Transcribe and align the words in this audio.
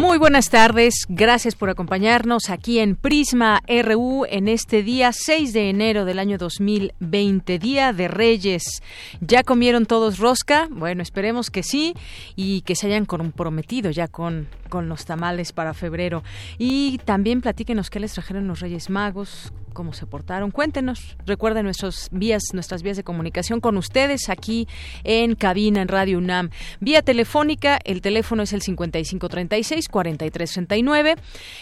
Muy 0.00 0.16
buenas 0.16 0.48
tardes, 0.48 1.04
gracias 1.10 1.54
por 1.54 1.68
acompañarnos 1.68 2.48
aquí 2.48 2.78
en 2.78 2.96
Prisma 2.96 3.60
RU 3.68 4.24
en 4.24 4.48
este 4.48 4.82
día 4.82 5.12
6 5.12 5.52
de 5.52 5.68
enero 5.68 6.06
del 6.06 6.18
año 6.18 6.38
2020, 6.38 7.58
Día 7.58 7.92
de 7.92 8.08
Reyes. 8.08 8.82
¿Ya 9.20 9.42
comieron 9.42 9.84
todos 9.84 10.18
rosca? 10.18 10.68
Bueno, 10.70 11.02
esperemos 11.02 11.50
que 11.50 11.62
sí 11.62 11.92
y 12.34 12.62
que 12.62 12.76
se 12.76 12.86
hayan 12.86 13.04
comprometido 13.04 13.90
ya 13.90 14.08
con, 14.08 14.48
con 14.70 14.88
los 14.88 15.04
tamales 15.04 15.52
para 15.52 15.74
febrero. 15.74 16.24
Y 16.56 16.96
también 17.04 17.42
platíquenos 17.42 17.90
qué 17.90 18.00
les 18.00 18.14
trajeron 18.14 18.48
los 18.48 18.60
Reyes 18.60 18.88
Magos, 18.88 19.52
cómo 19.70 19.92
se 19.92 20.06
portaron. 20.06 20.50
Cuéntenos, 20.50 21.16
recuerden 21.26 21.64
nuestros 21.64 22.08
vías, 22.10 22.42
nuestras 22.52 22.82
vías 22.82 22.96
de 22.96 23.04
comunicación 23.04 23.60
con 23.60 23.76
ustedes 23.76 24.28
aquí 24.28 24.66
en 25.04 25.34
cabina 25.34 25.82
en 25.82 25.88
Radio 25.88 26.16
UNAM. 26.18 26.50
Vía 26.80 27.02
telefónica, 27.02 27.78
el 27.84 28.02
teléfono 28.02 28.42
es 28.42 28.52
el 28.52 28.62
5536-4339 28.62 31.16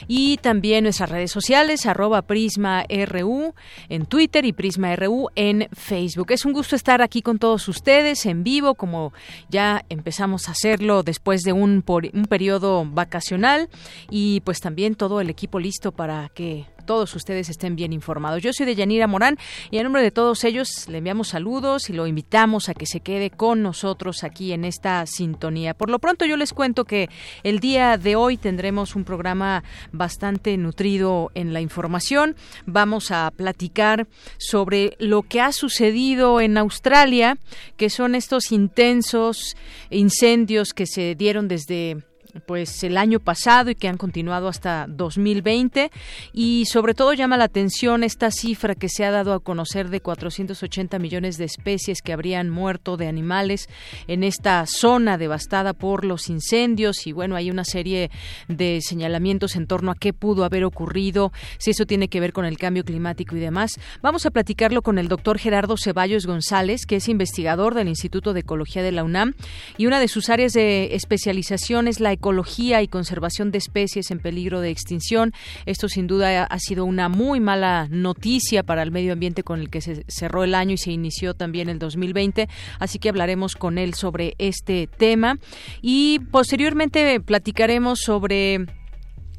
y 0.06 0.38
también 0.38 0.84
nuestras 0.84 1.10
redes 1.10 1.30
sociales, 1.30 1.84
arroba 1.86 2.22
Prisma 2.22 2.84
RU 3.06 3.54
en 3.88 4.06
Twitter 4.06 4.44
y 4.44 4.52
Prisma 4.52 4.96
RU 4.96 5.28
en 5.34 5.68
Facebook. 5.72 6.32
Es 6.32 6.44
un 6.44 6.52
gusto 6.52 6.76
estar 6.76 7.02
aquí 7.02 7.22
con 7.22 7.38
todos 7.38 7.68
ustedes 7.68 8.26
en 8.26 8.44
vivo, 8.44 8.74
como 8.74 9.12
ya 9.48 9.84
empezamos 9.88 10.48
a 10.48 10.52
hacerlo 10.52 11.02
después 11.02 11.42
de 11.42 11.52
un, 11.52 11.84
un 11.86 12.24
periodo 12.28 12.84
vacacional 12.84 13.68
y 14.10 14.40
pues 14.40 14.60
también 14.60 14.94
todo 14.94 15.20
el 15.20 15.30
equipo 15.30 15.58
listo 15.58 15.92
para 15.92 16.30
que 16.34 16.66
todos 16.88 17.14
ustedes 17.14 17.50
estén 17.50 17.76
bien 17.76 17.92
informados. 17.92 18.42
Yo 18.42 18.50
soy 18.54 18.64
de 18.64 18.74
Yanira 18.74 19.06
Morán 19.06 19.36
y 19.70 19.76
en 19.76 19.84
nombre 19.84 20.02
de 20.02 20.10
todos 20.10 20.42
ellos 20.44 20.88
le 20.88 20.98
enviamos 20.98 21.28
saludos 21.28 21.90
y 21.90 21.92
lo 21.92 22.06
invitamos 22.06 22.70
a 22.70 22.74
que 22.74 22.86
se 22.86 23.00
quede 23.00 23.28
con 23.28 23.62
nosotros 23.62 24.24
aquí 24.24 24.52
en 24.52 24.64
esta 24.64 25.04
sintonía. 25.04 25.74
Por 25.74 25.90
lo 25.90 25.98
pronto 25.98 26.24
yo 26.24 26.38
les 26.38 26.54
cuento 26.54 26.86
que 26.86 27.10
el 27.42 27.60
día 27.60 27.98
de 27.98 28.16
hoy 28.16 28.38
tendremos 28.38 28.96
un 28.96 29.04
programa 29.04 29.64
bastante 29.92 30.56
nutrido 30.56 31.30
en 31.34 31.52
la 31.52 31.60
información. 31.60 32.36
Vamos 32.64 33.10
a 33.10 33.32
platicar 33.36 34.06
sobre 34.38 34.96
lo 34.98 35.24
que 35.24 35.42
ha 35.42 35.52
sucedido 35.52 36.40
en 36.40 36.56
Australia, 36.56 37.36
que 37.76 37.90
son 37.90 38.14
estos 38.14 38.50
intensos 38.50 39.58
incendios 39.90 40.72
que 40.72 40.86
se 40.86 41.14
dieron 41.14 41.48
desde 41.48 41.98
pues 42.46 42.84
el 42.84 42.96
año 42.96 43.20
pasado 43.20 43.70
y 43.70 43.74
que 43.74 43.88
han 43.88 43.96
continuado 43.96 44.48
hasta 44.48 44.86
2020 44.88 45.90
y 46.32 46.66
sobre 46.66 46.94
todo 46.94 47.14
llama 47.14 47.36
la 47.36 47.44
atención 47.44 48.04
esta 48.04 48.30
cifra 48.30 48.74
que 48.74 48.88
se 48.88 49.04
ha 49.04 49.10
dado 49.10 49.32
a 49.32 49.40
conocer 49.40 49.88
de 49.88 50.00
480 50.00 50.98
millones 50.98 51.38
de 51.38 51.44
especies 51.44 52.02
que 52.02 52.12
habrían 52.12 52.50
muerto 52.50 52.96
de 52.96 53.08
animales 53.08 53.68
en 54.06 54.24
esta 54.24 54.64
zona 54.66 55.18
devastada 55.18 55.72
por 55.72 56.04
los 56.04 56.28
incendios. 56.28 57.06
Y 57.06 57.12
bueno 57.12 57.36
hay 57.36 57.50
una 57.50 57.64
serie 57.64 58.10
de 58.48 58.80
señalamientos 58.82 59.56
en 59.56 59.66
torno 59.66 59.90
a 59.90 59.94
qué 59.94 60.12
pudo 60.12 60.44
haber 60.44 60.64
ocurrido 60.64 61.32
si 61.58 61.70
eso 61.70 61.86
tiene 61.86 62.08
que 62.08 62.20
ver 62.20 62.32
con 62.32 62.44
el 62.44 62.58
cambio 62.58 62.84
climático 62.84 63.36
y 63.36 63.40
demás. 63.40 63.72
Vamos 64.02 64.26
a 64.26 64.30
platicarlo 64.30 64.82
con 64.82 64.98
el 64.98 65.08
doctor 65.08 65.38
Gerardo 65.38 65.76
Ceballos 65.76 66.26
González 66.26 66.84
que 66.86 66.96
es 66.96 67.08
investigador 67.08 67.74
del 67.74 67.88
Instituto 67.88 68.32
de 68.32 68.40
Ecología 68.40 68.82
de 68.82 68.92
la 68.92 69.04
UNAM 69.04 69.34
y 69.76 69.86
una 69.86 70.00
de 70.00 70.08
sus 70.08 70.28
áreas 70.28 70.52
de 70.52 70.94
especialización 70.94 71.88
es 71.88 72.00
la 72.00 72.17
ecología 72.18 72.82
y 72.82 72.88
conservación 72.88 73.50
de 73.50 73.58
especies 73.58 74.10
en 74.10 74.18
peligro 74.18 74.60
de 74.60 74.70
extinción. 74.70 75.32
Esto 75.66 75.88
sin 75.88 76.06
duda 76.06 76.44
ha 76.44 76.58
sido 76.58 76.84
una 76.84 77.08
muy 77.08 77.40
mala 77.40 77.86
noticia 77.90 78.62
para 78.62 78.82
el 78.82 78.90
medio 78.90 79.12
ambiente 79.12 79.42
con 79.42 79.60
el 79.60 79.70
que 79.70 79.80
se 79.80 80.04
cerró 80.08 80.44
el 80.44 80.54
año 80.54 80.74
y 80.74 80.78
se 80.78 80.92
inició 80.92 81.34
también 81.34 81.68
el 81.68 81.78
2020. 81.78 82.48
Así 82.78 82.98
que 82.98 83.08
hablaremos 83.08 83.54
con 83.54 83.78
él 83.78 83.94
sobre 83.94 84.34
este 84.38 84.88
tema 84.88 85.38
y 85.80 86.18
posteriormente 86.30 87.20
platicaremos 87.20 88.00
sobre 88.00 88.66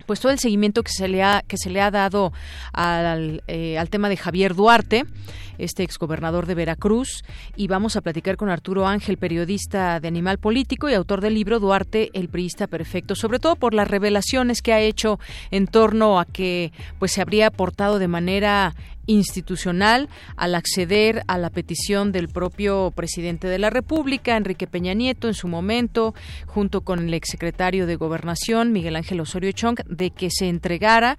pues 0.05 0.19
todo 0.19 0.31
el 0.31 0.39
seguimiento 0.39 0.81
que 0.81 0.91
se 0.91 1.07
le 1.07 1.21
ha 1.21 1.43
que 1.47 1.57
se 1.57 1.69
le 1.69 1.81
ha 1.81 1.91
dado 1.91 2.33
al, 2.73 3.43
eh, 3.47 3.77
al 3.77 3.91
tema 3.91 4.09
de 4.09 4.17
Javier 4.17 4.55
Duarte 4.55 5.05
este 5.59 5.83
exgobernador 5.83 6.45
de 6.45 6.55
Veracruz, 6.55 7.23
y 7.55 7.67
vamos 7.67 7.95
a 7.95 8.01
platicar 8.01 8.37
con 8.37 8.49
Arturo 8.49 8.87
Ángel, 8.87 9.17
periodista 9.17 9.99
de 9.99 10.07
Animal 10.07 10.39
Político 10.39 10.89
y 10.89 10.93
autor 10.93 11.21
del 11.21 11.35
libro 11.35 11.59
Duarte, 11.59 12.09
el 12.13 12.29
priista 12.29 12.67
perfecto, 12.67 13.15
sobre 13.15 13.39
todo 13.39 13.55
por 13.55 13.73
las 13.73 13.87
revelaciones 13.87 14.61
que 14.61 14.73
ha 14.73 14.79
hecho 14.79 15.19
en 15.51 15.67
torno 15.67 16.19
a 16.19 16.25
que 16.25 16.71
pues 16.97 17.11
se 17.11 17.21
habría 17.21 17.47
aportado 17.47 17.99
de 17.99 18.07
manera 18.07 18.73
institucional 19.09 20.07
al 20.35 20.53
acceder 20.53 21.23
a 21.27 21.37
la 21.39 21.49
petición 21.49 22.11
del 22.11 22.29
propio 22.29 22.91
presidente 22.95 23.47
de 23.47 23.57
la 23.57 23.71
República, 23.71 24.37
Enrique 24.37 24.67
Peña 24.67 24.93
Nieto, 24.93 25.27
en 25.27 25.33
su 25.33 25.47
momento, 25.47 26.13
junto 26.45 26.81
con 26.81 26.99
el 26.99 27.13
exsecretario 27.15 27.87
de 27.87 27.95
Gobernación, 27.95 28.71
Miguel 28.71 28.95
Ángel 28.95 29.19
Osorio 29.19 29.51
Chong, 29.51 29.79
de 29.87 30.11
que 30.11 30.29
se 30.29 30.47
entregara 30.47 31.17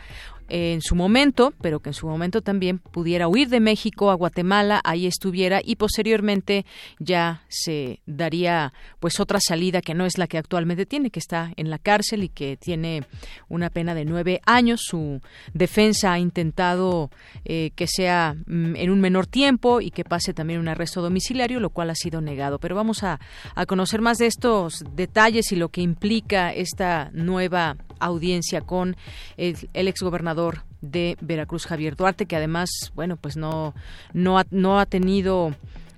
en 0.51 0.83
su 0.83 0.95
momento, 0.95 1.55
pero 1.61 1.81
que 1.81 1.91
en 1.91 1.95
su 1.95 2.07
momento 2.07 2.43
también 2.43 2.79
pudiera 2.79 3.29
huir 3.29 3.49
de 3.49 3.61
México 3.61 4.11
a 4.11 4.15
Guatemala, 4.15 4.81
ahí 4.85 5.07
estuviera 5.07 5.61
y 5.65 5.77
posteriormente 5.77 6.67
ya 6.99 7.43
se 7.49 8.01
daría 8.07 8.73
pues 8.99 9.21
otra 9.21 9.39
salida 9.41 9.81
que 9.81 9.95
no 9.95 10.05
es 10.05 10.19
la 10.19 10.27
que 10.27 10.39
actualmente 10.39 10.87
tiene, 10.87 11.11
que 11.11 11.21
está 11.21 11.53
en 11.57 11.71
la 11.71 11.79
cárcel 11.79 12.25
y 12.25 12.29
que 12.29 12.57
tiene 12.57 13.05
una 13.49 13.71
pena 13.71 13.95
de 13.95 14.05
nueve 14.05 14.41
años. 14.45 14.83
Su 14.83 15.21
defensa 15.55 16.13
ha 16.13 16.19
intentado 16.19 17.11
eh, 17.45 17.71
que 17.77 17.87
sea 17.87 18.35
mm, 18.47 18.77
en 18.77 18.91
un 18.91 19.01
menor 19.01 19.27
tiempo 19.27 19.81
y 19.81 19.91
que 19.91 20.05
pase 20.05 20.35
también 20.35 20.61
un 20.61 20.69
arresto 20.69 21.01
domiciliario, 21.01 21.61
lo 21.61 21.71
cual 21.71 21.91
ha 21.91 21.95
sido 21.95 22.21
negado. 22.21 22.59
Pero 22.59 22.75
vamos 22.75 23.03
a, 23.05 23.21
a 23.55 23.67
conocer 23.67 24.01
más 24.01 24.19
de 24.19 24.27
estos 24.27 24.85
detalles 24.95 25.53
y 25.53 25.57
lo 25.57 25.69
que 25.69 25.81
implica 25.81 26.53
esta 26.53 27.11
nueva 27.13 27.77
audiencia 28.01 28.61
con 28.61 28.97
el, 29.37 29.57
exgobernador 29.73 30.65
de 30.81 31.17
Veracruz, 31.21 31.67
Javier 31.67 31.97
Duarte, 31.97 32.27
que 32.27 32.37
además, 32.37 32.71
bueno, 32.95 33.17
pues 33.17 33.37
no, 33.37 33.75
no, 34.13 34.39
ha, 34.39 34.47
no 34.51 34.81
ha 34.81 34.87
tenido 34.87 35.55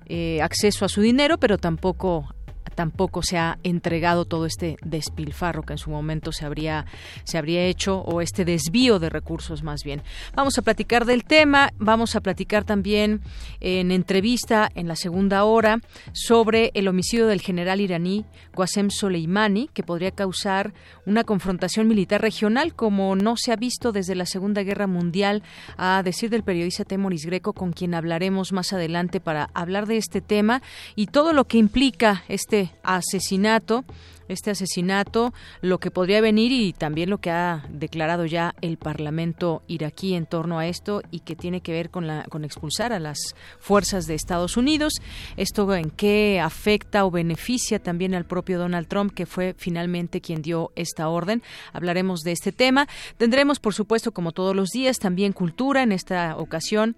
eh, 0.07 0.41
acceso 0.41 0.85
a 0.85 0.89
su 0.89 1.01
dinero, 1.01 1.37
pero 1.37 1.57
tampoco 1.57 2.35
tampoco 2.73 3.21
se 3.23 3.37
ha 3.37 3.57
entregado 3.63 4.25
todo 4.25 4.45
este 4.45 4.77
despilfarro 4.83 5.63
que 5.63 5.73
en 5.73 5.79
su 5.79 5.89
momento 5.89 6.31
se 6.31 6.45
habría 6.45 6.85
se 7.23 7.37
habría 7.37 7.65
hecho 7.65 7.99
o 7.99 8.21
este 8.21 8.45
desvío 8.45 8.99
de 8.99 9.09
recursos 9.09 9.63
más 9.63 9.83
bien. 9.83 10.01
Vamos 10.35 10.57
a 10.57 10.61
platicar 10.61 11.05
del 11.05 11.23
tema, 11.23 11.71
vamos 11.77 12.15
a 12.15 12.21
platicar 12.21 12.63
también 12.63 13.21
en 13.59 13.91
entrevista 13.91 14.69
en 14.75 14.87
la 14.87 14.95
segunda 14.95 15.43
hora 15.43 15.79
sobre 16.11 16.71
el 16.73 16.87
homicidio 16.87 17.27
del 17.27 17.41
general 17.41 17.81
iraní 17.81 18.25
Qasem 18.55 18.89
Soleimani 18.89 19.69
que 19.73 19.83
podría 19.83 20.11
causar 20.11 20.73
una 21.05 21.23
confrontación 21.23 21.87
militar 21.87 22.21
regional 22.21 22.73
como 22.75 23.15
no 23.15 23.35
se 23.37 23.51
ha 23.51 23.55
visto 23.55 23.91
desde 23.91 24.15
la 24.15 24.25
Segunda 24.25 24.63
Guerra 24.63 24.87
Mundial, 24.87 25.43
a 25.77 26.01
decir 26.03 26.29
del 26.29 26.43
periodista 26.43 26.85
Temoris 26.85 27.25
Greco 27.25 27.53
con 27.53 27.73
quien 27.73 27.93
hablaremos 27.93 28.51
más 28.51 28.73
adelante 28.73 29.19
para 29.19 29.49
hablar 29.53 29.85
de 29.87 29.97
este 29.97 30.21
tema 30.21 30.61
y 30.95 31.07
todo 31.07 31.33
lo 31.33 31.45
que 31.45 31.57
implica 31.57 32.23
este 32.27 32.62
asesinato 32.83 33.85
este 34.27 34.51
asesinato, 34.51 35.33
lo 35.61 35.79
que 35.79 35.91
podría 35.91 36.21
venir 36.21 36.51
y 36.51 36.73
también 36.73 37.09
lo 37.09 37.19
que 37.19 37.31
ha 37.31 37.65
declarado 37.69 38.25
ya 38.25 38.55
el 38.61 38.77
Parlamento 38.77 39.63
iraquí 39.67 40.13
en 40.13 40.25
torno 40.25 40.59
a 40.59 40.67
esto 40.67 41.01
y 41.11 41.19
que 41.19 41.35
tiene 41.35 41.61
que 41.61 41.71
ver 41.71 41.89
con 41.89 42.07
la 42.07 42.23
con 42.29 42.43
expulsar 42.43 42.93
a 42.93 42.99
las 42.99 43.17
fuerzas 43.59 44.05
de 44.07 44.15
Estados 44.15 44.57
Unidos. 44.57 44.93
Esto 45.37 45.73
en 45.75 45.89
qué 45.89 46.39
afecta 46.39 47.05
o 47.05 47.11
beneficia 47.11 47.79
también 47.79 48.15
al 48.15 48.25
propio 48.25 48.59
Donald 48.59 48.87
Trump 48.87 49.13
que 49.13 49.25
fue 49.25 49.55
finalmente 49.57 50.21
quien 50.21 50.41
dio 50.41 50.71
esta 50.75 51.09
orden. 51.09 51.43
Hablaremos 51.73 52.21
de 52.21 52.31
este 52.31 52.51
tema. 52.51 52.87
Tendremos 53.17 53.59
por 53.59 53.73
supuesto 53.73 54.11
como 54.11 54.31
todos 54.31 54.55
los 54.55 54.69
días 54.69 54.99
también 54.99 55.33
cultura 55.33 55.83
en 55.83 55.91
esta 55.91 56.37
ocasión 56.37 56.95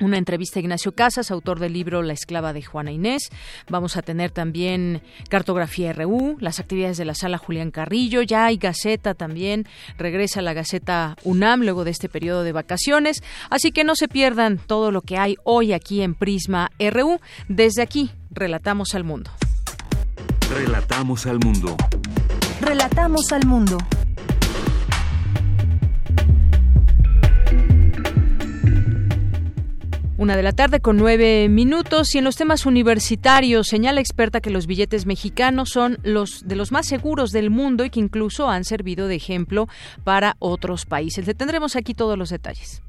una 0.00 0.18
entrevista 0.18 0.58
a 0.58 0.62
Ignacio 0.62 0.92
Casas, 0.92 1.30
autor 1.30 1.58
del 1.58 1.72
libro 1.72 2.02
La 2.02 2.12
esclava 2.12 2.52
de 2.52 2.62
Juana 2.62 2.92
Inés. 2.92 3.30
Vamos 3.68 3.96
a 3.96 4.02
tener 4.02 4.30
también 4.30 5.02
cartografía 5.28 5.92
RU, 5.92 6.36
las 6.40 6.60
actividades 6.60 6.96
de 6.96 7.04
la 7.04 7.14
sala 7.14 7.38
Julián 7.38 7.70
Carrillo, 7.70 8.22
ya 8.22 8.46
hay 8.46 8.56
Gaceta 8.56 9.14
también, 9.14 9.66
regresa 9.96 10.42
la 10.42 10.54
Gaceta 10.54 11.16
UNAM 11.24 11.62
luego 11.62 11.84
de 11.84 11.90
este 11.90 12.08
periodo 12.08 12.42
de 12.42 12.52
vacaciones, 12.52 13.22
así 13.50 13.72
que 13.72 13.84
no 13.84 13.94
se 13.96 14.08
pierdan 14.08 14.58
todo 14.58 14.90
lo 14.90 15.02
que 15.02 15.18
hay 15.18 15.36
hoy 15.44 15.72
aquí 15.72 16.02
en 16.02 16.14
Prisma 16.14 16.70
RU. 16.78 17.20
Desde 17.48 17.82
aquí, 17.82 18.10
relatamos 18.30 18.94
al 18.94 19.04
mundo. 19.04 19.30
Relatamos 20.50 21.26
al 21.26 21.38
mundo. 21.38 21.76
Relatamos 22.60 23.32
al 23.32 23.46
mundo. 23.46 23.78
Una 30.18 30.36
de 30.36 30.42
la 30.42 30.50
tarde 30.50 30.80
con 30.80 30.96
nueve 30.96 31.48
minutos 31.48 32.12
y 32.12 32.18
en 32.18 32.24
los 32.24 32.34
temas 32.34 32.66
universitarios 32.66 33.68
señala 33.68 34.00
experta 34.00 34.40
que 34.40 34.50
los 34.50 34.66
billetes 34.66 35.06
mexicanos 35.06 35.68
son 35.68 35.98
los 36.02 36.42
de 36.44 36.56
los 36.56 36.72
más 36.72 36.88
seguros 36.88 37.30
del 37.30 37.50
mundo 37.50 37.84
y 37.84 37.90
que 37.90 38.00
incluso 38.00 38.50
han 38.50 38.64
servido 38.64 39.06
de 39.06 39.14
ejemplo 39.14 39.68
para 40.02 40.34
otros 40.40 40.86
países. 40.86 41.24
Le 41.24 41.34
tendremos 41.34 41.76
aquí 41.76 41.94
todos 41.94 42.18
los 42.18 42.30
detalles. 42.30 42.82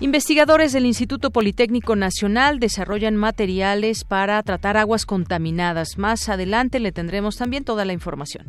Investigadores 0.00 0.72
del 0.72 0.86
Instituto 0.86 1.30
Politécnico 1.30 1.96
Nacional 1.96 2.60
desarrollan 2.60 3.16
materiales 3.16 4.04
para 4.04 4.42
tratar 4.42 4.78
aguas 4.78 5.04
contaminadas. 5.04 5.98
Más 5.98 6.30
adelante 6.30 6.80
le 6.80 6.92
tendremos 6.92 7.36
también 7.36 7.62
toda 7.62 7.84
la 7.84 7.92
información. 7.92 8.46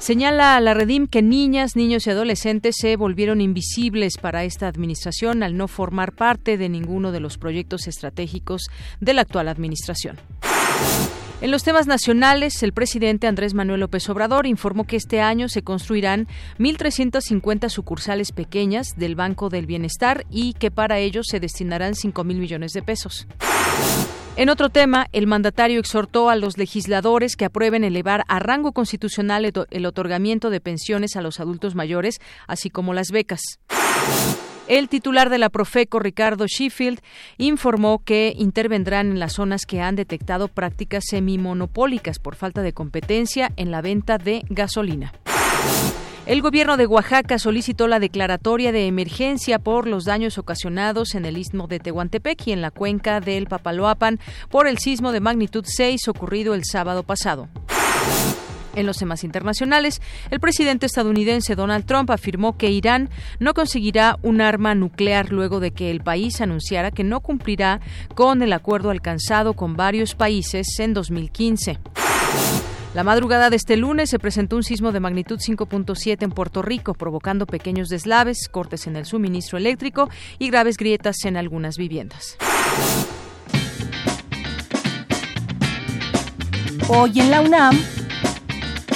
Señala 0.00 0.58
la 0.60 0.72
Redim 0.72 1.06
que 1.06 1.20
niñas, 1.20 1.76
niños 1.76 2.06
y 2.06 2.10
adolescentes 2.10 2.76
se 2.80 2.96
volvieron 2.96 3.42
invisibles 3.42 4.16
para 4.16 4.44
esta 4.44 4.66
administración 4.66 5.42
al 5.42 5.58
no 5.58 5.68
formar 5.68 6.12
parte 6.12 6.56
de 6.56 6.70
ninguno 6.70 7.12
de 7.12 7.20
los 7.20 7.36
proyectos 7.36 7.86
estratégicos 7.86 8.62
de 8.98 9.12
la 9.12 9.20
actual 9.20 9.46
administración. 9.48 10.16
En 11.42 11.50
los 11.50 11.64
temas 11.64 11.86
nacionales, 11.86 12.62
el 12.62 12.72
presidente 12.72 13.26
Andrés 13.26 13.52
Manuel 13.52 13.80
López 13.80 14.08
Obrador 14.08 14.46
informó 14.46 14.84
que 14.84 14.96
este 14.96 15.20
año 15.20 15.50
se 15.50 15.62
construirán 15.62 16.28
1.350 16.58 17.68
sucursales 17.68 18.32
pequeñas 18.32 18.94
del 18.96 19.16
Banco 19.16 19.50
del 19.50 19.66
Bienestar 19.66 20.24
y 20.30 20.54
que 20.54 20.70
para 20.70 20.98
ello 20.98 21.22
se 21.22 21.40
destinarán 21.40 21.94
5 21.94 22.24
mil 22.24 22.38
millones 22.38 22.72
de 22.72 22.80
pesos. 22.82 23.26
En 24.40 24.48
otro 24.48 24.70
tema, 24.70 25.06
el 25.12 25.26
mandatario 25.26 25.78
exhortó 25.78 26.30
a 26.30 26.34
los 26.34 26.56
legisladores 26.56 27.36
que 27.36 27.44
aprueben 27.44 27.84
elevar 27.84 28.24
a 28.26 28.38
rango 28.38 28.72
constitucional 28.72 29.52
el 29.70 29.84
otorgamiento 29.84 30.48
de 30.48 30.62
pensiones 30.62 31.14
a 31.14 31.20
los 31.20 31.40
adultos 31.40 31.74
mayores, 31.74 32.22
así 32.46 32.70
como 32.70 32.94
las 32.94 33.08
becas. 33.10 33.42
El 34.66 34.88
titular 34.88 35.28
de 35.28 35.36
la 35.36 35.50
Profeco, 35.50 35.98
Ricardo 35.98 36.46
Sheffield, 36.46 37.00
informó 37.36 38.02
que 38.02 38.32
intervendrán 38.34 39.10
en 39.10 39.18
las 39.18 39.34
zonas 39.34 39.66
que 39.66 39.82
han 39.82 39.94
detectado 39.94 40.48
prácticas 40.48 41.04
semimonopólicas 41.10 42.18
por 42.18 42.34
falta 42.34 42.62
de 42.62 42.72
competencia 42.72 43.52
en 43.56 43.70
la 43.70 43.82
venta 43.82 44.16
de 44.16 44.42
gasolina. 44.48 45.12
El 46.30 46.42
gobierno 46.42 46.76
de 46.76 46.86
Oaxaca 46.86 47.40
solicitó 47.40 47.88
la 47.88 47.98
declaratoria 47.98 48.70
de 48.70 48.86
emergencia 48.86 49.58
por 49.58 49.88
los 49.88 50.04
daños 50.04 50.38
ocasionados 50.38 51.16
en 51.16 51.24
el 51.24 51.36
istmo 51.36 51.66
de 51.66 51.80
Tehuantepec 51.80 52.46
y 52.46 52.52
en 52.52 52.60
la 52.60 52.70
cuenca 52.70 53.20
del 53.20 53.48
Papaloapan 53.48 54.20
por 54.48 54.68
el 54.68 54.78
sismo 54.78 55.10
de 55.10 55.18
magnitud 55.18 55.64
6 55.66 56.06
ocurrido 56.06 56.54
el 56.54 56.62
sábado 56.64 57.02
pasado. 57.02 57.48
En 58.76 58.86
los 58.86 58.98
temas 58.98 59.24
internacionales, 59.24 60.00
el 60.30 60.38
presidente 60.38 60.86
estadounidense 60.86 61.56
Donald 61.56 61.84
Trump 61.84 62.12
afirmó 62.12 62.56
que 62.56 62.70
Irán 62.70 63.10
no 63.40 63.52
conseguirá 63.52 64.16
un 64.22 64.40
arma 64.40 64.76
nuclear 64.76 65.32
luego 65.32 65.58
de 65.58 65.72
que 65.72 65.90
el 65.90 66.00
país 66.00 66.40
anunciara 66.40 66.92
que 66.92 67.02
no 67.02 67.18
cumplirá 67.22 67.80
con 68.14 68.42
el 68.42 68.52
acuerdo 68.52 68.90
alcanzado 68.90 69.54
con 69.54 69.74
varios 69.74 70.14
países 70.14 70.78
en 70.78 70.94
2015. 70.94 71.80
La 72.92 73.04
madrugada 73.04 73.50
de 73.50 73.56
este 73.56 73.76
lunes 73.76 74.10
se 74.10 74.18
presentó 74.18 74.56
un 74.56 74.64
sismo 74.64 74.90
de 74.90 74.98
magnitud 74.98 75.38
5.7 75.38 76.24
en 76.24 76.30
Puerto 76.32 76.60
Rico, 76.60 76.94
provocando 76.94 77.46
pequeños 77.46 77.88
deslaves, 77.88 78.48
cortes 78.48 78.88
en 78.88 78.96
el 78.96 79.04
suministro 79.04 79.58
eléctrico 79.58 80.10
y 80.40 80.50
graves 80.50 80.76
grietas 80.76 81.24
en 81.24 81.36
algunas 81.36 81.76
viviendas. 81.76 82.36
Hoy 86.88 87.20
en 87.20 87.30
la 87.30 87.42
UNAM, 87.42 87.78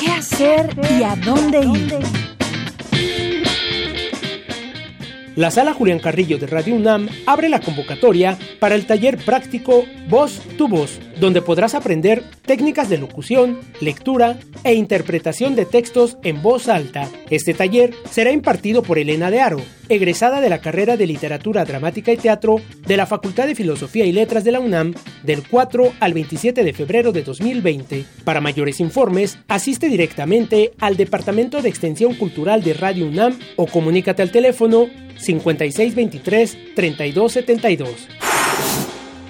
¿qué 0.01 0.11
hacer 0.11 0.77
y 0.99 1.05
a 1.05 1.15
dónde 1.15 1.61
ir? 1.61 2.44
La 5.37 5.51
sala 5.51 5.75
Julián 5.75 5.99
Carrillo 5.99 6.39
de 6.39 6.47
Radio 6.47 6.77
UNAM 6.77 7.09
abre 7.27 7.49
la 7.49 7.59
convocatoria 7.59 8.39
para 8.61 8.77
el 8.77 8.87
taller 8.87 9.19
práctico 9.19 9.85
Voz 10.09 10.39
tu 10.57 10.69
Voz, 10.69 11.01
donde 11.19 11.43
podrás 11.43 11.75
aprender 11.75 12.23
técnicas 12.43 12.89
de 12.89 12.99
locución, 12.99 13.59
lectura 13.81 14.39
e 14.63 14.75
interpretación 14.75 15.57
de 15.57 15.67
textos 15.67 16.19
en 16.23 16.41
voz 16.41 16.69
alta. 16.69 17.09
Este 17.31 17.53
taller 17.53 17.95
será 18.09 18.31
impartido 18.31 18.85
por 18.85 18.97
Elena 18.97 19.33
de 19.33 19.41
Aro, 19.41 19.61
egresada 19.89 20.41
de 20.41 20.49
la 20.49 20.61
carrera 20.61 20.97
de 20.97 21.07
Literatura 21.07 21.65
Dramática 21.65 22.13
y 22.13 22.17
Teatro 22.17 22.57
de 22.87 22.97
la 22.97 23.07
Facultad 23.07 23.47
de 23.47 23.55
Filosofía 23.55 24.05
y 24.07 24.13
Letras 24.13 24.43
de 24.45 24.53
la 24.53 24.61
UNAM 24.61 24.95
del 25.23 25.47
4 25.49 25.93
al 26.01 26.15
27 26.15 26.65
de 26.65 26.73
febrero 26.73 27.13
de 27.13 27.23
2020. 27.23 28.07
Para 28.25 28.41
mayores 28.41 28.81
informes, 28.81 29.39
asiste 29.49 29.89
directamente 29.89 30.73
al 30.79 30.97
Departamento 30.97 31.61
de 31.63 31.69
Extensión 31.69 32.15
Cultural 32.15 32.63
de 32.63 32.75
Radio 32.75 33.07
UNAM 33.07 33.37
o 33.57 33.67
comunícate 33.67 34.23
al 34.23 34.31
teléfono 34.31 34.87
5623-3272. 35.19 37.89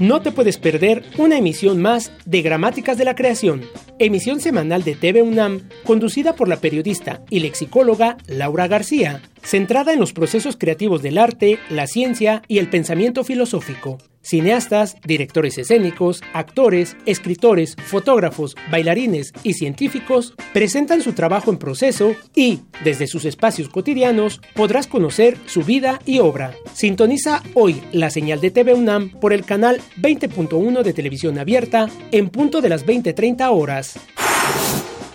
No 0.01 0.23
te 0.23 0.33
puedes 0.33 0.59
perder 0.59 1.05
una 1.19 1.39
emisión 1.39 1.81
más 1.81 2.11
de 2.25 2.43
Gramáticas 2.43 2.99
de 2.99 3.05
la 3.05 3.15
Creación, 3.15 3.63
emisión 3.99 4.41
semanal 4.41 4.83
de 4.85 4.95
TV 4.95 5.23
UNAM, 5.23 5.69
conducida 5.85 6.35
por 6.35 6.49
la 6.49 6.57
periodista 6.57 7.23
y 7.31 7.41
lexicóloga 7.41 8.17
Laura 8.27 8.69
García, 8.69 9.23
centrada 9.43 9.93
en 9.93 10.01
los 10.01 10.13
procesos 10.13 10.57
creativos 10.57 11.03
del 11.03 11.19
arte, 11.19 11.59
la 11.71 11.87
ciencia 11.87 12.43
y 12.49 12.59
el 12.59 12.69
pensamiento 12.69 13.25
filosófico. 13.25 13.99
Cineastas, 14.25 14.97
directores 15.05 15.59
escénicos, 15.59 16.23
actores, 16.33 16.97
escritores, 17.07 17.77
fotógrafos, 17.77 18.57
bailarines 18.71 19.33
y 19.43 19.53
científicos 19.53 20.35
presentan 20.53 21.03
su 21.03 21.13
trabajo 21.13 21.51
en 21.51 21.59
proceso 21.59 22.15
y, 22.35 22.61
desde 22.83 23.07
sus 23.07 23.27
espacios 23.27 23.69
cotidianos, 23.69 24.41
podrás 24.55 24.87
conocer 24.87 25.37
su 25.47 25.63
vida 25.63 26.01
y 26.07 26.19
obra. 26.19 26.55
Sintoniza 26.73 27.43
hoy 27.55 27.83
la 27.93 28.11
señal 28.11 28.41
de 28.41 28.51
TV 28.51 28.75
UNAM 28.75 29.11
por 29.11 29.33
el 29.33 29.45
canal 29.45 29.81
20.1 30.01 30.83
de 30.83 30.93
televisión 30.93 31.39
abierta 31.39 31.89
en 32.11 32.31
punto 32.31 32.61
de 32.61 32.71
las 32.71 32.87
20.30 32.87 33.49
horas 33.53 34.01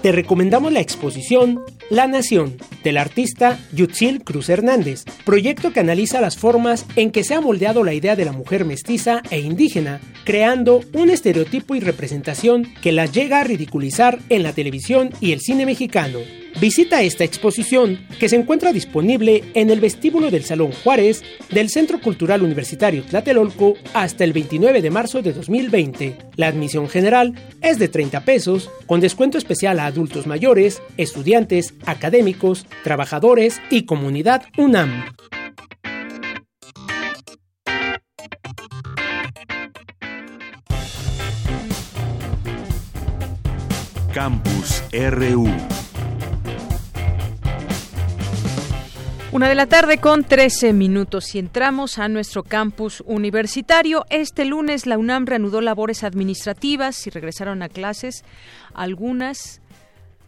te 0.01 0.11
recomendamos 0.11 0.71
la 0.71 0.79
exposición 0.79 1.63
La 1.89 2.07
Nación 2.07 2.55
del 2.83 2.97
artista 2.97 3.59
Yutzil 3.73 4.23
Cruz 4.23 4.49
Hernández, 4.49 5.03
proyecto 5.25 5.73
que 5.73 5.79
analiza 5.79 6.21
las 6.21 6.37
formas 6.37 6.85
en 6.95 7.11
que 7.11 7.23
se 7.23 7.35
ha 7.35 7.41
moldeado 7.41 7.83
la 7.83 7.93
idea 7.93 8.15
de 8.15 8.25
la 8.25 8.31
mujer 8.31 8.65
mestiza 8.65 9.21
e 9.29 9.39
indígena, 9.39 9.99
creando 10.23 10.81
un 10.93 11.09
estereotipo 11.09 11.75
y 11.75 11.79
representación 11.79 12.67
que 12.81 12.91
las 12.91 13.11
llega 13.11 13.39
a 13.39 13.43
ridiculizar 13.43 14.19
en 14.29 14.43
la 14.43 14.53
televisión 14.53 15.09
y 15.19 15.33
el 15.33 15.41
cine 15.41 15.65
mexicano. 15.65 16.19
Visita 16.59 17.01
esta 17.01 17.23
exposición 17.23 18.05
que 18.19 18.27
se 18.27 18.35
encuentra 18.35 18.73
disponible 18.73 19.43
en 19.53 19.69
el 19.69 19.79
vestíbulo 19.79 20.29
del 20.29 20.43
Salón 20.43 20.71
Juárez 20.71 21.23
del 21.51 21.69
Centro 21.69 22.01
Cultural 22.01 22.43
Universitario 22.43 23.03
Tlatelolco 23.03 23.75
hasta 23.93 24.23
el 24.23 24.33
29 24.33 24.81
de 24.81 24.89
marzo 24.89 25.21
de 25.21 25.31
2020. 25.31 26.17
La 26.35 26.47
admisión 26.47 26.89
general 26.89 27.33
es 27.61 27.79
de 27.79 27.87
30 27.87 28.25
pesos, 28.25 28.69
con 28.87 28.99
descuento 28.99 29.37
especial 29.37 29.79
a 29.79 29.85
adultos 29.85 30.27
mayores, 30.27 30.81
estudiantes, 30.97 31.73
académicos, 31.85 32.65
trabajadores 32.83 33.61
y 33.69 33.85
comunidad 33.85 34.43
UNAM. 34.57 35.05
Campus 44.13 44.83
RU 44.91 45.47
Una 49.31 49.47
de 49.47 49.53
la 49.53 49.67
tarde 49.67 49.99
con 49.99 50.23
13 50.23 50.73
minutos 50.73 51.35
y 51.35 51.39
entramos 51.39 51.99
a 51.99 52.07
nuestro 52.07 52.41
campus 52.41 53.03
universitario. 53.05 54.03
Este 54.09 54.43
lunes 54.43 54.87
la 54.87 54.97
UNAM 54.97 55.27
reanudó 55.27 55.61
labores 55.61 56.03
administrativas 56.03 57.05
y 57.05 57.11
regresaron 57.11 57.61
a 57.61 57.69
clases 57.69 58.23
algunas 58.73 59.61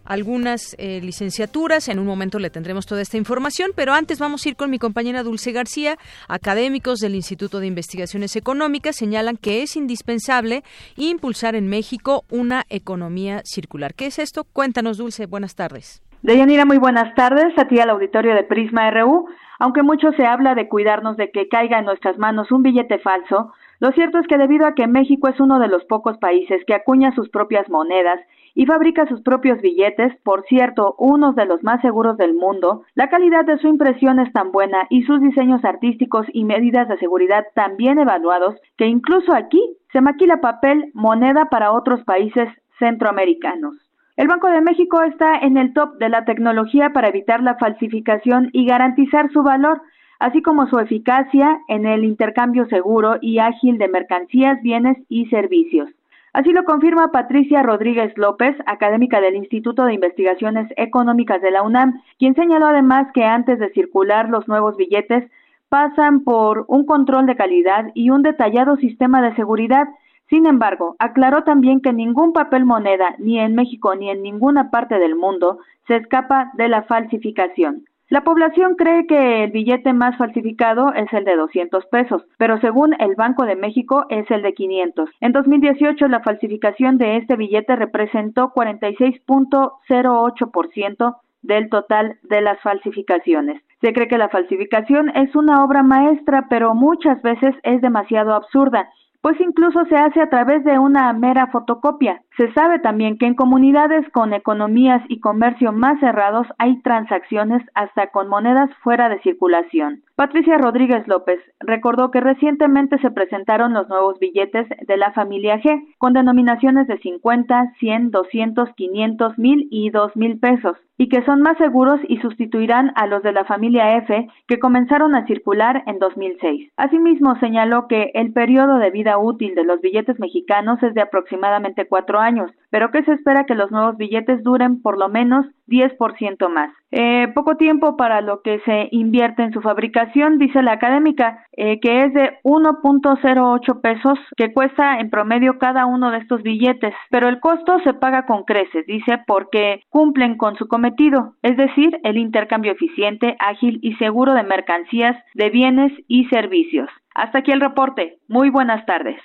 algunas 0.06 0.76
eh, 0.78 1.00
licenciaturas. 1.02 1.88
En 1.88 1.98
un 1.98 2.06
momento 2.06 2.38
le 2.38 2.52
tendremos 2.52 2.86
toda 2.86 3.02
esta 3.02 3.18
información, 3.18 3.72
pero 3.76 3.94
antes 3.94 4.20
vamos 4.20 4.46
a 4.46 4.50
ir 4.50 4.56
con 4.56 4.70
mi 4.70 4.78
compañera 4.78 5.24
Dulce 5.24 5.52
García. 5.52 5.98
Académicos 6.28 7.00
del 7.00 7.16
Instituto 7.16 7.60
de 7.60 7.66
Investigaciones 7.66 8.36
Económicas 8.36 8.98
señalan 8.98 9.36
que 9.36 9.64
es 9.64 9.76
indispensable 9.76 10.64
impulsar 10.96 11.56
en 11.56 11.68
México 11.68 12.24
una 12.30 12.68
economía 12.70 13.42
circular. 13.46 13.96
¿Qué 13.96 14.06
es 14.06 14.20
esto? 14.20 14.44
Cuéntanos, 14.44 14.98
Dulce. 14.98 15.26
Buenas 15.26 15.56
tardes. 15.56 16.04
Deyanira, 16.24 16.66
muy 16.66 16.78
buenas 16.78 17.16
tardes. 17.16 17.58
A 17.58 17.68
ti 17.68 17.80
al 17.80 17.90
auditorio 17.90 18.36
de 18.36 18.44
Prisma 18.44 18.92
RU. 18.92 19.26
Aunque 19.58 19.82
mucho 19.82 20.12
se 20.12 20.26
habla 20.26 20.54
de 20.54 20.70
cuidarnos 20.70 21.18
de 21.18 21.32
que 21.32 21.48
caiga 21.48 21.80
en 21.80 21.86
nuestras 21.86 22.20
manos 22.20 22.52
un 22.52 22.62
billete 22.62 23.00
falso, 23.00 23.54
lo 23.80 23.92
cierto 23.92 24.20
es 24.20 24.28
que 24.28 24.38
debido 24.38 24.68
a 24.68 24.76
que 24.76 24.86
México 24.86 25.28
es 25.28 25.40
uno 25.40 25.60
de 25.60 25.68
los 25.68 25.84
pocos 25.86 26.18
países 26.20 26.64
que 26.66 26.76
acuña 26.76 27.14
sus 27.16 27.30
propias 27.30 27.68
monedas 27.70 28.20
y 28.54 28.68
fabrica 28.68 29.08
sus 29.08 29.22
propios 29.22 29.60
billetes, 29.62 30.16
por 30.24 30.44
cierto, 30.46 30.96
unos 31.00 31.36
de 31.36 31.46
los 31.46 31.64
más 31.64 31.82
seguros 31.82 32.18
del 32.18 32.36
mundo, 32.36 32.84
la 32.94 33.10
calidad 33.10 33.46
de 33.46 33.58
su 33.58 33.68
impresión 33.68 34.20
es 34.20 34.32
tan 34.34 34.52
buena 34.52 34.86
y 34.90 35.04
sus 35.04 35.22
diseños 35.22 35.64
artísticos 35.64 36.28
y 36.34 36.44
medidas 36.44 36.88
de 36.88 36.98
seguridad 36.98 37.46
tan 37.56 37.78
bien 37.78 37.98
evaluados 37.98 38.56
que 38.78 38.86
incluso 38.86 39.34
aquí 39.34 39.78
se 39.92 40.02
maquila 40.02 40.42
papel 40.42 40.92
moneda 40.94 41.46
para 41.46 41.72
otros 41.72 42.04
países 42.04 42.48
centroamericanos. 42.78 43.76
El 44.22 44.28
Banco 44.28 44.52
de 44.52 44.62
México 44.62 45.02
está 45.02 45.40
en 45.40 45.58
el 45.58 45.74
top 45.74 45.98
de 45.98 46.08
la 46.08 46.26
tecnología 46.26 46.94
para 46.94 47.08
evitar 47.08 47.42
la 47.42 47.56
falsificación 47.56 48.52
y 48.54 48.68
garantizar 48.68 49.32
su 49.32 49.42
valor, 49.42 49.82
así 50.20 50.44
como 50.44 50.68
su 50.68 50.78
eficacia 50.78 51.58
en 51.68 51.88
el 51.88 52.04
intercambio 52.04 52.68
seguro 52.68 53.16
y 53.20 53.40
ágil 53.40 53.80
de 53.80 53.88
mercancías, 53.88 54.62
bienes 54.62 54.96
y 55.10 55.26
servicios. 55.30 55.90
Así 56.34 56.52
lo 56.52 56.66
confirma 56.66 57.12
Patricia 57.12 57.64
Rodríguez 57.64 58.16
López, 58.16 58.56
académica 58.68 59.20
del 59.22 59.38
Instituto 59.38 59.86
de 59.86 59.96
Investigaciones 59.96 60.72
Económicas 60.78 61.42
de 61.42 61.50
la 61.50 61.64
UNAM, 61.64 62.00
quien 62.20 62.36
señaló 62.36 62.68
además 62.68 63.08
que 63.16 63.24
antes 63.24 63.58
de 63.58 63.72
circular 63.72 64.30
los 64.30 64.48
nuevos 64.48 64.78
billetes 64.78 65.32
pasan 65.70 66.24
por 66.24 66.66
un 66.68 66.86
control 66.86 67.26
de 67.26 67.36
calidad 67.36 67.90
y 67.96 68.12
un 68.12 68.22
detallado 68.22 68.76
sistema 68.76 69.20
de 69.24 69.34
seguridad 69.36 69.88
sin 70.32 70.48
embargo, 70.48 70.96
aclaró 70.98 71.44
también 71.44 71.82
que 71.82 71.92
ningún 71.92 72.32
papel 72.32 72.64
moneda, 72.64 73.16
ni 73.20 73.38
en 73.38 73.54
México 73.54 73.94
ni 73.96 74.10
en 74.10 74.24
ninguna 74.24 74.72
parte 74.72 74.98
del 74.98 75.18
mundo, 75.18 75.60
se 75.88 75.98
escapa 75.98 76.52
de 76.54 76.70
la 76.70 76.84
falsificación. 76.84 77.84
La 78.08 78.24
población 78.24 78.76
cree 78.76 79.06
que 79.08 79.44
el 79.44 79.52
billete 79.52 79.92
más 79.92 80.16
falsificado 80.18 80.94
es 80.94 81.12
el 81.12 81.26
de 81.26 81.36
200 81.36 81.86
pesos, 81.88 82.24
pero 82.38 82.62
según 82.62 82.96
el 83.00 83.16
Banco 83.16 83.44
de 83.46 83.58
México 83.58 84.06
es 84.10 84.32
el 84.32 84.42
de 84.42 84.54
500. 84.54 85.10
En 85.20 85.34
2018 85.34 86.08
la 86.08 86.22
falsificación 86.22 86.98
de 86.98 87.18
este 87.18 87.36
billete 87.36 87.76
representó 87.76 88.54
46.08% 88.54 91.18
del 91.42 91.70
total 91.70 92.20
de 92.24 92.40
las 92.40 92.58
falsificaciones. 92.62 93.62
Se 93.82 93.92
cree 93.92 94.08
que 94.08 94.18
la 94.18 94.30
falsificación 94.30 95.10
es 95.10 95.36
una 95.36 95.66
obra 95.66 95.84
maestra, 95.84 96.46
pero 96.50 96.74
muchas 96.74 97.22
veces 97.22 97.54
es 97.64 97.82
demasiado 97.82 98.34
absurda 98.34 98.88
pues 99.22 99.40
incluso 99.40 99.86
se 99.86 99.96
hace 99.96 100.20
a 100.20 100.30
través 100.30 100.64
de 100.64 100.80
una 100.80 101.14
mera 101.14 101.48
fotocopia. 101.48 102.22
Se 102.38 102.52
sabe 102.54 102.80
también 102.80 103.18
que 103.18 103.28
en 103.28 103.36
comunidades 103.36 104.10
con 104.12 104.34
economías 104.34 105.04
y 105.10 105.20
comercio 105.20 105.72
más 105.72 106.00
cerrados 106.00 106.48
hay 106.58 106.82
transacciones 106.82 107.62
hasta 107.76 108.08
con 108.08 108.28
monedas 108.28 108.70
fuera 108.84 109.10
de 109.10 109.22
circulación. 109.22 110.02
Patricia 110.22 110.60
Rodríguez 110.60 111.08
López 111.08 111.40
recordó 111.60 112.12
que 112.12 112.22
recientemente 112.22 113.00
se 113.00 113.10
presentaron 113.10 113.74
los 113.74 113.90
nuevos 113.90 114.20
billetes 114.20 114.68
de 114.86 114.96
la 114.96 115.12
familia 115.14 115.60
G 115.60 115.82
con 115.98 116.14
denominaciones 116.14 116.86
de 116.86 117.00
50, 117.00 117.74
100, 117.80 118.12
200, 118.12 118.70
500, 118.76 119.40
1000 119.40 119.68
y 119.72 119.90
2000 119.90 120.40
pesos 120.40 120.78
y 121.00 121.10
que 121.10 121.26
son 121.26 121.42
más 121.42 121.58
seguros 121.58 122.00
y 122.08 122.18
sustituirán 122.20 122.92
a 122.94 123.08
los 123.08 123.24
de 123.24 123.32
la 123.32 123.46
familia 123.46 123.98
F 123.98 124.28
que 124.48 124.60
comenzaron 124.60 125.16
a 125.16 125.26
circular 125.26 125.82
en 125.88 125.98
2006. 125.98 126.72
Asimismo, 126.78 127.36
señaló 127.40 127.88
que 127.88 128.12
el 128.14 128.32
periodo 128.32 128.78
de 128.78 128.92
vida 128.92 129.18
útil 129.18 129.56
de 129.56 129.64
los 129.64 129.82
billetes 129.82 130.20
mexicanos 130.20 130.84
es 130.84 130.94
de 130.94 131.02
aproximadamente 131.02 131.88
cuatro 131.88 132.20
años, 132.20 132.52
pero 132.72 132.90
que 132.90 133.04
se 133.04 133.14
espera 133.14 133.46
que 133.46 133.54
los 133.54 133.70
nuevos 133.70 133.98
billetes 133.98 134.42
duren 134.44 134.82
por 134.82 134.98
lo 134.98 135.10
menos 135.10 135.46
10% 135.68 136.50
más. 136.50 136.72
Eh, 136.92 137.28
poco 137.36 137.56
tiempo 137.56 137.96
para 137.96 138.22
lo 138.22 138.42
que 138.42 138.60
se 138.62 138.90
invierte 138.92 139.44
en 139.44 139.54
su 139.54 139.62
fabricación, 139.62 140.40
dice 140.40 140.62
la 140.62 140.74
académica, 140.74 141.46
eh, 141.54 141.80
que 141.80 142.04
es 142.06 142.14
de 142.14 142.40
1.08 142.44 143.82
pesos 143.82 144.20
que 144.36 144.52
cuesta 144.54 145.00
en 145.00 145.10
promedio 145.10 145.60
cada 145.60 145.86
uno 145.86 146.12
de 146.12 146.18
estos 146.18 146.42
billetes, 146.44 146.94
pero 147.10 147.30
el 147.30 147.40
costo 147.40 147.80
se 147.84 147.94
paga 147.94 148.26
con 148.26 148.44
creces, 148.44 148.86
dice, 148.88 149.20
porque 149.28 149.84
cumplen 149.90 150.38
con 150.38 150.56
su 150.56 150.68
cometido, 150.68 151.36
es 151.44 151.56
decir, 151.58 152.00
el 152.04 152.18
intercambio 152.18 152.72
eficiente, 152.72 153.36
ágil 153.40 153.80
y 153.82 153.94
seguro 153.96 154.34
de 154.34 154.44
mercancías, 154.44 155.16
de 155.34 155.50
bienes 155.50 155.94
y 156.08 156.26
servicios. 156.26 156.90
Hasta 157.14 157.40
aquí 157.40 157.52
el 157.52 157.62
reporte. 157.62 158.18
Muy 158.28 158.50
buenas 158.50 158.86
tardes. 158.86 159.22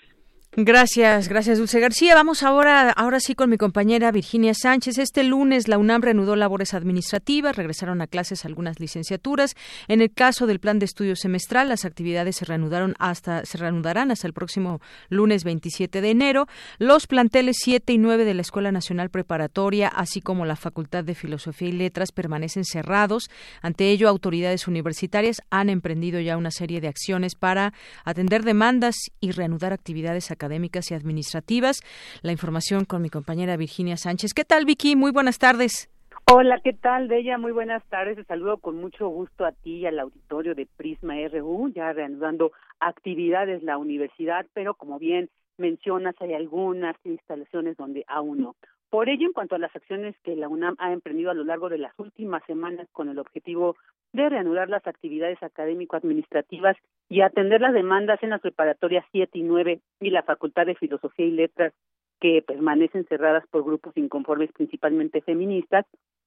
Gracias, 0.59 1.29
gracias 1.29 1.59
Dulce 1.59 1.81
García. 1.81 2.15
Vamos 2.15 2.43
ahora, 2.43 2.91
ahora 2.91 3.21
sí 3.21 3.35
con 3.35 3.51
mi 3.51 3.59
compañera 3.59 4.11
Virginia 4.11 4.55
Sánchez. 4.55 4.97
Este 4.97 5.23
lunes 5.23 5.69
la 5.69 5.77
UNAM 5.77 6.01
reanudó 6.01 6.35
labores 6.35 6.73
administrativas, 6.73 7.57
regresaron 7.57 8.01
a 8.01 8.07
clases 8.07 8.47
algunas 8.47 8.81
licenciaturas. 8.81 9.55
En 9.87 10.01
el 10.01 10.11
caso 10.11 10.47
del 10.47 10.59
plan 10.59 10.79
de 10.79 10.87
estudio 10.87 11.15
semestral, 11.15 11.69
las 11.69 11.85
actividades 11.85 12.37
se 12.37 12.47
reanudaron 12.47 12.95
hasta, 12.99 13.45
se 13.45 13.59
reanudarán 13.59 14.11
hasta 14.11 14.27
el 14.27 14.33
próximo 14.33 14.81
lunes 15.11 15.45
27 15.45 16.01
de 16.01 16.11
enero. 16.11 16.47
Los 16.79 17.07
planteles 17.07 17.59
7 17.63 17.93
y 17.93 17.99
9 17.99 18.25
de 18.25 18.33
la 18.33 18.41
Escuela 18.41 18.73
Nacional 18.73 19.11
Preparatoria, 19.11 19.89
así 19.89 20.23
como 20.23 20.47
la 20.47 20.57
Facultad 20.57 21.05
de 21.05 21.15
Filosofía 21.15 21.69
y 21.69 21.73
Letras, 21.73 22.13
permanecen 22.13 22.65
cerrados. 22.65 23.29
Ante 23.61 23.91
ello, 23.91 24.09
autoridades 24.09 24.67
universitarias 24.69 25.43
han 25.51 25.69
emprendido 25.69 26.19
ya 26.19 26.39
una 26.39 26.51
serie 26.51 26.81
de 26.81 26.89
acciones 26.89 27.35
para 27.35 27.75
atender 28.07 28.43
demandas 28.43 28.97
y 29.21 29.33
reanudar 29.33 29.75
actividades 29.75 30.31
académicas 30.31 30.46
académicas 30.47 30.91
y 30.91 30.95
administrativas. 30.95 31.83
La 32.23 32.33
información 32.33 32.85
con 32.85 33.03
mi 33.03 33.11
compañera 33.11 33.57
Virginia 33.57 33.97
Sánchez. 33.97 34.33
¿Qué 34.33 34.45
tal, 34.45 34.65
Vicky? 34.65 34.97
Muy 34.97 35.11
buenas 35.11 35.39
tardes. 35.39 35.91
Hola, 36.29 36.61
¿qué 36.63 36.73
tal, 36.73 37.09
Bella? 37.09 37.39
Muy 37.39 37.53
buenas 37.53 37.85
tardes. 37.85 38.17
Te 38.17 38.25
saludo 38.25 38.59
con 38.59 38.77
mucho 38.77 39.09
gusto 39.09 39.45
a 39.45 39.53
ti 39.53 39.79
y 39.79 39.87
al 39.87 39.99
auditorio 39.99 40.55
de 40.55 40.67
Prisma 40.77 41.15
RU, 41.33 41.73
ya 41.75 41.93
reanudando 41.93 42.53
actividades 42.81 43.63
la 43.63 43.79
universidad, 43.79 44.47
pero 44.53 44.75
como 44.75 44.99
bien 44.99 45.31
mencionas, 45.59 46.15
hay 46.21 46.35
algunas 46.35 46.97
instalaciones 47.05 47.77
donde 47.77 48.05
aún 48.09 48.39
no. 48.39 48.57
Por 48.97 49.11
ello, 49.11 49.27
en 49.27 49.35
cuanto 49.35 49.55
a 49.55 49.59
las 49.59 49.77
acciones 49.77 50.17
que 50.23 50.35
la 50.37 50.49
UNAM 50.49 50.75
ha 50.79 50.91
emprendido 50.91 51.31
a 51.31 51.35
lo 51.35 51.45
largo 51.45 51.69
de 51.69 51.77
las 51.77 51.93
últimas 51.99 52.43
semanas 52.47 52.89
con 52.93 53.11
el 53.11 53.19
objetivo 53.19 53.77
de 54.15 54.27
reanudar 54.27 54.71
las 54.71 54.87
actividades 54.87 55.37
académico-administrativas 55.43 56.79
y 57.11 57.21
atender 57.21 57.61
las 57.61 57.75
demandas 57.75 58.23
en 58.23 58.31
las 58.31 58.41
preparatorias 58.41 59.05
7 59.13 59.39
y 59.39 59.43
9 59.43 59.81
y 60.01 60.09
la 60.09 60.23
Facultad 60.23 60.65
de 60.65 60.77
Filosofía 60.77 61.27
y 61.27 61.31
Letras 61.31 61.75
que 62.21 62.41
permanecen 62.41 63.05
cerradas 63.05 63.47
por 63.49 63.65
grupos 63.65 63.95
inconformes 63.99 64.51
principalmente 64.53 65.21
feministas, 65.21 65.85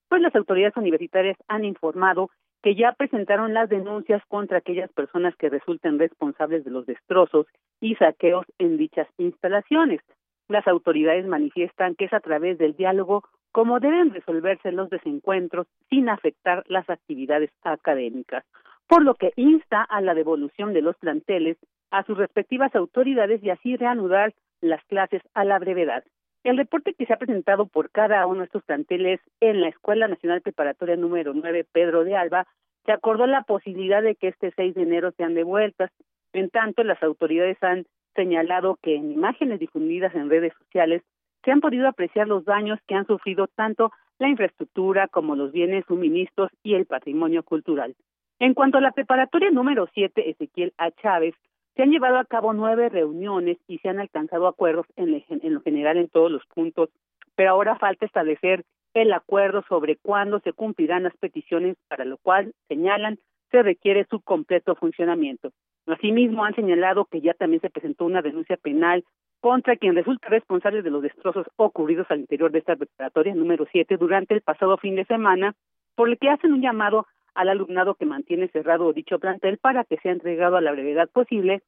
pues 0.07 0.21
las 0.21 0.35
autoridades 0.35 0.77
universitarias 0.77 1.37
han 1.47 1.65
informado 1.65 2.29
que 2.61 2.75
ya 2.75 2.91
presentaron 2.91 3.51
las 3.51 3.69
denuncias 3.69 4.21
contra 4.27 4.59
aquellas 4.59 4.91
personas 4.91 5.35
que 5.37 5.49
resulten 5.49 5.97
responsables 5.97 6.63
de 6.65 6.69
los 6.69 6.85
destrozos 6.85 7.47
y 7.81 7.95
saqueos 7.95 8.45
en 8.59 8.77
dichas 8.77 9.07
instalaciones. 9.17 10.01
Las 10.49 10.67
autoridades 10.67 11.27
manifiestan 11.27 11.93
que 11.93 12.05
es 12.05 12.13
a 12.13 12.19
través 12.19 12.57
del 12.57 12.75
diálogo 12.75 13.23
como 13.51 13.79
deben 13.79 14.11
resolverse 14.11 14.71
los 14.71 14.89
desencuentros 14.89 15.67
sin 15.89 16.09
afectar 16.09 16.63
las 16.67 16.89
actividades 16.89 17.51
académicas, 17.63 18.43
por 18.87 19.03
lo 19.03 19.13
que 19.13 19.31
insta 19.35 19.83
a 19.83 20.01
la 20.01 20.15
devolución 20.15 20.73
de 20.73 20.81
los 20.81 20.97
planteles 20.97 21.57
a 21.91 22.03
sus 22.03 22.17
respectivas 22.17 22.75
autoridades 22.75 23.43
y 23.43 23.51
así 23.51 23.75
reanudar 23.75 24.33
las 24.61 24.83
clases 24.85 25.21
a 25.35 25.45
la 25.45 25.59
brevedad. 25.59 26.03
El 26.43 26.57
reporte 26.57 26.95
que 26.95 27.05
se 27.05 27.13
ha 27.13 27.17
presentado 27.17 27.67
por 27.67 27.91
cada 27.91 28.25
uno 28.25 28.39
de 28.39 28.45
estos 28.45 28.63
planteles 28.63 29.19
en 29.41 29.61
la 29.61 29.67
Escuela 29.67 30.07
Nacional 30.07 30.41
Preparatoria 30.41 30.95
número 30.95 31.33
9 31.33 31.65
Pedro 31.71 32.03
de 32.03 32.15
Alba 32.15 32.47
se 32.85 32.91
acordó 32.91 33.27
la 33.27 33.43
posibilidad 33.43 34.01
de 34.01 34.15
que 34.15 34.29
este 34.29 34.51
6 34.55 34.73
de 34.73 34.81
enero 34.81 35.11
sean 35.11 35.35
devueltas. 35.35 35.91
En 36.33 36.49
tanto, 36.49 36.83
las 36.83 37.01
autoridades 37.03 37.61
han 37.61 37.85
señalado 38.15 38.77
que 38.81 38.95
en 38.95 39.11
imágenes 39.11 39.59
difundidas 39.59 40.13
en 40.15 40.29
redes 40.29 40.53
sociales 40.57 41.03
se 41.43 41.51
han 41.51 41.61
podido 41.61 41.87
apreciar 41.87 42.27
los 42.27 42.45
daños 42.45 42.79
que 42.87 42.95
han 42.95 43.07
sufrido 43.07 43.47
tanto 43.47 43.91
la 44.19 44.27
infraestructura 44.27 45.07
como 45.07 45.35
los 45.35 45.51
bienes 45.51 45.85
suministros 45.87 46.51
y 46.63 46.75
el 46.75 46.85
patrimonio 46.85 47.43
cultural. 47.43 47.95
En 48.39 48.53
cuanto 48.53 48.77
a 48.77 48.81
la 48.81 48.91
preparatoria 48.91 49.51
número 49.51 49.87
7, 49.93 50.29
Ezequiel 50.29 50.73
A. 50.77 50.91
Chávez, 50.91 51.35
se 51.75 51.83
han 51.83 51.91
llevado 51.91 52.17
a 52.17 52.25
cabo 52.25 52.51
nueve 52.53 52.89
reuniones 52.89 53.57
y 53.67 53.77
se 53.79 53.89
han 53.89 53.99
alcanzado 53.99 54.47
acuerdos 54.47 54.85
en, 54.97 55.23
en 55.29 55.53
lo 55.53 55.61
general 55.61 55.97
en 55.97 56.09
todos 56.09 56.29
los 56.29 56.45
puntos, 56.47 56.89
pero 57.35 57.51
ahora 57.51 57.77
falta 57.77 58.05
establecer 58.05 58.65
el 58.93 59.13
acuerdo 59.13 59.63
sobre 59.69 59.95
cuándo 59.95 60.39
se 60.39 60.51
cumplirán 60.51 61.03
las 61.03 61.15
peticiones, 61.17 61.77
para 61.87 62.05
lo 62.05 62.17
cual, 62.17 62.53
señalan, 62.67 63.19
se 63.51 63.63
requiere 63.63 64.05
su 64.09 64.19
completo 64.21 64.75
funcionamiento. 64.75 65.51
Asimismo, 65.87 66.45
han 66.45 66.55
señalado 66.55 67.05
que 67.05 67.21
ya 67.21 67.33
también 67.33 67.61
se 67.61 67.69
presentó 67.69 68.05
una 68.05 68.21
denuncia 68.21 68.57
penal 68.57 69.03
contra 69.39 69.77
quien 69.77 69.95
resulta 69.95 70.29
responsable 70.29 70.81
de 70.81 70.89
los 70.89 71.01
destrozos 71.01 71.47
ocurridos 71.55 72.07
al 72.09 72.19
interior 72.19 72.51
de 72.51 72.59
esta 72.59 72.75
preparatoria 72.75 73.33
número 73.33 73.65
7 73.71 73.97
durante 73.97 74.33
el 74.33 74.41
pasado 74.41 74.77
fin 74.77 74.95
de 74.95 75.05
semana, 75.05 75.55
por 75.95 76.09
lo 76.09 76.17
que 76.17 76.29
hacen 76.29 76.53
un 76.53 76.61
llamado 76.61 77.07
al 77.33 77.49
alumnado 77.49 77.95
que 77.95 78.05
mantiene 78.05 78.49
cerrado 78.49 78.91
dicho 78.91 79.19
plantel 79.19 79.57
para 79.57 79.85
que 79.85 79.97
sea 79.97 80.11
entregado 80.11 80.57
a 80.57 80.61
la 80.61 80.71
brevedad 80.71 81.09
posible 81.09 81.61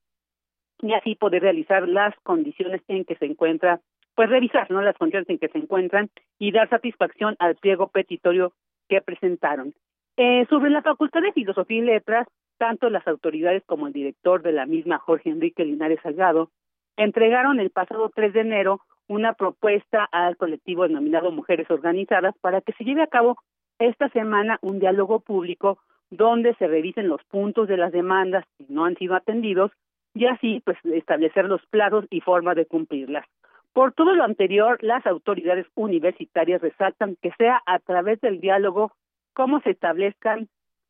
y 0.82 0.94
así 0.94 1.15
poder 1.15 1.44
realizar 1.44 1.88
las 1.88 2.13
condiciones 2.24 2.82
en 2.88 3.06
que 3.06 3.15
se 3.15 3.25
encuentra, 3.25 3.80
pues 4.15 4.30
revisar 4.30 4.70
¿no? 4.72 4.82
las 4.82 4.98
condiciones 4.98 5.30
en 5.30 5.38
que 5.38 5.48
se 5.50 5.60
encuentran 5.60 6.10
y 6.39 6.51
dar 6.51 6.70
satisfacción 6.70 7.36
al 7.39 7.56
pliego 7.56 7.88
petitorio 7.88 8.53
que 8.89 9.01
presentaron. 9.01 9.74
Eh, 10.18 10.46
sobre 10.50 10.72
la 10.72 10.82
Facultad 10.82 11.22
de 11.22 11.32
Filosofía 11.32 11.77
y 11.77 11.82
Letras, 11.82 12.27
tanto 12.62 12.91
las 12.91 13.08
autoridades 13.08 13.63
como 13.65 13.88
el 13.88 13.94
director 13.94 14.44
de 14.44 14.51
la 14.51 14.68
misma, 14.68 15.00
Jorge 15.00 15.32
Enrique 15.32 15.65
Linares 15.65 16.00
Salgado, 16.03 16.51
entregaron 16.96 17.60
el 17.60 17.72
pasado 17.72 18.12
3 18.13 18.34
de 18.34 18.41
enero 18.41 18.82
una 19.08 19.34
propuesta 19.34 20.08
al 20.12 20.38
colectivo 20.38 20.88
denominado 20.88 21.32
Mujeres 21.32 21.72
Organizadas 21.72 22.36
para 22.39 22.62
que 22.62 22.74
se 22.74 22.84
lleve 22.84 23.01
a 23.01 23.08
cabo 23.08 23.39
esta 23.80 24.10
semana 24.10 24.60
un 24.62 24.77
diálogo 24.77 25.22
público 25.22 25.80
donde 26.12 26.53
se 26.53 26.68
revisen 26.68 27.08
los 27.08 27.24
puntos 27.24 27.68
de 27.68 27.77
las 27.77 27.91
demandas 27.91 28.46
que 28.60 28.65
no 28.70 28.86
han 28.86 28.96
sido 28.96 29.15
atendidos 29.15 29.72
y 30.13 30.27
así 30.27 30.62
pues 30.63 30.77
establecer 30.84 31.46
los 31.46 31.65
plazos 31.65 32.06
y 32.12 32.22
formas 32.22 32.56
de 32.56 32.68
cumplirlas. 32.68 33.25
Por 33.74 33.94
todo 33.94 34.13
lo 34.13 34.24
anterior, 34.24 34.77
las 34.84 35.03
autoridades 35.08 35.65
universitarias 35.74 36.62
resaltan 36.62 37.18
que 37.24 37.32
sea 37.39 37.60
a 37.65 37.80
través 37.80 38.22
del 38.22 38.39
diálogo 38.39 38.91
cómo 39.34 39.62
se 39.62 39.72
establezcan 39.72 40.48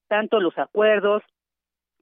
tanto 0.09 0.41
los 0.41 0.57
acuerdos 0.57 1.23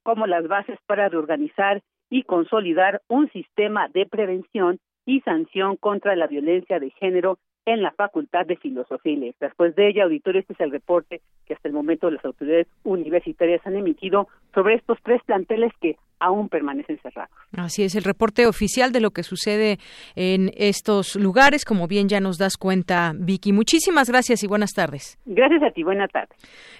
como 0.03 0.27
las 0.27 0.47
bases 0.47 0.79
para 0.85 1.09
reorganizar 1.09 1.81
y 2.09 2.23
consolidar 2.23 3.01
un 3.07 3.29
sistema 3.31 3.87
de 3.89 4.05
prevención 4.05 4.79
y 5.05 5.21
sanción 5.21 5.75
contra 5.75 6.15
la 6.15 6.27
violencia 6.27 6.79
de 6.79 6.91
género 6.91 7.37
en 7.65 7.81
la 7.81 7.91
Facultad 7.91 8.45
de 8.45 8.57
Filosofía 8.57 9.13
y 9.13 9.17
Letras. 9.17 9.51
Después 9.51 9.75
de 9.75 9.89
ella, 9.89 10.03
auditorio, 10.03 10.41
este 10.41 10.53
es 10.53 10.59
el 10.59 10.71
reporte 10.71 11.21
que 11.45 11.53
hasta 11.53 11.67
el 11.67 11.73
momento 11.73 12.09
las 12.09 12.23
autoridades 12.25 12.67
universitarias 12.83 13.65
han 13.65 13.75
emitido 13.75 14.27
sobre 14.53 14.75
estos 14.75 14.97
tres 15.03 15.21
planteles 15.23 15.71
que 15.79 15.97
aún 16.19 16.49
permanecen 16.49 16.99
cerrados. 17.01 17.31
Así 17.53 17.83
es, 17.83 17.95
el 17.95 18.03
reporte 18.03 18.45
oficial 18.45 18.91
de 18.91 18.99
lo 18.99 19.11
que 19.11 19.23
sucede 19.23 19.79
en 20.15 20.51
estos 20.55 21.15
lugares, 21.15 21.65
como 21.65 21.87
bien 21.87 22.09
ya 22.09 22.19
nos 22.19 22.37
das 22.37 22.57
cuenta, 22.57 23.13
Vicky. 23.15 23.53
Muchísimas 23.53 24.09
gracias 24.09 24.43
y 24.43 24.47
buenas 24.47 24.71
tardes. 24.71 25.17
Gracias 25.25 25.63
a 25.63 25.71
ti, 25.71 25.83
buena 25.83 26.07
tarde. 26.07 26.35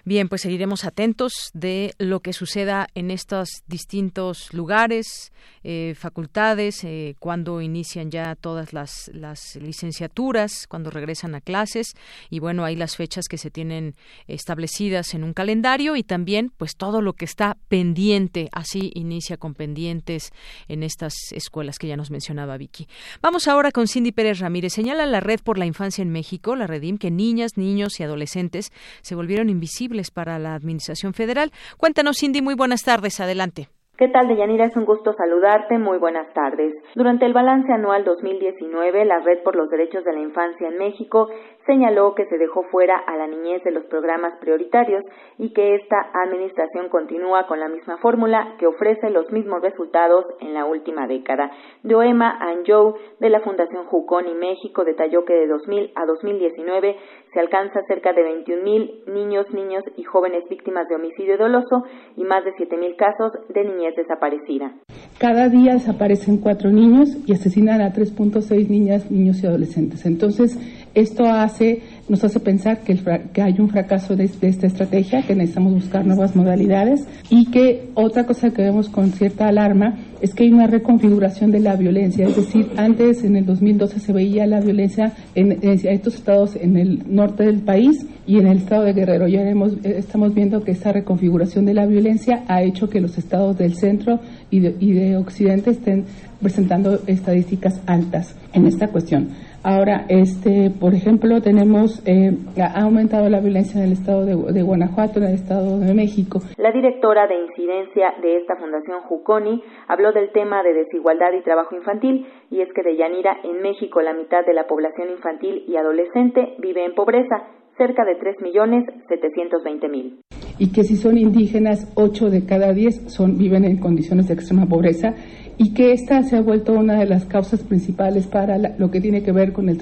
Bien, 0.05 0.29
pues 0.29 0.41
seguiremos 0.41 0.85
atentos 0.85 1.51
de 1.53 1.93
lo 1.97 2.19
que 2.21 2.33
suceda 2.33 2.87
en 2.95 3.11
estos 3.11 3.63
distintos 3.67 4.53
lugares, 4.53 5.31
eh, 5.63 5.93
facultades, 5.95 6.83
eh, 6.83 7.15
cuando 7.19 7.61
inician 7.61 8.11
ya 8.11 8.35
todas 8.35 8.73
las, 8.73 9.09
las 9.13 9.55
licenciaturas, 9.55 10.67
cuando 10.67 10.89
regresan 10.89 11.35
a 11.35 11.41
clases 11.41 11.95
y 12.29 12.39
bueno, 12.39 12.65
hay 12.65 12.75
las 12.75 12.95
fechas 12.95 13.27
que 13.27 13.37
se 13.37 13.51
tienen 13.51 13.95
establecidas 14.27 15.13
en 15.13 15.23
un 15.23 15.33
calendario 15.33 15.95
y 15.95 16.03
también 16.03 16.51
pues 16.57 16.75
todo 16.75 17.01
lo 17.01 17.13
que 17.13 17.25
está 17.25 17.57
pendiente, 17.67 18.49
así 18.51 18.91
inicia 18.95 19.28
con 19.37 19.53
pendientes 19.53 20.31
en 20.67 20.83
estas 20.83 21.13
escuelas 21.31 21.77
que 21.79 21.87
ya 21.87 21.97
nos 21.97 22.11
mencionaba 22.11 22.57
Vicky. 22.57 22.87
Vamos 23.21 23.47
ahora 23.47 23.71
con 23.71 23.87
Cindy 23.87 24.11
Pérez 24.11 24.39
Ramírez. 24.39 24.73
Señala 24.73 25.05
la 25.05 25.19
Red 25.19 25.39
por 25.43 25.57
la 25.57 25.65
Infancia 25.65 26.01
en 26.01 26.11
México, 26.11 26.55
la 26.55 26.67
Redim, 26.67 26.97
que 26.97 27.11
niñas, 27.11 27.57
niños 27.57 27.99
y 27.99 28.03
adolescentes 28.03 28.71
se 29.01 29.15
volvieron 29.15 29.49
invisibles 29.49 30.11
para 30.11 30.39
la 30.39 30.55
Administración 30.55 31.13
Federal. 31.13 31.51
Cuéntanos, 31.77 32.17
Cindy, 32.19 32.41
muy 32.41 32.55
buenas 32.55 32.83
tardes. 32.83 33.19
Adelante. 33.19 33.69
¿Qué 33.99 34.07
tal, 34.07 34.29
Deyanira? 34.29 34.63
Es 34.63 34.77
un 34.77 34.85
gusto 34.85 35.11
saludarte. 35.11 35.77
Muy 35.77 35.97
buenas 35.97 36.33
tardes. 36.33 36.73
Durante 36.95 37.25
el 37.25 37.33
balance 37.33 37.69
anual 37.69 38.05
2019, 38.05 39.03
la 39.03 39.19
Red 39.19 39.43
por 39.43 39.57
los 39.57 39.69
Derechos 39.69 40.05
de 40.05 40.13
la 40.13 40.21
Infancia 40.21 40.69
en 40.69 40.77
México 40.77 41.27
señaló 41.69 42.15
que 42.15 42.25
se 42.25 42.39
dejó 42.39 42.63
fuera 42.71 42.97
a 42.97 43.15
la 43.15 43.27
niñez 43.27 43.63
de 43.63 43.69
los 43.69 43.85
programas 43.85 44.33
prioritarios 44.39 45.05
y 45.37 45.53
que 45.53 45.75
esta 45.75 45.97
administración 46.25 46.89
continúa 46.89 47.45
con 47.45 47.59
la 47.59 47.69
misma 47.69 47.97
fórmula 47.97 48.55
que 48.57 48.65
ofrece 48.65 49.11
los 49.11 49.31
mismos 49.31 49.61
resultados 49.61 50.25
en 50.39 50.55
la 50.55 50.65
última 50.65 51.05
década. 51.05 51.51
Doema 51.83 52.39
Anjou 52.41 52.95
de 53.19 53.29
la 53.29 53.41
Fundación 53.41 53.85
Juconi 53.85 54.33
México 54.33 54.83
detalló 54.83 55.25
que 55.25 55.33
de 55.33 55.45
2000 55.45 55.91
a 55.93 56.05
2019 56.07 56.95
se 57.31 57.39
alcanza 57.39 57.81
cerca 57.87 58.13
de 58.13 58.23
21.000 58.23 59.13
niños, 59.13 59.45
niños 59.53 59.83
y 59.95 60.03
jóvenes 60.03 60.49
víctimas 60.49 60.87
de 60.87 60.95
homicidio 60.95 61.37
doloso 61.37 61.83
y 62.15 62.23
más 62.23 62.43
de 62.45 62.53
7.000 62.55 62.95
casos 62.95 63.31
de 63.49 63.63
niñez 63.63 63.95
desaparecida. 63.95 64.73
Cada 65.19 65.49
día 65.49 65.73
desaparecen 65.73 66.37
cuatro 66.37 66.71
niños 66.71 67.09
y 67.27 67.33
asesinan 67.33 67.81
a 67.81 67.93
3.6 67.93 68.69
niñas, 68.69 69.11
niños 69.11 69.43
y 69.43 69.47
adolescentes. 69.47 70.05
Entonces, 70.05 70.57
esto 70.95 71.25
hace, 71.25 71.58
nos 72.07 72.23
hace 72.23 72.39
pensar 72.39 72.79
que, 72.79 72.97
que 73.33 73.41
hay 73.41 73.59
un 73.59 73.69
fracaso 73.69 74.15
de, 74.15 74.25
esta 74.25 74.67
estrategia, 74.67 75.21
que 75.21 75.35
necesitamos 75.35 75.73
buscar 75.73 76.05
nuevas 76.05 76.35
modalidades 76.35 77.05
y 77.29 77.45
que 77.51 77.89
otra 77.93 78.25
cosa 78.25 78.49
que 78.49 78.63
vemos 78.63 78.89
con 78.89 79.11
cierta 79.11 79.47
alarma 79.47 79.97
es 80.21 80.33
que 80.33 80.43
hay 80.43 80.51
una 80.51 80.67
reconfiguración 80.67 81.51
de 81.51 81.59
la 81.59 81.75
violencia. 81.75 82.27
Es 82.27 82.35
decir, 82.35 82.69
antes, 82.77 83.23
en 83.23 83.35
el 83.35 83.45
2012, 83.45 83.99
se 83.99 84.13
veía 84.13 84.47
la 84.47 84.59
violencia 84.59 85.13
en, 85.35 85.59
estos 85.61 86.15
estados 86.15 86.55
en 86.55 86.77
el 86.77 87.03
norte 87.07 87.45
del 87.45 87.61
país 87.61 88.05
y 88.25 88.39
en 88.39 88.47
el 88.47 88.57
estado 88.57 88.83
de 88.83 88.93
Guerrero. 88.93 89.27
Ya 89.27 89.41
eh, 89.41 89.55
estamos 89.97 90.33
viendo 90.33 90.63
que 90.63 90.71
esta 90.71 90.91
reconfiguración 90.91 91.65
de 91.65 91.73
la 91.73 91.85
violencia 91.85 92.43
ha 92.47 92.63
hecho 92.63 92.89
que 92.89 92.99
los 92.99 93.17
estados 93.17 93.57
del 93.57 93.75
centro 93.75 94.19
y 94.49 94.59
de, 94.59 94.75
y 94.79 94.93
de 94.93 95.17
Occidente 95.17 95.71
estén 95.71 96.05
presentando 96.41 96.99
estadísticas 97.07 97.81
altas 97.85 98.35
en 98.53 98.65
esta 98.65 98.87
cuestión. 98.87 99.29
Ahora, 99.63 100.05
este, 100.07 100.69
por 100.69 100.93
ejemplo, 100.93 101.41
tenemos, 101.41 102.01
eh, 102.07 102.31
ha 102.61 102.81
aumentado 102.81 103.27
la 103.29 103.41
violencia 103.41 103.79
en 103.79 103.87
el 103.87 103.93
estado 103.93 104.25
de, 104.25 104.63
Guanajuato, 104.63 105.19
en 105.19 105.25
el 105.25 105.33
estado 105.33 105.79
de 105.79 105.93
México. 105.93 106.39
La 106.57 106.71
directora 106.71 107.27
de 107.27 107.43
incidencia 107.43 108.13
de 108.21 108.37
esta 108.37 108.55
fundación 108.55 109.01
Juconi 109.01 109.61
habló 109.87 110.13
del 110.13 110.31
tema 110.31 110.63
de 110.63 110.73
desigualdad 110.73 111.33
y 111.37 111.43
trabajo 111.43 111.75
infantil 111.75 112.25
y 112.49 112.61
es 112.61 112.69
que 112.73 112.83
de 112.83 112.95
Yanira, 112.95 113.37
en 113.43 113.61
México, 113.61 114.01
la 114.01 114.13
mitad 114.13 114.45
de 114.45 114.53
la 114.53 114.65
población 114.65 115.09
infantil 115.09 115.65
y 115.67 115.75
adolescente 115.75 116.55
vive 116.59 116.85
en 116.85 116.95
pobreza, 116.95 117.43
cerca 117.77 118.05
de 118.05 118.17
3.720.000. 118.17 120.21
Y 120.57 120.71
que 120.73 120.83
si 120.83 120.95
son 120.97 121.17
indígenas, 121.17 121.93
8 121.95 122.29
de 122.29 122.45
cada 122.45 122.73
10 122.73 123.13
son, 123.13 123.37
viven 123.37 123.63
en 123.63 123.79
condiciones 123.79 124.27
de 124.27 124.33
extrema 124.33 124.65
pobreza 124.65 125.13
y 125.59 125.71
que 125.73 125.91
esta 125.91 126.23
se 126.23 126.37
ha 126.37 126.41
vuelto 126.41 126.71
una 126.71 126.97
de 126.97 127.05
las 127.05 127.25
causas 127.25 127.59
principales 127.59 128.25
para 128.27 128.57
lo 128.57 128.89
que 128.89 129.01
tiene 129.01 129.21
que 129.21 129.33
ver 129.33 129.51
con 129.51 129.67
el, 129.67 129.77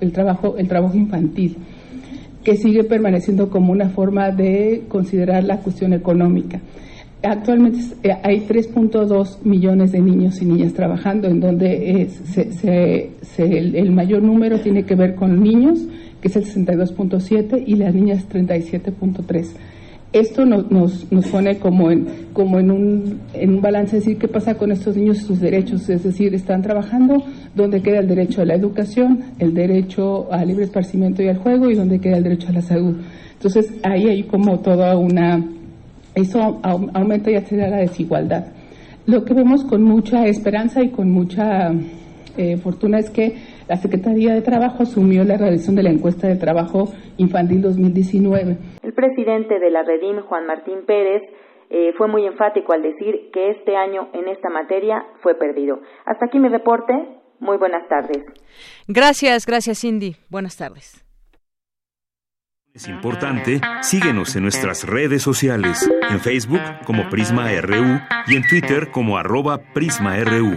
el, 0.00 0.12
trabajo, 0.12 0.56
el 0.58 0.68
trabajo 0.68 0.94
infantil, 0.94 1.56
que 2.44 2.54
sigue 2.56 2.84
permaneciendo 2.84 3.48
como 3.48 3.72
una 3.72 3.88
forma 3.88 4.30
de 4.30 4.84
considerar 4.88 5.42
la 5.44 5.56
cuestión 5.56 5.94
económica. 5.94 6.60
Actualmente 7.22 7.78
eh, 8.02 8.14
hay 8.22 8.40
3.2 8.46 9.38
millones 9.44 9.92
de 9.92 10.00
niños 10.00 10.42
y 10.42 10.44
niñas 10.44 10.74
trabajando, 10.74 11.28
en 11.28 11.40
donde 11.40 12.08
el, 13.38 13.74
el 13.74 13.90
mayor 13.90 14.22
número 14.22 14.60
tiene 14.60 14.84
que 14.84 14.96
ver 14.96 15.14
con 15.14 15.42
niños, 15.42 15.80
que 16.20 16.28
es 16.28 16.36
el 16.36 16.44
62.7, 16.44 17.64
y 17.66 17.76
las 17.76 17.94
niñas 17.94 18.28
37.3 18.28 19.46
esto 20.12 20.44
nos, 20.44 20.70
nos, 20.70 21.26
pone 21.28 21.58
como 21.58 21.90
en, 21.90 22.06
como 22.32 22.58
en 22.58 22.70
un, 22.70 23.20
en 23.32 23.54
un 23.54 23.60
balance, 23.60 23.96
decir, 23.96 24.18
¿qué 24.18 24.28
pasa 24.28 24.54
con 24.54 24.70
estos 24.70 24.96
niños 24.96 25.18
y 25.18 25.24
sus 25.24 25.40
derechos? 25.40 25.88
Es 25.88 26.02
decir, 26.02 26.34
están 26.34 26.60
trabajando, 26.62 27.24
¿dónde 27.54 27.80
queda 27.80 28.00
el 28.00 28.08
derecho 28.08 28.42
a 28.42 28.44
la 28.44 28.54
educación, 28.54 29.24
el 29.38 29.54
derecho 29.54 30.30
al 30.30 30.48
libre 30.48 30.64
esparcimiento 30.64 31.22
y 31.22 31.28
al 31.28 31.38
juego 31.38 31.70
y 31.70 31.74
dónde 31.74 31.98
queda 31.98 32.18
el 32.18 32.24
derecho 32.24 32.48
a 32.48 32.52
la 32.52 32.62
salud? 32.62 32.96
Entonces, 33.32 33.72
ahí 33.82 34.08
hay 34.08 34.22
como 34.24 34.60
toda 34.60 34.96
una... 34.96 35.44
Eso 36.14 36.60
aumenta 36.62 37.30
y 37.30 37.36
acelera 37.36 37.70
la 37.70 37.78
desigualdad. 37.78 38.46
Lo 39.06 39.24
que 39.24 39.32
vemos 39.32 39.64
con 39.64 39.82
mucha 39.82 40.26
esperanza 40.26 40.82
y 40.82 40.90
con 40.90 41.10
mucha 41.10 41.72
eh, 42.36 42.56
fortuna 42.58 42.98
es 42.98 43.08
que 43.10 43.34
la 43.68 43.76
Secretaría 43.76 44.34
de 44.34 44.42
Trabajo 44.42 44.82
asumió 44.82 45.24
la 45.24 45.36
realización 45.36 45.76
de 45.76 45.82
la 45.82 45.90
encuesta 45.90 46.28
de 46.28 46.36
trabajo 46.36 46.88
infantil 47.16 47.62
2019. 47.62 48.56
El 48.82 48.92
presidente 48.92 49.58
de 49.58 49.70
la 49.70 49.82
Redim, 49.82 50.20
Juan 50.20 50.46
Martín 50.46 50.84
Pérez, 50.86 51.22
eh, 51.70 51.92
fue 51.96 52.06
muy 52.08 52.26
enfático 52.26 52.72
al 52.72 52.82
decir 52.82 53.30
que 53.32 53.50
este 53.50 53.76
año 53.76 54.08
en 54.12 54.28
esta 54.28 54.50
materia 54.50 55.04
fue 55.22 55.34
perdido. 55.34 55.80
Hasta 56.04 56.26
aquí 56.26 56.38
mi 56.38 56.48
reporte. 56.48 56.92
Muy 57.40 57.56
buenas 57.56 57.88
tardes. 57.88 58.22
Gracias, 58.86 59.46
gracias 59.46 59.80
Cindy. 59.80 60.14
Buenas 60.28 60.56
tardes. 60.56 61.04
Es 62.74 62.88
importante, 62.88 63.60
síguenos 63.82 64.34
en 64.34 64.44
nuestras 64.44 64.86
redes 64.86 65.22
sociales, 65.22 65.90
en 66.08 66.20
Facebook 66.20 66.62
como 66.86 67.10
Prisma 67.10 67.48
RU 67.60 68.00
y 68.28 68.36
en 68.36 68.46
Twitter 68.48 68.90
como 68.90 69.18
arroba 69.18 69.58
PrismaRU. 69.74 70.56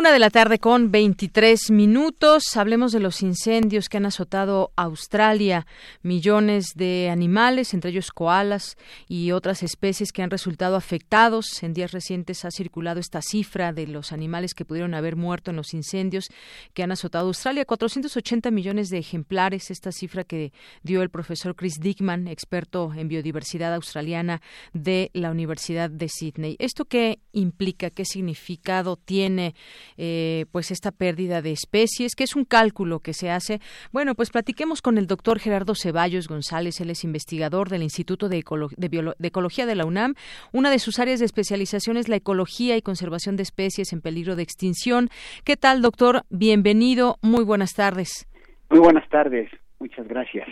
Una 0.00 0.12
de 0.12 0.18
la 0.18 0.30
tarde 0.30 0.58
con 0.58 0.90
23 0.90 1.70
minutos. 1.72 2.56
Hablemos 2.56 2.90
de 2.90 3.00
los 3.00 3.20
incendios 3.20 3.90
que 3.90 3.98
han 3.98 4.06
azotado 4.06 4.72
Australia. 4.74 5.66
Millones 6.00 6.68
de 6.74 7.10
animales, 7.10 7.74
entre 7.74 7.90
ellos 7.90 8.10
koalas 8.10 8.78
y 9.08 9.32
otras 9.32 9.62
especies 9.62 10.10
que 10.10 10.22
han 10.22 10.30
resultado 10.30 10.76
afectados. 10.76 11.62
En 11.62 11.74
días 11.74 11.92
recientes 11.92 12.46
ha 12.46 12.50
circulado 12.50 12.98
esta 12.98 13.20
cifra 13.20 13.74
de 13.74 13.88
los 13.88 14.12
animales 14.12 14.54
que 14.54 14.64
pudieron 14.64 14.94
haber 14.94 15.16
muerto 15.16 15.50
en 15.50 15.58
los 15.58 15.74
incendios 15.74 16.28
que 16.72 16.82
han 16.82 16.92
azotado 16.92 17.26
Australia. 17.26 17.66
480 17.66 18.50
millones 18.50 18.88
de 18.88 18.96
ejemplares. 18.96 19.70
Esta 19.70 19.92
cifra 19.92 20.24
que 20.24 20.54
dio 20.82 21.02
el 21.02 21.10
profesor 21.10 21.54
Chris 21.54 21.74
Dickman, 21.78 22.26
experto 22.26 22.90
en 22.96 23.08
biodiversidad 23.08 23.74
australiana 23.74 24.40
de 24.72 25.10
la 25.12 25.30
Universidad 25.30 25.90
de 25.90 26.08
Sydney. 26.08 26.56
¿Esto 26.58 26.86
qué 26.86 27.18
implica? 27.32 27.90
¿Qué 27.90 28.06
significado 28.06 28.96
tiene? 28.96 29.54
Eh, 29.96 30.46
pues 30.52 30.70
esta 30.70 30.90
pérdida 30.90 31.42
de 31.42 31.52
especies, 31.52 32.14
que 32.14 32.24
es 32.24 32.36
un 32.36 32.44
cálculo 32.44 33.00
que 33.00 33.12
se 33.12 33.30
hace. 33.30 33.60
Bueno, 33.92 34.14
pues 34.14 34.30
platiquemos 34.30 34.82
con 34.82 34.98
el 34.98 35.06
doctor 35.06 35.38
Gerardo 35.38 35.74
Ceballos 35.74 36.28
González, 36.28 36.80
él 36.80 36.90
es 36.90 37.04
investigador 37.04 37.68
del 37.68 37.82
Instituto 37.82 38.28
de, 38.28 38.42
de, 38.76 39.26
Ecología 39.26 39.66
de 39.66 39.74
la 39.74 39.84
UNAM. 39.84 40.14
Una 40.52 40.70
de 40.70 40.78
sus 40.78 40.98
áreas 40.98 41.20
de 41.20 41.26
especialización 41.26 41.96
es 41.96 42.08
la 42.08 42.16
ecología 42.16 42.76
y 42.76 42.82
conservación 42.82 43.36
de 43.36 43.42
especies 43.42 43.92
en 43.92 44.00
peligro 44.00 44.36
de 44.36 44.42
extinción. 44.42 45.08
¿Qué 45.44 45.56
tal, 45.56 45.82
doctor? 45.82 46.22
Bienvenido, 46.30 47.16
muy 47.22 47.44
buenas 47.44 47.74
tardes. 47.74 48.26
Muy 48.70 48.80
buenas 48.80 49.08
tardes, 49.08 49.50
muchas 49.78 50.06
gracias. 50.06 50.48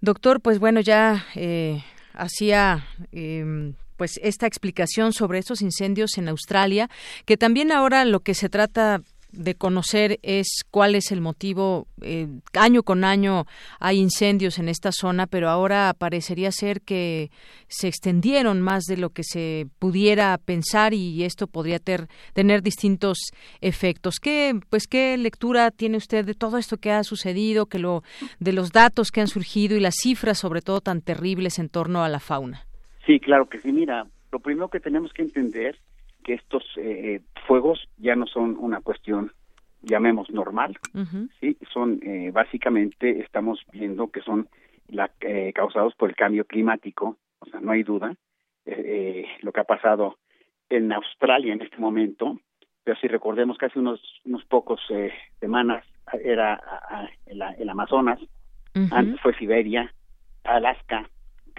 Doctor, 0.00 0.40
pues 0.40 0.58
bueno, 0.58 0.80
ya 0.80 1.26
eh, 1.34 1.82
hacía 2.14 2.86
eh, 3.12 3.72
pues 4.00 4.18
esta 4.22 4.46
explicación 4.46 5.12
sobre 5.12 5.40
estos 5.40 5.60
incendios 5.60 6.16
en 6.16 6.30
Australia, 6.30 6.88
que 7.26 7.36
también 7.36 7.70
ahora 7.70 8.06
lo 8.06 8.20
que 8.20 8.32
se 8.32 8.48
trata 8.48 9.02
de 9.30 9.54
conocer 9.56 10.18
es 10.22 10.64
cuál 10.70 10.94
es 10.94 11.12
el 11.12 11.20
motivo. 11.20 11.86
Eh, 12.00 12.26
año 12.54 12.82
con 12.82 13.04
año 13.04 13.44
hay 13.78 13.98
incendios 13.98 14.58
en 14.58 14.70
esta 14.70 14.90
zona, 14.90 15.26
pero 15.26 15.50
ahora 15.50 15.94
parecería 15.98 16.50
ser 16.50 16.80
que 16.80 17.30
se 17.68 17.88
extendieron 17.88 18.62
más 18.62 18.84
de 18.84 18.96
lo 18.96 19.10
que 19.10 19.22
se 19.22 19.66
pudiera 19.78 20.38
pensar 20.38 20.94
y 20.94 21.22
esto 21.24 21.46
podría 21.46 21.78
tener 21.78 22.62
distintos 22.62 23.18
efectos. 23.60 24.14
¿Qué, 24.18 24.58
pues, 24.70 24.86
qué 24.86 25.18
lectura 25.18 25.72
tiene 25.72 25.98
usted 25.98 26.24
de 26.24 26.32
todo 26.32 26.56
esto 26.56 26.78
que 26.78 26.90
ha 26.90 27.04
sucedido, 27.04 27.66
que 27.66 27.78
lo, 27.78 28.02
de 28.38 28.54
los 28.54 28.72
datos 28.72 29.10
que 29.10 29.20
han 29.20 29.28
surgido 29.28 29.76
y 29.76 29.80
las 29.80 29.96
cifras, 30.00 30.38
sobre 30.38 30.62
todo, 30.62 30.80
tan 30.80 31.02
terribles 31.02 31.58
en 31.58 31.68
torno 31.68 32.02
a 32.02 32.08
la 32.08 32.18
fauna? 32.18 32.69
Sí, 33.06 33.20
claro 33.20 33.48
que 33.48 33.58
sí. 33.60 33.72
Mira, 33.72 34.06
lo 34.32 34.40
primero 34.40 34.68
que 34.68 34.80
tenemos 34.80 35.12
que 35.12 35.22
entender 35.22 35.76
que 36.24 36.34
estos 36.34 36.64
eh, 36.76 37.20
fuegos 37.46 37.88
ya 37.96 38.14
no 38.14 38.26
son 38.26 38.56
una 38.58 38.80
cuestión 38.80 39.32
llamemos 39.82 40.28
normal, 40.28 40.78
sí, 41.40 41.56
son 41.72 42.00
eh, 42.02 42.30
básicamente 42.34 43.20
estamos 43.20 43.64
viendo 43.72 44.10
que 44.10 44.20
son 44.20 44.46
la, 44.88 45.10
eh, 45.22 45.52
causados 45.54 45.94
por 45.94 46.10
el 46.10 46.16
cambio 46.16 46.44
climático, 46.44 47.16
o 47.38 47.46
sea, 47.46 47.60
no 47.60 47.72
hay 47.72 47.82
duda. 47.82 48.14
lo 49.40 49.52
que 49.52 49.60
ha 49.60 49.64
pasado 49.64 50.18
en 50.68 50.92
Australia 50.92 51.54
en 51.54 51.62
este 51.62 51.78
momento, 51.78 52.38
pero 52.84 52.98
si 53.00 53.08
recordemos 53.08 53.56
que 53.56 53.66
hace 53.66 53.78
unos 53.78 54.00
unos 54.26 54.44
pocos 54.44 54.80
semanas 55.40 55.82
era 56.22 56.60
el, 57.24 57.70
Amazonas, 57.70 58.20
antes 58.90 59.18
fue 59.22 59.34
Siberia, 59.38 59.94
Alaska, 60.44 61.08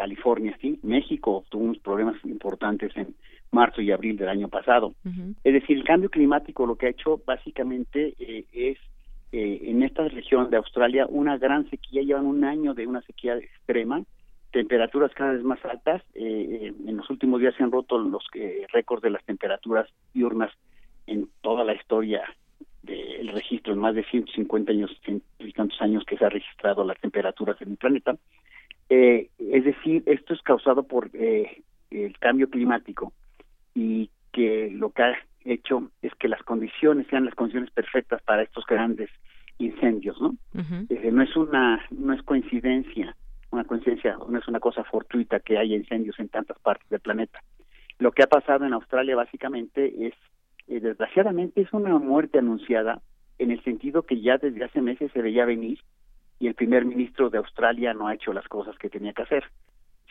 California, 0.01 0.57
sí, 0.59 0.79
México 0.81 1.45
tuvo 1.49 1.65
unos 1.65 1.77
problemas 1.77 2.15
importantes 2.25 2.91
en 2.97 3.13
marzo 3.51 3.83
y 3.83 3.91
abril 3.91 4.17
del 4.17 4.29
año 4.29 4.47
pasado. 4.47 4.95
Es 5.43 5.53
decir, 5.53 5.77
el 5.77 5.83
cambio 5.83 6.09
climático 6.09 6.65
lo 6.65 6.75
que 6.75 6.87
ha 6.87 6.89
hecho 6.89 7.21
básicamente 7.23 8.15
eh, 8.17 8.45
es 8.51 8.79
eh, 9.31 9.61
en 9.69 9.83
esta 9.83 10.07
región 10.07 10.49
de 10.49 10.57
Australia 10.57 11.05
una 11.07 11.37
gran 11.37 11.69
sequía, 11.69 12.01
llevan 12.01 12.25
un 12.25 12.43
año 12.43 12.73
de 12.73 12.87
una 12.87 13.01
sequía 13.03 13.37
extrema, 13.37 14.01
temperaturas 14.51 15.11
cada 15.13 15.33
vez 15.33 15.43
más 15.43 15.63
altas, 15.65 16.01
eh, 16.15 16.73
en 16.87 16.97
los 16.97 17.07
últimos 17.11 17.39
días 17.39 17.53
se 17.55 17.61
han 17.61 17.71
roto 17.71 17.99
los 17.99 18.25
récords 18.73 19.03
de 19.03 19.11
las 19.11 19.23
temperaturas 19.25 19.87
diurnas 20.15 20.51
en 21.05 21.29
toda 21.41 21.63
la 21.63 21.75
historia 21.75 22.23
del 22.81 23.27
registro, 23.27 23.73
en 23.73 23.79
más 23.79 23.93
de 23.93 24.03
150 24.03 24.71
años, 24.71 24.89
y 25.37 25.53
tantos 25.53 25.79
años 25.79 26.03
que 26.05 26.17
se 26.17 26.25
ha 26.25 26.29
registrado 26.29 26.83
las 26.83 26.99
temperaturas 26.99 27.61
en 27.61 27.69
el 27.71 27.77
planeta. 27.77 28.17
Eh, 28.93 29.29
es 29.39 29.63
decir, 29.63 30.03
esto 30.05 30.33
es 30.33 30.41
causado 30.41 30.83
por 30.83 31.09
eh, 31.13 31.63
el 31.91 32.19
cambio 32.19 32.49
climático 32.49 33.13
y 33.73 34.09
que 34.33 34.69
lo 34.69 34.89
que 34.89 35.03
ha 35.03 35.15
hecho 35.45 35.89
es 36.01 36.13
que 36.15 36.27
las 36.27 36.43
condiciones 36.43 37.07
sean 37.07 37.23
las 37.23 37.33
condiciones 37.33 37.71
perfectas 37.71 38.21
para 38.23 38.41
estos 38.43 38.65
grandes 38.65 39.09
incendios, 39.59 40.19
¿no? 40.19 40.35
Eh, 40.89 41.09
no 41.09 41.23
es 41.23 41.33
una 41.37 41.81
no 41.89 42.11
es 42.11 42.21
coincidencia, 42.23 43.15
una 43.51 43.63
coincidencia, 43.63 44.17
no 44.27 44.37
es 44.37 44.47
una 44.49 44.59
cosa 44.59 44.83
fortuita 44.83 45.39
que 45.39 45.57
haya 45.57 45.77
incendios 45.77 46.19
en 46.19 46.27
tantas 46.27 46.59
partes 46.59 46.89
del 46.89 46.99
planeta. 46.99 47.39
Lo 47.97 48.11
que 48.11 48.23
ha 48.23 48.27
pasado 48.27 48.65
en 48.65 48.73
Australia 48.73 49.15
básicamente 49.15 50.07
es 50.07 50.15
desgraciadamente 50.67 51.61
es 51.61 51.71
una 51.71 51.97
muerte 51.97 52.39
anunciada 52.39 53.01
en 53.37 53.51
el 53.51 53.63
sentido 53.63 54.03
que 54.03 54.19
ya 54.19 54.37
desde 54.37 54.65
hace 54.65 54.81
meses 54.81 55.13
se 55.13 55.21
veía 55.21 55.45
venir 55.45 55.79
y 56.41 56.47
el 56.47 56.55
primer 56.55 56.85
ministro 56.85 57.29
de 57.29 57.37
Australia 57.37 57.93
no 57.93 58.07
ha 58.07 58.15
hecho 58.15 58.33
las 58.33 58.47
cosas 58.47 58.75
que 58.79 58.89
tenía 58.89 59.13
que 59.13 59.21
hacer. 59.21 59.43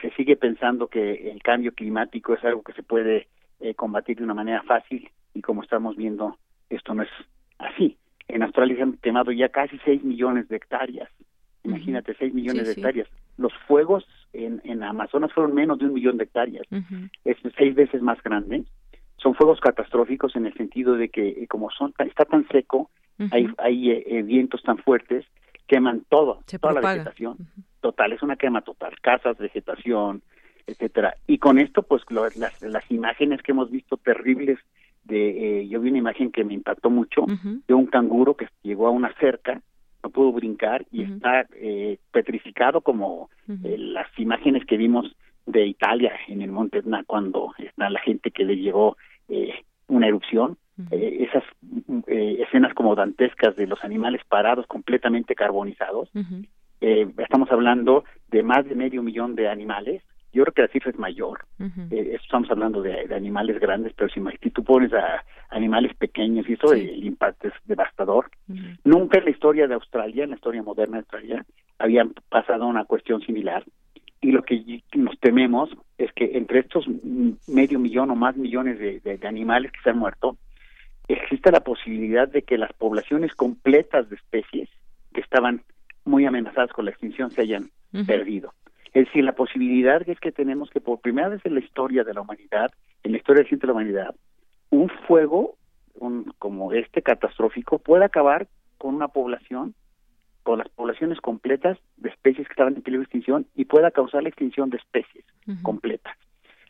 Se 0.01 0.11
sigue 0.13 0.37
pensando 0.37 0.87
que 0.87 1.29
el 1.33 1.43
cambio 1.43 1.73
climático 1.73 2.35
es 2.35 2.45
algo 2.45 2.63
que 2.63 2.73
se 2.73 2.85
puede 2.85 3.27
eh, 3.59 3.75
combatir 3.75 4.19
de 4.19 4.25
una 4.25 4.35
manera 4.35 4.63
fácil 4.63 5.11
y 5.35 5.43
como 5.43 5.65
estamos 5.65 5.97
viendo, 5.97 6.39
esto 6.71 6.95
no 6.95 7.03
es 7.03 7.09
así. 7.59 7.97
En 8.29 8.45
Australia 8.45 8.77
se 8.77 8.83
han 8.83 8.93
quemado 8.99 9.33
ya 9.33 9.49
casi 9.49 9.77
6 9.85 10.05
millones 10.05 10.49
de 10.49 10.57
hectáreas. 10.57 11.11
Imagínate, 11.65 12.15
6 12.17 12.33
millones 12.33 12.67
de 12.67 12.73
hectáreas. 12.75 13.09
Los 13.37 13.53
fuegos 13.67 14.07
en, 14.33 14.61
en 14.63 14.85
Amazonas 14.85 15.33
fueron 15.33 15.53
menos 15.53 15.81
de 15.81 15.87
un 15.87 15.95
millón 15.95 16.17
de 16.17 16.25
hectáreas. 16.25 16.65
Es 17.25 17.39
seis 17.59 17.75
veces 17.75 18.03
más 18.03 18.23
grande. 18.23 18.63
Son 19.17 19.35
fuegos 19.35 19.59
catastróficos 19.59 20.37
en 20.37 20.47
el 20.47 20.55
sentido 20.55 20.95
de 20.95 21.09
que 21.09 21.29
eh, 21.29 21.47
como 21.49 21.71
son 21.71 21.93
está 21.99 22.25
tan 22.25 22.47
seco, 22.49 22.89
hay, 23.33 23.49
hay 23.59 23.91
eh, 23.91 24.23
vientos 24.23 24.63
tan 24.63 24.79
fuertes 24.79 25.27
queman 25.71 26.05
todo, 26.09 26.41
toda 26.61 26.75
la 26.75 26.81
vegetación. 26.81 27.37
Total, 27.81 28.13
es 28.13 28.23
una 28.25 28.35
quema 28.35 28.61
total, 28.63 28.93
casas, 29.01 29.39
vegetación, 29.39 30.21
etcétera. 30.67 31.15
Y 31.29 31.39
con 31.39 31.61
esto, 31.61 31.85
pues 31.85 32.03
las, 32.11 32.61
las 32.61 32.91
imágenes 32.91 33.41
que 33.41 33.53
hemos 33.53 33.71
visto 33.71 33.97
terribles 33.97 34.59
de, 35.05 35.61
eh, 35.61 35.69
yo 35.69 35.81
vi 35.81 35.91
una 35.91 35.99
imagen 35.99 36.33
que 36.33 36.43
me 36.43 36.55
impactó 36.55 36.91
mucho 36.91 37.25
de 37.69 37.73
un 37.73 37.87
canguro 37.87 38.35
que 38.35 38.49
llegó 38.63 38.89
a 38.89 38.91
una 38.91 39.15
cerca, 39.21 39.63
no 40.03 40.11
pudo 40.11 40.33
brincar 40.33 40.85
y 40.91 41.05
está 41.05 41.47
eh, 41.55 41.99
petrificado 42.11 42.81
como 42.81 43.31
eh, 43.49 43.77
las 43.79 44.09
imágenes 44.19 44.65
que 44.67 44.77
vimos 44.77 45.15
de 45.47 45.67
Italia 45.67 46.13
en 46.27 46.43
el 46.43 46.51
Monte 46.51 46.79
Etna 46.79 47.05
cuando 47.07 47.55
está 47.59 47.89
la 47.91 48.01
gente 48.01 48.33
que 48.33 48.45
le 48.45 48.57
llegó 48.57 48.97
una 49.87 50.09
erupción 50.09 50.59
eh, 50.91 51.27
esas 51.29 51.45
eh, 52.07 52.43
escenas 52.43 52.75
como 52.75 52.95
dantescas 52.95 53.57
de 53.57 53.67
los 53.67 53.83
animales 53.85 54.23
parados 54.29 54.67
completamente 54.67 55.35
carbonizados. 55.35 56.11
eh, 56.81 57.07
estamos 57.19 57.51
hablando 57.53 58.05
de 58.31 58.43
más 58.43 58.65
de 58.67 58.75
medio 58.75 59.03
millón 59.03 59.35
de 59.35 59.49
animales. 59.49 60.03
Yo 60.33 60.45
creo 60.45 60.55
que 60.55 60.63
la 60.63 60.69
cifra 60.69 60.91
es 60.91 60.99
mayor. 60.99 61.45
eh, 61.91 62.19
estamos 62.23 62.51
hablando 62.51 62.83
de, 62.83 63.07
de, 63.07 63.15
animales 63.15 63.59
grandes, 63.59 63.93
pero 63.95 64.09
si, 64.09 64.21
si 64.43 64.51
tú 64.51 64.63
pones 64.63 64.93
a 64.93 65.25
animales 65.51 65.95
pequeños 65.97 66.49
y 66.49 66.53
eso, 66.53 66.73
el 66.73 67.05
impacto 67.05 67.49
es 67.49 67.55
devastador. 67.65 68.31
Nunca 68.85 69.19
en 69.19 69.25
la 69.25 69.31
historia 69.31 69.67
de 69.67 69.75
Australia, 69.75 70.25
en 70.25 70.31
la 70.31 70.37
historia 70.37 70.63
moderna 70.63 70.99
de 70.99 71.01
Australia, 71.01 71.45
había 71.79 72.07
pasado 72.29 72.67
una 72.67 72.85
cuestión 72.85 73.21
similar 73.23 73.65
y 74.21 74.33
lo 74.33 74.43
que 74.43 74.83
nos 74.95 75.19
tememos 75.19 75.71
es 75.97 76.13
que 76.13 76.37
entre 76.37 76.61
estos 76.61 76.87
medio 77.49 77.79
millón 77.79 78.11
o 78.11 78.17
más 78.17 78.37
millones 78.37 78.79
de, 78.79 79.01
de, 79.01 79.17
de, 79.17 79.29
animales 79.29 79.73
que 79.73 79.81
se 79.83 79.91
han 79.91 79.99
muerto, 79.99 80.37
existe 81.13 81.51
la 81.51 81.61
posibilidad 81.61 82.29
de 82.29 82.43
que 82.43 82.59
las 82.59 82.73
poblaciones 82.73 83.35
completas 83.35 84.09
de 84.09 84.17
especies 84.17 84.69
que 85.13 85.21
estaban 85.21 85.63
muy 86.05 86.25
amenazadas 86.27 86.73
con 86.73 86.85
la 86.85 86.91
extinción 86.91 87.31
se 87.31 87.43
hayan 87.43 87.65
uh 87.93 87.99
-huh. 87.99 88.07
perdido. 88.07 88.53
Es 88.93 89.07
decir, 89.07 89.25
la 89.25 89.33
posibilidad 89.33 90.09
es 90.09 90.19
que 90.19 90.33
tenemos 90.33 90.71
que 90.71 90.81
por 90.81 91.01
primera 91.01 91.29
vez 91.29 91.41
en 91.45 91.55
la 91.55 91.61
historia 91.61 92.03
de 92.05 92.15
la 92.15 92.23
humanidad, 92.23 92.71
en 93.05 93.13
la 93.13 93.19
historia 93.19 93.43
reciente 93.43 93.67
de 93.67 93.73
la 93.73 93.79
humanidad, 93.79 94.15
un 94.71 94.89
fuego 95.07 95.57
un, 95.95 96.33
como 96.39 96.73
este 96.73 97.03
catastrófico 97.03 97.79
pueda 97.79 98.07
acabar 98.07 98.49
con 98.79 98.95
una 98.95 99.09
población, 99.09 99.75
con 100.43 100.59
las 100.59 100.69
poblaciones 100.71 101.21
completas 101.21 101.79
de 101.97 102.09
especies 102.09 102.47
que 102.47 102.53
estaban 102.53 102.75
en 102.75 102.83
peligro 102.83 103.01
de 103.01 103.05
extinción 103.05 103.47
y 103.55 103.67
pueda 103.67 103.91
causar 103.91 104.23
la 104.23 104.31
extinción 104.31 104.71
de 104.71 104.79
especies 104.79 105.25
uh 105.47 105.53
-huh. 105.53 105.63
completas. 105.63 106.17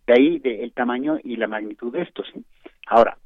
De 0.06 0.14
ahí 0.14 0.38
de, 0.40 0.64
el 0.64 0.72
tamaño 0.72 1.18
y 1.22 1.36
la 1.36 1.46
magnitud 1.46 1.92
de 1.92 2.02
esto. 2.02 2.24
¿sí? 2.24 2.44
Ahora, 2.86 3.16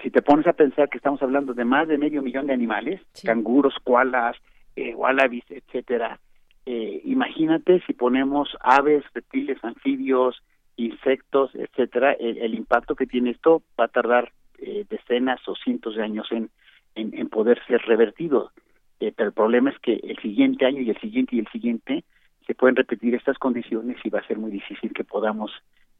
si 0.00 0.10
te 0.10 0.22
pones 0.22 0.46
a 0.46 0.52
pensar 0.52 0.88
que 0.88 0.98
estamos 0.98 1.22
hablando 1.22 1.54
de 1.54 1.64
más 1.64 1.88
de 1.88 1.98
medio 1.98 2.22
millón 2.22 2.46
de 2.46 2.54
animales, 2.54 3.00
sí. 3.12 3.26
canguros, 3.26 3.74
koalas, 3.82 4.36
eh, 4.76 4.94
wallabies, 4.94 5.44
etcétera, 5.50 6.18
eh, 6.64 7.00
imagínate 7.04 7.82
si 7.86 7.92
ponemos 7.92 8.56
aves, 8.60 9.04
reptiles, 9.14 9.62
anfibios, 9.62 10.42
insectos, 10.76 11.54
etcétera, 11.54 12.12
el, 12.12 12.38
el, 12.38 12.54
impacto 12.54 12.94
que 12.94 13.06
tiene 13.06 13.30
esto 13.30 13.62
va 13.78 13.84
a 13.84 13.88
tardar 13.88 14.32
decenas 14.88 15.40
o 15.48 15.56
cientos 15.56 15.96
de 15.96 16.04
años 16.04 16.30
en, 16.30 16.48
en, 16.94 17.28
poder 17.28 17.60
ser 17.66 17.82
revertido. 17.82 18.52
pero 18.98 19.26
el 19.26 19.32
problema 19.32 19.70
es 19.70 19.78
que 19.80 19.94
el 19.94 20.16
siguiente 20.18 20.64
año 20.66 20.80
y 20.80 20.90
el 20.90 21.00
siguiente 21.00 21.34
y 21.36 21.40
el 21.40 21.48
siguiente 21.48 22.04
se 22.46 22.54
pueden 22.54 22.76
repetir 22.76 23.14
estas 23.14 23.38
condiciones 23.38 23.96
y 24.04 24.10
va 24.10 24.20
a 24.20 24.26
ser 24.26 24.38
muy 24.38 24.50
difícil 24.50 24.92
que 24.92 25.04
podamos 25.04 25.50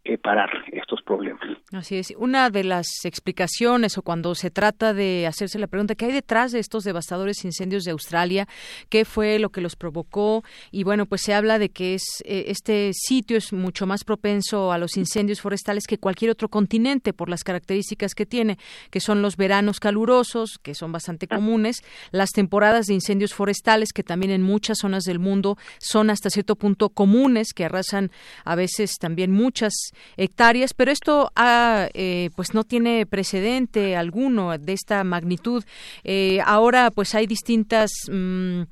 eh, 0.05 0.19
parar 0.19 0.51
estos 0.73 1.01
problemas. 1.03 1.41
Así 1.71 1.97
es. 1.97 2.13
Una 2.17 2.51
de 2.51 2.65
las 2.65 2.89
explicaciones 3.05 3.97
o 3.99 4.03
cuando 4.03 4.35
se 4.35 4.51
trata 4.51 4.93
de 4.93 5.29
hacerse 5.29 5.61
la 5.61 5.69
pregunta 5.69 5.95
qué 5.95 6.07
hay 6.07 6.13
detrás 6.13 6.51
de 6.51 6.59
estos 6.59 6.83
devastadores 6.83 7.45
incendios 7.45 7.85
de 7.85 7.93
Australia, 7.93 8.49
qué 8.89 9.05
fue 9.05 9.39
lo 9.39 9.51
que 9.51 9.61
los 9.61 9.77
provocó 9.77 10.43
y 10.73 10.83
bueno, 10.83 11.07
pues 11.07 11.21
se 11.21 11.35
habla 11.35 11.61
de 11.61 11.69
que 11.69 11.95
es 11.95 12.03
eh, 12.25 12.47
este 12.49 12.91
sitio 12.95 13.37
es 13.37 13.53
mucho 13.53 13.87
más 13.87 14.03
propenso 14.03 14.73
a 14.73 14.79
los 14.79 14.97
incendios 14.97 15.41
forestales 15.41 15.87
que 15.87 15.99
cualquier 15.99 16.33
otro 16.33 16.49
continente 16.49 17.13
por 17.13 17.29
las 17.29 17.45
características 17.45 18.17
que 18.17 18.27
tiene, 18.27 18.59
que 18.91 18.99
son 18.99 19.23
los 19.23 19.37
veranos 19.37 19.79
calurosos, 19.79 20.59
que 20.59 20.75
son 20.75 20.91
bastante 20.91 21.27
ah. 21.31 21.37
comunes, 21.37 21.85
las 22.11 22.31
temporadas 22.31 22.87
de 22.87 22.95
incendios 22.95 23.35
forestales 23.35 23.93
que 23.93 24.03
también 24.03 24.33
en 24.33 24.43
muchas 24.43 24.79
zonas 24.79 25.05
del 25.05 25.21
mundo 25.21 25.57
son 25.79 26.11
hasta 26.11 26.29
cierto 26.29 26.57
punto 26.57 26.89
comunes, 26.89 27.53
que 27.55 27.67
arrasan 27.67 28.11
a 28.45 28.57
veces 28.57 28.97
también 28.99 29.31
muchas 29.31 29.92
hectáreas, 30.17 30.75
pero 30.75 30.91
esto 30.91 31.31
ha, 31.35 31.89
eh, 31.95 32.31
pues 32.37 32.55
no 32.55 32.65
tiene 32.65 33.07
precedente 33.07 33.97
alguno 33.97 34.57
de 34.59 34.73
esta 34.73 35.03
magnitud. 35.05 35.65
Eh, 36.05 36.41
ahora 36.45 36.91
pues 36.91 37.15
hay 37.15 37.27
distintas 37.27 37.91
mm, 38.11 38.63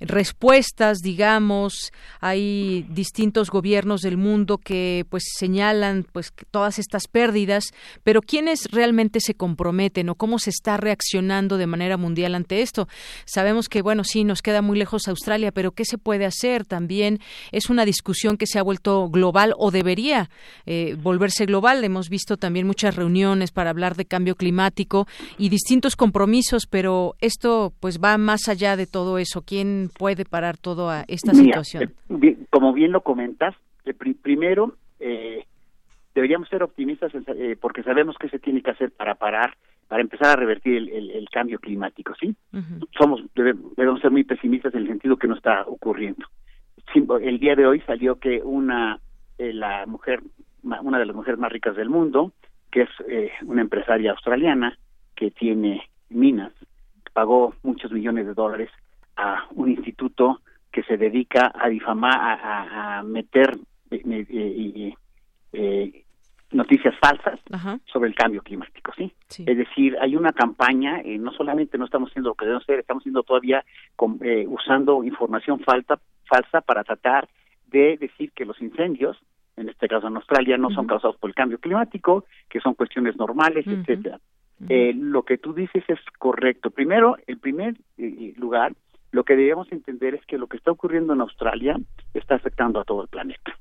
respuestas, 0.00 0.98
digamos, 0.98 1.92
hay 2.20 2.86
distintos 2.88 3.50
gobiernos 3.50 4.02
del 4.02 4.16
mundo 4.16 4.58
que 4.58 5.04
pues 5.08 5.24
señalan 5.36 6.06
pues 6.12 6.32
todas 6.50 6.78
estas 6.78 7.08
pérdidas, 7.08 7.64
pero 8.02 8.22
¿quiénes 8.22 8.70
realmente 8.70 9.20
se 9.20 9.34
comprometen 9.34 10.08
o 10.08 10.14
cómo 10.14 10.38
se 10.38 10.50
está 10.50 10.76
reaccionando 10.76 11.58
de 11.58 11.66
manera 11.66 11.96
mundial 11.96 12.34
ante 12.34 12.62
esto? 12.62 12.88
Sabemos 13.24 13.68
que 13.68 13.82
bueno, 13.82 14.04
sí 14.04 14.24
nos 14.24 14.42
queda 14.42 14.62
muy 14.62 14.78
lejos 14.78 15.08
Australia, 15.08 15.52
pero 15.52 15.72
¿qué 15.72 15.84
se 15.84 15.98
puede 15.98 16.26
hacer? 16.26 16.64
También 16.66 17.20
es 17.52 17.70
una 17.70 17.84
discusión 17.84 18.36
que 18.36 18.46
se 18.46 18.58
ha 18.58 18.62
vuelto 18.62 19.08
global 19.08 19.54
o 19.56 19.70
debería 19.70 20.30
eh, 20.72 20.94
volverse 20.94 21.46
global. 21.46 21.82
Hemos 21.82 22.08
visto 22.08 22.36
también 22.36 22.64
muchas 22.64 22.94
reuniones 22.94 23.50
para 23.50 23.70
hablar 23.70 23.96
de 23.96 24.04
cambio 24.04 24.36
climático 24.36 25.08
y 25.36 25.48
distintos 25.48 25.96
compromisos, 25.96 26.68
pero 26.70 27.14
esto 27.20 27.72
pues 27.80 27.98
va 27.98 28.16
más 28.18 28.48
allá 28.48 28.76
de 28.76 28.86
todo 28.86 29.18
eso. 29.18 29.42
¿Quién 29.42 29.90
puede 29.98 30.24
parar 30.24 30.58
toda 30.58 31.04
esta 31.08 31.34
situación? 31.34 31.92
Eh, 32.22 32.36
como 32.50 32.72
bien 32.72 32.92
lo 32.92 33.00
comentas, 33.00 33.56
eh, 33.84 33.94
primero 33.94 34.76
deberíamos 36.14 36.48
ser 36.48 36.62
optimistas 36.62 37.10
porque 37.60 37.82
sabemos 37.82 38.14
que 38.16 38.28
se 38.28 38.38
tiene 38.38 38.62
que 38.62 38.70
hacer 38.70 38.92
para 38.92 39.16
parar 39.16 39.56
para 39.88 40.02
empezar 40.02 40.28
a 40.28 40.36
revertir 40.36 40.76
el, 40.76 41.28
cambio 41.32 41.58
climático, 41.58 42.14
¿sí? 42.20 42.36
Somos 42.96 43.22
debemos 43.34 44.00
ser 44.00 44.12
muy 44.12 44.22
pesimistas 44.22 44.72
en 44.74 44.82
el 44.82 44.86
sentido 44.86 45.16
que 45.16 45.26
no 45.26 45.34
está 45.34 45.64
ocurriendo. 45.66 46.26
El 46.94 47.40
día 47.40 47.56
de 47.56 47.66
hoy 47.66 47.80
salió 47.80 48.20
que 48.20 48.40
una 48.40 49.00
la 49.38 49.86
mujer 49.86 50.20
una 50.62 50.98
de 50.98 51.06
las 51.06 51.16
mujeres 51.16 51.38
más 51.38 51.52
ricas 51.52 51.76
del 51.76 51.88
mundo, 51.88 52.32
que 52.70 52.82
es 52.82 52.90
eh, 53.08 53.30
una 53.42 53.62
empresaria 53.62 54.12
australiana 54.12 54.78
que 55.14 55.30
tiene 55.30 55.88
minas, 56.08 56.52
pagó 57.12 57.54
muchos 57.62 57.92
millones 57.92 58.26
de 58.26 58.34
dólares 58.34 58.70
a 59.16 59.46
un 59.54 59.70
instituto 59.70 60.40
que 60.72 60.82
se 60.84 60.96
dedica 60.96 61.52
a 61.54 61.68
difamar, 61.68 62.40
a, 62.42 63.02
meter 63.02 63.58
eh, 63.90 64.94
eh, 65.52 66.04
noticias 66.52 66.94
falsas 67.00 67.40
sobre 67.92 68.08
el 68.08 68.14
cambio 68.14 68.40
climático, 68.42 68.92
¿sí? 68.96 69.12
Es 69.28 69.56
decir, 69.56 69.96
hay 70.00 70.14
una 70.14 70.32
campaña, 70.32 71.02
no 71.18 71.32
solamente 71.32 71.76
no 71.76 71.84
estamos 71.84 72.10
haciendo 72.10 72.30
lo 72.30 72.34
que 72.34 72.44
debemos 72.44 72.62
hacer, 72.62 72.80
estamos 72.80 73.02
haciendo 73.02 73.22
todavía 73.24 73.64
usando 74.46 75.02
información 75.02 75.60
falta, 75.60 75.98
falsa 76.24 76.60
para 76.60 76.84
tratar 76.84 77.28
de 77.66 77.96
decir 77.98 78.32
que 78.32 78.44
los 78.44 78.60
incendios 78.60 79.16
en 79.60 79.68
este 79.68 79.88
caso 79.88 80.08
en 80.08 80.16
Australia, 80.16 80.56
no 80.56 80.70
son 80.70 80.86
causados 80.86 81.16
por 81.16 81.30
el 81.30 81.34
cambio 81.34 81.58
climático, 81.58 82.24
que 82.48 82.60
son 82.60 82.74
cuestiones 82.74 83.16
normales, 83.16 83.66
etcétera. 83.66 84.18
Eh, 84.68 84.92
lo 84.94 85.22
que 85.22 85.38
tú 85.38 85.54
dices 85.54 85.84
es 85.88 85.98
correcto. 86.18 86.70
Primero, 86.70 87.16
en 87.26 87.38
primer 87.38 87.76
eh, 87.98 88.34
lugar, 88.36 88.72
lo 89.10 89.24
que 89.24 89.36
debemos 89.36 89.70
entender 89.72 90.14
es 90.14 90.24
que 90.26 90.38
lo 90.38 90.46
que 90.46 90.56
está 90.56 90.70
ocurriendo 90.70 91.12
en 91.12 91.20
Australia 91.20 91.78
está 92.14 92.34
afectando 92.34 92.80
a 92.80 92.84
todo 92.84 93.02
el 93.02 93.08
planeta. 93.08 93.56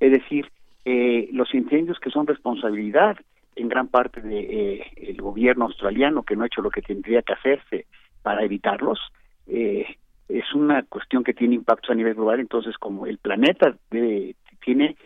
Es 0.00 0.12
decir, 0.12 0.50
eh, 0.84 1.28
los 1.32 1.54
incendios 1.54 1.98
que 1.98 2.10
son 2.10 2.26
responsabilidad 2.26 3.16
en 3.54 3.68
gran 3.68 3.88
parte 3.88 4.20
del 4.20 4.82
el 4.96 5.20
gobierno 5.20 5.66
australiano 5.66 6.22
que 6.22 6.36
no 6.36 6.42
ha 6.42 6.46
hecho 6.46 6.62
lo 6.62 6.70
que 6.70 6.82
tendría 6.82 7.22
que 7.22 7.34
hacerse 7.34 7.86
para 8.22 8.44
evitarlos, 8.44 8.98
es 9.46 10.54
una 10.54 10.82
cuestión 10.84 11.22
que 11.24 11.34
tiene 11.34 11.56
impactos 11.56 11.90
a 11.90 11.94
nivel 11.94 12.14
global. 12.14 12.40
Entonces, 12.40 12.78
como 12.78 13.06
el 13.06 13.18
planeta 13.18 13.76
tiene 13.90 14.96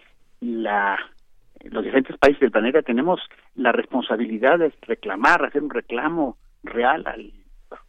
la 0.41 0.99
los 1.71 1.85
diferentes 1.85 2.17
países 2.19 2.41
del 2.41 2.51
planeta 2.51 2.83
tenemos 2.83 3.21
la 3.55 3.73
responsabilidad 3.73 4.59
de 4.59 4.73
reclamar, 4.83 5.45
hacer 5.45 5.63
un 5.63 5.71
reclamo 5.71 6.37
real 6.63 7.05
al 7.07 7.33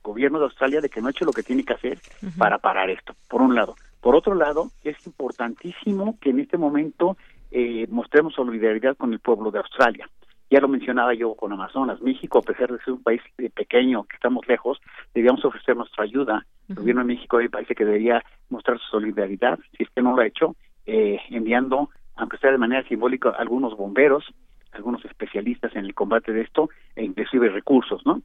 gobierno 0.04 0.40
de 0.40 0.46
Australia 0.46 0.82
de 0.82 0.90
que 0.90 1.02
no 1.02 1.08
ha 1.08 1.12
hecho 1.12 1.26
lo 1.26 1.34
que 1.34 1.44
tiene 1.44 1.64
que 1.64 1.74
hacer 1.74 2.00
para 2.38 2.58
parar 2.58 2.90
esto, 2.90 3.16
por 3.30 3.42
un 3.42 3.56
lado. 3.56 3.76
Por 4.02 4.16
otro 4.16 4.36
lado, 4.36 4.72
es 4.84 4.96
importantísimo 5.06 6.18
que 6.20 6.30
en 6.30 6.40
este 6.40 6.58
momento 6.58 7.18
eh, 7.52 7.88
mostremos 7.90 8.34
solidaridad 8.34 8.96
con 8.98 9.14
el 9.14 9.20
pueblo 9.20 9.52
de 9.52 9.60
Australia. 9.60 10.10
Ya 10.50 10.62
lo 10.62 10.70
mencionaba 10.70 11.14
yo 11.14 11.36
con 11.36 11.52
Amazonas. 11.52 12.02
México, 12.02 12.40
a 12.40 12.42
pesar 12.42 12.72
de 12.72 12.80
ser 12.80 12.94
un 12.94 13.04
país 13.04 13.22
eh, 13.38 13.50
pequeño, 13.50 14.06
que 14.06 14.16
estamos 14.16 14.48
lejos, 14.48 14.80
debíamos 15.14 15.44
ofrecer 15.44 15.76
nuestra 15.76 16.06
ayuda. 16.06 16.46
El 16.70 16.76
gobierno 16.76 17.02
de 17.02 17.16
México 17.16 17.38
parece 17.52 17.76
que 17.76 17.84
debería 17.84 18.24
mostrar 18.50 18.80
su 18.80 18.88
solidaridad, 18.88 19.60
si 19.76 19.84
es 19.84 19.90
que 19.90 20.02
no 20.02 20.16
lo 20.16 20.22
ha 20.22 20.28
hecho, 20.28 20.56
eh, 20.86 21.20
enviando 21.30 21.90
aunque 22.18 22.38
sea 22.38 22.52
de 22.52 22.58
manera 22.58 22.88
simbólica, 22.88 23.30
algunos 23.30 23.76
bomberos, 23.78 24.26
algunos 24.72 25.04
especialistas 25.06 25.76
en 25.76 25.86
el 25.86 25.94
combate 25.94 26.34
de 26.34 26.42
esto, 26.42 26.70
e 26.96 27.04
inclusive 27.04 27.50
recursos, 27.50 28.06
¿no? 28.06 28.22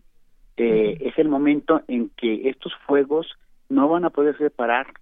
Eh, 0.57 0.99
es 1.01 1.19
el 1.19 1.29
momento 1.29 1.83
en 1.89 2.11
que 2.11 2.49
estos 2.49 2.75
fuegos 2.87 3.27
no 3.69 3.89
van 3.89 4.05
a 4.05 4.11
poder 4.11 4.37
separar 4.37 4.93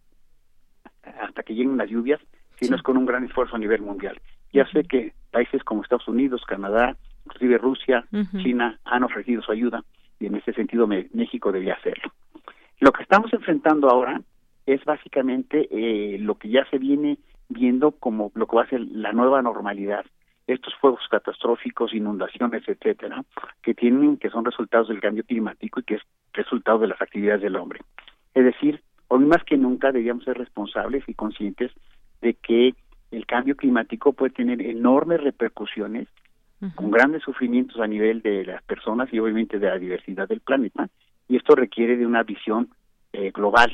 hasta 1.20 1.42
que 1.42 1.54
lleguen 1.54 1.76
las 1.76 1.90
lluvias, 1.90 2.20
sino 2.60 2.76
es 2.76 2.82
con 2.82 2.96
un 2.96 3.06
gran 3.06 3.24
esfuerzo 3.24 3.56
a 3.56 3.58
nivel 3.58 3.82
mundial. 3.82 4.20
Ya 4.52 4.66
sé 4.66 4.84
que 4.84 5.12
países 5.30 5.64
como 5.64 5.82
Estados 5.82 6.06
Unidos, 6.08 6.42
Canadá, 6.46 6.96
inclusive 7.24 7.58
Rusia, 7.58 8.04
China 8.42 8.78
han 8.84 9.04
ofrecido 9.04 9.42
su 9.42 9.52
ayuda 9.52 9.82
y 10.18 10.26
en 10.26 10.36
ese 10.36 10.52
sentido 10.52 10.86
México 10.86 11.52
debía 11.52 11.74
hacerlo. 11.74 12.12
Lo 12.80 12.92
que 12.92 13.02
estamos 13.02 13.32
enfrentando 13.32 13.88
ahora 13.88 14.20
es 14.66 14.84
básicamente 14.84 15.68
eh, 15.70 16.18
lo 16.18 16.36
que 16.36 16.48
ya 16.48 16.64
se 16.70 16.78
viene 16.78 17.18
viendo 17.50 17.90
como 17.90 18.32
lo 18.34 18.46
que 18.46 18.56
va 18.56 18.62
a 18.62 18.68
ser 18.68 18.80
la 18.80 19.12
nueva 19.12 19.42
normalidad 19.42 20.06
estos 20.46 20.74
fuegos 20.80 21.00
catastróficos, 21.10 21.94
inundaciones, 21.94 22.62
etcétera, 22.66 23.22
que 23.62 23.74
tienen 23.74 24.16
que 24.16 24.30
son 24.30 24.44
resultados 24.44 24.88
del 24.88 25.00
cambio 25.00 25.24
climático 25.24 25.80
y 25.80 25.82
que 25.84 25.94
es 25.96 26.02
resultado 26.32 26.78
de 26.80 26.88
las 26.88 27.00
actividades 27.00 27.42
del 27.42 27.56
hombre. 27.56 27.80
Es 28.34 28.44
decir, 28.44 28.82
hoy 29.08 29.24
más 29.26 29.44
que 29.44 29.56
nunca 29.56 29.92
debíamos 29.92 30.24
ser 30.24 30.38
responsables 30.38 31.04
y 31.08 31.14
conscientes 31.14 31.70
de 32.20 32.34
que 32.34 32.74
el 33.10 33.26
cambio 33.26 33.56
climático 33.56 34.12
puede 34.12 34.32
tener 34.32 34.60
enormes 34.62 35.20
repercusiones 35.20 36.08
con 36.74 36.90
grandes 36.90 37.22
sufrimientos 37.22 37.80
a 37.80 37.86
nivel 37.86 38.20
de 38.20 38.44
las 38.44 38.62
personas 38.64 39.08
y 39.12 39.18
obviamente 39.18 39.58
de 39.58 39.66
la 39.66 39.78
diversidad 39.78 40.28
del 40.28 40.40
planeta 40.40 40.90
y 41.26 41.36
esto 41.36 41.54
requiere 41.54 41.96
de 41.96 42.04
una 42.04 42.22
visión 42.22 42.68
eh, 43.14 43.30
global 43.30 43.72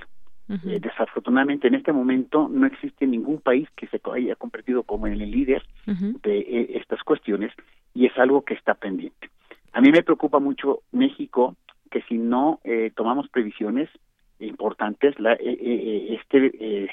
eh, 0.48 0.78
desafortunadamente 0.80 1.66
en 1.66 1.74
este 1.74 1.92
momento 1.92 2.48
no 2.48 2.66
existe 2.66 3.04
ningún 3.04 3.40
país 3.40 3.68
que 3.74 3.88
se 3.88 4.00
haya 4.14 4.36
convertido 4.36 4.84
como 4.84 5.08
el 5.08 5.18
líder 5.18 5.64
de 5.86 6.38
eh, 6.38 6.78
estas 6.78 7.02
cuestiones 7.02 7.52
y 7.94 8.06
es 8.06 8.16
algo 8.16 8.42
que 8.42 8.54
está 8.54 8.74
pendiente. 8.74 9.28
A 9.72 9.80
mí 9.80 9.90
me 9.90 10.04
preocupa 10.04 10.38
mucho 10.38 10.82
México 10.92 11.56
que 11.90 12.02
si 12.02 12.16
no 12.16 12.60
eh, 12.62 12.92
tomamos 12.94 13.28
previsiones 13.28 13.90
importantes, 14.38 15.18
la, 15.18 15.32
este 15.32 16.90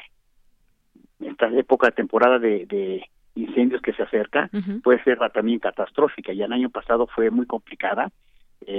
esta 1.19 1.47
época 1.49 1.91
temporada 1.91 2.39
de, 2.39 3.03
incendios 3.35 3.81
que 3.81 3.93
se 3.93 4.03
acerca 4.03 4.49
puede 4.83 5.03
ser 5.03 5.19
también 5.31 5.59
catastrófica. 5.59 6.33
Ya 6.33 6.45
el 6.45 6.53
año 6.53 6.69
pasado 6.69 7.07
fue 7.07 7.29
muy 7.29 7.45
complicada. 7.45 8.11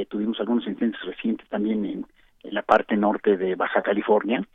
tuvimos 0.08 0.40
algunos 0.40 0.66
incendios 0.66 1.04
recientes 1.04 1.48
también 1.48 1.84
en 1.84 2.06
en 2.44 2.54
la 2.54 2.62
parte 2.62 2.96
norte 2.96 3.36
de 3.36 3.56
Baja 3.56 3.82
California. 3.82 4.46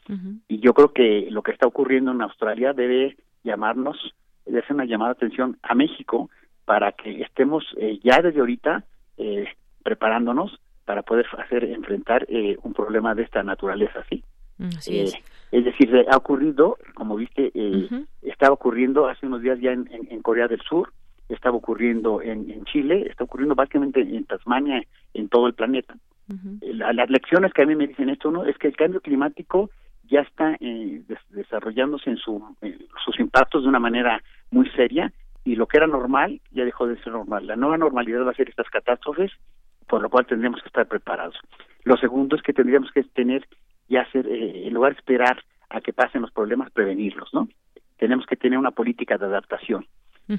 Y 0.47 0.59
yo 0.59 0.73
creo 0.73 0.93
que 0.93 1.27
lo 1.29 1.41
que 1.41 1.51
está 1.51 1.67
ocurriendo 1.67 2.11
en 2.11 2.21
Australia 2.21 2.73
debe 2.73 3.17
llamarnos, 3.43 3.97
debe 4.45 4.61
ser 4.61 4.75
una 4.75 4.85
llamada 4.85 5.13
de 5.13 5.17
atención 5.17 5.57
a 5.63 5.75
México 5.75 6.29
para 6.65 6.91
que 6.91 7.21
estemos 7.21 7.65
eh, 7.77 7.99
ya 8.03 8.21
desde 8.21 8.39
ahorita 8.39 8.83
eh, 9.17 9.47
preparándonos 9.83 10.59
para 10.85 11.01
poder 11.01 11.25
hacer 11.37 11.63
enfrentar 11.63 12.25
eh, 12.29 12.57
un 12.63 12.73
problema 12.73 13.15
de 13.15 13.23
esta 13.23 13.41
naturaleza, 13.43 14.03
¿sí? 14.09 14.23
es. 14.59 15.15
es. 15.51 15.65
decir, 15.65 16.05
ha 16.11 16.17
ocurrido, 16.17 16.77
como 16.93 17.15
viste, 17.15 17.51
está 18.21 18.51
ocurriendo 18.51 19.07
hace 19.07 19.25
unos 19.25 19.41
días 19.41 19.59
ya 19.59 19.71
en, 19.71 19.89
en, 19.91 20.21
Corea 20.21 20.47
del 20.47 20.61
Sur, 20.61 20.93
estaba 21.27 21.57
ocurriendo 21.57 22.21
en, 22.21 22.63
Chile, 22.65 23.05
está 23.09 23.23
ocurriendo 23.23 23.55
básicamente 23.55 24.01
en 24.01 24.25
Tasmania, 24.25 24.83
en 25.13 25.29
todo 25.29 25.47
el 25.47 25.53
planeta. 25.53 25.95
Las 26.61 27.09
lecciones 27.09 27.53
que 27.53 27.63
a 27.63 27.65
mí 27.65 27.75
me 27.75 27.87
dicen 27.87 28.09
esto, 28.09 28.31
¿no? 28.31 28.45
Es 28.45 28.57
que 28.57 28.67
el 28.67 28.75
cambio 28.75 29.01
climático 29.01 29.69
ya 30.03 30.21
está 30.21 30.55
eh, 30.59 31.01
desarrollándose 31.29 32.09
en, 32.09 32.17
su, 32.17 32.43
sus 33.03 33.19
impactos 33.19 33.63
de 33.63 33.69
una 33.69 33.79
manera 33.79 34.21
muy 34.51 34.69
seria 34.71 35.11
y 35.43 35.55
lo 35.55 35.67
que 35.67 35.77
era 35.77 35.87
normal 35.87 36.41
ya 36.51 36.65
dejó 36.65 36.87
de 36.87 37.01
ser 37.01 37.13
normal. 37.13 37.47
La 37.47 37.55
nueva 37.55 37.77
normalidad 37.77 38.25
va 38.25 38.31
a 38.31 38.35
ser 38.35 38.49
estas 38.49 38.69
catástrofes, 38.69 39.31
por 39.87 40.01
lo 40.01 40.09
cual 40.09 40.25
tendremos 40.25 40.61
que 40.61 40.67
estar 40.67 40.87
preparados. 40.87 41.35
Lo 41.83 41.97
segundo 41.97 42.35
es 42.35 42.41
que 42.41 42.53
tendríamos 42.53 42.91
que 42.91 43.03
tener 43.03 43.47
y 43.87 43.97
hacer, 43.97 44.27
eh, 44.27 44.67
en 44.67 44.73
lugar 44.73 44.93
de 44.93 44.99
esperar 44.99 45.43
a 45.69 45.81
que 45.81 45.93
pasen 45.93 46.21
los 46.21 46.31
problemas, 46.31 46.71
prevenirlos, 46.71 47.33
¿no? 47.33 47.47
Tenemos 47.97 48.25
que 48.25 48.35
tener 48.35 48.57
una 48.57 48.71
política 48.71 49.17
de 49.17 49.25
adaptación. 49.25 49.85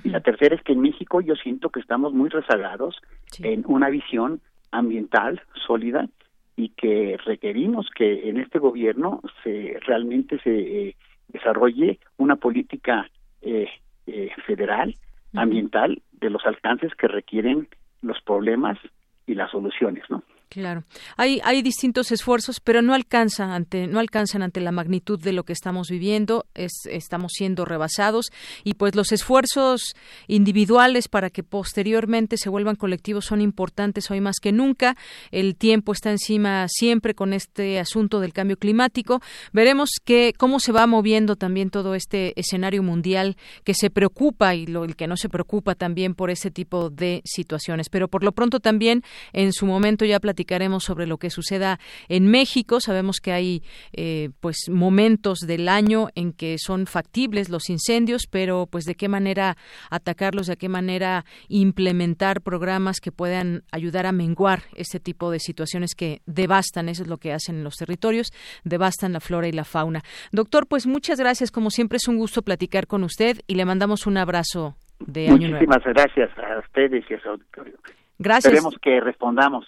Y 0.05 0.11
la 0.11 0.21
tercera 0.21 0.55
es 0.55 0.63
que 0.63 0.73
en 0.73 0.81
México 0.81 1.21
yo 1.21 1.35
siento 1.35 1.71
que 1.71 1.81
estamos 1.81 2.13
muy 2.13 2.29
rezagados 2.29 3.01
en 3.41 3.65
una 3.67 3.91
visión 3.91 4.41
ambiental 4.71 5.41
sólida 5.67 6.09
y 6.57 6.71
que 6.71 7.17
requerimos 7.25 7.89
que 7.95 8.29
en 8.29 8.39
este 8.39 8.59
gobierno 8.59 9.21
se 9.43 9.79
realmente 9.87 10.39
se 10.41 10.59
eh, 10.89 10.97
desarrolle 11.29 11.99
una 12.19 12.37
política 12.37 13.09
eh, 13.43 13.69
eh, 14.07 14.31
federal 14.47 14.95
ambiental 15.35 16.03
de 16.13 16.29
los 16.31 16.45
alcances 16.45 16.95
que 16.97 17.07
requieren 17.07 17.69
los 18.03 18.21
problemas 18.23 18.79
y 19.27 19.35
las 19.35 19.51
soluciones, 19.53 20.05
¿no? 20.11 20.23
Claro. 20.51 20.83
Hay, 21.17 21.41
hay 21.45 21.63
distintos 21.63 22.11
esfuerzos, 22.11 22.59
pero 22.59 22.83
no 22.83 22.93
alcanza 22.93 23.55
ante, 23.55 23.87
no 23.87 24.01
alcanzan 24.01 24.43
ante 24.43 24.61
la 24.61 24.73
magnitud 24.73 25.17
de 25.17 25.33
lo 25.33 25.45
que 25.45 25.53
estamos 25.53 25.89
viviendo. 25.89 26.45
Es, 26.55 26.73
estamos 26.91 27.35
siendo 27.37 27.65
rebasados 27.65 28.33
y 28.65 28.75
pues 28.75 28.97
los 28.97 29.13
esfuerzos 29.13 29.95
individuales 30.27 31.07
para 31.07 31.31
que 31.31 31.45
posteriormente 31.45 32.37
se 32.37 32.49
vuelvan 32.49 32.75
colectivos 32.75 33.27
son 33.27 33.43
importantes 33.43 34.11
hoy 34.11 34.21
más 34.21 34.41
que 34.43 34.51
nunca. 34.51 34.97
El 35.31 35.55
tiempo 35.55 35.93
está 35.93 36.11
encima 36.11 36.67
siempre 36.69 37.15
con 37.15 37.33
este 37.33 37.79
asunto 37.79 38.19
del 38.19 38.33
cambio 38.33 38.57
climático. 38.57 39.23
Veremos 39.53 39.91
que, 40.05 40.33
cómo 40.37 40.59
se 40.59 40.73
va 40.73 40.89
moviendo 40.89 41.37
también 41.37 41.71
todo 41.71 41.95
este 41.95 42.33
escenario 42.35 42.83
mundial 42.83 43.37
que 43.63 43.75
se 43.75 43.89
preocupa 43.89 44.57
y 44.57 44.67
lo, 44.67 44.85
el 44.85 44.97
que 44.97 45.07
no 45.07 45.17
se 45.17 45.29
preocupa 45.29 45.77
también 45.77 46.17
por 46.17 46.29
ese 46.29 46.51
tipo 46.51 46.91
de 46.91 47.23
situaciones. 47.25 47.89
Pero 47.89 48.09
por 48.09 48.25
lo 48.25 48.33
pronto 48.33 48.59
también 48.59 49.05
en 49.33 49.53
su 49.53 49.65
momento 49.65 50.05
ya 50.05 50.19
platicamos 50.19 50.40
platicaremos 50.41 50.85
sobre 50.85 51.07
lo 51.07 51.19
que 51.19 51.29
suceda 51.29 51.79
en 52.09 52.31
México. 52.31 52.81
Sabemos 52.81 53.21
que 53.21 53.33
hay 53.33 53.63
eh, 53.93 54.31
pues 54.41 54.71
momentos 54.71 55.41
del 55.41 55.69
año 55.69 56.09
en 56.15 56.33
que 56.33 56.57
son 56.59 56.87
factibles 56.87 57.51
los 57.51 57.69
incendios, 57.69 58.23
pero 58.27 58.67
pues 58.67 58.87
de 58.87 58.95
qué 58.95 59.07
manera 59.07 59.59
atacarlos, 59.91 60.47
de 60.47 60.57
qué 60.57 60.71
manera 60.71 61.27
implementar 61.49 62.41
programas 62.41 63.01
que 63.01 63.13
puedan 63.13 63.65
ayudar 63.71 64.07
a 64.07 64.13
menguar 64.13 64.63
este 64.77 64.99
tipo 64.99 65.31
de 65.31 65.41
situaciones 65.41 65.95
que 65.95 66.23
devastan, 66.25 66.89
eso 66.89 67.03
es 67.03 67.09
lo 67.09 67.19
que 67.19 67.35
hacen 67.35 67.57
en 67.57 67.65
los 67.65 67.77
territorios, 67.77 68.33
devastan 68.65 69.13
la 69.13 69.21
flora 69.21 69.47
y 69.47 69.53
la 69.53 69.65
fauna. 69.65 70.01
Doctor, 70.33 70.67
pues 70.67 70.87
muchas 70.87 71.21
gracias, 71.21 71.51
como 71.51 71.69
siempre 71.69 71.97
es 71.97 72.09
un 72.09 72.17
gusto 72.17 72.41
platicar 72.41 72.87
con 72.87 73.05
usted 73.05 73.41
y 73.47 73.57
le 73.57 73.67
mandamos 73.67 74.07
un 74.07 74.17
abrazo 74.17 74.75
de 75.01 75.29
año 75.29 75.37
nuevo. 75.37 75.67
Muchísimas 75.67 75.85
gracias 75.85 76.31
a 76.39 76.61
ustedes 76.61 77.05
y 77.11 77.15
a 77.15 77.21
su 77.21 77.29
auditorio. 77.29 77.75
Gracias. 78.19 78.53
Esperemos 78.53 78.79
que 78.83 79.01
respondamos 79.01 79.67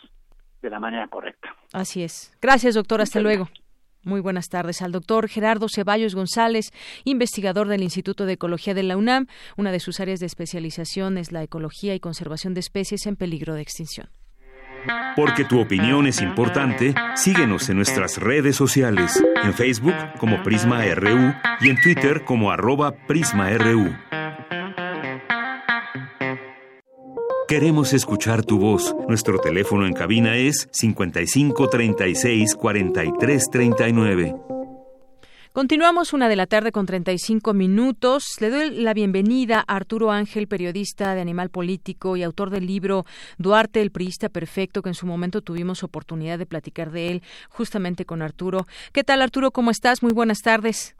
de 0.62 0.70
la 0.70 0.80
manera 0.80 1.08
correcta. 1.08 1.54
Así 1.72 2.02
es. 2.02 2.32
Gracias, 2.40 2.74
doctor. 2.74 3.00
Hasta 3.00 3.20
luego. 3.20 3.48
Muy 4.04 4.20
buenas 4.20 4.48
tardes 4.48 4.82
al 4.82 4.90
doctor 4.90 5.28
Gerardo 5.28 5.68
Ceballos 5.68 6.16
González, 6.16 6.72
investigador 7.04 7.68
del 7.68 7.84
Instituto 7.84 8.26
de 8.26 8.32
Ecología 8.32 8.74
de 8.74 8.82
la 8.82 8.96
UNAM. 8.96 9.28
Una 9.56 9.70
de 9.70 9.78
sus 9.78 10.00
áreas 10.00 10.18
de 10.18 10.26
especialización 10.26 11.18
es 11.18 11.30
la 11.30 11.42
ecología 11.44 11.94
y 11.94 12.00
conservación 12.00 12.52
de 12.52 12.60
especies 12.60 13.06
en 13.06 13.14
peligro 13.14 13.54
de 13.54 13.62
extinción. 13.62 14.08
Porque 15.14 15.44
tu 15.44 15.60
opinión 15.60 16.08
es 16.08 16.20
importante, 16.20 16.94
síguenos 17.14 17.68
en 17.70 17.76
nuestras 17.76 18.18
redes 18.18 18.56
sociales, 18.56 19.22
en 19.44 19.54
Facebook 19.54 19.94
como 20.18 20.42
Prisma 20.42 20.84
RU 20.94 21.32
y 21.60 21.70
en 21.70 21.80
Twitter 21.80 22.24
como 22.24 22.50
arroba 22.50 22.92
PrismaRU. 23.06 23.94
Queremos 27.48 27.92
escuchar 27.92 28.44
tu 28.44 28.58
voz. 28.58 28.94
Nuestro 29.08 29.38
teléfono 29.38 29.86
en 29.86 29.92
cabina 29.92 30.36
es 30.36 30.68
55 30.72 31.68
36 31.68 32.54
43 32.54 33.50
39. 33.50 34.34
Continuamos 35.52 36.14
una 36.14 36.30
de 36.30 36.36
la 36.36 36.46
tarde 36.46 36.72
con 36.72 36.86
35 36.86 37.52
minutos. 37.52 38.24
Le 38.40 38.48
doy 38.48 38.70
la 38.70 38.94
bienvenida 38.94 39.62
a 39.66 39.76
Arturo 39.76 40.10
Ángel, 40.10 40.48
periodista 40.48 41.14
de 41.14 41.20
Animal 41.20 41.50
Político 41.50 42.16
y 42.16 42.22
autor 42.22 42.48
del 42.48 42.66
libro 42.66 43.04
Duarte, 43.36 43.82
el 43.82 43.90
priista 43.90 44.30
perfecto, 44.30 44.80
que 44.80 44.88
en 44.88 44.94
su 44.94 45.06
momento 45.06 45.42
tuvimos 45.42 45.82
oportunidad 45.82 46.38
de 46.38 46.46
platicar 46.46 46.90
de 46.90 47.08
él 47.08 47.22
justamente 47.50 48.06
con 48.06 48.22
Arturo. 48.22 48.66
¿Qué 48.92 49.04
tal, 49.04 49.20
Arturo? 49.20 49.50
¿Cómo 49.50 49.70
estás? 49.70 50.02
Muy 50.02 50.12
buenas 50.12 50.40
tardes. 50.40 50.94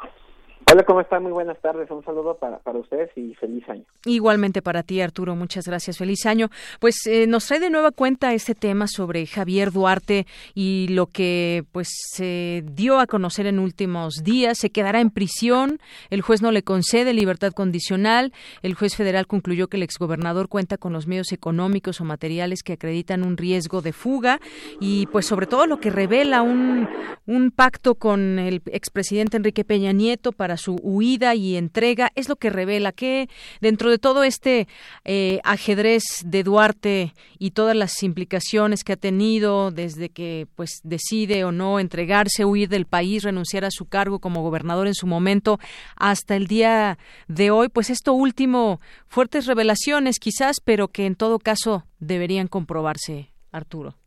Hola, 0.70 0.84
¿cómo 0.84 1.00
están? 1.00 1.22
Muy 1.22 1.32
buenas 1.32 1.60
tardes. 1.60 1.90
Un 1.90 2.04
saludo 2.04 2.36
para, 2.36 2.58
para 2.58 2.78
ustedes 2.78 3.10
y 3.16 3.34
feliz 3.34 3.68
año. 3.68 3.84
Igualmente 4.04 4.62
para 4.62 4.82
ti, 4.82 5.00
Arturo. 5.00 5.34
Muchas 5.34 5.66
gracias. 5.66 5.98
Feliz 5.98 6.24
año. 6.24 6.48
Pues 6.80 7.06
eh, 7.06 7.26
nos 7.26 7.46
trae 7.46 7.60
de 7.60 7.68
nueva 7.68 7.90
cuenta 7.90 8.32
este 8.32 8.54
tema 8.54 8.86
sobre 8.86 9.26
Javier 9.26 9.72
Duarte 9.72 10.26
y 10.54 10.88
lo 10.88 11.06
que 11.06 11.64
pues 11.72 11.88
se 12.12 12.64
dio 12.66 13.00
a 13.00 13.06
conocer 13.06 13.46
en 13.46 13.58
últimos 13.58 14.22
días. 14.24 14.58
Se 14.58 14.70
quedará 14.70 15.00
en 15.00 15.10
prisión. 15.10 15.78
El 16.10 16.22
juez 16.22 16.42
no 16.42 16.52
le 16.52 16.62
concede 16.62 17.12
libertad 17.12 17.52
condicional. 17.52 18.32
El 18.62 18.74
juez 18.74 18.96
federal 18.96 19.26
concluyó 19.26 19.68
que 19.68 19.76
el 19.76 19.82
exgobernador 19.82 20.48
cuenta 20.48 20.78
con 20.78 20.92
los 20.92 21.06
medios 21.06 21.32
económicos 21.32 22.00
o 22.00 22.04
materiales 22.04 22.62
que 22.62 22.74
acreditan 22.74 23.24
un 23.24 23.36
riesgo 23.36 23.82
de 23.82 23.92
fuga 23.92 24.40
y 24.80 25.06
pues 25.08 25.26
sobre 25.26 25.46
todo 25.46 25.66
lo 25.66 25.80
que 25.80 25.90
revela 25.90 26.42
un, 26.42 26.88
un 27.26 27.50
pacto 27.50 27.94
con 27.94 28.38
el 28.38 28.62
expresidente 28.66 29.36
Enrique 29.36 29.64
Peña 29.64 29.92
Nieto 29.92 30.32
para 30.32 30.51
su 30.56 30.76
huida 30.82 31.34
y 31.34 31.56
entrega 31.56 32.10
es 32.14 32.28
lo 32.28 32.36
que 32.36 32.50
revela 32.50 32.92
que 32.92 33.28
dentro 33.60 33.90
de 33.90 33.98
todo 33.98 34.24
este 34.24 34.68
eh, 35.04 35.40
ajedrez 35.44 36.02
de 36.24 36.42
Duarte 36.42 37.14
y 37.38 37.52
todas 37.52 37.76
las 37.76 38.02
implicaciones 38.02 38.84
que 38.84 38.92
ha 38.92 38.96
tenido 38.96 39.70
desde 39.70 40.08
que 40.08 40.46
pues 40.54 40.80
decide 40.82 41.44
o 41.44 41.52
no 41.52 41.80
entregarse, 41.80 42.44
huir 42.44 42.68
del 42.68 42.86
país, 42.86 43.22
renunciar 43.22 43.64
a 43.64 43.70
su 43.70 43.86
cargo 43.86 44.18
como 44.18 44.42
gobernador 44.42 44.86
en 44.86 44.94
su 44.94 45.06
momento 45.06 45.58
hasta 45.96 46.36
el 46.36 46.46
día 46.46 46.98
de 47.28 47.50
hoy, 47.50 47.68
pues 47.68 47.90
esto 47.90 48.12
último 48.12 48.80
fuertes 49.08 49.46
revelaciones 49.46 50.18
quizás, 50.18 50.56
pero 50.60 50.88
que 50.88 51.06
en 51.06 51.14
todo 51.14 51.38
caso 51.38 51.84
deberían 51.98 52.48
comprobarse, 52.48 53.32
Arturo. 53.50 54.01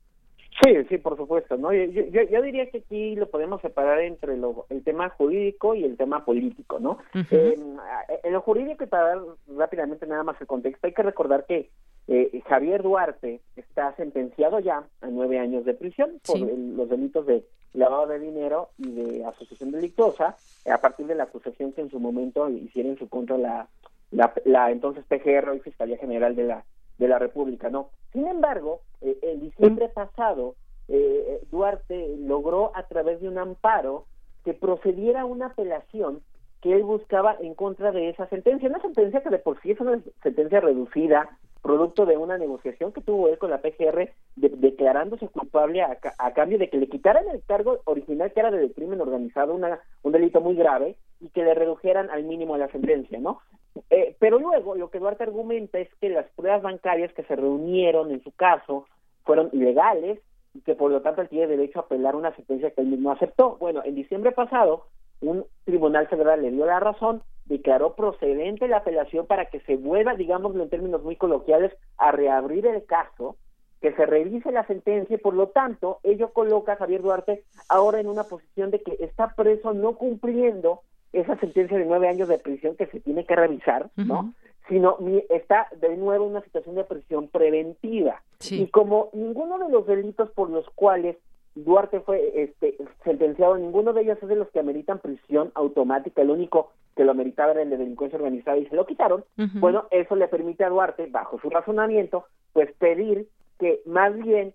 Sí, 0.64 0.74
sí, 0.88 0.98
por 0.98 1.18
supuesto, 1.18 1.58
¿no? 1.58 1.74
Yo, 1.74 1.84
yo, 1.84 2.42
diría 2.42 2.70
que 2.70 2.78
aquí 2.78 3.16
lo 3.16 3.30
podemos 3.30 3.62
separar 3.62 4.00
entre 4.00 4.38
lo, 4.38 4.66
el 4.70 4.84
tema 4.84 5.10
jurídico 5.10 5.76
y 5.76 5.84
el 5.84 5.98
tema 5.98 6.24
político, 6.24 6.80
¿no? 6.80 7.00
en 7.14 8.34
lo 8.34 8.42
jurídico, 8.42 8.84
y 8.86 8.88
para 8.88 9.16
dar 9.16 9.22
rápidamente 9.58 10.08
nada 10.08 10.24
más 10.24 10.40
el 10.40 10.48
contexto, 10.48 10.88
hay 10.88 10.94
que 10.94 11.04
recordar 11.04 11.46
que 11.46 11.70
eh, 12.08 12.42
Javier 12.48 12.84
Duarte 12.84 13.42
está 13.58 13.94
sentenciado 13.96 14.60
ya 14.60 14.84
a 15.02 15.08
nueve 15.08 15.40
años 15.40 15.66
de 15.66 15.74
prisión 15.74 16.22
por 16.26 16.40
los 16.40 16.90
delitos 16.90 17.26
de 17.26 17.44
lavado 17.74 18.08
de 18.08 18.20
dinero 18.20 18.70
y 18.78 18.92
de 18.92 19.26
asociación 19.26 19.72
delictuosa, 19.72 20.38
a 20.72 20.78
partir 20.78 21.08
de 21.08 21.16
la 21.16 21.24
acusación 21.24 21.74
que 21.74 21.82
en 21.82 21.90
su 21.90 22.00
momento 22.00 22.50
hicieron 22.50 22.94
en 22.94 22.98
su 22.98 23.10
contra 23.10 23.38
la, 23.38 23.68
la, 24.12 24.34
la 24.46 24.72
entonces 24.72 25.04
PGR 25.06 25.54
y 25.56 25.60
Fiscalía 25.60 25.98
General 25.98 26.34
de 26.34 26.44
la 26.44 26.66
de 26.98 27.08
la 27.08 27.20
República, 27.20 27.70
¿no? 27.70 27.90
Sin 28.16 28.28
embargo, 28.28 28.80
eh, 29.02 29.18
en 29.24 29.42
diciembre 29.42 29.90
pasado, 29.90 30.56
eh, 30.88 31.42
Duarte 31.52 32.16
logró 32.18 32.72
a 32.74 32.84
través 32.84 33.20
de 33.20 33.28
un 33.28 33.38
amparo 33.38 34.06
que 34.46 34.54
procediera 34.54 35.26
una 35.26 35.48
apelación 35.48 36.22
que 36.62 36.74
él 36.74 36.84
buscaba 36.84 37.36
en 37.42 37.56
contra 37.56 37.92
de 37.92 38.08
esa 38.08 38.26
sentencia, 38.30 38.70
una 38.70 38.80
sentencia 38.80 39.22
que 39.22 39.30
de 39.30 39.40
por 39.40 39.62
sí 39.62 39.72
es 39.72 39.82
una 39.82 40.00
sentencia 40.24 40.62
reducida, 40.62 41.38
producto 41.62 42.06
de 42.06 42.16
una 42.16 42.38
negociación 42.38 42.94
que 42.94 43.02
tuvo 43.02 43.28
él 43.28 43.38
con 43.38 43.50
la 43.50 43.62
PGR, 43.62 44.10
declarándose 44.38 45.28
culpable 45.28 45.82
a, 45.82 46.32
cambio 46.32 46.58
de 46.58 46.70
que 46.70 46.78
le 46.78 46.88
quitaran 46.88 47.28
el 47.28 47.44
cargo 47.44 47.82
original 47.84 48.32
que 48.32 48.40
era 48.40 48.50
de 48.50 48.72
crimen 48.72 49.02
organizado, 49.02 49.54
una, 49.54 49.82
un 50.04 50.14
delito 50.14 50.40
muy 50.40 50.56
grave, 50.56 50.96
y 51.20 51.28
que 51.30 51.44
le 51.44 51.54
redujeran 51.54 52.10
al 52.12 52.24
mínimo 52.24 52.56
la 52.56 52.70
sentencia, 52.70 53.20
¿no? 53.20 53.42
Eh, 53.90 54.16
pero 54.20 54.40
luego 54.40 54.76
lo 54.76 54.90
que 54.90 55.00
Duarte 55.00 55.24
argumenta 55.24 55.80
es 55.80 55.90
que 55.96 56.10
las 56.10 56.26
pruebas 56.36 56.62
bancarias 56.62 57.14
que 57.14 57.24
se 57.24 57.36
reunieron 57.36 58.12
en 58.12 58.24
su 58.24 58.32
caso 58.32 58.86
fueron 59.24 59.50
ilegales 59.52 60.20
y 60.54 60.62
que 60.62 60.76
por 60.76 60.92
lo 60.92 61.02
tanto 61.02 61.22
él 61.22 61.30
tiene 61.30 61.48
derecho 61.48 61.80
a 61.80 61.82
apelar 61.84 62.16
una 62.16 62.34
sentencia 62.36 62.72
que 62.72 62.82
él 62.82 62.88
mismo 62.88 63.12
aceptó. 63.12 63.58
Bueno, 63.58 63.82
en 63.84 63.96
diciembre 63.96 64.32
pasado 64.32 64.86
un 65.22 65.46
tribunal 65.66 66.08
federal 66.08 66.42
le 66.42 66.52
dio 66.52 66.66
la 66.66 66.80
razón, 66.80 67.22
declaró 67.46 67.96
procedente 67.96 68.68
la 68.68 68.78
apelación 68.78 69.28
para 69.28 69.46
que 69.46 69.60
se 69.62 69.76
vuelva, 69.76 70.16
digámoslo 70.16 70.64
en 70.64 70.70
términos 70.70 71.04
muy 71.04 71.16
coloquiales, 71.16 71.72
a 71.98 72.12
reabrir 72.12 72.66
el 72.66 72.86
caso, 72.86 73.36
que 73.82 73.94
se 73.94 74.06
revise 74.06 74.52
la 74.52 74.66
sentencia 74.66 75.16
y 75.16 75.20
por 75.20 75.34
lo 75.34 75.50
tanto 75.50 76.00
ello 76.04 76.34
coloca 76.34 76.74
a 76.74 76.78
Javier 76.78 77.02
Duarte 77.02 77.44
ahora 77.70 78.00
en 78.00 78.08
una 78.08 78.24
posición 78.24 78.72
de 78.72 78.82
que 78.82 78.98
está 79.00 79.34
preso 79.36 79.74
no 79.74 79.96
cumpliendo 79.96 80.82
esa 81.16 81.38
sentencia 81.38 81.78
de 81.78 81.86
nueve 81.86 82.08
años 82.08 82.28
de 82.28 82.38
prisión 82.38 82.76
que 82.76 82.88
se 82.88 83.00
tiene 83.00 83.26
que 83.26 83.36
revisar, 83.36 83.90
¿no? 83.96 84.34
sino 84.68 84.98
está 85.30 85.68
de 85.80 85.96
nuevo 85.96 86.26
una 86.26 86.42
situación 86.42 86.76
de 86.76 86.84
prisión 86.84 87.28
preventiva. 87.28 88.22
Y 88.50 88.68
como 88.68 89.10
ninguno 89.14 89.60
de 89.60 89.70
los 89.70 89.86
delitos 89.86 90.30
por 90.32 90.50
los 90.50 90.68
cuales 90.72 91.18
Duarte 91.56 92.02
fue 92.02 92.44
este, 92.44 92.76
sentenciado, 93.04 93.58
ninguno 93.58 93.94
de 93.94 94.02
ellos 94.02 94.18
es 94.22 94.28
de 94.28 94.36
los 94.36 94.50
que 94.50 94.60
ameritan 94.60 95.00
prisión 95.00 95.52
automática, 95.56 96.22
el 96.22 96.30
único 96.30 96.72
que 96.96 97.06
lo 97.06 97.12
ameritaba 97.12 97.52
era 97.52 97.62
el 97.62 97.70
de 97.70 97.78
delincuencia 97.78 98.18
organizada 98.18 98.58
y 98.58 98.66
se 98.66 98.76
lo 98.76 98.86
quitaron, 98.86 99.24
bueno, 99.56 99.86
eso 99.92 100.16
le 100.16 100.28
permite 100.28 100.64
a 100.64 100.70
Duarte, 100.70 101.08
bajo 101.10 101.40
su 101.40 101.50
razonamiento, 101.50 102.26
pues 102.54 102.72
pedir 102.74 103.28
que 103.60 103.82
más 103.86 104.16
bien 104.18 104.54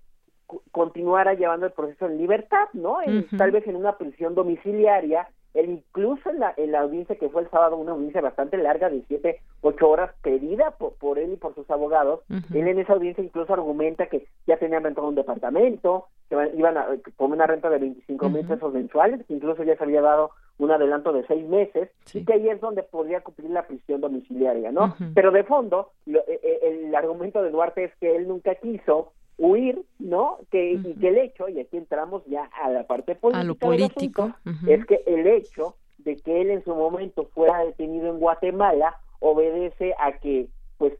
continuara 0.72 1.34
llevando 1.34 1.66
el 1.66 1.72
proceso 1.72 2.06
en 2.06 2.18
libertad, 2.18 2.68
¿no? 2.72 2.98
Tal 3.38 3.50
vez 3.50 3.66
en 3.66 3.76
una 3.76 3.96
prisión 3.96 4.34
domiciliaria 4.34 5.28
él 5.54 5.70
incluso 5.70 6.30
en 6.30 6.40
la, 6.40 6.54
en 6.56 6.72
la 6.72 6.80
audiencia 6.80 7.16
que 7.16 7.28
fue 7.28 7.42
el 7.42 7.50
sábado, 7.50 7.76
una 7.76 7.92
audiencia 7.92 8.20
bastante 8.20 8.56
larga 8.56 8.88
de 8.88 9.02
siete, 9.08 9.40
ocho 9.60 9.88
horas, 9.88 10.12
pedida 10.22 10.72
por, 10.72 11.18
él 11.18 11.32
y 11.32 11.36
por 11.36 11.54
sus 11.54 11.68
abogados, 11.70 12.20
él 12.28 12.68
en 12.68 12.78
esa 12.78 12.92
audiencia 12.92 13.24
incluso 13.24 13.52
argumenta 13.52 14.06
que 14.06 14.26
ya 14.46 14.58
tenían 14.58 14.84
rentado 14.84 15.08
un 15.08 15.14
departamento, 15.14 16.06
que 16.28 16.36
iban 16.56 16.76
a, 16.76 16.86
con 17.16 17.32
una 17.32 17.46
renta 17.46 17.68
de 17.68 17.78
25 17.78 18.28
mil 18.28 18.46
pesos 18.46 18.72
mensuales, 18.72 19.24
que 19.26 19.34
incluso 19.34 19.64
ya 19.64 19.76
se 19.76 19.84
había 19.84 20.00
dado 20.00 20.30
un 20.58 20.70
adelanto 20.70 21.12
de 21.12 21.26
seis 21.26 21.46
meses, 21.46 21.90
y 22.12 22.24
que 22.24 22.34
ahí 22.34 22.48
es 22.48 22.60
donde 22.60 22.82
podría 22.82 23.22
cumplir 23.22 23.50
la 23.50 23.66
prisión 23.66 24.00
domiciliaria, 24.00 24.70
¿no? 24.70 24.94
Pero 25.14 25.32
de 25.32 25.42
fondo, 25.44 25.90
e, 26.06 26.22
e, 26.28 26.86
el 26.86 26.94
argumento 26.94 27.42
de 27.42 27.50
Duarte 27.50 27.84
es 27.84 27.92
que 27.96 28.14
él 28.14 28.28
nunca 28.28 28.54
quiso 28.56 29.12
huir, 29.40 29.82
¿no? 29.98 30.38
Que, 30.50 30.72
y 30.72 30.94
que 30.94 31.08
el 31.08 31.16
hecho, 31.16 31.48
y 31.48 31.58
aquí 31.58 31.78
entramos 31.78 32.22
ya 32.26 32.44
a 32.62 32.68
la 32.70 32.86
parte 32.86 33.14
política, 33.14 33.40
a 33.40 33.44
lo 33.44 33.54
político, 33.54 34.32
es 34.68 34.84
que 34.84 35.02
el 35.06 35.26
hecho 35.26 35.76
de 35.98 36.16
que 36.16 36.42
él 36.42 36.50
en 36.50 36.62
su 36.62 36.74
momento 36.74 37.24
fuera 37.34 37.64
detenido 37.64 38.08
en 38.08 38.18
Guatemala 38.18 39.00
obedece 39.18 39.94
a 39.98 40.12
que, 40.18 40.48
pues, 40.76 40.92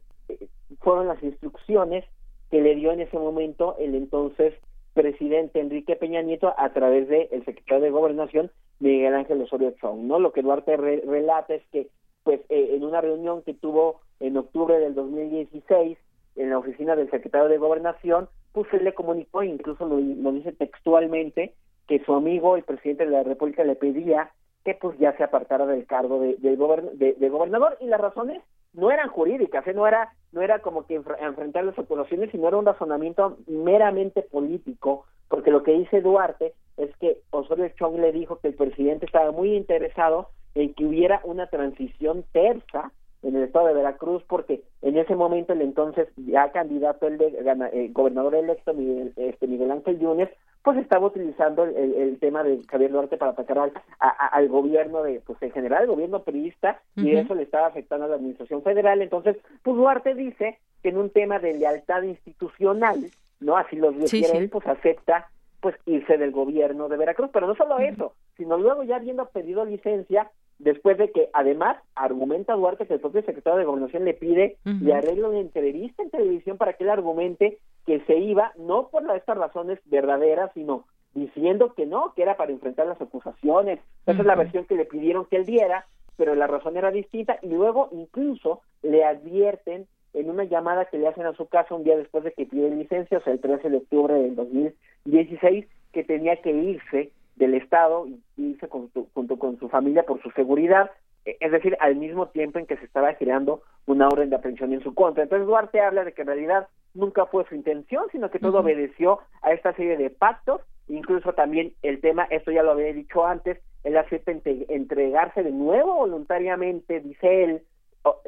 fueron 0.79 1.07
las 1.07 1.21
instrucciones 1.21 2.03
que 2.49 2.61
le 2.61 2.75
dio 2.75 2.91
en 2.91 3.01
ese 3.01 3.17
momento 3.17 3.75
el 3.79 3.93
entonces 3.95 4.55
presidente 4.93 5.59
Enrique 5.59 5.95
Peña 5.95 6.21
Nieto 6.21 6.53
a 6.57 6.73
través 6.73 7.07
del 7.07 7.27
el 7.31 7.45
secretario 7.45 7.85
de 7.85 7.91
Gobernación 7.91 8.51
Miguel 8.79 9.13
Ángel 9.13 9.41
Osorio 9.41 9.71
Chong, 9.79 10.01
¿no? 10.01 10.19
Lo 10.19 10.33
que 10.33 10.41
Duarte 10.41 10.75
relata 10.75 11.53
es 11.53 11.63
que, 11.71 11.87
pues, 12.23 12.41
eh, 12.49 12.71
en 12.73 12.83
una 12.83 13.01
reunión 13.01 13.43
que 13.43 13.53
tuvo 13.53 14.01
en 14.19 14.35
octubre 14.35 14.79
del 14.79 14.95
2016 14.95 15.97
en 16.35 16.49
la 16.49 16.57
oficina 16.57 16.95
del 16.95 17.09
secretario 17.09 17.47
de 17.47 17.57
Gobernación, 17.57 18.29
pues 18.51 18.67
él 18.73 18.83
le 18.83 18.93
comunicó, 18.93 19.43
incluso 19.43 19.85
lo, 19.85 19.97
dice 20.31 20.51
textualmente, 20.53 21.53
que 21.87 22.03
su 22.03 22.13
amigo, 22.13 22.55
el 22.55 22.63
presidente 22.63 23.05
de 23.05 23.11
la 23.11 23.23
República, 23.23 23.63
le 23.63 23.75
pedía 23.75 24.31
que 24.63 24.75
pues 24.75 24.97
ya 24.99 25.15
se 25.17 25.23
apartara 25.23 25.65
del 25.65 25.85
cargo 25.87 26.19
de, 26.19 26.35
de, 26.37 27.29
gobernador 27.29 27.77
y 27.79 27.87
las 27.87 27.99
razones 27.99 28.43
no 28.73 28.91
eran 28.91 29.09
jurídicas, 29.09 29.65
¿eh? 29.67 29.73
no 29.73 29.87
era 29.87 30.13
no 30.31 30.41
era 30.41 30.59
como 30.59 30.85
que 30.85 30.95
enfrentar 30.95 31.65
las 31.65 31.77
operaciones, 31.77 32.29
sino 32.31 32.47
era 32.47 32.57
un 32.57 32.65
razonamiento 32.65 33.37
meramente 33.47 34.21
político, 34.21 35.05
porque 35.27 35.51
lo 35.51 35.63
que 35.63 35.73
dice 35.73 36.01
Duarte 36.01 36.53
es 36.77 36.95
que 36.97 37.17
Osorio 37.31 37.69
Chong 37.69 37.99
le 37.99 38.11
dijo 38.11 38.39
que 38.39 38.49
el 38.49 38.53
presidente 38.53 39.07
estaba 39.07 39.31
muy 39.31 39.55
interesado 39.55 40.29
en 40.55 40.73
que 40.73 40.85
hubiera 40.85 41.21
una 41.23 41.47
transición 41.47 42.23
tersa 42.31 42.91
en 43.23 43.35
el 43.35 43.43
estado 43.43 43.67
de 43.67 43.73
Veracruz 43.73 44.23
porque 44.27 44.63
en 44.81 44.97
ese 44.97 45.15
momento 45.15 45.53
el 45.53 45.61
entonces 45.61 46.07
ya 46.15 46.51
candidato 46.51 47.07
el 47.07 47.17
de 47.17 47.27
eh, 47.73 47.89
gobernador 47.91 48.35
electo 48.35 48.73
Miguel, 48.73 49.13
este 49.15 49.47
Miguel 49.47 49.71
Ángel 49.71 49.99
Yunes 49.99 50.29
pues 50.63 50.77
estaba 50.77 51.07
utilizando 51.07 51.63
el, 51.65 52.19
tema 52.19 52.43
de 52.43 52.61
Javier 52.69 52.91
Duarte 52.91 53.17
para 53.17 53.31
atacar 53.31 53.57
al, 53.57 53.73
al 53.99 54.47
gobierno 54.47 55.01
de 55.01 55.19
pues 55.25 55.41
en 55.41 55.51
general 55.51 55.83
el 55.83 55.89
gobierno 55.89 56.23
periodista 56.23 56.79
y 56.95 57.15
eso 57.15 57.33
le 57.33 57.43
estaba 57.43 57.67
afectando 57.67 58.05
a 58.05 58.09
la 58.09 58.15
administración 58.15 58.61
federal. 58.61 59.01
Entonces 59.01 59.37
pues 59.63 59.75
Duarte 59.75 60.13
dice 60.13 60.59
que 60.83 60.89
en 60.89 60.97
un 60.97 61.09
tema 61.09 61.39
de 61.39 61.53
lealtad 61.53 62.03
institucional 62.03 63.07
no 63.39 63.57
así 63.57 63.75
lo 63.75 63.91
refiere 63.91 64.37
él 64.37 64.49
pues 64.49 64.67
acepta 64.67 65.29
pues 65.61 65.75
irse 65.85 66.17
del 66.17 66.31
gobierno 66.31 66.89
de 66.89 66.97
Veracruz. 66.97 67.29
Pero 67.31 67.47
no 67.47 67.55
solo 67.55 67.79
eso 67.79 68.13
sino 68.41 68.57
luego 68.57 68.81
ya 68.81 68.95
habiendo 68.95 69.27
pedido 69.27 69.65
licencia 69.65 70.31
después 70.57 70.97
de 70.97 71.11
que 71.11 71.29
además 71.31 71.77
argumenta 71.93 72.55
Duarte 72.55 72.87
que 72.87 72.95
el 72.95 72.99
propio 72.99 73.21
secretario 73.21 73.59
de 73.59 73.65
Gobernación 73.65 74.03
le 74.03 74.15
pide 74.15 74.57
y 74.65 74.89
arregla 74.89 75.29
una 75.29 75.39
entrevista 75.39 76.01
en 76.01 76.09
televisión 76.09 76.57
para 76.57 76.73
que 76.73 76.83
él 76.83 76.89
argumente 76.89 77.59
que 77.85 77.99
se 78.01 78.17
iba 78.17 78.51
no 78.57 78.87
por 78.87 79.03
estas 79.15 79.37
razones 79.37 79.79
verdaderas, 79.85 80.49
sino 80.55 80.85
diciendo 81.13 81.73
que 81.75 81.85
no, 81.85 82.13
que 82.15 82.23
era 82.23 82.35
para 82.35 82.51
enfrentar 82.51 82.87
las 82.87 82.99
acusaciones. 82.99 83.79
Esa 84.07 84.21
es 84.21 84.25
la 84.25 84.35
versión 84.35 84.65
que 84.65 84.75
le 84.75 84.85
pidieron 84.85 85.25
que 85.25 85.35
él 85.35 85.45
diera, 85.45 85.85
pero 86.17 86.33
la 86.33 86.47
razón 86.47 86.77
era 86.77 86.89
distinta. 86.89 87.37
Y 87.43 87.49
luego 87.49 87.89
incluso 87.91 88.61
le 88.81 89.03
advierten 89.03 89.85
en 90.13 90.29
una 90.29 90.43
llamada 90.43 90.85
que 90.85 90.97
le 90.97 91.07
hacen 91.07 91.25
a 91.25 91.33
su 91.33 91.47
casa 91.47 91.75
un 91.75 91.83
día 91.83 91.97
después 91.97 92.23
de 92.23 92.33
que 92.33 92.45
pide 92.45 92.69
licencia, 92.69 93.17
o 93.17 93.21
sea, 93.21 93.33
el 93.33 93.39
13 93.39 93.69
de 93.69 93.77
octubre 93.77 94.13
del 94.13 94.35
2016, 94.35 95.65
que 95.93 96.03
tenía 96.03 96.35
que 96.41 96.51
irse 96.51 97.11
del 97.35 97.53
Estado 97.53 98.07
y 98.07 98.21
irse 98.37 98.67
junto 98.67 99.37
con 99.37 99.57
su 99.59 99.69
familia 99.69 100.03
por 100.03 100.21
su 100.21 100.31
seguridad, 100.31 100.91
e, 101.25 101.37
es 101.39 101.51
decir, 101.51 101.77
al 101.79 101.95
mismo 101.95 102.27
tiempo 102.27 102.59
en 102.59 102.65
que 102.65 102.77
se 102.77 102.85
estaba 102.85 103.13
creando 103.15 103.61
una 103.85 104.07
orden 104.07 104.29
de 104.29 104.35
aprehensión 104.35 104.73
en 104.73 104.83
su 104.83 104.93
contra. 104.93 105.23
Entonces 105.23 105.47
Duarte 105.47 105.81
habla 105.81 106.03
de 106.03 106.13
que 106.13 106.21
en 106.21 106.27
realidad 106.27 106.67
nunca 106.93 107.25
fue 107.25 107.45
su 107.47 107.55
intención, 107.55 108.05
sino 108.11 108.29
que 108.29 108.39
todo 108.39 108.59
obedeció 108.59 109.19
a 109.41 109.53
esta 109.53 109.73
serie 109.73 109.97
de 109.97 110.09
pactos, 110.09 110.61
incluso 110.87 111.33
también 111.33 111.73
el 111.83 112.01
tema, 112.01 112.23
esto 112.25 112.51
ya 112.51 112.63
lo 112.63 112.71
había 112.71 112.93
dicho 112.93 113.25
antes, 113.25 113.59
él 113.83 113.97
acepta 113.97 114.31
entregarse 114.33 115.41
de 115.41 115.51
nuevo 115.51 115.95
voluntariamente, 115.95 116.99
dice 116.99 117.43
él, 117.43 117.61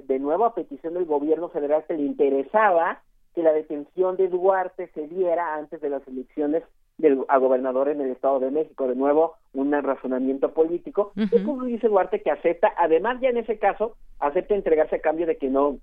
de 0.04 0.20
nuevo 0.20 0.46
a 0.46 0.56
petición 0.56 0.94
del 0.94 1.06
gobierno 1.06 1.50
federal 1.50 1.84
que 1.88 1.96
le 1.96 2.04
interesaba 2.04 3.02
que 3.34 3.44
la 3.44 3.54
detención 3.54 4.16
de 4.18 4.28
Duarte 4.28 4.90
se 4.94 5.08
diera 5.08 5.56
antes 5.56 5.82
de 5.82 5.90
las 5.90 6.08
elecciones 6.08 6.64
del, 6.98 7.26
a 7.28 7.38
gobernador 7.38 7.90
en 7.90 8.02
el 8.02 8.12
Estado 8.12 8.40
de 8.40 8.52
México. 8.52 8.88
De 8.88 8.96
nuevo, 8.96 9.34
un 9.54 9.72
razonamiento 9.72 10.54
político. 10.54 11.12
Y 11.16 11.44
como 11.44 11.66
dice 11.66 11.88
Duarte 11.88 12.22
que 12.22 12.32
acepta, 12.32 12.74
además 12.78 13.20
ya 13.22 13.30
en 13.30 13.38
ese 13.38 13.58
caso, 13.58 13.96
acepta 14.20 14.54
entregarse 14.54 14.98
a 14.98 15.02
cambio 15.02 15.26
de 15.26 15.38
que 15.38 15.50
no 15.50 15.78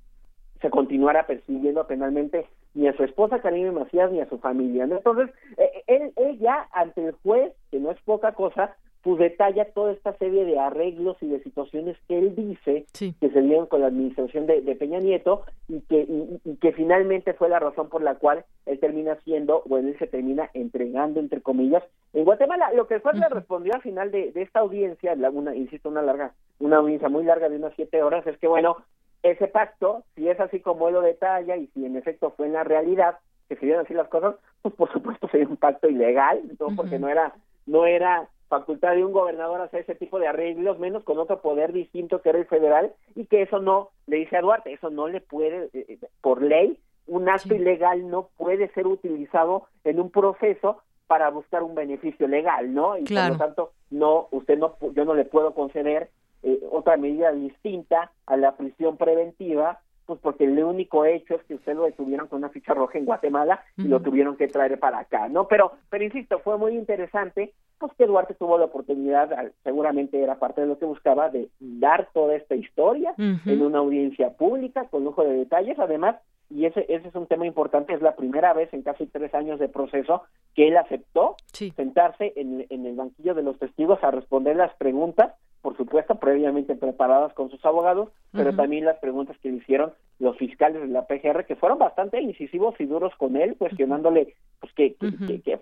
se 0.61 0.71
continuara 0.71 1.27
persiguiendo 1.27 1.87
penalmente 1.87 2.47
ni 2.75 2.87
a 2.87 2.97
su 2.97 3.03
esposa 3.03 3.41
Karime 3.41 3.73
Macías 3.73 4.13
ni 4.13 4.21
a 4.21 4.29
su 4.29 4.39
familia. 4.39 4.85
Entonces, 4.85 5.31
eh, 5.57 5.83
él, 5.87 6.13
él 6.17 6.39
ya 6.39 6.69
ante 6.73 7.05
el 7.05 7.13
juez, 7.23 7.53
que 7.71 7.81
no 7.81 7.91
es 7.91 8.01
poca 8.03 8.33
cosa, 8.33 8.77
pues 9.03 9.19
detalla 9.19 9.65
toda 9.73 9.93
esta 9.93 10.13
serie 10.19 10.45
de 10.45 10.59
arreglos 10.59 11.17
y 11.21 11.29
de 11.29 11.43
situaciones 11.43 11.97
que 12.07 12.19
él 12.19 12.35
dice 12.37 12.85
que 12.93 13.31
se 13.31 13.41
dieron 13.41 13.67
con 13.67 13.81
la 13.81 13.87
administración 13.87 14.47
de, 14.47 14.61
Peña 14.77 14.99
Nieto 14.99 15.43
y 15.69 15.81
que, 15.83 16.07
y, 16.45 16.57
que 16.57 16.73
finalmente 16.73 17.33
fue 17.35 17.49
la 17.49 17.59
razón 17.59 17.89
por 17.89 18.03
la 18.03 18.17
cual 18.17 18.45
él 18.67 18.79
termina 18.79 19.17
siendo, 19.25 19.63
o 19.69 19.79
él 19.79 19.97
se 19.99 20.07
termina 20.07 20.51
entregando, 20.55 21.21
entre 21.21 21.41
comillas, 21.41 21.83
en 22.13 22.25
Guatemala. 22.25 22.73
Lo 22.73 22.87
que 22.87 22.95
el 22.95 23.01
juez 23.01 23.17
le 23.17 23.29
respondió 23.29 23.75
al 23.75 23.83
final 23.83 24.11
de, 24.11 24.33
esta 24.35 24.61
audiencia, 24.61 25.15
una, 25.33 25.55
insisto, 25.55 25.89
una 25.89 26.03
larga, 26.03 26.33
una 26.59 26.77
audiencia 26.77 27.09
muy 27.09 27.25
larga 27.25 27.49
de 27.49 27.57
unas 27.57 27.73
siete 27.77 28.03
horas, 28.03 28.27
es 28.27 28.37
que 28.39 28.49
bueno, 28.49 28.77
ese 29.23 29.49
pacto, 29.49 30.05
si 30.15 30.29
es 30.29 30.39
así 30.41 30.61
como 30.61 30.89
él 30.89 30.95
lo 30.95 31.01
detalla 31.01 31.57
y 31.57 31.67
si 31.69 31.85
en 31.85 31.97
efecto 31.97 32.33
fue 32.37 32.47
en 32.47 32.55
la 32.55 32.65
realidad, 32.65 33.19
que 33.49 33.57
se 33.57 33.67
dieron 33.67 33.85
así 33.85 33.95
las 33.95 34.09
cosas, 34.09 34.37
pues 34.63 34.75
por 34.75 34.93
supuesto 34.93 35.29
sería 35.29 35.49
un 35.49 35.57
pacto 35.57 35.89
ilegal, 35.89 36.41
¿no? 36.59 36.69
porque 36.77 36.99
no 36.99 37.09
era, 37.09 37.35
no 37.67 37.87
era 37.87 38.29
facultad 38.51 38.97
de 38.97 39.05
un 39.05 39.13
gobernador 39.13 39.61
hacer 39.61 39.83
ese 39.83 39.95
tipo 39.95 40.19
de 40.19 40.27
arreglos, 40.27 40.79
menos 40.81 41.05
con 41.05 41.19
otro 41.19 41.41
poder 41.41 41.73
distinto 41.73 42.21
que 42.21 42.31
era 42.31 42.39
el 42.39 42.47
federal, 42.47 42.93
y 43.15 43.27
que 43.27 43.43
eso 43.43 43.61
no, 43.61 43.91
le 44.07 44.17
dice 44.17 44.37
a 44.37 44.43
Duarte, 44.43 44.73
eso 44.73 44.91
no 44.91 45.09
le 45.09 45.21
puede, 45.21 45.71
eh, 45.73 45.87
eh, 45.89 45.99
por 46.21 46.43
ley, 46.43 46.77
un 47.07 47.29
acto 47.29 47.55
ilegal 47.55 48.11
no 48.11 48.29
puede 48.37 48.69
ser 48.73 48.87
utilizado 48.89 49.67
en 49.85 50.01
un 50.01 50.11
proceso 50.11 50.83
para 51.07 51.31
buscar 51.31 51.63
un 51.63 51.75
beneficio 51.75 52.29
legal, 52.29 52.75
¿no? 52.75 52.97
Y 52.99 53.05
por 53.05 53.31
lo 53.31 53.37
tanto, 53.37 53.73
no, 53.91 54.29
usted 54.33 54.59
no, 54.59 54.77
yo 54.95 55.05
no 55.05 55.15
le 55.15 55.25
puedo 55.25 55.55
conceder 55.55 56.11
eh, 56.43 56.61
otra 56.71 56.97
medida 56.97 57.33
distinta 57.33 58.13
a 58.27 58.37
la 58.37 58.57
prisión 58.57 58.97
preventiva 58.97 59.81
pues 60.11 60.21
porque 60.21 60.43
el 60.43 60.61
único 60.61 61.05
hecho 61.05 61.37
es 61.37 61.45
que 61.45 61.55
usted 61.55 61.77
lo 61.77 61.85
detuvieron 61.85 62.27
con 62.27 62.39
una 62.39 62.49
ficha 62.49 62.75
roja 62.75 62.99
en 62.99 63.05
Guatemala 63.05 63.63
y 63.77 63.85
lo 63.85 64.01
tuvieron 64.01 64.37
que 64.37 64.49
traer 64.49 64.77
para 64.81 64.99
acá, 64.99 65.29
¿no? 65.29 65.47
Pero, 65.47 65.71
pero 65.89 66.03
insisto, 66.03 66.41
fue 66.41 66.59
muy 66.59 66.73
interesante, 66.73 67.53
pues 67.79 67.93
que 67.97 68.07
Duarte 68.07 68.35
tuvo 68.35 68.59
la 68.59 68.65
oportunidad, 68.65 69.53
seguramente 69.63 70.21
era 70.21 70.41
parte 70.41 70.63
de 70.63 70.67
lo 70.67 70.81
que 70.81 70.85
buscaba, 70.85 71.31
de 71.31 71.49
dar 71.61 72.09
toda 72.13 72.35
esta 72.35 72.57
historia 72.57 73.15
en 73.17 73.63
una 73.63 73.79
audiencia 73.79 74.31
pública 74.31 74.89
con 74.89 75.05
lujo 75.05 75.23
de 75.23 75.35
detalles, 75.35 75.79
además, 75.79 76.17
y 76.51 76.67
ese, 76.67 76.85
ese 76.89 77.07
es 77.07 77.15
un 77.15 77.29
tema 77.29 77.47
importante, 77.47 77.95
es 77.95 78.03
la 78.03 78.17
primera 78.17 78.53
vez 78.53 78.75
en 78.75 78.83
casi 78.83 79.07
tres 79.07 79.33
años 79.33 79.61
de 79.61 79.69
proceso 79.69 80.23
que 80.57 80.67
él 80.67 80.77
aceptó 80.77 81.37
sentarse 81.77 82.33
en, 82.35 82.67
en 82.69 82.85
el 82.85 82.97
banquillo 82.97 83.35
de 83.35 83.45
los 83.45 83.57
testigos 83.61 84.03
a 84.03 84.11
responder 84.11 84.57
las 84.57 84.75
preguntas 84.75 85.33
por 85.63 85.77
supuesto, 85.77 86.15
previamente 86.17 86.75
preparadas 86.75 87.35
con 87.35 87.51
sus 87.51 87.65
abogados, 87.65 88.09
pero 88.33 88.55
también 88.55 88.85
las 88.85 88.99
preguntas 88.99 89.37
que 89.43 89.51
le 89.51 89.59
hicieron 89.59 89.93
los 90.19 90.37
fiscales 90.37 90.81
de 90.81 90.89
la 90.89 91.07
PGR, 91.07 91.45
que 91.45 91.57
fueron 91.57 91.79
bastante 91.79 92.21
incisivos 92.21 92.75
y 92.79 92.87
duros 92.87 93.13
con 93.17 93.37
él, 93.37 93.57
cuestionándole, 93.57 94.35
pues, 94.61 94.73
que, 94.73 94.97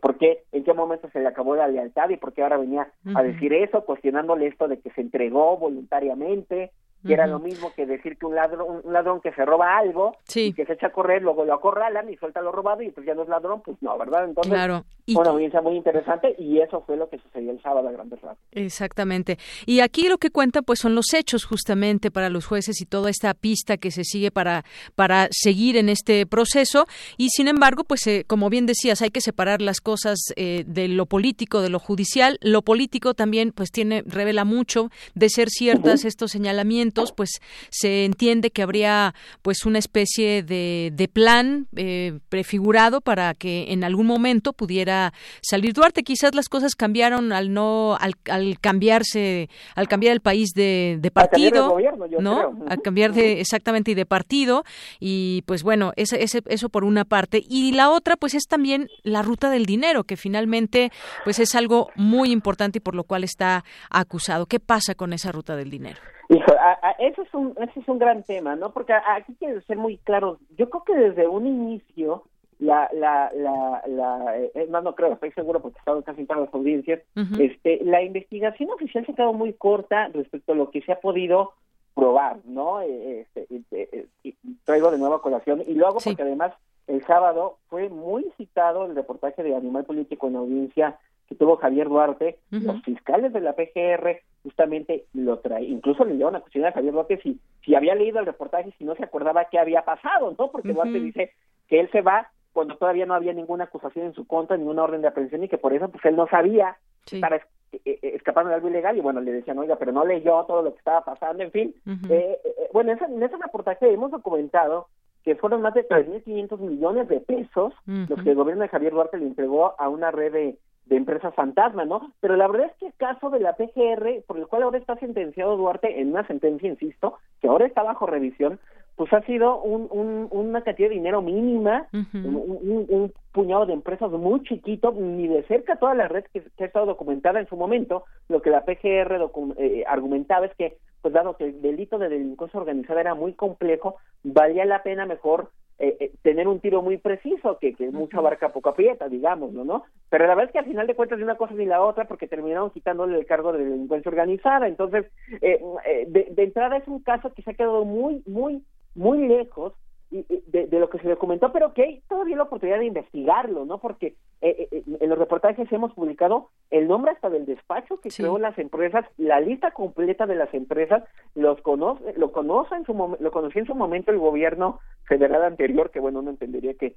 por 0.01 0.18
qué, 0.18 0.44
en 0.53 0.64
qué 0.64 0.72
momento 0.72 1.09
se 1.11 1.20
le 1.20 1.26
acabó 1.26 1.57
la 1.57 1.68
lealtad 1.68 2.11
y 2.11 2.16
por 2.16 2.32
qué 2.32 2.42
ahora 2.42 2.59
venía 2.59 2.92
a 3.14 3.22
decir 3.22 3.53
eso, 3.53 3.84
cuestionándole 3.84 4.46
esto 4.46 4.68
de 4.68 4.78
que 4.78 4.90
se 4.90 5.01
entregó 5.01 5.57
voluntariamente, 5.57 6.70
que 7.07 7.14
era 7.14 7.26
lo 7.26 7.38
mismo 7.38 7.72
que 7.74 7.86
decir 7.86 8.16
que 8.18 8.26
un 8.26 8.34
ladrón, 8.34 8.80
un 8.84 8.92
ladrón 8.92 9.20
que 9.20 9.32
se 9.32 9.44
roba 9.44 9.76
algo 9.76 10.16
y 10.34 10.53
que 10.53 10.66
se 10.66 10.72
echa 10.72 10.88
a 10.88 10.92
correr, 10.92 11.22
luego 11.22 11.44
lo 11.44 11.55
acorralan 11.55 12.11
y 12.11 12.16
suelta 12.16 12.42
lo 12.42 12.53
robado 12.53 12.82
y 12.82 12.90
pues 12.90 13.07
ya 13.07 13.14
no 13.14 13.22
es 13.22 13.28
ladrón, 13.28 13.62
pues 13.64 13.76
no, 13.80 13.96
¿verdad? 13.96 14.24
Entonces, 14.24 14.53
claro. 14.53 14.84
una 15.07 15.30
audiencia 15.30 15.61
muy 15.61 15.76
interesante 15.76 16.34
y 16.38 16.59
eso 16.59 16.82
fue 16.82 16.96
lo 16.96 17.09
que 17.09 17.18
sucedió 17.18 17.53
el 17.53 17.62
sábado 17.62 17.88
a 17.88 17.92
Grandes 17.92 18.20
Rasgos. 18.20 18.44
Exactamente. 18.53 19.38
Y 19.64 19.80
aquí 19.80 20.09
lo 20.09 20.18
que 20.18 20.30
cuenta 20.30 20.62
pues 20.62 20.80
son 20.80 20.94
los 20.94 21.14
hechos 21.14 21.44
justamente 21.44 22.11
para 22.11 22.30
los 22.30 22.46
jueces 22.46 22.80
y 22.80 22.86
toda 22.86 23.11
esta 23.11 23.32
pista 23.34 23.76
que 23.76 23.90
se 23.90 24.05
sigue 24.05 24.30
para 24.30 24.64
para 24.94 25.28
seguir 25.30 25.76
en 25.76 25.88
este 25.88 26.26
proceso 26.26 26.86
y 27.16 27.28
sin 27.30 27.49
embargo, 27.49 27.84
pues 27.84 28.07
eh, 28.07 28.24
como 28.26 28.51
bien 28.51 28.66
decías, 28.66 29.03
hay 29.03 29.11
que 29.11 29.20
separar 29.20 29.62
las 29.62 29.80
cosas 29.80 30.18
eh, 30.36 30.64
de 30.66 30.88
lo 30.88 31.07
político 31.07 31.62
de 31.62 31.70
lo 31.70 31.78
judicial. 31.78 32.38
Lo 32.42 32.62
político 32.62 33.14
también 33.14 33.53
pues 33.53 33.70
tiene 33.70 34.03
revela 34.07 34.44
mucho 34.44 34.90
de 35.14 35.28
ser 35.28 35.49
ciertas 35.49 36.05
estos 36.05 36.32
señalamientos 36.32 36.88
pues 37.16 37.40
se 37.70 38.05
entiende 38.05 38.51
que 38.51 38.62
habría 38.62 39.14
pues 39.42 39.64
una 39.66 39.78
especie 39.78 40.42
de, 40.42 40.90
de 40.92 41.09
plan 41.09 41.66
eh, 41.76 42.18
prefigurado 42.28 43.01
para 43.01 43.34
que 43.34 43.72
en 43.72 43.84
algún 43.84 44.07
momento 44.07 44.53
pudiera 44.53 45.12
salir 45.42 45.72
Duarte. 45.72 46.03
Quizás 46.03 46.34
las 46.34 46.49
cosas 46.49 46.74
cambiaron 46.74 47.32
al 47.32 47.53
no 47.53 47.96
al, 48.01 48.14
al 48.30 48.59
cambiarse 48.61 49.49
al 49.74 49.88
cambiar 49.88 50.12
el 50.12 50.20
país 50.20 50.51
de, 50.55 50.99
de 51.01 51.11
partido, 51.11 51.76
¿no? 52.20 52.64
A 52.68 52.76
cambiar 52.76 53.12
de 53.12 53.40
exactamente 53.40 53.92
y 53.92 53.94
de 53.94 54.07
partido 54.07 54.64
y 55.01 55.42
pues 55.46 55.62
bueno 55.62 55.92
ese, 55.96 56.22
ese, 56.22 56.42
eso 56.46 56.68
por 56.68 56.84
una 56.84 57.05
parte 57.05 57.42
y 57.49 57.72
la 57.72 57.90
otra 57.90 58.16
pues 58.16 58.34
es 58.34 58.44
también 58.46 58.88
la 59.03 59.22
ruta 59.22 59.51
del 59.51 59.66
dinero 59.66 60.05
que 60.05 60.16
finalmente 60.16 60.90
pues 61.24 61.38
es 61.38 61.55
algo 61.55 61.90
muy 61.94 62.30
importante 62.30 62.78
y 62.78 62.80
por 62.80 62.94
lo 62.94 63.05
cual 63.05 63.24
está 63.24 63.64
acusado. 63.90 64.46
¿Qué 64.46 64.61
pasa 64.61 64.94
con 64.94 65.12
esa 65.12 65.32
ruta 65.32 65.57
del 65.57 65.70
dinero? 65.70 65.99
Hijo, 66.28 66.52
eso, 66.98 67.22
es 67.22 67.34
un, 67.34 67.54
eso 67.56 67.80
es 67.80 67.88
un 67.88 67.98
gran 67.98 68.22
tema, 68.22 68.54
¿no? 68.54 68.70
Porque 68.72 68.92
aquí 68.92 69.34
quiero 69.38 69.60
ser 69.62 69.78
muy 69.78 69.96
claro. 69.98 70.38
Yo 70.56 70.68
creo 70.68 70.84
que 70.84 70.94
desde 70.94 71.26
un 71.26 71.46
inicio, 71.46 72.24
la, 72.58 72.90
la, 72.92 73.30
la, 73.34 73.82
la 73.86 74.38
eh, 74.38 74.66
no, 74.68 74.82
no 74.82 74.94
creo, 74.94 75.14
estoy 75.14 75.32
seguro 75.32 75.60
porque 75.62 75.78
he 75.78 75.80
estado 75.80 76.02
casi 76.02 76.20
en 76.20 76.26
todas 76.26 76.42
las 76.44 76.54
audiencias, 76.54 77.00
este, 77.38 77.82
la 77.84 78.02
investigación 78.02 78.70
oficial 78.70 79.06
se 79.06 79.12
ha 79.12 79.14
quedado 79.14 79.32
muy 79.32 79.54
corta 79.54 80.08
respecto 80.08 80.52
a 80.52 80.56
lo 80.56 80.70
que 80.70 80.82
se 80.82 80.92
ha 80.92 81.00
podido 81.00 81.52
probar, 81.94 82.38
¿no? 82.44 82.82
Eh, 82.82 83.26
este, 83.34 84.06
eh, 84.22 84.34
traigo 84.64 84.90
de 84.90 84.98
nuevo 84.98 85.14
a 85.14 85.22
colación 85.22 85.62
y 85.66 85.74
lo 85.74 85.86
hago 85.86 85.98
porque 86.04 86.22
además 86.22 86.52
el 86.88 87.04
sábado 87.06 87.58
fue 87.68 87.88
muy 87.88 88.24
citado 88.36 88.86
el 88.86 88.94
reportaje 88.94 89.42
de 89.42 89.54
Animal 89.56 89.84
Político 89.84 90.28
en 90.28 90.36
audiencia 90.36 90.98
que 91.28 91.34
tuvo 91.34 91.56
Javier 91.56 91.88
Duarte, 91.88 92.38
los 92.50 92.82
fiscales 92.82 93.32
de 93.32 93.40
la 93.40 93.54
PGR 93.54 94.20
justamente 94.42 95.04
lo 95.12 95.38
trae, 95.40 95.64
incluso 95.64 96.04
le 96.04 96.14
dieron 96.14 96.36
a 96.36 96.40
cuestionar 96.40 96.70
a 96.70 96.74
Javier 96.74 96.94
Duarte 96.94 97.20
si, 97.22 97.38
si 97.64 97.74
había 97.74 97.94
leído 97.94 98.18
el 98.18 98.26
reportaje, 98.26 98.72
si 98.78 98.84
no 98.84 98.94
se 98.94 99.04
acordaba 99.04 99.44
qué 99.46 99.58
había 99.58 99.84
pasado, 99.84 100.34
¿no? 100.38 100.50
Porque 100.50 100.72
Duarte 100.72 101.00
dice 101.00 101.32
que 101.68 101.80
él 101.80 101.90
se 101.90 102.00
va 102.00 102.30
cuando 102.52 102.76
todavía 102.76 103.04
no 103.04 103.14
había 103.14 103.34
ninguna 103.34 103.64
acusación 103.64 104.06
en 104.06 104.14
su 104.14 104.26
contra, 104.26 104.56
ninguna 104.56 104.84
orden 104.84 105.02
de 105.02 105.08
aprehensión 105.08 105.44
y 105.44 105.48
que 105.48 105.58
por 105.58 105.74
eso 105.74 105.88
pues 105.88 106.04
él 106.06 106.16
no 106.16 106.26
sabía 106.28 106.76
para 107.20 107.36
eh, 107.36 107.42
eh, 107.84 107.98
escapar 108.14 108.46
de 108.46 108.54
algo 108.54 108.68
ilegal 108.68 108.96
y 108.96 109.00
bueno, 109.00 109.20
le 109.20 109.32
decían, 109.32 109.58
oiga, 109.58 109.76
pero 109.76 109.92
no 109.92 110.04
leyó 110.06 110.44
todo 110.44 110.62
lo 110.62 110.72
que 110.72 110.78
estaba 110.78 111.04
pasando, 111.04 111.42
en 111.42 111.52
fin. 111.52 111.74
eh, 112.10 112.38
eh, 112.42 112.68
bueno, 112.72 112.92
en 112.92 113.22
ese 113.22 113.36
reportaje 113.36 113.92
hemos 113.92 114.10
documentado 114.10 114.88
que 115.24 115.34
fueron 115.34 115.60
más 115.60 115.74
de 115.74 115.86
3.500 115.86 116.58
millones 116.58 117.08
de 117.08 117.20
pesos 117.20 117.74
los 117.86 118.22
que 118.22 118.30
el 118.30 118.36
gobierno 118.36 118.62
de 118.62 118.68
Javier 118.70 118.92
Duarte 118.92 119.18
le 119.18 119.26
entregó 119.26 119.74
a 119.78 119.88
una 119.90 120.10
red 120.10 120.32
de, 120.32 120.58
de 120.89 120.97
empresas 120.97 121.34
fantasma, 121.34 121.84
¿no? 121.84 122.12
Pero 122.20 122.36
la 122.36 122.49
verdad 122.49 122.68
es 122.70 122.76
que 122.78 122.86
el 122.86 122.95
caso 122.95 123.30
de 123.30 123.41
la 123.41 123.55
PGR, 123.55 124.22
por 124.26 124.39
el 124.39 124.47
cual 124.47 124.62
ahora 124.62 124.78
está 124.78 124.97
sentenciado 124.97 125.57
Duarte 125.57 126.01
en 126.01 126.11
una 126.11 126.26
sentencia, 126.26 126.68
insisto, 126.68 127.18
que 127.41 127.49
ahora 127.49 127.66
está 127.66 127.82
bajo 127.82 128.07
revisión, 128.07 128.59
pues 128.97 129.12
ha 129.12 129.22
sido 129.22 129.61
un, 129.62 129.86
un, 129.91 130.26
una 130.30 130.62
cantidad 130.62 130.89
de 130.89 130.97
dinero 130.97 131.22
mínima, 131.22 131.86
un, 131.93 132.86
un, 132.89 133.12
puñado 133.30 133.64
de 133.64 133.72
empresas 133.72 134.11
muy 134.11 134.43
chiquito, 134.43 134.91
ni 134.91 135.28
de 135.28 135.45
cerca 135.45 135.76
toda 135.76 135.95
la 135.95 136.09
red 136.09 136.24
que, 136.32 136.43
ha 136.59 136.64
estado 136.64 136.86
documentada 136.86 137.39
en 137.39 137.49
su 137.49 137.57
momento. 137.57 138.07
Lo 138.28 138.43
que 138.43 138.51
la 138.51 138.64
PGR 138.64 139.30
eh, 139.59 139.84
argumentaba 139.86 140.47
es 140.47 140.55
que, 140.57 140.78
pues 141.01 141.14
dado 141.14 141.36
que 141.36 141.45
el 141.45 141.62
delito 141.62 141.99
de 141.99 142.09
delincuencia 142.09 142.59
organizada 142.59 143.01
era 143.01 143.14
muy 143.14 143.34
complejo, 143.34 143.97
valía 144.24 144.64
la 144.64 144.82
pena 144.82 145.07
mejor 145.07 145.51
eh, 145.78 145.96
eh, 146.00 146.12
tener 146.22 146.48
un 146.48 146.60
tiro 146.60 146.82
muy 146.82 146.98
preciso, 146.98 147.58
que, 147.60 147.74
que 147.74 147.90
mucha 147.90 148.20
barca 148.20 148.52
poco 148.52 148.70
aprieta, 148.70 149.08
digámoslo, 149.08 149.64
¿no? 149.64 149.84
Pero 150.10 150.26
la 150.26 150.34
verdad 150.34 150.46
es 150.46 150.52
que 150.52 150.58
al 150.58 150.64
final 150.64 150.86
de 150.86 150.94
cuentas 150.94 151.18
ni 151.18 151.24
una 151.24 151.36
cosa 151.36 151.54
ni 151.54 151.66
la 151.66 151.82
otra, 151.82 152.06
porque 152.06 152.26
terminaron 152.26 152.70
quitándole 152.70 153.18
el 153.18 153.26
cargo 153.26 153.52
de 153.52 153.64
delincuencia 153.64 154.08
organizada. 154.08 154.66
Entonces, 154.66 155.06
eh, 155.40 155.60
de, 156.08 156.28
de 156.30 156.42
entrada 156.42 156.76
es 156.76 156.88
un 156.88 157.02
caso 157.02 157.32
que 157.32 157.42
se 157.42 157.50
ha 157.50 157.54
quedado 157.54 157.84
muy, 157.84 158.22
muy, 158.26 158.64
muy 158.94 159.28
lejos 159.28 159.72
de, 160.11 160.66
de, 160.66 160.78
lo 160.78 160.88
que 160.88 160.98
se 160.98 161.09
documentó, 161.09 161.52
pero 161.52 161.74
que 161.74 161.82
hay 161.82 162.00
todavía 162.09 162.36
la 162.36 162.44
oportunidad 162.44 162.78
de 162.78 162.86
investigarlo, 162.86 163.66
¿no? 163.66 163.78
Porque 163.78 164.14
eh, 164.40 164.68
eh, 164.70 164.82
en 165.00 165.09
los 165.11 165.18
reportajes 165.18 165.70
hemos 165.70 165.92
publicado 165.92 166.48
el 166.70 166.88
nombre 166.88 167.11
hasta 167.11 167.28
del 167.28 167.44
despacho 167.44 168.00
que 168.00 168.09
creó 168.09 168.38
las 168.38 168.59
empresas, 168.59 169.04
la 169.18 169.40
lista 169.40 169.72
completa 169.72 170.26
de 170.26 170.36
las 170.36 170.52
empresas, 170.54 171.04
los 171.34 171.61
conoce, 171.61 172.14
lo 172.16 172.32
conoce 172.32 172.74
en 172.74 172.84
su 172.86 173.16
lo 173.20 173.30
conocía 173.30 173.61
en 173.61 173.66
su 173.66 173.74
momento 173.74 174.11
el 174.11 174.18
gobierno 174.18 174.80
federal 175.04 175.44
anterior, 175.44 175.90
que 175.90 176.00
bueno, 176.00 176.20
uno 176.20 176.30
entendería 176.30 176.74
que 176.74 176.96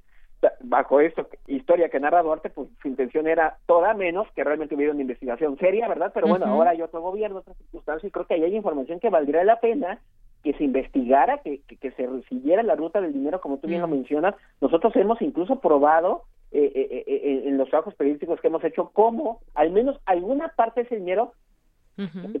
bajo 0.60 1.00
esta 1.00 1.26
historia 1.46 1.88
que 1.88 2.00
narra 2.00 2.22
Duarte, 2.22 2.50
pues 2.50 2.68
su 2.80 2.88
intención 2.88 3.28
era 3.28 3.58
toda 3.66 3.94
menos 3.94 4.26
que 4.34 4.42
realmente 4.42 4.74
hubiera 4.74 4.92
una 4.92 5.02
investigación 5.02 5.56
seria, 5.58 5.88
¿verdad? 5.88 6.10
Pero 6.14 6.26
bueno, 6.26 6.46
ahora 6.46 6.70
hay 6.70 6.82
otro 6.82 7.00
gobierno, 7.00 7.38
otras 7.38 7.56
circunstancias, 7.58 8.08
y 8.08 8.10
creo 8.10 8.26
que 8.26 8.34
ahí 8.34 8.44
hay 8.44 8.56
información 8.56 9.00
que 9.00 9.10
valdría 9.10 9.44
la 9.44 9.60
pena 9.60 10.00
que 10.42 10.52
se 10.54 10.64
investigara, 10.64 11.38
que, 11.38 11.60
que, 11.60 11.90
se 11.92 12.08
siguiera 12.28 12.62
la 12.62 12.74
ruta 12.74 13.00
del 13.00 13.12
dinero, 13.12 13.40
como 13.40 13.58
tú 13.58 13.68
bien 13.68 13.80
lo 13.80 13.88
mencionas. 13.88 14.34
Nosotros 14.60 14.94
hemos 14.96 15.22
incluso 15.22 15.60
probado 15.60 16.24
eh, 16.50 16.70
eh, 16.74 17.04
eh, 17.06 17.42
en 17.46 17.56
los 17.56 17.68
trabajos 17.70 17.94
periodísticos 17.94 18.40
que 18.40 18.48
hemos 18.48 18.62
hecho 18.64 18.90
cómo 18.92 19.40
al 19.54 19.70
menos 19.70 19.98
alguna 20.04 20.48
parte 20.48 20.80
de 20.80 20.86
ese 20.86 20.96
dinero 20.96 21.32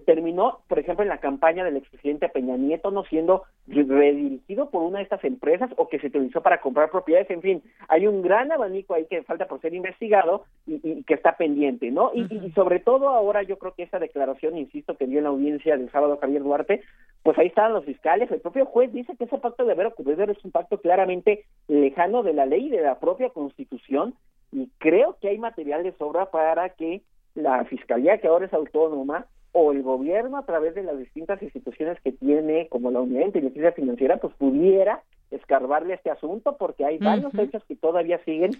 terminó, 0.06 0.60
por 0.68 0.78
ejemplo, 0.78 1.02
en 1.02 1.08
la 1.08 1.18
campaña 1.18 1.64
del 1.64 1.76
expresidente 1.76 2.28
Peña 2.28 2.56
Nieto, 2.56 2.90
no 2.90 3.04
siendo 3.04 3.44
redirigido 3.66 4.70
por 4.70 4.82
una 4.82 4.98
de 4.98 5.04
estas 5.04 5.22
empresas 5.24 5.70
o 5.76 5.88
que 5.88 5.98
se 5.98 6.06
utilizó 6.06 6.40
para 6.40 6.60
comprar 6.60 6.90
propiedades. 6.90 7.30
En 7.30 7.42
fin, 7.42 7.62
hay 7.88 8.06
un 8.06 8.22
gran 8.22 8.50
abanico 8.50 8.94
ahí 8.94 9.06
que 9.06 9.22
falta 9.22 9.46
por 9.46 9.60
ser 9.60 9.74
investigado 9.74 10.44
y, 10.66 11.02
que 11.04 11.14
está 11.14 11.36
pendiente, 11.36 11.90
¿no? 11.90 12.12
Y, 12.14 12.22
y, 12.34 12.50
sobre 12.52 12.80
todo 12.80 13.10
ahora 13.10 13.42
yo 13.42 13.58
creo 13.58 13.74
que 13.74 13.84
esa 13.84 13.98
declaración, 13.98 14.56
insisto, 14.56 14.96
que 14.96 15.06
dio 15.06 15.18
en 15.18 15.24
la 15.24 15.30
audiencia 15.30 15.76
del 15.76 15.90
sábado 15.90 16.18
Javier 16.20 16.42
Duarte, 16.42 16.82
pues 17.22 17.38
ahí 17.38 17.48
están 17.48 17.72
los 17.72 17.84
fiscales. 17.84 18.30
El 18.30 18.40
propio 18.40 18.66
juez 18.66 18.92
dice 18.92 19.16
que 19.16 19.24
ese 19.24 19.38
pacto 19.38 19.64
de 19.64 19.72
haber 19.72 19.86
ocurrido 19.86 20.24
es 20.24 20.44
un 20.44 20.50
pacto 20.50 20.80
claramente 20.80 21.44
lejano 21.68 22.22
de 22.22 22.32
la 22.32 22.46
ley 22.46 22.66
y 22.66 22.70
de 22.70 22.82
la 22.82 22.98
propia 22.98 23.30
Constitución 23.30 24.14
y 24.52 24.70
creo 24.78 25.16
que 25.20 25.28
hay 25.28 25.38
material 25.38 25.82
de 25.82 25.96
sobra 25.96 26.30
para 26.30 26.68
que 26.70 27.02
la 27.34 27.64
fiscalía 27.64 28.18
que 28.18 28.28
ahora 28.28 28.46
es 28.46 28.52
autónoma 28.52 29.26
o 29.52 29.72
el 29.72 29.82
gobierno 29.82 30.38
a 30.38 30.46
través 30.46 30.74
de 30.74 30.82
las 30.82 30.98
distintas 30.98 31.42
instituciones 31.42 32.00
que 32.00 32.12
tiene, 32.12 32.68
como 32.68 32.90
la 32.90 33.00
Unidad 33.00 33.20
de 33.20 33.26
Inteligencia 33.26 33.72
Financiera, 33.72 34.16
pues 34.16 34.34
pudiera 34.34 35.02
escarbarle 35.30 35.94
este 35.94 36.10
asunto, 36.10 36.56
porque 36.58 36.84
hay 36.84 36.98
varios 36.98 37.34
hechos 37.34 37.62
que 37.64 37.76
todavía 37.76 38.18
siguen 38.24 38.52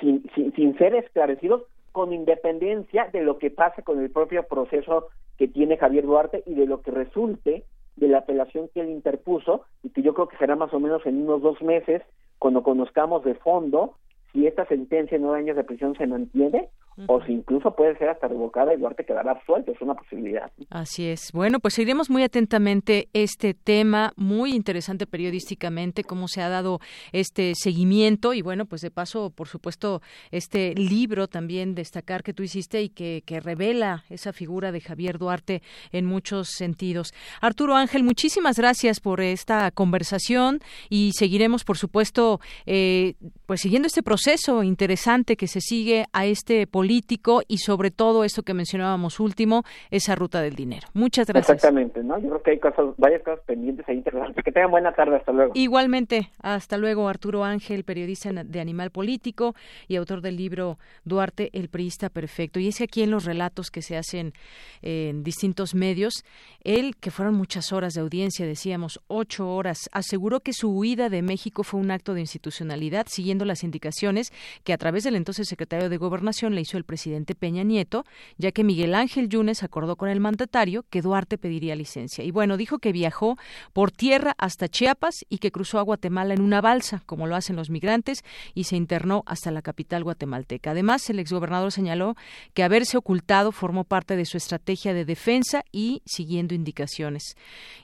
sin, 0.00 0.24
sin, 0.34 0.76
ser 0.78 0.94
esclarecidos, 0.94 1.62
con 1.92 2.12
independencia 2.12 3.08
de 3.12 3.22
lo 3.22 3.38
que 3.38 3.50
pase 3.50 3.82
con 3.82 4.00
el 4.00 4.10
propio 4.10 4.44
proceso 4.44 5.08
que 5.36 5.48
tiene 5.48 5.76
Javier 5.76 6.04
Duarte 6.04 6.44
y 6.46 6.54
de 6.54 6.66
lo 6.66 6.82
que 6.82 6.92
resulte 6.92 7.64
de 7.96 8.08
la 8.08 8.18
apelación 8.18 8.68
que 8.72 8.80
él 8.80 8.90
interpuso, 8.90 9.64
y 9.82 9.90
que 9.90 10.02
yo 10.02 10.14
creo 10.14 10.28
que 10.28 10.36
será 10.36 10.56
más 10.56 10.72
o 10.72 10.80
menos 10.80 11.04
en 11.04 11.22
unos 11.22 11.42
dos 11.42 11.60
meses, 11.62 12.02
cuando 12.38 12.62
conozcamos 12.62 13.24
de 13.24 13.34
fondo 13.34 13.94
si 14.32 14.46
esta 14.46 14.66
sentencia 14.66 15.18
de 15.18 15.24
nueve 15.24 15.40
años 15.40 15.56
de 15.56 15.64
prisión 15.64 15.96
se 15.96 16.06
mantiene 16.06 16.68
o 17.06 17.24
si 17.24 17.32
incluso 17.32 17.74
puede 17.74 17.96
ser 17.96 18.08
hasta 18.08 18.28
revocada 18.28 18.74
y 18.74 18.76
Duarte 18.76 19.04
quedará 19.04 19.32
absuelto, 19.32 19.72
es 19.72 19.80
una 19.80 19.94
posibilidad. 19.94 20.50
Así 20.70 21.06
es. 21.06 21.32
Bueno, 21.32 21.60
pues 21.60 21.74
seguiremos 21.74 22.10
muy 22.10 22.22
atentamente 22.22 23.08
este 23.12 23.54
tema, 23.54 24.12
muy 24.16 24.54
interesante 24.54 25.06
periodísticamente, 25.06 26.04
cómo 26.04 26.28
se 26.28 26.42
ha 26.42 26.48
dado 26.48 26.80
este 27.12 27.52
seguimiento 27.54 28.34
y 28.34 28.42
bueno, 28.42 28.66
pues 28.66 28.82
de 28.82 28.90
paso, 28.90 29.30
por 29.30 29.48
supuesto, 29.48 30.02
este 30.30 30.74
libro 30.74 31.28
también 31.28 31.74
destacar 31.74 32.22
que 32.22 32.34
tú 32.34 32.42
hiciste 32.42 32.82
y 32.82 32.88
que, 32.88 33.22
que 33.24 33.40
revela 33.40 34.04
esa 34.10 34.32
figura 34.32 34.72
de 34.72 34.80
Javier 34.80 35.18
Duarte 35.18 35.62
en 35.92 36.06
muchos 36.06 36.50
sentidos. 36.50 37.12
Arturo 37.40 37.76
Ángel, 37.76 38.02
muchísimas 38.02 38.58
gracias 38.58 39.00
por 39.00 39.20
esta 39.20 39.70
conversación 39.70 40.60
y 40.88 41.12
seguiremos, 41.16 41.64
por 41.64 41.78
supuesto, 41.78 42.40
eh, 42.66 43.14
pues 43.46 43.60
siguiendo 43.60 43.86
este 43.86 44.02
proceso 44.02 44.62
interesante 44.62 45.36
que 45.36 45.46
se 45.46 45.60
sigue 45.60 46.06
a 46.12 46.26
este 46.26 46.66
político 46.80 47.42
y 47.46 47.58
sobre 47.58 47.90
todo 47.90 48.24
esto 48.24 48.42
que 48.42 48.54
mencionábamos 48.54 49.20
último, 49.20 49.64
esa 49.90 50.14
ruta 50.14 50.40
del 50.40 50.54
dinero. 50.54 50.88
Muchas 50.94 51.26
gracias. 51.26 51.56
Exactamente, 51.56 52.02
¿no? 52.02 52.18
Yo 52.18 52.30
creo 52.30 52.42
que 52.42 52.50
hay 52.52 52.58
cosas, 52.58 52.86
varias 52.96 53.22
cosas 53.22 53.40
pendientes 53.44 53.86
ahí 53.86 53.96
interesantes. 53.96 54.42
Que 54.42 54.50
tengan 54.50 54.70
buena 54.70 54.90
tarde, 54.94 55.16
hasta 55.16 55.30
luego. 55.30 55.52
Igualmente, 55.54 56.30
hasta 56.40 56.78
luego 56.78 57.06
Arturo 57.06 57.44
Ángel, 57.44 57.84
periodista 57.84 58.30
de 58.32 58.60
Animal 58.60 58.90
Político 58.90 59.54
y 59.88 59.96
autor 59.96 60.22
del 60.22 60.38
libro 60.38 60.78
Duarte, 61.04 61.50
el 61.52 61.68
priista 61.68 62.08
perfecto. 62.08 62.58
Y 62.58 62.68
es 62.68 62.78
que 62.78 62.84
aquí 62.84 63.02
en 63.02 63.10
los 63.10 63.26
relatos 63.26 63.70
que 63.70 63.82
se 63.82 63.98
hacen 63.98 64.32
en 64.80 65.22
distintos 65.22 65.74
medios, 65.74 66.24
él, 66.64 66.96
que 66.96 67.10
fueron 67.10 67.34
muchas 67.34 67.74
horas 67.74 67.92
de 67.92 68.00
audiencia, 68.00 68.46
decíamos 68.46 69.00
ocho 69.06 69.54
horas, 69.54 69.90
aseguró 69.92 70.40
que 70.40 70.54
su 70.54 70.70
huida 70.70 71.10
de 71.10 71.20
México 71.20 71.62
fue 71.62 71.78
un 71.78 71.90
acto 71.90 72.14
de 72.14 72.20
institucionalidad, 72.20 73.06
siguiendo 73.06 73.44
las 73.44 73.64
indicaciones 73.64 74.32
que 74.64 74.72
a 74.72 74.78
través 74.78 75.04
del 75.04 75.16
entonces 75.16 75.46
secretario 75.46 75.90
de 75.90 75.98
Gobernación 75.98 76.54
le 76.54 76.62
hizo 76.62 76.69
el 76.76 76.84
presidente 76.84 77.34
Peña 77.34 77.62
Nieto, 77.62 78.04
ya 78.38 78.52
que 78.52 78.64
Miguel 78.64 78.94
Ángel 78.94 79.28
Yunes 79.28 79.62
acordó 79.62 79.96
con 79.96 80.08
el 80.08 80.20
mandatario 80.20 80.84
que 80.90 81.02
Duarte 81.02 81.38
pediría 81.38 81.76
licencia. 81.76 82.24
Y 82.24 82.30
bueno, 82.30 82.56
dijo 82.56 82.78
que 82.78 82.92
viajó 82.92 83.36
por 83.72 83.90
tierra 83.90 84.34
hasta 84.38 84.68
Chiapas 84.68 85.24
y 85.28 85.38
que 85.38 85.50
cruzó 85.50 85.78
a 85.78 85.82
Guatemala 85.82 86.34
en 86.34 86.40
una 86.40 86.60
balsa, 86.60 87.02
como 87.06 87.26
lo 87.26 87.36
hacen 87.36 87.56
los 87.56 87.70
migrantes, 87.70 88.24
y 88.54 88.64
se 88.64 88.76
internó 88.76 89.22
hasta 89.26 89.50
la 89.50 89.62
capital 89.62 90.04
guatemalteca. 90.04 90.72
Además, 90.72 91.08
el 91.10 91.18
exgobernador 91.18 91.72
señaló 91.72 92.16
que 92.54 92.62
haberse 92.62 92.96
ocultado 92.96 93.52
formó 93.52 93.84
parte 93.84 94.16
de 94.16 94.24
su 94.24 94.36
estrategia 94.36 94.94
de 94.94 95.04
defensa 95.04 95.64
y 95.72 96.02
siguiendo 96.04 96.54
indicaciones. 96.54 97.36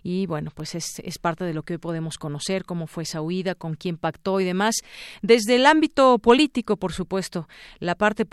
Y 0.03 0.27
bueno, 0.27 0.51
pues 0.55 0.75
es, 0.75 1.01
es 1.05 1.19
parte 1.19 1.45
de 1.45 1.55
lo 1.55 1.63
que 1.63 1.75
hoy 1.75 1.79
podemos 1.79 2.19
conocer, 2.19 2.65
cómo 2.65 2.87
fue 2.87 3.03
esa 3.03 3.21
huida, 3.21 3.55
con 3.55 3.75
quién 3.75 3.97
pactó 3.97 4.41
y 4.41 4.45
demás. 4.45 4.77
Desde 5.23 5.57
el 5.57 5.67
ámbito 5.67 6.19
político, 6.19 6.77
por 6.77 6.93
supuesto, 6.93 7.49
la 7.79 7.95
parte 7.95 8.25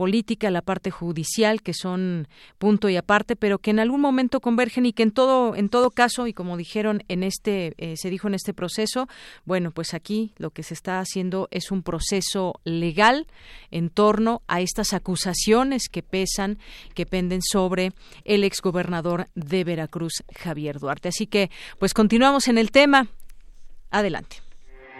política, 0.43 0.51
la 0.51 0.61
parte 0.61 0.91
judicial, 0.91 1.61
que 1.61 1.73
son 1.73 2.27
punto 2.57 2.89
y 2.89 2.97
aparte, 2.97 3.35
pero 3.35 3.59
que 3.59 3.71
en 3.71 3.79
algún 3.79 4.01
momento 4.01 4.39
convergen 4.39 4.85
y 4.85 4.93
que 4.93 5.03
en 5.03 5.11
todo, 5.11 5.55
en 5.55 5.69
todo 5.69 5.91
caso, 5.91 6.27
y 6.27 6.33
como 6.33 6.57
dijeron 6.57 7.03
en 7.07 7.23
este, 7.23 7.73
eh, 7.77 7.95
se 7.97 8.09
dijo 8.09 8.27
en 8.27 8.33
este 8.33 8.53
proceso, 8.53 9.07
bueno, 9.45 9.71
pues 9.71 9.93
aquí 9.93 10.33
lo 10.37 10.51
que 10.51 10.63
se 10.63 10.73
está 10.73 10.99
haciendo 10.99 11.47
es 11.51 11.71
un 11.71 11.83
proceso 11.83 12.59
legal 12.65 13.25
en 13.71 13.89
torno 13.89 14.41
a 14.47 14.61
estas 14.61 14.93
acusaciones 14.93 15.89
que 15.89 16.03
pesan, 16.03 16.57
que 16.93 17.05
penden 17.05 17.41
sobre 17.41 17.91
el 18.25 18.43
exgobernador 18.43 19.27
de 19.35 19.63
Veracruz, 19.63 20.23
Javier 20.35 20.79
Duarte. 20.79 21.09
Así 21.09 21.27
que, 21.27 21.49
pues 21.79 21.93
continuamos 21.93 22.47
en 22.47 22.57
el 22.57 22.71
tema. 22.71 23.07
Adelante. 23.91 24.52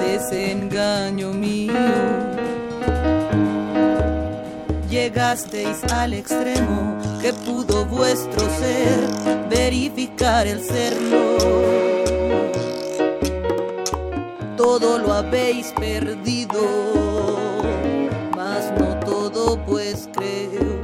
Desengaño 0.00 1.30
mío, 1.32 1.74
llegasteis 4.88 5.84
al 5.92 6.14
extremo 6.14 6.96
que 7.20 7.34
pudo 7.34 7.84
vuestro 7.84 8.40
ser 8.58 9.48
verificar 9.50 10.46
el 10.46 10.62
serlo. 10.62 11.36
Todo 14.56 14.98
lo 14.98 15.12
habéis 15.12 15.70
perdido, 15.72 16.62
mas 18.34 18.72
no 18.78 18.98
todo, 19.00 19.62
pues 19.66 20.08
creo 20.14 20.80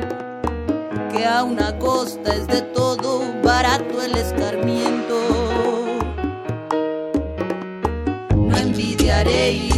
que 1.10 1.24
a 1.24 1.42
una 1.42 1.78
costa 1.78 2.34
es 2.34 2.46
de 2.48 2.60
todo 2.60 3.22
barato 3.42 4.02
el 4.02 4.14
escarmiento. 4.14 4.61
farei 9.22 9.71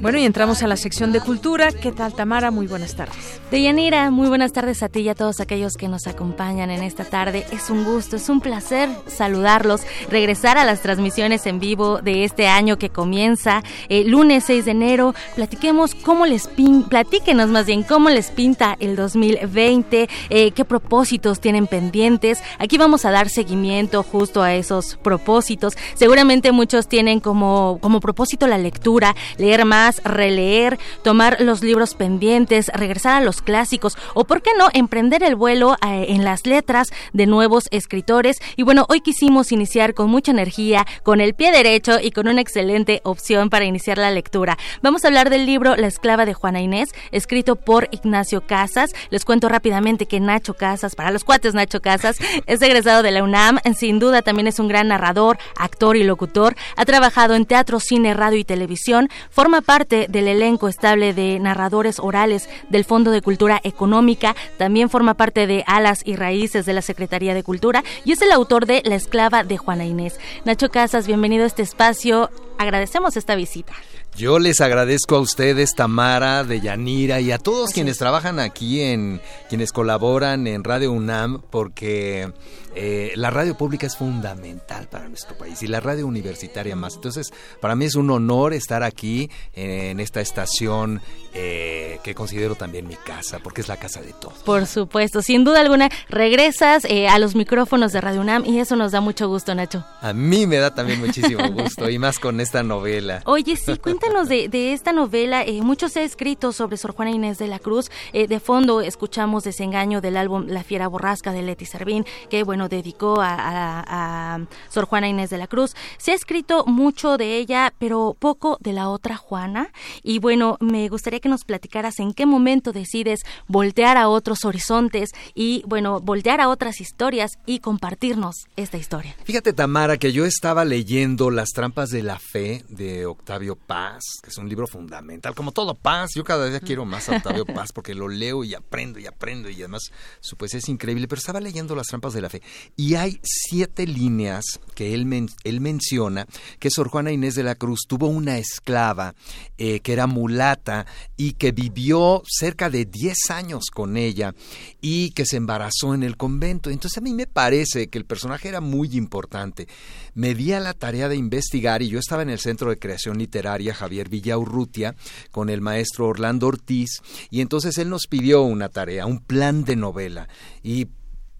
Bueno, 0.00 0.16
y 0.18 0.24
entramos 0.24 0.62
a 0.62 0.68
la 0.68 0.76
sección 0.76 1.10
de 1.10 1.20
cultura. 1.20 1.72
¿Qué 1.72 1.90
tal, 1.90 2.14
Tamara? 2.14 2.52
Muy 2.52 2.68
buenas 2.68 2.94
tardes. 2.94 3.40
Deyanira, 3.50 4.12
muy 4.12 4.28
buenas 4.28 4.52
tardes 4.52 4.84
a 4.84 4.88
ti 4.88 5.00
y 5.00 5.08
a 5.08 5.16
todos 5.16 5.40
aquellos 5.40 5.76
que 5.76 5.88
nos 5.88 6.06
acompañan 6.06 6.70
en 6.70 6.84
esta 6.84 7.04
tarde. 7.04 7.44
Es 7.50 7.68
un 7.68 7.82
gusto, 7.82 8.14
es 8.14 8.28
un 8.28 8.40
placer 8.40 8.88
saludarlos, 9.08 9.80
regresar 10.08 10.56
a 10.56 10.64
las 10.64 10.82
transmisiones 10.82 11.46
en 11.46 11.58
vivo 11.58 12.00
de 12.00 12.22
este 12.22 12.46
año 12.46 12.78
que 12.78 12.90
comienza 12.90 13.64
el 13.88 14.10
lunes 14.10 14.44
6 14.44 14.66
de 14.66 14.70
enero. 14.70 15.14
Platiquemos 15.34 15.96
cómo 15.96 16.26
les 16.26 16.46
pin, 16.46 16.84
platíquenos 16.84 17.48
más 17.48 17.66
bien 17.66 17.82
cómo 17.82 18.08
les 18.08 18.30
pinta 18.30 18.76
el 18.78 18.94
2020, 18.94 20.08
eh, 20.30 20.50
qué 20.52 20.64
propósitos 20.64 21.40
tienen 21.40 21.66
pendientes. 21.66 22.40
Aquí 22.60 22.78
vamos 22.78 23.04
a 23.04 23.10
dar 23.10 23.28
seguimiento 23.28 24.04
justo 24.04 24.42
a 24.42 24.54
esos 24.54 24.96
propósitos. 25.02 25.76
Seguramente 25.94 26.52
muchos 26.52 26.86
tienen 26.86 27.18
como, 27.18 27.78
como 27.80 27.98
propósito 27.98 28.46
la 28.46 28.58
lectura, 28.58 29.16
leer 29.38 29.64
más, 29.64 29.87
releer, 30.04 30.78
tomar 31.02 31.40
los 31.40 31.62
libros 31.62 31.94
pendientes, 31.94 32.68
regresar 32.68 33.14
a 33.14 33.24
los 33.24 33.42
clásicos 33.42 33.96
o, 34.14 34.24
por 34.24 34.42
qué 34.42 34.50
no, 34.58 34.68
emprender 34.72 35.22
el 35.22 35.34
vuelo 35.34 35.76
eh, 35.86 36.06
en 36.08 36.24
las 36.24 36.46
letras 36.46 36.88
de 37.12 37.26
nuevos 37.26 37.68
escritores. 37.70 38.38
Y 38.56 38.62
bueno, 38.62 38.86
hoy 38.88 39.00
quisimos 39.00 39.52
iniciar 39.52 39.94
con 39.94 40.10
mucha 40.10 40.32
energía, 40.32 40.86
con 41.02 41.20
el 41.20 41.34
pie 41.34 41.52
derecho 41.52 41.98
y 42.00 42.10
con 42.10 42.28
una 42.28 42.40
excelente 42.40 43.00
opción 43.04 43.50
para 43.50 43.64
iniciar 43.64 43.98
la 43.98 44.10
lectura. 44.10 44.58
Vamos 44.82 45.04
a 45.04 45.08
hablar 45.08 45.30
del 45.30 45.46
libro 45.46 45.76
La 45.76 45.86
esclava 45.86 46.26
de 46.26 46.34
Juana 46.34 46.60
Inés, 46.60 46.90
escrito 47.12 47.56
por 47.56 47.88
Ignacio 47.90 48.42
Casas. 48.42 48.92
Les 49.10 49.24
cuento 49.24 49.48
rápidamente 49.48 50.06
que 50.06 50.20
Nacho 50.20 50.54
Casas, 50.54 50.94
para 50.94 51.10
los 51.10 51.24
cuates 51.24 51.54
Nacho 51.54 51.80
Casas, 51.80 52.18
es 52.46 52.62
egresado 52.62 53.02
de 53.02 53.10
la 53.10 53.22
UNAM. 53.22 53.58
Sin 53.76 53.98
duda 53.98 54.22
también 54.22 54.46
es 54.48 54.58
un 54.58 54.68
gran 54.68 54.88
narrador, 54.88 55.38
actor 55.56 55.96
y 55.96 56.04
locutor. 56.04 56.56
Ha 56.76 56.84
trabajado 56.84 57.34
en 57.34 57.46
teatro, 57.46 57.80
cine, 57.80 58.14
radio 58.14 58.38
y 58.38 58.44
televisión. 58.44 59.08
Forma 59.30 59.60
parte 59.60 59.77
del 59.86 60.28
elenco 60.28 60.68
estable 60.68 61.14
de 61.14 61.38
narradores 61.38 62.00
orales 62.00 62.48
del 62.68 62.84
Fondo 62.84 63.10
de 63.10 63.22
Cultura 63.22 63.60
Económica, 63.62 64.34
también 64.56 64.90
forma 64.90 65.14
parte 65.14 65.46
de 65.46 65.62
Alas 65.66 66.02
y 66.04 66.16
Raíces 66.16 66.66
de 66.66 66.72
la 66.72 66.82
Secretaría 66.82 67.34
de 67.34 67.42
Cultura 67.42 67.84
y 68.04 68.12
es 68.12 68.22
el 68.22 68.32
autor 68.32 68.66
de 68.66 68.82
La 68.84 68.96
esclava 68.96 69.44
de 69.44 69.56
Juana 69.56 69.84
Inés. 69.84 70.18
Nacho 70.44 70.70
Casas, 70.70 71.06
bienvenido 71.06 71.44
a 71.44 71.46
este 71.46 71.62
espacio. 71.62 72.30
Agradecemos 72.58 73.16
esta 73.16 73.36
visita. 73.36 73.74
Yo 74.16 74.40
les 74.40 74.60
agradezco 74.60 75.14
a 75.14 75.20
ustedes, 75.20 75.76
Tamara, 75.76 76.42
de 76.42 76.60
Yanira 76.60 77.20
y 77.20 77.30
a 77.30 77.38
todos 77.38 77.70
quienes 77.70 77.98
trabajan 77.98 78.40
aquí 78.40 78.80
en, 78.80 79.20
quienes 79.48 79.70
colaboran 79.70 80.48
en 80.48 80.64
Radio 80.64 80.90
UNAM, 80.90 81.40
porque 81.50 82.32
eh, 82.80 83.12
la 83.16 83.30
radio 83.30 83.56
pública 83.56 83.88
es 83.88 83.96
fundamental 83.96 84.86
para 84.88 85.08
nuestro 85.08 85.36
país 85.36 85.60
y 85.64 85.66
la 85.66 85.80
radio 85.80 86.06
universitaria 86.06 86.76
más. 86.76 86.94
Entonces, 86.94 87.32
para 87.60 87.74
mí 87.74 87.86
es 87.86 87.96
un 87.96 88.08
honor 88.08 88.52
estar 88.52 88.84
aquí 88.84 89.28
en 89.52 89.98
esta 89.98 90.20
estación 90.20 91.00
eh, 91.34 91.98
que 92.04 92.14
considero 92.14 92.54
también 92.54 92.86
mi 92.86 92.94
casa, 92.94 93.40
porque 93.42 93.62
es 93.62 93.68
la 93.68 93.78
casa 93.78 94.00
de 94.00 94.12
todos. 94.12 94.38
Por 94.44 94.66
supuesto, 94.66 95.22
sin 95.22 95.42
duda 95.42 95.60
alguna, 95.60 95.88
regresas 96.08 96.84
eh, 96.84 97.08
a 97.08 97.18
los 97.18 97.34
micrófonos 97.34 97.92
de 97.92 98.00
Radio 98.00 98.20
UNAM 98.20 98.44
y 98.46 98.60
eso 98.60 98.76
nos 98.76 98.92
da 98.92 99.00
mucho 99.00 99.26
gusto, 99.26 99.56
Nacho. 99.56 99.84
A 100.00 100.12
mí 100.12 100.46
me 100.46 100.58
da 100.58 100.72
también 100.72 101.00
muchísimo 101.00 101.48
gusto 101.52 101.90
y 101.90 101.98
más 101.98 102.20
con 102.20 102.40
esta 102.40 102.62
novela. 102.62 103.22
Oye, 103.24 103.56
sí, 103.56 103.76
cuéntanos 103.78 104.28
de, 104.28 104.48
de 104.48 104.72
esta 104.72 104.92
novela. 104.92 105.42
Eh, 105.42 105.62
mucho 105.62 105.88
se 105.88 106.00
ha 106.00 106.04
escrito 106.04 106.52
sobre 106.52 106.76
Sor 106.76 106.94
Juana 106.94 107.10
Inés 107.10 107.38
de 107.38 107.48
la 107.48 107.58
Cruz. 107.58 107.90
De 108.12 108.38
fondo 108.38 108.82
escuchamos 108.82 109.42
Desengaño 109.42 110.00
del 110.00 110.16
álbum 110.16 110.46
La 110.46 110.62
Fiera 110.62 110.86
Borrasca 110.86 111.32
de 111.32 111.42
Leti 111.42 111.66
Servín, 111.66 112.06
que 112.30 112.44
bueno, 112.44 112.67
dedicó 112.68 113.20
a, 113.20 113.34
a, 113.34 114.34
a, 114.34 114.40
Sor 114.68 114.86
Juana 114.86 115.08
Inés 115.08 115.30
de 115.30 115.38
la 115.38 115.46
Cruz. 115.46 115.74
Se 115.98 116.12
ha 116.12 116.14
escrito 116.14 116.64
mucho 116.66 117.16
de 117.16 117.36
ella, 117.36 117.72
pero 117.78 118.16
poco 118.18 118.58
de 118.60 118.72
la 118.72 118.88
otra 118.88 119.16
Juana. 119.16 119.70
Y 120.02 120.18
bueno, 120.18 120.56
me 120.60 120.88
gustaría 120.88 121.20
que 121.20 121.28
nos 121.28 121.44
platicaras 121.44 121.98
en 121.98 122.12
qué 122.12 122.26
momento 122.26 122.72
decides 122.72 123.20
voltear 123.46 123.96
a 123.96 124.08
otros 124.08 124.44
horizontes 124.44 125.10
y 125.34 125.62
bueno, 125.66 126.00
voltear 126.00 126.40
a 126.40 126.48
otras 126.48 126.80
historias 126.80 127.32
y 127.46 127.60
compartirnos 127.60 128.34
esta 128.56 128.76
historia. 128.76 129.16
Fíjate, 129.24 129.52
Tamara, 129.52 129.96
que 129.96 130.12
yo 130.12 130.24
estaba 130.24 130.64
leyendo 130.64 131.30
Las 131.30 131.50
trampas 131.50 131.90
de 131.90 132.02
la 132.02 132.18
fe 132.18 132.64
de 132.68 133.06
Octavio 133.06 133.56
Paz, 133.56 134.02
que 134.22 134.30
es 134.30 134.38
un 134.38 134.48
libro 134.48 134.66
fundamental, 134.66 135.34
como 135.34 135.52
todo 135.52 135.74
Paz. 135.74 136.10
Yo 136.14 136.24
cada 136.24 136.48
día 136.48 136.60
quiero 136.60 136.84
más 136.84 137.08
a 137.08 137.16
Octavio 137.16 137.44
Paz 137.54 137.72
porque 137.72 137.94
lo 137.94 138.08
leo 138.08 138.44
y 138.44 138.54
aprendo 138.54 138.98
y 138.98 139.06
aprendo 139.06 139.48
y 139.48 139.54
además 139.54 139.82
su 140.20 140.36
poesía 140.36 140.58
es 140.58 140.68
increíble, 140.68 141.08
pero 141.08 141.18
estaba 141.18 141.40
leyendo 141.40 141.74
Las 141.74 141.86
trampas 141.86 142.12
de 142.12 142.20
la 142.20 142.30
fe 142.30 142.42
Y 142.76 142.94
hay 142.94 143.20
siete 143.22 143.86
líneas 143.86 144.44
que 144.74 144.94
él, 144.94 145.28
él 145.44 145.60
menciona, 145.60 146.26
que 146.58 146.70
Sor 146.70 146.88
Juana 146.88 147.10
Inés 147.10 147.34
de 147.34 147.42
la 147.42 147.56
Cruz 147.56 147.80
tuvo 147.88 148.06
una 148.06 148.38
esclava 148.38 149.14
eh, 149.56 149.80
que 149.80 149.92
era 149.92 150.06
mulata 150.06 150.86
y 151.16 151.32
que 151.32 151.50
vivió 151.50 152.22
cerca 152.26 152.70
de 152.70 152.84
10 152.84 153.30
años 153.30 153.64
con 153.72 153.96
ella 153.96 154.34
y 154.80 155.10
que 155.10 155.26
se 155.26 155.36
embarazó 155.36 155.94
en 155.94 156.04
el 156.04 156.16
convento. 156.16 156.70
Entonces 156.70 156.98
a 156.98 157.00
mí 157.00 157.12
me 157.12 157.26
parece 157.26 157.88
que 157.88 157.98
el 157.98 158.04
personaje 158.04 158.48
era 158.48 158.60
muy 158.60 158.96
importante. 158.96 159.66
Me 160.14 160.34
di 160.34 160.52
a 160.52 160.60
la 160.60 160.74
tarea 160.74 161.08
de 161.08 161.16
investigar 161.16 161.82
y 161.82 161.88
yo 161.88 161.98
estaba 161.98 162.22
en 162.22 162.30
el 162.30 162.38
Centro 162.38 162.70
de 162.70 162.78
Creación 162.78 163.18
Literaria 163.18 163.74
Javier 163.74 164.08
Villaurrutia 164.08 164.94
con 165.30 165.50
el 165.50 165.60
maestro 165.60 166.06
Orlando 166.06 166.46
Ortiz 166.46 167.02
y 167.30 167.40
entonces 167.40 167.78
él 167.78 167.88
nos 167.88 168.06
pidió 168.06 168.42
una 168.42 168.68
tarea, 168.68 169.06
un 169.06 169.20
plan 169.20 169.64
de 169.64 169.76
novela 169.76 170.28
y 170.62 170.86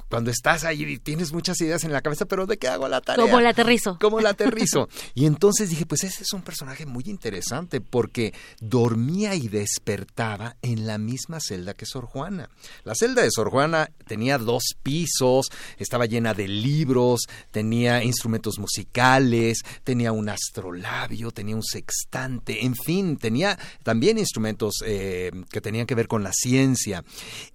cuando 0.09 0.31
estás 0.31 0.65
ahí 0.65 0.83
y 0.85 0.99
tienes 0.99 1.33
muchas 1.33 1.61
ideas 1.61 1.85
en 1.85 1.93
la 1.93 2.01
cabeza, 2.01 2.27
pero 2.27 2.47
¿de 2.47 2.57
qué 2.57 2.69
hago 2.69 2.89
la 2.89 3.01
tarea? 3.01 3.25
¿Cómo 3.25 3.41
la 3.41 3.51
aterrizo? 3.51 3.99
¿Cómo 4.01 4.21
la 4.21 4.31
aterrizo? 4.31 4.89
y 5.15 5.27
entonces 5.27 5.71
dije, 5.71 5.87
pues 5.87 6.05
ese 6.05 6.23
es 6.23 6.33
un 6.33 6.43
personaje 6.43 6.87
muy 6.87 7.05
interesante 7.07 7.81
porque 7.81 8.33
dormía 8.61 9.35
y 9.35 9.49
despertaba 9.49 10.57
en 10.63 10.87
la 10.87 10.99
misma 10.99 11.41
celda 11.41 11.75
que 11.75 11.87
Sor 11.87 12.07
Juana. 12.07 12.49
La 12.85 12.95
celda 12.95 13.23
de 13.23 13.31
Sor 13.31 13.51
Juana 13.51 13.91
tenía 14.07 14.39
dos 14.39 14.75
pisos, 14.83 15.49
estaba 15.79 16.07
llena 16.07 16.35
de 16.35 16.49
libros, 16.49 17.23
tenía 17.51 18.03
instrumentos 18.03 18.59
musicales, 18.59 19.63
tenía 19.85 20.13
un 20.13 20.29
astrolabio, 20.29 21.31
tenía 21.31 21.57
un 21.57 21.63
sextante, 21.63 22.65
en 22.65 22.75
fin, 22.75 23.17
tenía 23.17 23.59
también 23.83 24.19
instrumentos 24.19 24.77
eh, 24.85 25.31
que 25.51 25.61
tenían 25.61 25.87
que 25.87 25.95
ver 25.95 26.09
con 26.09 26.23
la 26.23 26.33
ciencia. 26.33 27.05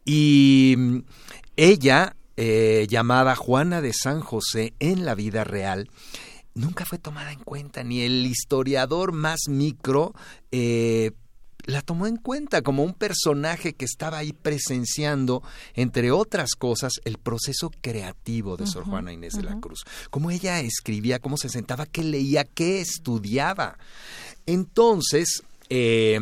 Y 0.06 0.76
mm, 0.78 0.98
ella 1.56 2.16
eh, 2.38 2.88
llamada 2.90 3.36
Juana 3.36 3.82
de 3.82 3.94
San 3.94 4.22
José 4.22 4.74
en 4.80 5.06
la 5.06 5.16
vida 5.16 5.44
real, 5.44 5.90
nunca 6.56 6.86
fue 6.86 6.98
tomada 6.98 7.32
en 7.32 7.40
cuenta, 7.40 7.84
ni 7.84 8.02
el 8.02 8.26
historiador 8.26 9.12
más 9.12 9.42
micro 9.48 10.14
eh, 10.52 11.12
la 11.66 11.82
tomó 11.82 12.08
en 12.08 12.18
cuenta 12.18 12.62
como 12.62 12.84
un 12.84 12.94
personaje 12.94 13.74
que 13.74 13.86
estaba 13.86 14.18
ahí 14.18 14.34
presenciando, 14.34 15.44
entre 15.76 16.12
otras 16.12 16.56
cosas, 16.56 16.94
el 17.06 17.18
proceso 17.18 17.72
creativo 17.82 18.58
de 18.58 18.68
Sor 18.68 18.84
Juana 18.84 19.14
Inés 19.14 19.36
de 19.38 19.44
la 19.44 19.60
Cruz. 19.60 19.86
Cómo 20.10 20.30
ella 20.30 20.60
escribía, 20.60 21.20
cómo 21.20 21.38
se 21.38 21.50
sentaba, 21.50 21.86
qué 21.86 22.04
leía, 22.04 22.44
qué 22.44 22.82
estudiaba. 22.82 23.78
Entonces, 24.46 25.44
eh, 25.70 26.20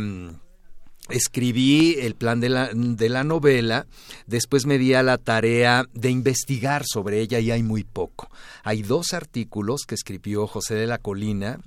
escribí 1.11 1.95
el 1.99 2.15
plan 2.15 2.39
de 2.39 2.49
la, 2.49 2.69
de 2.73 3.09
la 3.09 3.23
novela, 3.23 3.87
después 4.27 4.65
me 4.65 4.77
di 4.77 4.93
a 4.93 5.03
la 5.03 5.17
tarea 5.17 5.85
de 5.93 6.09
investigar 6.09 6.83
sobre 6.85 7.21
ella 7.21 7.39
y 7.39 7.51
hay 7.51 7.63
muy 7.63 7.83
poco. 7.83 8.29
Hay 8.63 8.81
dos 8.81 9.13
artículos 9.13 9.81
que 9.87 9.95
escribió 9.95 10.47
José 10.47 10.75
de 10.75 10.87
la 10.87 10.97
Colina 10.97 11.59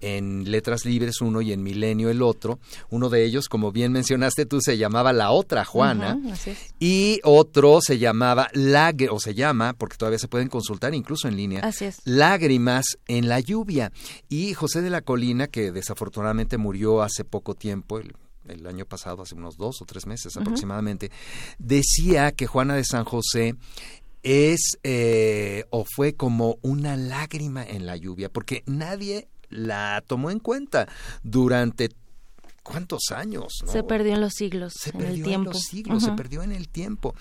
en 0.00 0.50
Letras 0.50 0.84
Libres 0.84 1.20
uno 1.20 1.40
y 1.40 1.52
en 1.52 1.62
Milenio 1.62 2.10
el 2.10 2.22
otro. 2.22 2.58
Uno 2.90 3.08
de 3.08 3.24
ellos, 3.24 3.48
como 3.48 3.72
bien 3.72 3.92
mencionaste 3.92 4.46
tú, 4.46 4.60
se 4.60 4.78
llamaba 4.78 5.12
La 5.12 5.30
Otra 5.30 5.64
Juana 5.64 6.18
y 6.78 7.20
otro 7.24 7.80
se 7.80 7.98
llamaba 7.98 8.48
o 9.10 9.20
se 9.20 9.34
llama, 9.34 9.74
porque 9.74 9.96
todavía 9.96 10.18
se 10.18 10.28
pueden 10.28 10.48
consultar 10.48 10.94
incluso 10.94 11.28
en 11.28 11.36
línea, 11.36 11.70
Lágrimas 12.04 12.84
en 13.06 13.28
la 13.28 13.40
lluvia. 13.40 13.92
Y 14.28 14.54
José 14.54 14.82
de 14.82 14.90
la 14.90 15.02
Colina, 15.02 15.46
que 15.46 15.72
desafortunadamente 15.72 16.58
murió 16.58 17.02
hace 17.02 17.24
poco 17.24 17.54
tiempo, 17.54 17.98
el 17.98 18.14
el 18.48 18.66
año 18.66 18.84
pasado, 18.84 19.22
hace 19.22 19.34
unos 19.34 19.56
dos 19.56 19.80
o 19.82 19.84
tres 19.84 20.06
meses 20.06 20.36
aproximadamente, 20.36 21.10
decía 21.58 22.32
que 22.32 22.46
Juana 22.46 22.74
de 22.74 22.84
San 22.84 23.04
José 23.04 23.56
es 24.22 24.78
eh, 24.82 25.64
o 25.70 25.84
fue 25.84 26.14
como 26.14 26.58
una 26.62 26.96
lágrima 26.96 27.64
en 27.64 27.86
la 27.86 27.96
lluvia, 27.96 28.28
porque 28.28 28.62
nadie 28.66 29.28
la 29.48 30.02
tomó 30.06 30.30
en 30.30 30.38
cuenta 30.38 30.88
durante 31.22 31.90
cuántos 32.62 33.10
años. 33.10 33.62
Se 33.66 33.82
perdió 33.82 34.14
en 34.14 34.20
los 34.20 34.34
siglos, 34.34 34.72
se 34.78 34.90
en 34.90 34.98
perdió 34.98 35.14
el 35.16 35.22
tiempo. 35.22 35.50
en 35.50 35.54
los 35.54 35.62
siglos, 35.62 36.02
se 36.02 36.12
perdió 36.12 36.42
en 36.42 36.52
el 36.52 36.68
tiempo. 36.68 37.14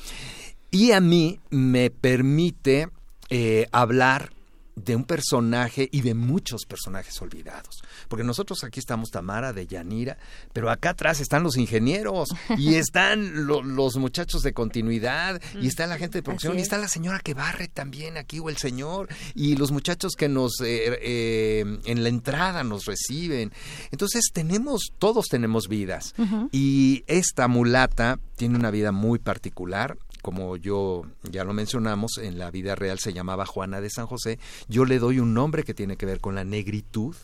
Y 0.69 0.91
a 0.91 1.01
mí 1.01 1.39
me 1.49 1.89
permite 1.89 2.89
eh, 3.29 3.67
hablar 3.71 4.31
de 4.75 4.95
un 4.95 5.03
personaje 5.03 5.89
y 5.91 6.01
de 6.01 6.13
muchos 6.13 6.65
personajes 6.65 7.21
olvidados. 7.21 7.81
Porque 8.07 8.23
nosotros 8.23 8.63
aquí 8.63 8.79
estamos 8.79 9.09
Tamara 9.09 9.53
de 9.53 9.67
Yanira, 9.67 10.17
pero 10.53 10.69
acá 10.69 10.91
atrás 10.91 11.19
están 11.19 11.43
los 11.43 11.57
ingenieros 11.57 12.29
y 12.57 12.75
están 12.75 13.45
los 13.45 13.95
muchachos 13.97 14.41
de 14.41 14.53
continuidad 14.53 15.41
y 15.59 15.67
está 15.67 15.87
la 15.87 15.97
gente 15.97 16.19
de 16.19 16.23
producción 16.23 16.57
y 16.57 16.61
está 16.61 16.77
la 16.77 16.87
señora 16.87 17.19
que 17.19 17.33
barre 17.33 17.67
también 17.67 18.17
aquí 18.17 18.39
o 18.39 18.49
el 18.49 18.57
señor 18.57 19.09
y 19.35 19.55
los 19.55 19.71
muchachos 19.71 20.13
que 20.15 20.29
nos 20.29 20.59
eh, 20.61 20.97
eh, 21.01 21.79
en 21.85 22.03
la 22.03 22.09
entrada 22.09 22.63
nos 22.63 22.85
reciben. 22.85 23.51
Entonces 23.91 24.29
tenemos, 24.33 24.89
todos 24.97 25.27
tenemos 25.27 25.67
vidas 25.67 26.13
y 26.51 27.03
esta 27.07 27.47
mulata 27.47 28.19
tiene 28.35 28.57
una 28.57 28.71
vida 28.71 28.91
muy 28.91 29.19
particular 29.19 29.97
como 30.21 30.57
yo 30.57 31.03
ya 31.23 31.43
lo 31.43 31.53
mencionamos, 31.53 32.17
en 32.17 32.37
la 32.37 32.51
vida 32.51 32.75
real 32.75 32.99
se 32.99 33.13
llamaba 33.13 33.45
Juana 33.45 33.81
de 33.81 33.89
San 33.89 34.07
José, 34.07 34.39
yo 34.67 34.85
le 34.85 34.99
doy 34.99 35.19
un 35.19 35.33
nombre 35.33 35.63
que 35.63 35.73
tiene 35.73 35.97
que 35.97 36.05
ver 36.05 36.19
con 36.19 36.35
la 36.35 36.43
negritud, 36.43 37.15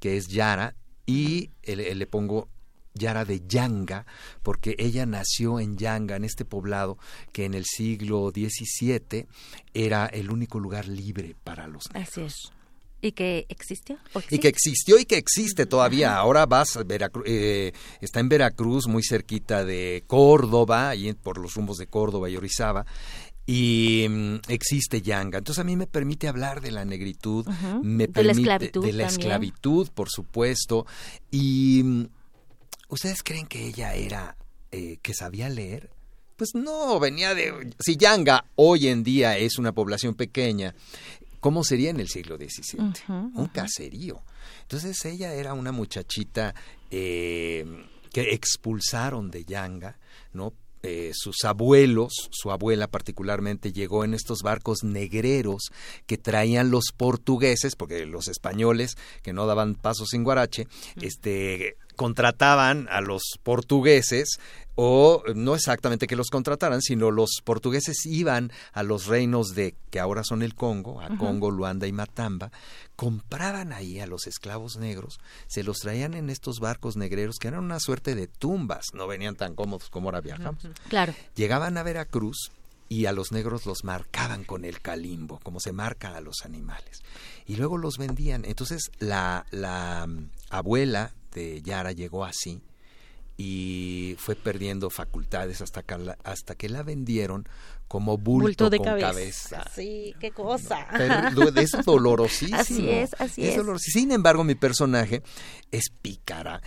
que 0.00 0.16
es 0.16 0.28
Yara, 0.28 0.74
y 1.06 1.50
le, 1.64 2.06
pongo 2.06 2.48
Yara 2.94 3.24
de 3.24 3.42
Yanga, 3.46 4.06
porque 4.42 4.76
ella 4.78 5.06
nació 5.06 5.60
en 5.60 5.76
Yanga, 5.76 6.16
en 6.16 6.24
este 6.24 6.44
poblado 6.44 6.98
que 7.32 7.44
en 7.44 7.54
el 7.54 7.64
siglo 7.64 8.30
XVII 8.30 9.26
era 9.74 10.06
el 10.06 10.30
único 10.30 10.58
lugar 10.58 10.88
libre 10.88 11.36
para 11.42 11.66
los 11.66 11.84
negros. 11.92 12.08
Así 12.08 12.20
es. 12.22 12.52
¿Y 13.02 13.12
que 13.12 13.46
existió? 13.48 13.98
Y 14.30 14.38
que 14.38 14.48
existió 14.48 14.98
y 14.98 15.04
que 15.04 15.16
existe 15.18 15.66
todavía. 15.66 16.16
Ahora 16.16 16.46
vas, 16.46 16.76
a 16.76 16.84
eh, 17.26 17.72
está 18.00 18.20
en 18.20 18.28
Veracruz, 18.28 18.86
muy 18.86 19.02
cerquita 19.02 19.64
de 19.64 20.04
Córdoba, 20.06 20.90
ahí 20.90 21.12
por 21.12 21.38
los 21.38 21.54
rumbos 21.54 21.78
de 21.78 21.88
Córdoba 21.88 22.30
y 22.30 22.36
Orizaba, 22.36 22.86
y 23.44 24.06
mm, 24.08 24.36
existe 24.48 25.02
Yanga. 25.02 25.38
Entonces 25.38 25.60
a 25.60 25.64
mí 25.64 25.76
me 25.76 25.88
permite 25.88 26.28
hablar 26.28 26.60
de 26.60 26.70
la 26.70 26.84
negritud, 26.84 27.44
me 27.82 28.06
de 28.06 28.12
permite 28.12 28.22
la 28.24 28.32
esclavitud, 28.32 28.86
de 28.86 28.92
la 28.92 29.06
esclavitud, 29.08 29.88
por 29.90 30.08
supuesto. 30.08 30.86
Y 31.30 31.82
mm, 31.84 32.06
ustedes 32.88 33.24
creen 33.24 33.46
que 33.46 33.66
ella 33.66 33.94
era 33.94 34.36
eh, 34.74 34.98
que 35.02 35.12
sabía 35.12 35.50
leer? 35.50 35.90
Pues 36.36 36.54
no, 36.54 36.98
venía 36.98 37.34
de... 37.34 37.74
Si 37.78 37.98
Yanga 37.98 38.46
hoy 38.54 38.88
en 38.88 39.04
día 39.04 39.36
es 39.36 39.58
una 39.58 39.72
población 39.72 40.14
pequeña, 40.14 40.74
¿Cómo 41.42 41.64
sería 41.64 41.90
en 41.90 41.98
el 41.98 42.08
siglo 42.08 42.36
XVII? 42.36 42.78
Un 43.08 43.50
caserío. 43.52 44.22
Entonces 44.60 45.04
ella 45.04 45.34
era 45.34 45.54
una 45.54 45.72
muchachita 45.72 46.54
eh, 46.88 47.66
que 48.12 48.32
expulsaron 48.32 49.28
de 49.28 49.44
Yanga, 49.44 49.98
¿no? 50.32 50.52
Eh, 50.84 51.10
sus 51.14 51.44
abuelos, 51.44 52.28
su 52.30 52.52
abuela 52.52 52.86
particularmente, 52.86 53.72
llegó 53.72 54.04
en 54.04 54.14
estos 54.14 54.42
barcos 54.42 54.84
negreros 54.84 55.72
que 56.06 56.16
traían 56.16 56.70
los 56.70 56.92
portugueses, 56.96 57.74
porque 57.74 58.06
los 58.06 58.28
españoles, 58.28 58.96
que 59.22 59.32
no 59.32 59.46
daban 59.46 59.74
paso 59.74 60.06
sin 60.06 60.22
guarache, 60.22 60.68
este, 61.00 61.76
contrataban 61.96 62.88
a 62.88 63.00
los 63.00 63.22
portugueses 63.42 64.38
o 64.74 65.22
no 65.34 65.54
exactamente 65.54 66.06
que 66.06 66.16
los 66.16 66.28
contrataran, 66.28 66.82
sino 66.82 67.10
los 67.10 67.40
portugueses 67.44 68.06
iban 68.06 68.52
a 68.72 68.82
los 68.82 69.06
reinos 69.06 69.54
de 69.54 69.74
que 69.90 70.00
ahora 70.00 70.24
son 70.24 70.42
el 70.42 70.54
Congo, 70.54 71.00
a 71.00 71.16
Congo, 71.16 71.50
Luanda 71.50 71.86
y 71.86 71.92
Matamba, 71.92 72.50
compraban 72.96 73.72
ahí 73.72 74.00
a 74.00 74.06
los 74.06 74.26
esclavos 74.26 74.76
negros, 74.76 75.20
se 75.46 75.62
los 75.62 75.78
traían 75.78 76.14
en 76.14 76.30
estos 76.30 76.60
barcos 76.60 76.96
negreros 76.96 77.36
que 77.38 77.48
eran 77.48 77.64
una 77.64 77.80
suerte 77.80 78.14
de 78.14 78.28
tumbas, 78.28 78.86
no 78.94 79.06
venían 79.06 79.36
tan 79.36 79.54
cómodos 79.54 79.90
como 79.90 80.08
ahora 80.08 80.20
viajamos. 80.20 80.66
Claro. 80.88 81.14
Llegaban 81.34 81.76
a 81.76 81.82
Veracruz 81.82 82.50
y 82.88 83.06
a 83.06 83.12
los 83.12 83.32
negros 83.32 83.66
los 83.66 83.84
marcaban 83.84 84.44
con 84.44 84.64
el 84.64 84.80
calimbo, 84.80 85.40
como 85.42 85.60
se 85.60 85.72
marca 85.72 86.14
a 86.16 86.20
los 86.20 86.44
animales. 86.44 87.02
Y 87.46 87.56
luego 87.56 87.78
los 87.78 87.96
vendían. 87.96 88.44
Entonces 88.44 88.90
la, 88.98 89.46
la 89.50 90.06
mm, 90.06 90.30
abuela 90.50 91.12
de 91.32 91.62
Yara 91.62 91.92
llegó 91.92 92.24
así 92.24 92.60
y 93.36 94.14
fue 94.18 94.36
perdiendo 94.36 94.90
facultades 94.90 95.60
hasta 95.60 95.82
que 95.82 95.98
la, 95.98 96.18
hasta 96.24 96.54
que 96.54 96.68
la 96.68 96.82
vendieron 96.82 97.48
como 97.88 98.16
bulto, 98.16 98.70
de 98.70 98.78
con 98.78 98.98
cabeza. 98.98 99.64
Sí, 99.74 100.14
qué 100.18 100.30
cosa. 100.30 100.88
es 101.56 101.72
dolorosísimo. 101.84 102.56
Así 102.56 102.88
es, 102.88 103.10
así 103.18 103.44
es. 103.46 103.60
Sin 103.78 104.12
embargo, 104.12 104.44
mi 104.44 104.54
personaje 104.54 105.22
es 105.70 105.90
pícara, 106.00 106.62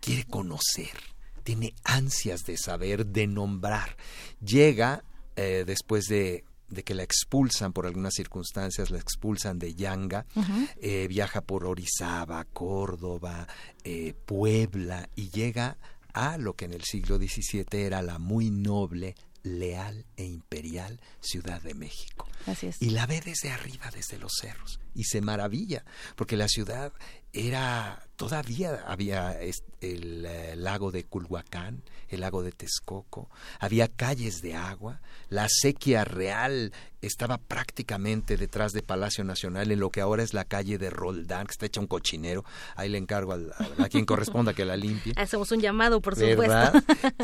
quiere 0.00 0.24
conocer, 0.24 0.96
tiene 1.44 1.74
ansias 1.84 2.42
de 2.44 2.56
saber, 2.58 3.06
de 3.06 3.26
nombrar. 3.26 3.96
Llega 4.40 5.02
eh, 5.36 5.64
después 5.66 6.04
de 6.06 6.44
de 6.68 6.82
que 6.82 6.94
la 6.94 7.02
expulsan 7.02 7.72
por 7.72 7.86
algunas 7.86 8.14
circunstancias, 8.14 8.90
la 8.90 8.98
expulsan 8.98 9.58
de 9.58 9.74
Yanga, 9.74 10.26
eh, 10.80 11.06
viaja 11.08 11.40
por 11.40 11.64
Orizaba, 11.64 12.44
Córdoba, 12.44 13.46
eh, 13.84 14.14
Puebla 14.24 15.08
y 15.14 15.30
llega 15.30 15.78
a 16.16 16.38
lo 16.38 16.56
que 16.56 16.64
en 16.64 16.72
el 16.72 16.82
siglo 16.82 17.18
XVII 17.18 17.66
era 17.72 18.00
la 18.00 18.18
muy 18.18 18.50
noble 18.50 19.14
leal 19.46 20.04
e 20.16 20.24
imperial 20.24 21.00
Ciudad 21.20 21.62
de 21.62 21.74
México. 21.74 22.28
Así 22.46 22.66
es. 22.66 22.80
Y 22.80 22.90
la 22.90 23.06
ve 23.06 23.20
desde 23.24 23.50
arriba, 23.50 23.90
desde 23.92 24.18
los 24.18 24.32
cerros, 24.40 24.80
y 24.94 25.04
se 25.04 25.20
maravilla, 25.20 25.84
porque 26.16 26.36
la 26.36 26.48
ciudad 26.48 26.92
era, 27.32 28.02
todavía 28.16 28.84
había 28.86 29.38
el, 29.40 30.24
eh, 30.26 30.54
lago 30.56 30.90
de 30.90 31.04
Culhuacán, 31.04 31.82
el 32.08 32.20
lago 32.20 32.42
de 32.42 32.52
Texcoco, 32.52 33.28
había 33.58 33.88
calles 33.88 34.40
de 34.40 34.54
agua, 34.54 35.00
la 35.28 35.46
sequía 35.48 36.04
real 36.04 36.72
estaba 37.02 37.38
prácticamente 37.38 38.36
detrás 38.36 38.72
de 38.72 38.82
Palacio 38.82 39.22
Nacional, 39.22 39.70
en 39.70 39.80
lo 39.80 39.90
que 39.90 40.00
ahora 40.00 40.22
es 40.22 40.34
la 40.34 40.44
calle 40.44 40.78
de 40.78 40.90
Roldán, 40.90 41.46
que 41.46 41.52
está 41.52 41.66
hecha 41.66 41.80
un 41.80 41.86
cochinero, 41.86 42.44
ahí 42.74 42.88
le 42.88 42.98
encargo 42.98 43.34
a, 43.34 43.88
quien 43.88 44.06
corresponda 44.06 44.54
que 44.54 44.64
la 44.64 44.76
limpie. 44.76 45.12
Hacemos 45.16 45.50
un 45.52 45.60
llamado, 45.60 46.00
por 46.00 46.16
supuesto. 46.16 46.72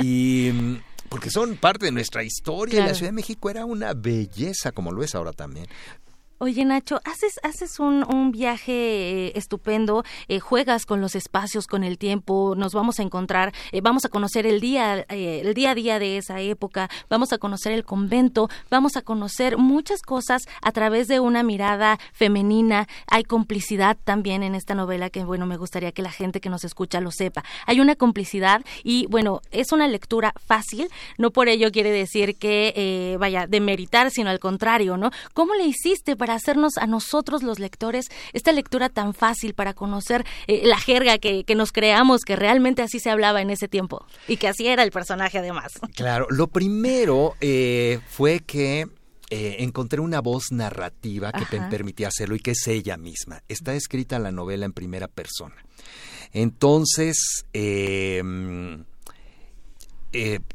Y 0.01 0.51
mm, 0.53 0.77
porque 1.09 1.31
son 1.31 1.57
parte 1.57 1.87
de 1.87 1.93
nuestra 1.93 2.23
historia. 2.23 2.85
La 2.87 2.95
Ciudad 2.95 3.09
de 3.11 3.17
México 3.17 3.51
era 3.51 3.65
una 3.65 3.95
belleza, 3.95 4.73
como 4.73 4.93
lo 4.93 5.03
es 5.03 5.15
ahora 5.15 5.33
también. 5.33 5.67
Oye, 6.45 6.65
Nacho, 6.65 7.01
haces, 7.05 7.39
haces 7.45 7.79
un, 7.79 8.05
un 8.13 8.33
viaje 8.33 8.73
eh, 8.73 9.33
estupendo, 9.37 10.03
eh, 10.27 10.41
juegas 10.41 10.87
con 10.87 11.01
los 11.01 11.15
espacios, 11.15 11.69
con 11.69 11.85
el 11.85 11.99
tiempo, 11.99 12.55
nos 12.57 12.75
vamos 12.75 12.99
a 12.99 13.05
encontrar, 13.05 13.53
eh, 13.71 13.81
vamos 13.81 14.05
a 14.05 14.09
conocer 14.09 14.45
el 14.45 14.59
día, 14.59 15.07
el 15.09 15.55
día 15.55 15.71
a 15.71 15.75
día 15.77 16.01
de 16.01 16.17
esa 16.17 16.41
época, 16.41 16.91
vamos 17.09 17.33
a 17.33 17.39
conocer 17.39 17.71
el 17.71 17.85
convento, 17.85 18.49
vamos 18.71 18.97
a 18.97 19.03
conocer 19.03 19.57
muchas 19.57 20.03
cosas 20.03 20.43
a 20.63 20.73
través 20.73 21.07
de 21.07 21.21
una 21.21 21.45
mirada 21.45 22.01
femenina. 22.13 22.89
Hay 23.07 23.23
complicidad 23.23 23.97
también 24.03 24.43
en 24.43 24.57
esta 24.57 24.75
novela 24.75 25.11
que, 25.11 25.23
bueno, 25.23 25.47
me 25.47 25.57
gustaría 25.57 25.93
que 25.93 26.03
la 26.03 26.11
gente 26.11 26.41
que 26.41 26.51
nos 26.51 26.65
escucha 26.65 27.01
lo 27.01 27.13
sepa. 27.13 27.45
Hay 27.67 27.79
una 27.79 27.95
complicidad 27.95 28.65
y, 28.83 29.07
bueno, 29.07 29.43
es 29.53 29.71
una 29.71 29.87
lectura 29.87 30.35
fácil, 30.45 30.89
no 31.19 31.31
por 31.31 31.49
ello 31.49 31.71
quiere 31.71 31.93
decir 31.93 32.35
que 32.35 33.17
vaya 33.21 33.47
demeritar, 33.47 34.11
sino 34.11 34.29
al 34.29 34.41
contrario, 34.41 34.97
¿no? 34.97 35.13
¿Cómo 35.35 35.55
le 35.55 35.67
hiciste 35.67 36.17
para 36.17 36.32
hacernos 36.35 36.79
a 36.79 36.87
nosotros 36.87 37.43
los 37.43 37.59
lectores 37.59 38.07
esta 38.33 38.53
lectura 38.53 38.89
tan 38.89 39.15
fácil 39.15 39.55
para 39.55 39.75
conocer 39.75 40.25
eh, 40.47 40.63
la 40.65 40.79
jerga 40.79 41.19
que, 41.19 41.45
nos 41.55 41.73
creamos 41.73 42.23
que 42.23 42.35
realmente 42.35 42.83
así 42.83 42.99
se 42.99 43.11
hablaba 43.11 43.43
en 43.43 43.51
ese 43.51 43.69
tiempo 43.69 44.07
y 44.27 44.39
que 44.39 44.49
así 44.49 44.67
era 44.67 44.83
el 44.83 44.91
personaje 44.91 45.39
además. 45.39 45.73
Claro, 45.95 46.27
lo 46.31 46.49
primero 46.49 47.35
eh, 47.41 48.01
fue 48.09 48.41
que 48.41 48.89
eh, 49.31 49.57
encontré 49.61 50.01
una 50.01 50.21
voz 50.21 50.51
narrativa 50.51 51.33
que 51.33 51.59
me 51.59 51.69
permitía 51.69 52.09
hacerlo 52.09 52.35
y 52.35 52.41
que 52.41 52.53
es 52.53 52.67
ella 52.67 52.97
misma. 52.97 53.43
Está 53.49 53.75
escrita 53.75 54.19
la 54.19 54.33
novela 54.33 54.65
en 54.67 54.73
primera 54.73 55.07
persona. 55.07 55.55
Entonces, 56.33 57.45
eh, 57.53 58.23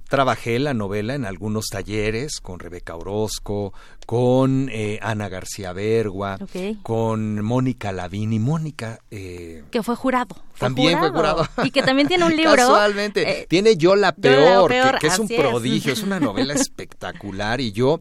trabajé 0.08 0.60
la 0.60 0.74
novela 0.74 1.16
en 1.16 1.26
algunos 1.26 1.68
talleres 1.68 2.40
con 2.42 2.60
Rebeca 2.60 2.96
Orozco, 2.96 3.74
con 4.06 4.70
eh, 4.72 5.00
Ana 5.02 5.30
García 5.30 5.74
Bergua, 5.74 6.38
con 6.84 7.44
Mónica 7.44 7.92
Lavini. 7.92 8.40
Mónica... 8.40 9.00
Eh, 9.12 9.64
que 9.72 9.84
fue 9.84 9.96
jurado. 9.96 10.36
también 10.58 11.00
fue 11.00 11.10
jurado. 11.10 11.48
Y 11.64 11.72
que 11.72 11.84
también 11.84 12.08
tiene 12.08 12.26
un 12.26 12.36
libro. 12.36 12.56
Casualmente. 12.56 13.46
tiene 13.50 13.78
Yo 13.78 13.96
la 13.96 14.14
Peor, 14.14 15.00
que, 15.00 15.08
es 15.08 15.20
un 15.20 15.28
prodigio, 15.28 15.94
es. 15.94 16.04
una 16.04 16.20
novela 16.20 16.54
espectacular 16.56 17.62
y 17.62 17.72
yo 17.72 18.00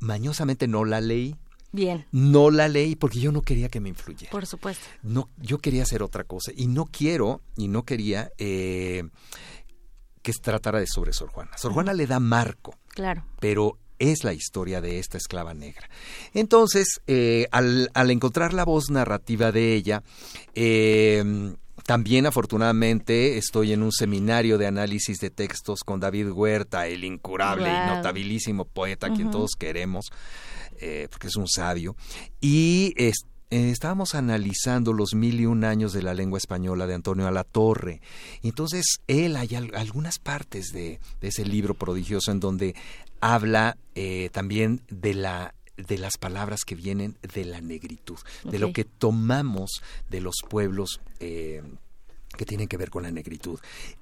mañosamente 0.00 0.68
no 0.68 0.84
la 0.84 1.00
leí. 1.00 1.34
Bien. 1.70 2.06
No 2.12 2.50
la 2.50 2.66
leí 2.66 2.96
porque 2.96 3.20
yo 3.20 3.30
no 3.30 3.42
quería 3.42 3.68
que 3.68 3.80
me 3.80 3.90
influyera. 3.90 4.30
Por 4.30 4.46
supuesto. 4.46 4.84
No, 5.02 5.28
yo 5.36 5.58
quería 5.58 5.82
hacer 5.82 6.02
otra 6.02 6.24
cosa 6.24 6.50
y 6.56 6.66
no 6.66 6.86
quiero 6.86 7.42
y 7.56 7.68
no 7.68 7.84
quería 7.84 8.30
que 10.28 10.34
se 10.34 10.40
tratara 10.40 10.78
de 10.78 10.86
sobre 10.86 11.14
Sor 11.14 11.30
Juana. 11.30 11.56
Sor 11.56 11.72
Juana 11.72 11.94
le 11.94 12.06
da 12.06 12.20
marco. 12.20 12.76
Claro. 12.88 13.24
Pero 13.40 13.78
es 13.98 14.24
la 14.24 14.34
historia 14.34 14.82
de 14.82 14.98
esta 14.98 15.16
esclava 15.16 15.54
negra. 15.54 15.88
Entonces, 16.34 17.00
eh, 17.06 17.46
al, 17.50 17.88
encontrar 18.10 18.52
la 18.52 18.66
voz 18.66 18.90
narrativa 18.90 19.52
de 19.52 19.72
ella, 19.72 20.02
em, 20.54 21.56
también 21.86 22.26
afortunadamente 22.26 23.38
estoy 23.38 23.72
en 23.72 23.82
un 23.82 23.90
seminario 23.90 24.58
de 24.58 24.66
análisis 24.66 25.18
de 25.18 25.30
textos 25.30 25.80
con 25.82 25.98
David 25.98 26.28
Huerta, 26.28 26.88
el 26.88 27.04
incurable 27.04 27.70
y 27.70 27.86
notabilísimo 27.88 28.66
poeta, 28.66 29.08
quien 29.08 29.30
todos 29.30 29.52
queremos, 29.58 30.10
eh, 30.78 31.08
porque 31.10 31.28
es 31.28 31.36
un 31.36 31.48
sabio, 31.48 31.96
y 32.38 32.92
eh, 33.50 33.70
estábamos 33.70 34.14
analizando 34.14 34.92
los 34.92 35.14
mil 35.14 35.40
y 35.40 35.46
un 35.46 35.64
años 35.64 35.94
de 35.94 36.02
la 36.02 36.12
lengua 36.12 36.36
española 36.36 36.86
de 36.86 36.94
Antonio 36.94 37.26
Alatorre. 37.26 38.02
Entonces, 38.42 38.98
él 39.06 39.36
hay 39.36 39.54
algunas 39.54 40.18
partes 40.18 40.72
de, 40.72 41.00
ese 41.22 41.46
libro 41.46 41.72
prodigioso 41.72 42.30
en 42.30 42.40
donde 42.40 42.74
habla 43.20 43.78
eh, 43.94 44.28
también 44.32 44.82
de 44.88 45.14
la 45.14 45.54
de 45.76 45.96
las 45.96 46.18
palabras 46.18 46.64
que 46.64 46.74
vienen 46.74 47.16
de 47.34 47.44
la 47.44 47.60
negritud, 47.60 48.18
de 48.42 48.58
lo 48.58 48.72
que 48.72 48.82
tomamos 48.82 49.80
de 50.10 50.20
los 50.20 50.34
pueblos 50.48 51.00
eh, 51.20 51.62
que 52.36 52.44
tienen 52.44 52.66
que 52.66 52.76
ver 52.76 52.90
con 52.90 53.04
la 53.04 53.12
negritud. 53.12 53.60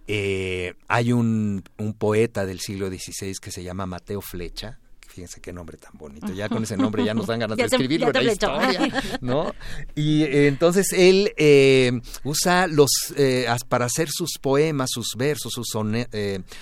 hay 0.08 1.12
un, 1.12 1.62
un, 1.76 1.92
poeta 1.92 2.46
del 2.46 2.60
siglo 2.60 2.88
XVI 2.88 3.34
que 3.42 3.52
se 3.52 3.62
llama 3.62 3.84
Mateo 3.84 4.22
Flecha, 4.22 4.78
fíjense 5.16 5.40
qué 5.40 5.50
nombre 5.50 5.78
tan 5.78 5.92
bonito, 5.94 6.30
ya 6.34 6.46
con 6.50 6.62
ese 6.64 6.76
nombre 6.76 7.02
ya 7.02 7.14
nos 7.14 7.26
dan 7.26 7.40
ganas 7.40 7.56
de 7.56 7.64
escribirlo 7.64 8.08
en 8.08 8.26
la 8.26 8.32
historia, 8.32 9.02
¿no? 9.22 9.54
Y 9.94 10.24
eh, 10.24 10.46
entonces 10.46 10.92
él 10.92 11.32
eh, 11.38 11.90
usa 12.22 12.66
los, 12.66 12.90
eh, 13.16 13.46
para 13.68 13.86
hacer 13.86 14.10
sus 14.10 14.32
poemas, 14.38 14.90
sus 14.92 15.14
versos, 15.16 15.54
sus, 15.54 15.68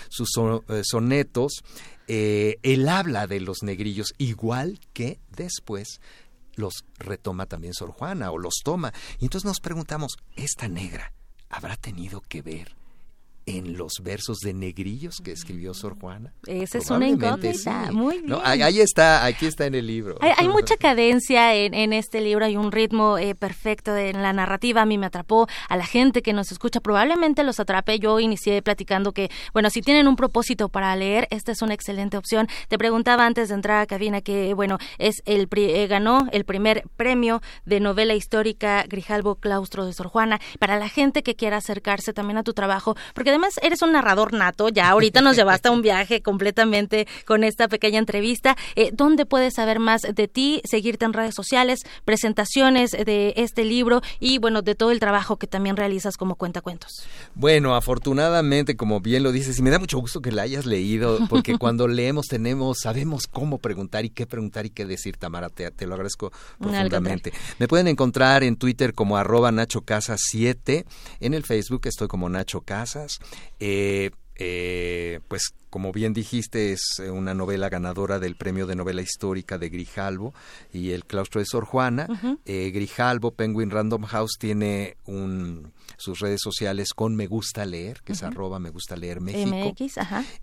sus 0.09 0.31
sonetos, 0.83 1.65
él 2.07 2.89
habla 2.89 3.27
de 3.27 3.41
los 3.41 3.65
negrillos, 3.65 4.15
igual 4.19 4.79
que 4.93 5.19
después 5.37 6.01
los 6.55 6.85
retoma 6.99 7.47
también 7.47 7.75
Sor 7.75 7.91
Juana 7.91 8.31
o 8.31 8.39
los 8.39 8.61
toma. 8.63 8.93
Y 9.19 9.25
entonces 9.25 9.47
nos 9.47 9.59
preguntamos, 9.59 10.17
¿esta 10.37 10.69
negra 10.69 11.13
habrá 11.49 11.77
tenido 11.77 12.21
que 12.21 12.43
ver 12.43 12.77
en 13.47 13.77
los 13.77 13.95
versos 14.03 14.39
de 14.39 14.55
negrillos 14.55 15.17
que 15.23 15.33
escribió 15.33 15.75
Sor 15.75 15.99
Juana. 15.99 16.33
Esa 16.47 16.79
es 16.79 16.91
una 16.91 17.09
incógnita, 17.09 17.93
muy 17.93 18.21
bien. 18.21 18.39
ahí, 18.43 18.81
está, 18.81 19.25
aquí 19.25 19.47
está 19.47 19.67
en 19.67 19.75
el 19.75 19.87
libro. 19.87 20.17
Hay, 20.21 20.49
mucha 20.49 20.77
cadencia 20.79 21.55
en, 21.55 21.93
este 21.93 22.21
libro, 22.21 22.45
hay 22.45 22.57
un 22.57 22.73
ritmo 22.73 23.19
eh, 23.19 23.35
perfecto 23.35 23.97
en 23.97 24.23
la 24.23 24.33
narrativa, 24.33 24.83
a 24.83 24.87
mí 24.87 24.99
me 24.99 25.07
atrapó, 25.07 25.47
a 25.69 25.77
la 25.77 25.85
gente 25.85 26.23
que 26.23 26.33
nos 26.33 26.53
escucha 26.53 26.81
probablemente 26.81 27.45
los 27.45 27.61
atrape. 27.61 27.99
Yo 27.99 28.19
inicié 28.21 28.63
platicando 28.63 29.13
que, 29.13 29.31
bueno, 29.53 29.71
si 29.71 29.83
tienen 29.83 30.09
un 30.09 30.17
propósito 30.17 30.69
para 30.69 30.95
leer, 30.97 31.29
esta 31.31 31.53
es 31.53 31.63
una 31.63 31.75
excelente 31.75 32.17
opción. 32.17 32.49
Te 32.69 32.79
preguntaba 32.79 33.27
antes 33.27 33.49
de 33.49 33.55
entrar 33.55 33.81
a 33.81 33.87
cabina 33.87 34.21
que, 34.21 34.55
bueno, 34.55 34.79
es 34.99 35.23
el 35.27 35.49
eh, 35.57 35.87
ganó 35.87 36.27
el 36.33 36.45
primer 36.45 36.85
premio 36.97 37.43
de 37.65 37.81
novela 37.81 38.15
histórica 38.15 38.85
Grijalbo 38.89 39.37
Claustro 39.37 39.85
de 39.85 39.93
Sor 39.93 40.09
Juana. 40.09 40.41
Para 40.59 40.79
la 40.79 40.89
gente 40.89 41.23
que 41.23 41.35
quiera 41.37 41.59
acercarse 41.59 42.13
también 42.13 42.39
a 42.39 42.43
tu 42.43 42.55
trabajo, 42.55 42.97
porque 43.15 43.34
además 43.35 43.55
eres 43.63 43.83
un 43.83 43.93
narrador 43.93 44.33
nato, 44.33 44.69
ya 44.69 44.89
ahorita 44.89 45.21
nos 45.21 45.37
llevaste 45.37 45.69
a 45.69 45.73
un 45.73 45.83
viaje 45.83 46.23
completamente 46.23 47.09
con 47.27 47.43
esta 47.43 47.67
pequeña 47.67 47.99
entrevista. 47.99 48.57
Eh, 48.77 48.91
¿Dónde 48.93 49.27
puedes 49.27 49.55
saber 49.55 49.81
más 49.81 50.03
de 50.03 50.29
ti, 50.29 50.63
seguirte 50.65 51.05
en 51.05 51.13
redes 51.13 51.35
sociales, 51.35 51.81
presentaciones 52.05 52.93
de 52.93 53.35
este 53.37 53.65
libro 53.65 54.03
y 54.21 54.39
bueno, 54.39 54.63
de 54.63 54.77
todo 54.77 54.93
el 54.93 55.01
trabajo 55.01 55.37
que 55.37 55.49
también 55.49 55.77
realizas 55.77 56.17
como 56.17 56.37
cuentacuentos? 56.37 57.05
Bueno, 57.35 57.75
afortunadamente, 57.75 58.77
como 58.77 59.01
bien 59.01 59.25
lo 59.25 59.33
dices, 59.33 59.59
y 59.59 59.63
me 59.63 59.71
da 59.71 59.81
mucho 59.81 59.99
gusto 59.99 60.21
que 60.21 60.31
la 60.31 60.43
hayas 60.43 60.65
leído, 60.65 61.19
porque 61.29 61.59
cuando 61.59 61.89
leemos 61.89 62.27
tenemos, 62.27 62.79
sabemos 62.83 63.27
cómo 63.27 63.59
preguntar 63.59 64.05
y 64.05 64.11
qué 64.11 64.27
preguntar 64.27 64.65
y 64.67 64.71
qué 64.71 64.87
decir, 64.87 65.17
Tamara, 65.17 65.49
te, 65.49 65.87
lo 65.87 65.95
agradezco 65.95 66.33
profundamente. 66.61 67.33
Me 67.59 67.67
pueden 67.67 67.89
encontrar 67.89 68.45
en 68.45 68.55
Twitter 68.55 68.95
como 68.95 69.17
arroba 69.17 69.51
Nacho 69.51 69.81
Casas 69.81 70.21
7, 70.31 70.87
en 71.19 71.35
el 71.35 71.43
Facebook 71.43 71.83
estoy 71.85 72.07
como 72.07 72.29
Nacho 72.29 72.61
Casas, 72.61 73.19
eh, 73.61 74.11
eh, 74.37 75.21
pues 75.29 75.55
como 75.71 75.91
bien 75.91 76.13
dijiste, 76.13 76.73
es 76.73 77.01
una 77.01 77.35
novela 77.35 77.69
ganadora 77.69 78.21
del 78.21 78.37
premio 78.37 78.65
de 78.67 78.77
novela 78.77 79.03
histórica 79.03 79.59
de 79.59 79.71
Grijalbo 79.71 80.33
y 80.73 80.93
el 80.93 81.05
claustro 81.05 81.41
de 81.41 81.47
Sor 81.47 81.65
Juana. 81.65 82.07
Eh, 82.45 82.71
Grijalbo, 82.73 83.33
Penguin 83.33 83.71
Random 83.71 84.03
House, 84.05 84.37
tiene 84.39 84.97
un, 85.05 85.73
sus 85.97 86.21
redes 86.21 86.41
sociales 86.43 86.95
con 86.95 87.17
Me 87.17 87.27
Gusta 87.27 87.67
Leer, 87.67 88.03
que 88.03 88.13
es 88.13 88.23
arroba 88.23 88.61
Me 88.61 88.71
Gusta 88.71 88.95
Leer 88.95 89.21
México. 89.21 89.51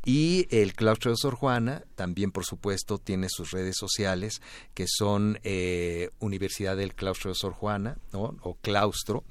Y 0.03 0.47
el 0.49 0.73
claustro 0.73 1.11
de 1.11 1.17
Sor 1.17 1.35
Juana 1.35 1.83
también, 1.95 2.31
por 2.31 2.43
supuesto, 2.43 2.97
tiene 2.97 3.27
sus 3.29 3.51
redes 3.51 3.77
sociales, 3.77 4.41
que 4.73 4.85
son 4.85 5.39
Universidad 6.19 6.75
del 6.75 6.93
Claustro 6.93 7.31
de 7.31 7.35
Sor 7.35 7.53
Juana, 7.53 7.97
o 8.11 8.57
claustro. 8.61 9.23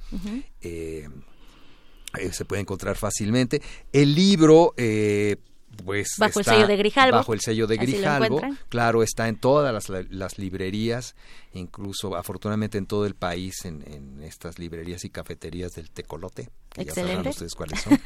Eh, 2.19 2.33
se 2.33 2.45
puede 2.45 2.63
encontrar 2.63 2.97
fácilmente. 2.97 3.63
El 3.93 4.15
libro, 4.15 4.75
eh, 4.77 5.37
pues 5.85 6.17
bajo 6.19 6.41
el 6.41 6.45
sello 6.45 6.67
de 6.67 6.77
Grijalbo. 6.77 7.17
Bajo 7.17 7.33
el 7.33 7.41
sello 7.41 7.67
de 7.67 7.77
Grijalbo. 7.77 8.41
Claro, 8.69 9.03
está 9.03 9.29
en 9.29 9.37
todas 9.37 9.89
las, 10.11 10.39
librerías, 10.39 11.15
incluso 11.55 12.17
afortunadamente 12.17 12.79
en 12.79 12.87
todo 12.87 13.07
el 13.07 13.15
país, 13.15 13.65
en, 13.65 14.21
estas 14.23 14.59
librerías 14.59 15.05
y 15.05 15.11
cafeterías 15.11 15.73
del 15.73 15.91
Tecolote. 15.91 16.49
Que 16.71 16.83
Excelente. 16.83 17.25
Ya 17.25 17.31
ustedes 17.31 17.55
cuáles 17.55 17.81
son. 17.81 17.99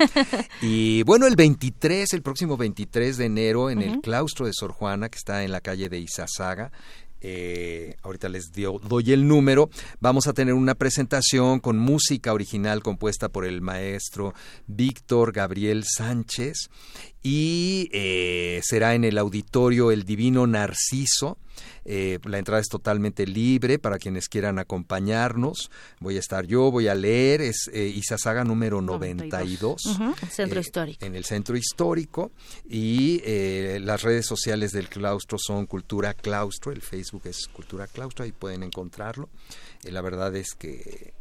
y 0.63 1.03
bueno, 1.05 1.27
el 1.27 1.37
23, 1.37 2.13
el 2.13 2.23
próximo 2.23 2.57
23 2.57 3.17
de 3.17 3.25
enero, 3.25 3.71
en 3.71 3.83
el 3.83 4.01
claustro 4.01 4.47
de 4.47 4.53
Sor 4.55 4.73
Juana, 4.73 5.09
que 5.09 5.19
está 5.19 5.45
en 5.45 5.53
la 5.53 5.61
calle 5.61 5.89
de 5.89 5.99
Izazaga, 5.99 6.71
eh, 7.27 7.97
ahorita 8.03 8.29
les 8.29 8.53
doy 8.53 9.13
el 9.13 9.27
número, 9.27 9.71
vamos 9.99 10.27
a 10.27 10.35
tener 10.35 10.53
una 10.53 10.75
presentación 10.75 11.59
con 11.59 11.79
música 11.79 12.35
original 12.35 12.83
compuesta 12.83 13.31
por 13.31 13.47
el 13.47 13.63
maestro 13.63 14.35
Víctor 14.67 15.33
Gabriel 15.33 15.85
Sánchez 15.87 16.69
y 17.25 17.89
eh, 17.93 18.61
será 18.63 18.95
en 18.95 19.03
el 19.03 19.19
auditorio 19.19 19.91
El 19.91 20.05
Divino 20.05 20.47
Narciso 20.47 21.39
eh, 21.85 22.19
la 22.25 22.39
entrada 22.39 22.61
es 22.61 22.69
totalmente 22.69 23.27
libre 23.27 23.79
para 23.79 23.99
quienes 23.99 24.29
quieran 24.29 24.59
acompañarnos. 24.59 25.71
Voy 26.01 26.17
a 26.17 26.21
estar 26.21 26.47
yo, 26.47 26.71
voy 26.71 26.89
a 26.89 26.95
leer, 26.95 27.43
es 27.43 27.69
eh, 27.73 27.87
Isasaga 27.87 28.45
número 28.45 28.81
92. 28.81 29.83
Centro 30.31 30.59
eh, 30.59 30.61
Histórico. 30.61 31.05
En 31.05 31.15
el 31.15 31.25
Centro 31.25 31.57
Histórico. 31.57 32.33
Y 32.69 33.21
eh, 33.25 33.79
las 33.83 34.03
redes 34.03 34.27
sociales 34.27 34.73
del 34.73 34.89
claustro 34.89 35.39
son 35.39 35.67
Cultura 35.67 36.15
Claustro, 36.15 36.73
el 36.73 36.81
Facebook 36.81 37.23
es 37.27 37.49
Cultura 37.49 37.87
Claustro, 37.87 38.25
ahí 38.25 38.33
pueden 38.33 38.63
encontrarlo. 38.63 39.29
la 39.83 40.01
verdad 40.01 40.35
es 40.37 40.55
que 40.55 41.15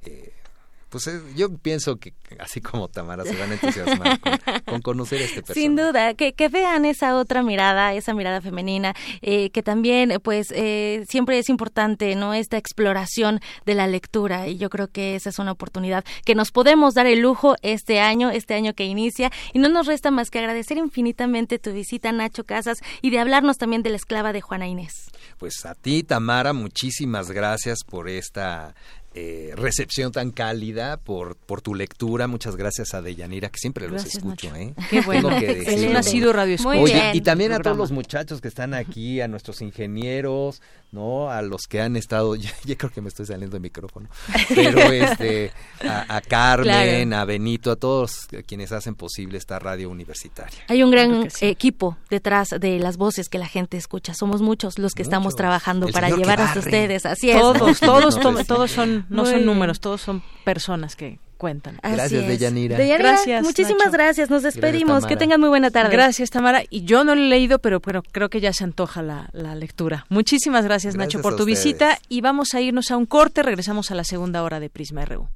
pues 0.93 1.09
yo 1.35 1.57
pienso 1.57 1.95
que 1.95 2.13
así 2.37 2.61
como 2.61 2.87
Tamara 2.87 3.23
se 3.23 3.35
van 3.35 3.49
a 3.49 3.53
entusiasmar 3.55 4.19
con, 4.63 4.79
conocer 4.83 5.23
a 5.23 5.25
este 5.25 5.41
personaje. 5.41 5.59
Sin 5.59 5.75
duda, 5.75 6.13
que, 6.13 6.33
que, 6.33 6.49
vean 6.49 6.85
esa 6.85 7.17
otra 7.17 7.41
mirada, 7.41 7.95
esa 7.95 8.13
mirada 8.13 8.41
femenina, 8.41 8.93
eh, 9.23 9.49
que 9.49 9.63
también 9.63 10.19
pues 10.21 10.51
eh, 10.51 11.03
siempre 11.09 11.39
es 11.39 11.49
importante, 11.49 12.15
¿no? 12.15 12.35
Esta 12.35 12.57
exploración 12.57 13.39
de 13.65 13.73
la 13.73 13.87
lectura 13.87 14.47
y 14.47 14.57
yo 14.57 14.69
creo 14.69 14.87
que 14.87 15.15
esa 15.15 15.31
es 15.31 15.39
una 15.39 15.53
oportunidad 15.53 16.05
que 16.25 16.35
nos 16.35 16.51
podemos 16.51 16.93
dar 16.93 17.07
el 17.07 17.21
lujo 17.21 17.55
este 17.63 17.99
año, 17.99 18.29
este 18.29 18.53
año 18.53 18.75
que 18.75 18.85
inicia 18.85 19.31
y 19.51 19.57
no 19.57 19.69
nos 19.69 19.87
resta 19.87 20.11
más 20.11 20.29
que 20.29 20.37
agradecer 20.37 20.77
infinitamente 20.77 21.57
tu 21.57 21.73
visita, 21.73 22.11
Nacho 22.11 22.43
Casas, 22.43 22.77
y 23.01 23.09
de 23.09 23.17
hablarnos 23.17 23.57
también 23.57 23.81
de 23.81 23.89
la 23.89 23.95
esclava 23.95 24.31
de 24.31 24.41
Juana 24.41 24.67
Inés. 24.67 25.09
Pues 25.39 25.65
a 25.65 25.73
ti, 25.73 26.03
Tamara, 26.03 26.53
muchísimas 26.53 27.31
gracias 27.31 27.79
por 27.83 28.09
esta 28.09 28.75
eh, 29.16 29.53
recepción 29.55 30.11
tan 30.11 30.32
cálida, 30.32 30.97
por, 30.97 31.36
por 31.36 31.61
tu 31.61 31.76
lectura. 31.76 32.28
Muchas 32.28 32.55
gracias 32.55 32.93
a 32.93 33.01
Deyanira, 33.01 33.49
que 33.49 33.59
siempre 33.59 33.88
los 33.88 34.05
escucho. 34.05 34.55
¿eh? 34.55 34.74
Qué 34.89 35.01
bueno. 35.01 35.30
Él 35.38 35.95
ha 35.95 36.03
sido 36.03 36.34
radio 36.34 36.57
Oye, 36.66 37.11
y 37.14 37.22
también 37.22 37.51
a 37.51 37.59
todos 37.59 37.78
los 37.78 37.91
muchachos 37.91 38.41
que 38.41 38.47
están 38.47 38.74
aquí, 38.74 39.22
a 39.22 39.28
nuestros 39.28 39.61
ingenieros, 39.61 40.61
¿no? 40.93 41.29
A 41.29 41.41
los 41.41 41.63
que 41.67 41.81
han 41.81 41.95
estado, 41.97 42.35
ya, 42.35 42.51
creo 42.77 42.91
que 42.91 43.01
me 43.01 43.09
estoy 43.09 43.25
saliendo 43.25 43.55
de 43.55 43.59
micrófono, 43.59 44.07
pero 44.55 44.79
este, 44.91 45.51
a, 45.83 46.21
Carmen, 46.21 47.13
a 47.13 47.25
Benito, 47.25 47.71
a 47.71 47.75
todos 47.75 48.27
quienes 48.45 48.71
hacen 48.71 48.95
posible 48.95 49.37
esta 49.37 49.59
radio 49.59 49.89
universitaria. 49.89 50.59
Hay 50.69 50.83
un 50.83 50.91
gran 50.91 51.27
equipo 51.41 51.97
detrás 52.09 52.49
de 52.49 52.79
las 52.79 52.97
voces 52.97 53.27
que 53.27 53.39
la 53.39 53.47
gente 53.47 53.75
escucha. 53.75 54.13
Somos 54.13 54.41
muchos 54.41 54.79
los 54.79 54.93
que 54.93 55.01
estamos 55.01 55.35
trabajando 55.35 55.87
para 55.87 56.09
llevar 56.09 56.39
a 56.39 56.53
ustedes. 56.57 57.05
Así 57.05 57.31
es. 57.31 57.39
Todos, 57.39 57.79
todos, 57.79 58.47
todos 58.47 58.71
son, 58.71 59.05
no 59.09 59.25
son 59.25 59.45
números, 59.45 59.79
todos 59.79 60.01
son 60.01 60.23
personas 60.45 60.95
que 60.95 61.19
cuentan. 61.43 61.77
Gracias, 61.83 62.25
Deyanira. 62.25 62.77
gracias. 62.77 63.43
Muchísimas 63.43 63.91
gracias. 63.91 64.29
Nos 64.29 64.43
despedimos. 64.43 65.05
que 65.05 65.17
tengan 65.17 65.41
muy 65.41 65.49
buena 65.49 65.71
tarde. 65.71 65.91
Gracias, 65.91 66.29
Tamara. 66.29 66.63
Y 66.69 66.85
yo 66.85 67.03
no 67.03 67.15
lo 67.15 67.21
he 67.21 67.27
leído, 67.27 67.59
pero, 67.59 67.81
pero 67.81 68.01
creo 68.01 68.29
que 68.29 68.39
ya 68.39 68.53
se 68.53 68.63
antoja 68.63 69.01
la, 69.01 69.55
lectura. 69.55 70.05
Muchísimas 70.07 70.63
gracias, 70.63 70.95
Nacho, 70.95 71.21
por 71.21 71.35
tu 71.35 71.43
visita. 71.43 71.99
Y 72.07 72.21
vamos 72.21 72.53
a 72.53 72.61
irnos 72.61 72.91
a 72.91 72.95
un 72.95 73.05
corte. 73.05 73.43
Regresamos 73.43 73.91
a 73.91 73.95
la 73.95 74.05
segunda 74.05 74.41
hora 74.41 74.61
de 74.61 74.69
Prisma 74.69 75.03
RU. 75.03 75.27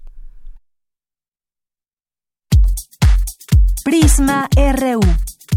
Prisma 3.84 4.48
RU. 4.56 5.02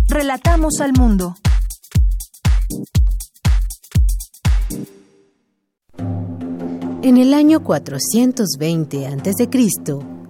Relatamos 0.08 0.80
al 0.80 0.92
mundo. 0.94 1.36
En 7.02 7.18
el 7.18 7.34
año 7.34 7.62
420 7.62 9.06
a.C., 9.06 10.19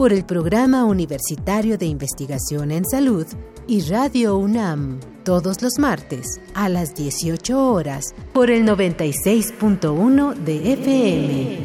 por 0.00 0.14
el 0.14 0.24
Programa 0.24 0.86
Universitario 0.86 1.76
de 1.76 1.84
Investigación 1.84 2.70
en 2.70 2.86
Salud 2.86 3.26
y 3.66 3.82
Radio 3.82 4.38
UNAM 4.38 4.98
todos 5.26 5.60
los 5.60 5.78
martes 5.78 6.40
a 6.54 6.70
las 6.70 6.94
18 6.94 7.70
horas 7.70 8.14
por 8.32 8.50
el 8.50 8.64
96.1 8.64 10.36
de 10.36 10.72
FM. 10.72 11.58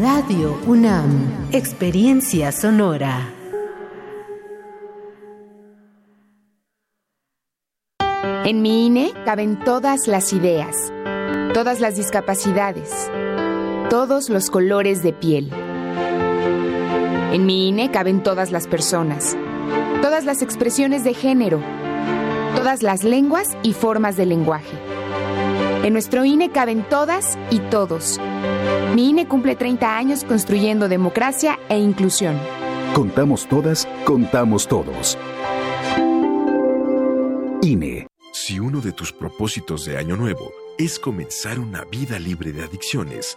Radio 0.00 0.58
UNAM, 0.66 1.50
Experiencia 1.52 2.52
Sonora. 2.52 3.30
En 8.46 8.62
mi 8.62 8.86
INE 8.86 9.12
caben 9.26 9.62
todas 9.62 10.06
las 10.06 10.32
ideas, 10.32 10.90
todas 11.52 11.80
las 11.80 11.96
discapacidades, 11.96 13.10
todos 13.90 14.30
los 14.30 14.48
colores 14.48 15.02
de 15.02 15.12
piel. 15.12 15.63
En 17.34 17.44
mi 17.44 17.68
INE 17.68 17.90
caben 17.90 18.22
todas 18.22 18.50
las 18.50 18.66
personas, 18.66 19.36
todas 20.00 20.24
las 20.24 20.40
expresiones 20.40 21.04
de 21.04 21.12
género 21.12 21.60
todas 22.54 22.82
las 22.82 23.04
lenguas 23.04 23.58
y 23.62 23.72
formas 23.72 24.16
de 24.16 24.24
lenguaje. 24.24 24.78
En 25.82 25.92
nuestro 25.92 26.24
INE 26.24 26.50
caben 26.50 26.82
todas 26.88 27.36
y 27.50 27.58
todos. 27.58 28.18
Mi 28.94 29.10
INE 29.10 29.28
cumple 29.28 29.54
30 29.54 29.96
años 29.96 30.24
construyendo 30.24 30.88
democracia 30.88 31.58
e 31.68 31.78
inclusión. 31.78 32.38
Contamos 32.94 33.46
todas, 33.48 33.86
contamos 34.06 34.66
todos. 34.66 35.18
INE. 37.60 38.06
Si 38.32 38.58
uno 38.58 38.80
de 38.80 38.92
tus 38.92 39.12
propósitos 39.12 39.84
de 39.84 39.98
año 39.98 40.16
nuevo 40.16 40.52
es 40.78 40.98
comenzar 40.98 41.58
una 41.58 41.84
vida 41.84 42.18
libre 42.18 42.52
de 42.52 42.62
adicciones, 42.64 43.36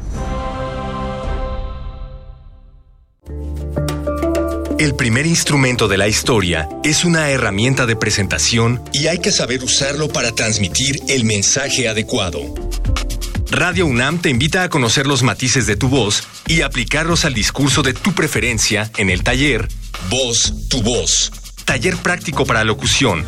El 4.81 4.95
primer 4.95 5.27
instrumento 5.27 5.87
de 5.87 5.95
la 5.95 6.07
historia 6.07 6.67
es 6.83 7.05
una 7.05 7.29
herramienta 7.29 7.85
de 7.85 7.95
presentación 7.95 8.81
y 8.91 9.05
hay 9.05 9.19
que 9.19 9.31
saber 9.31 9.63
usarlo 9.63 10.07
para 10.07 10.31
transmitir 10.31 10.99
el 11.07 11.23
mensaje 11.23 11.87
adecuado. 11.87 12.41
Radio 13.51 13.85
UNAM 13.85 14.19
te 14.19 14.31
invita 14.31 14.63
a 14.63 14.69
conocer 14.69 15.05
los 15.05 15.21
matices 15.21 15.67
de 15.67 15.75
tu 15.75 15.87
voz 15.87 16.23
y 16.47 16.61
aplicarlos 16.61 17.25
al 17.25 17.35
discurso 17.35 17.83
de 17.83 17.93
tu 17.93 18.15
preferencia 18.15 18.89
en 18.97 19.11
el 19.11 19.21
taller 19.21 19.67
Voz, 20.09 20.67
tu 20.67 20.81
voz. 20.81 21.31
Taller 21.63 21.95
práctico 21.97 22.47
para 22.47 22.63
locución, 22.63 23.23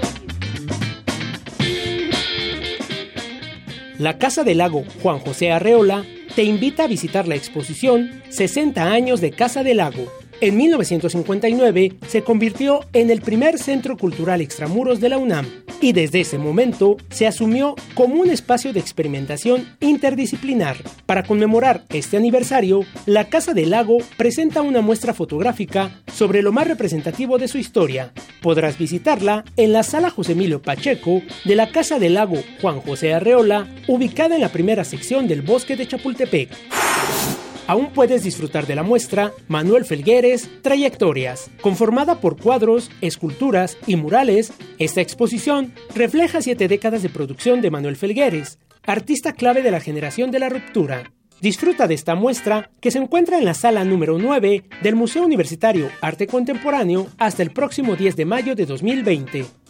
La 3.97 4.17
Casa 4.17 4.43
del 4.43 4.57
Lago 4.57 4.83
Juan 5.01 5.19
José 5.19 5.53
Arreola 5.53 6.03
te 6.35 6.43
invita 6.43 6.83
a 6.83 6.87
visitar 6.87 7.29
la 7.29 7.35
exposición 7.35 8.21
60 8.27 8.83
años 8.83 9.21
de 9.21 9.31
Casa 9.31 9.63
del 9.63 9.77
Lago. 9.77 10.11
En 10.41 10.57
1959 10.57 11.93
se 12.07 12.23
convirtió 12.23 12.81
en 12.93 13.09
el 13.09 13.21
primer 13.21 13.57
centro 13.57 13.97
cultural 13.97 14.41
extramuros 14.41 14.99
de 14.99 15.09
la 15.09 15.17
UNAM 15.17 15.45
y 15.79 15.93
desde 15.93 16.21
ese 16.21 16.37
momento 16.37 16.97
se 17.09 17.27
asumió 17.27 17.75
como 17.93 18.15
un 18.15 18.29
espacio 18.29 18.73
de 18.73 18.79
experimentación 18.79 19.67
interdisciplinar. 19.79 20.77
Para 21.05 21.23
conmemorar 21.23 21.83
este 21.89 22.17
aniversario, 22.17 22.85
la 23.05 23.29
Casa 23.29 23.53
del 23.53 23.71
Lago 23.71 23.97
presenta 24.17 24.61
una 24.61 24.81
muestra 24.81 25.13
fotográfica 25.13 26.01
sobre 26.13 26.41
lo 26.41 26.51
más 26.51 26.67
representativo 26.67 27.37
de 27.37 27.47
su 27.47 27.57
historia. 27.57 28.13
Podrás 28.41 28.77
visitarla 28.77 29.43
en 29.57 29.73
la 29.73 29.83
sala 29.83 30.09
José 30.09 30.33
Emilio 30.33 30.61
Pacheco 30.61 31.21
de 31.45 31.55
la 31.55 31.71
Casa 31.71 31.99
del 31.99 32.15
Lago 32.15 32.37
Juan 32.61 32.79
José 32.81 33.13
Arreola, 33.13 33.67
ubicada 33.87 34.35
en 34.35 34.41
la 34.41 34.49
primera 34.49 34.83
sección 34.83 35.27
del 35.27 35.41
bosque 35.41 35.75
de 35.75 35.87
Chapultepec. 35.87 36.49
Aún 37.65 37.91
puedes 37.93 38.23
disfrutar 38.23 38.67
de 38.67 38.75
la 38.75 38.83
muestra 38.83 39.31
Manuel 39.47 39.85
Felgueres 39.85 40.49
Trayectorias. 40.61 41.49
Conformada 41.61 42.19
por 42.19 42.37
cuadros, 42.37 42.91
esculturas 42.99 43.77
y 43.87 43.95
murales, 43.95 44.51
esta 44.79 44.99
exposición 44.99 45.73
refleja 45.95 46.41
siete 46.41 46.67
décadas 46.67 47.03
de 47.03 47.09
producción 47.09 47.61
de 47.61 47.71
Manuel 47.71 47.95
Felgueres, 47.95 48.59
artista 48.85 49.31
clave 49.31 49.61
de 49.61 49.71
la 49.71 49.79
generación 49.79 50.29
de 50.29 50.39
la 50.39 50.49
ruptura. 50.49 51.13
Disfruta 51.39 51.87
de 51.87 51.93
esta 51.93 52.15
muestra 52.15 52.69
que 52.81 52.91
se 52.91 52.99
encuentra 52.99 53.37
en 53.37 53.45
la 53.45 53.53
sala 53.53 53.85
número 53.85 54.17
9 54.17 54.63
del 54.81 54.95
Museo 54.95 55.23
Universitario 55.23 55.89
Arte 56.01 56.27
Contemporáneo 56.27 57.07
hasta 57.17 57.43
el 57.43 57.51
próximo 57.51 57.95
10 57.95 58.17
de 58.17 58.25
mayo 58.25 58.55
de 58.55 58.65
2020. 58.65 59.62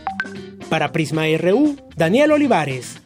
Para 0.68 0.92
Prisma 0.92 1.24
RU, 1.38 1.76
Daniel 1.96 2.32
Olivares. 2.32 3.00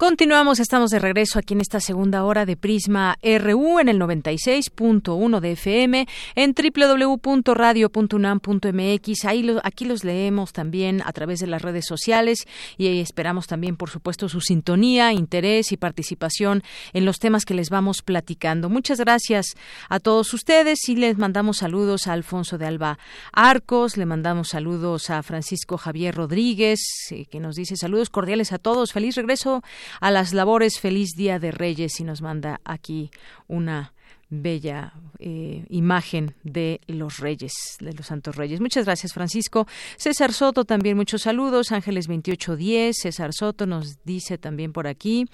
Continuamos, 0.00 0.60
estamos 0.60 0.90
de 0.90 0.98
regreso 0.98 1.38
aquí 1.38 1.52
en 1.52 1.60
esta 1.60 1.78
segunda 1.78 2.24
hora 2.24 2.46
de 2.46 2.56
Prisma 2.56 3.18
RU 3.22 3.80
en 3.80 3.90
el 3.90 4.00
96.1 4.00 5.40
de 5.40 5.52
FM, 5.52 6.08
en 6.36 6.54
www.radio.unam.mx. 6.54 9.24
Ahí 9.26 9.42
lo, 9.42 9.60
aquí 9.62 9.84
los 9.84 10.02
leemos 10.02 10.54
también 10.54 11.02
a 11.04 11.12
través 11.12 11.40
de 11.40 11.48
las 11.48 11.60
redes 11.60 11.84
sociales 11.86 12.46
y 12.78 12.98
esperamos 13.00 13.46
también, 13.46 13.76
por 13.76 13.90
supuesto, 13.90 14.30
su 14.30 14.40
sintonía, 14.40 15.12
interés 15.12 15.70
y 15.70 15.76
participación 15.76 16.62
en 16.94 17.04
los 17.04 17.18
temas 17.18 17.44
que 17.44 17.52
les 17.52 17.68
vamos 17.68 18.00
platicando. 18.00 18.70
Muchas 18.70 19.00
gracias 19.00 19.54
a 19.90 20.00
todos 20.00 20.32
ustedes 20.32 20.88
y 20.88 20.96
les 20.96 21.18
mandamos 21.18 21.58
saludos 21.58 22.06
a 22.06 22.14
Alfonso 22.14 22.56
de 22.56 22.64
Alba 22.64 22.98
Arcos, 23.34 23.98
le 23.98 24.06
mandamos 24.06 24.48
saludos 24.48 25.10
a 25.10 25.22
Francisco 25.22 25.76
Javier 25.76 26.14
Rodríguez, 26.14 26.80
eh, 27.10 27.26
que 27.26 27.38
nos 27.38 27.54
dice 27.54 27.76
saludos 27.76 28.08
cordiales 28.08 28.54
a 28.54 28.58
todos. 28.58 28.94
Feliz 28.94 29.16
regreso 29.16 29.62
a 30.00 30.10
las 30.10 30.32
labores. 30.32 30.78
Feliz 30.78 31.10
Día 31.16 31.38
de 31.38 31.50
Reyes 31.50 32.00
y 32.00 32.04
nos 32.04 32.22
manda 32.22 32.60
aquí 32.64 33.10
una 33.48 33.92
bella 34.30 34.94
eh, 35.18 35.64
imagen 35.68 36.34
de 36.44 36.80
los 36.86 37.18
reyes, 37.18 37.52
de 37.80 37.92
los 37.92 38.06
santos 38.06 38.36
reyes. 38.36 38.60
Muchas 38.60 38.84
gracias, 38.84 39.12
Francisco. 39.12 39.66
César 39.96 40.32
Soto 40.32 40.64
también, 40.64 40.96
muchos 40.96 41.22
saludos. 41.22 41.72
Ángeles 41.72 42.06
2810, 42.06 42.96
César 42.96 43.32
Soto 43.32 43.66
nos 43.66 44.04
dice 44.04 44.38
también 44.38 44.72
por 44.72 44.86
aquí, 44.86 45.26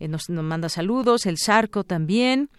eh, 0.00 0.08
nos, 0.08 0.28
nos, 0.28 0.44
manda 0.44 0.68
saludos. 0.68 1.26
El 1.26 1.38
Zarco 1.38 1.84
también. 1.84 2.50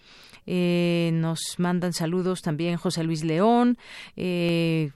Eh, 0.46 1.10
nos 1.14 1.54
mandan 1.58 1.92
saludos 1.92 2.42
también 2.42 2.76
José 2.76 3.04
Luis 3.04 3.22
León, 3.22 3.78
eh, 4.16 4.90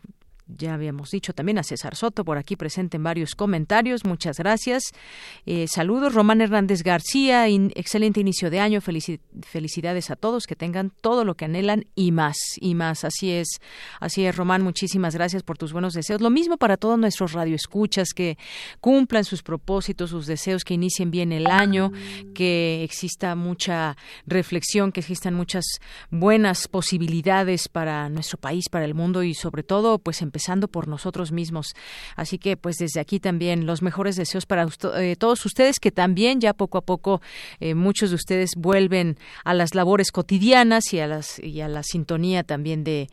ya 0.49 0.75
habíamos 0.75 1.11
dicho 1.11 1.33
también 1.33 1.59
a 1.59 1.65
César 1.65 1.97
Soto 1.97 2.25
por 2.25 2.39
aquí 2.39 2.55
presente 2.55 2.97
en 2.97 3.03
varios 3.03 3.35
comentarios. 3.35 4.05
Muchas 4.05 4.39
gracias. 4.39 4.93
Eh, 5.45 5.67
saludos. 5.69 6.15
Román 6.15 6.41
Hernández 6.41 6.83
García. 6.83 7.49
excelente 7.49 8.21
inicio 8.21 8.49
de 8.51 8.61
año. 8.61 8.81
felicidades 8.81 10.11
a 10.11 10.17
todos. 10.17 10.47
Que 10.47 10.55
tengan 10.55 10.93
todo 11.01 11.25
lo 11.25 11.35
que 11.35 11.47
anhelan 11.47 11.87
y 11.97 12.13
más. 12.13 12.37
Y 12.61 12.75
más. 12.75 13.05
Así 13.05 13.33
es. 13.33 13.61
Así 13.99 14.25
es, 14.25 14.37
Román. 14.37 14.63
Muchísimas 14.63 15.15
gracias 15.15 15.43
por 15.43 15.59
tus 15.59 15.73
buenos 15.73 15.95
deseos. 15.95 16.21
Lo 16.21 16.31
mismo 16.31 16.59
para 16.59 16.77
todos 16.77 16.99
nuestros 16.99 17.33
radioescuchas. 17.33 18.11
Que 18.15 18.39
cumplan 18.81 19.25
sus 19.25 19.43
propósitos, 19.43 20.11
sus 20.11 20.27
deseos. 20.27 20.65
Que 20.65 20.75
inicien 20.75 21.11
bien 21.11 21.33
el 21.33 21.49
año. 21.49 21.91
Que 22.35 22.85
exista 22.85 23.35
mucha 23.35 23.97
reflexión. 24.27 24.93
Que 24.93 25.01
existan 25.01 25.35
muchas 25.35 25.65
buenas 26.11 26.69
posibilidades 26.69 27.69
para 27.69 28.09
nuestro 28.11 28.39
país, 28.39 28.69
para 28.69 28.85
el 28.85 28.95
mundo 28.95 29.25
y 29.25 29.35
sobre 29.35 29.65
todo, 29.65 29.99
pues 29.99 30.23
en 30.23 30.31
empezando 30.37 30.69
por 30.69 30.87
nosotros 30.87 31.33
mismos. 31.33 31.75
Así 32.15 32.37
que, 32.37 32.59
pues 32.59 32.77
desde 32.77 33.01
aquí 33.01 33.21
también 33.21 33.65
los 33.65 33.81
mejores 33.81 34.17
deseos 34.17 34.45
para 34.45 34.69
eh, 34.99 35.17
todos 35.19 35.47
ustedes, 35.47 35.81
que 35.81 35.91
también 35.91 36.43
ya 36.43 36.53
poco 36.53 36.77
a 36.77 36.83
poco 36.83 37.23
eh, 37.59 37.75
muchos 37.75 38.11
de 38.11 38.17
ustedes 38.17 38.51
vuelven 38.55 39.17
a 39.45 39.55
las 39.55 39.75
labores 39.75 40.13
cotidianas 40.13 40.93
y 40.93 41.01
a, 41.01 41.07
las, 41.07 41.39
y 41.39 41.63
a 41.63 41.69
la 41.69 41.83
sintonía 41.83 42.45
también 42.45 42.85
de, 42.85 43.09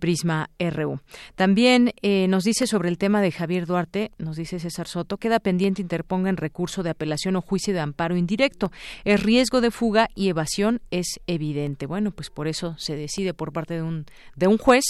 Prisma 0.00 0.48
RU. 0.58 1.00
También 1.34 1.92
eh, 2.00 2.26
nos 2.26 2.44
dice 2.44 2.66
sobre 2.66 2.88
el 2.88 2.96
tema 2.96 3.20
de 3.20 3.30
Javier 3.30 3.66
Duarte, 3.66 4.10
nos 4.16 4.36
dice 4.36 4.58
César 4.58 4.88
Soto, 4.88 5.18
queda 5.18 5.38
pendiente 5.38 5.82
interpongan 5.82 6.38
recurso 6.38 6.82
de 6.82 6.88
apelación 6.88 7.36
o 7.36 7.42
juicio 7.42 7.74
de 7.74 7.80
amparo 7.80 8.16
indirecto. 8.16 8.72
El 9.04 9.18
riesgo 9.18 9.60
de 9.60 9.70
fuga 9.70 10.08
y 10.14 10.30
evasión 10.30 10.80
es 10.90 11.20
evidente. 11.26 11.84
Bueno, 11.84 12.10
pues 12.10 12.30
por 12.30 12.48
eso 12.48 12.74
se 12.78 12.96
decide 12.96 13.34
por 13.34 13.52
parte 13.52 13.74
de 13.74 13.82
un, 13.82 14.06
de 14.34 14.46
un 14.46 14.56
juez 14.56 14.84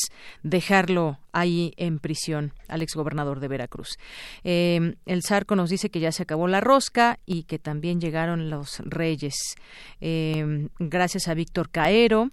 dejarlo 0.45 1.19
ahí 1.33 1.73
en 1.77 1.99
prisión 1.99 2.53
al 2.69 2.83
exgobernador 2.83 3.41
de 3.41 3.49
Veracruz. 3.49 3.99
Eh, 4.45 4.95
el 5.07 5.23
Zarco 5.23 5.57
nos 5.57 5.71
dice 5.71 5.91
que 5.91 6.01
ya 6.01 6.13
se 6.13 6.23
acabó 6.23 6.49
la 6.49 6.61
rosca 6.61 7.19
y 7.27 7.45
que 7.45 7.59
también 7.59 8.01
llegaron 8.01 8.51
los 8.51 8.81
reyes. 8.85 9.35
Eh, 10.01 10.69
gracias 10.79 11.29
a 11.29 11.35
Víctor 11.35 11.71
Caero. 11.71 12.31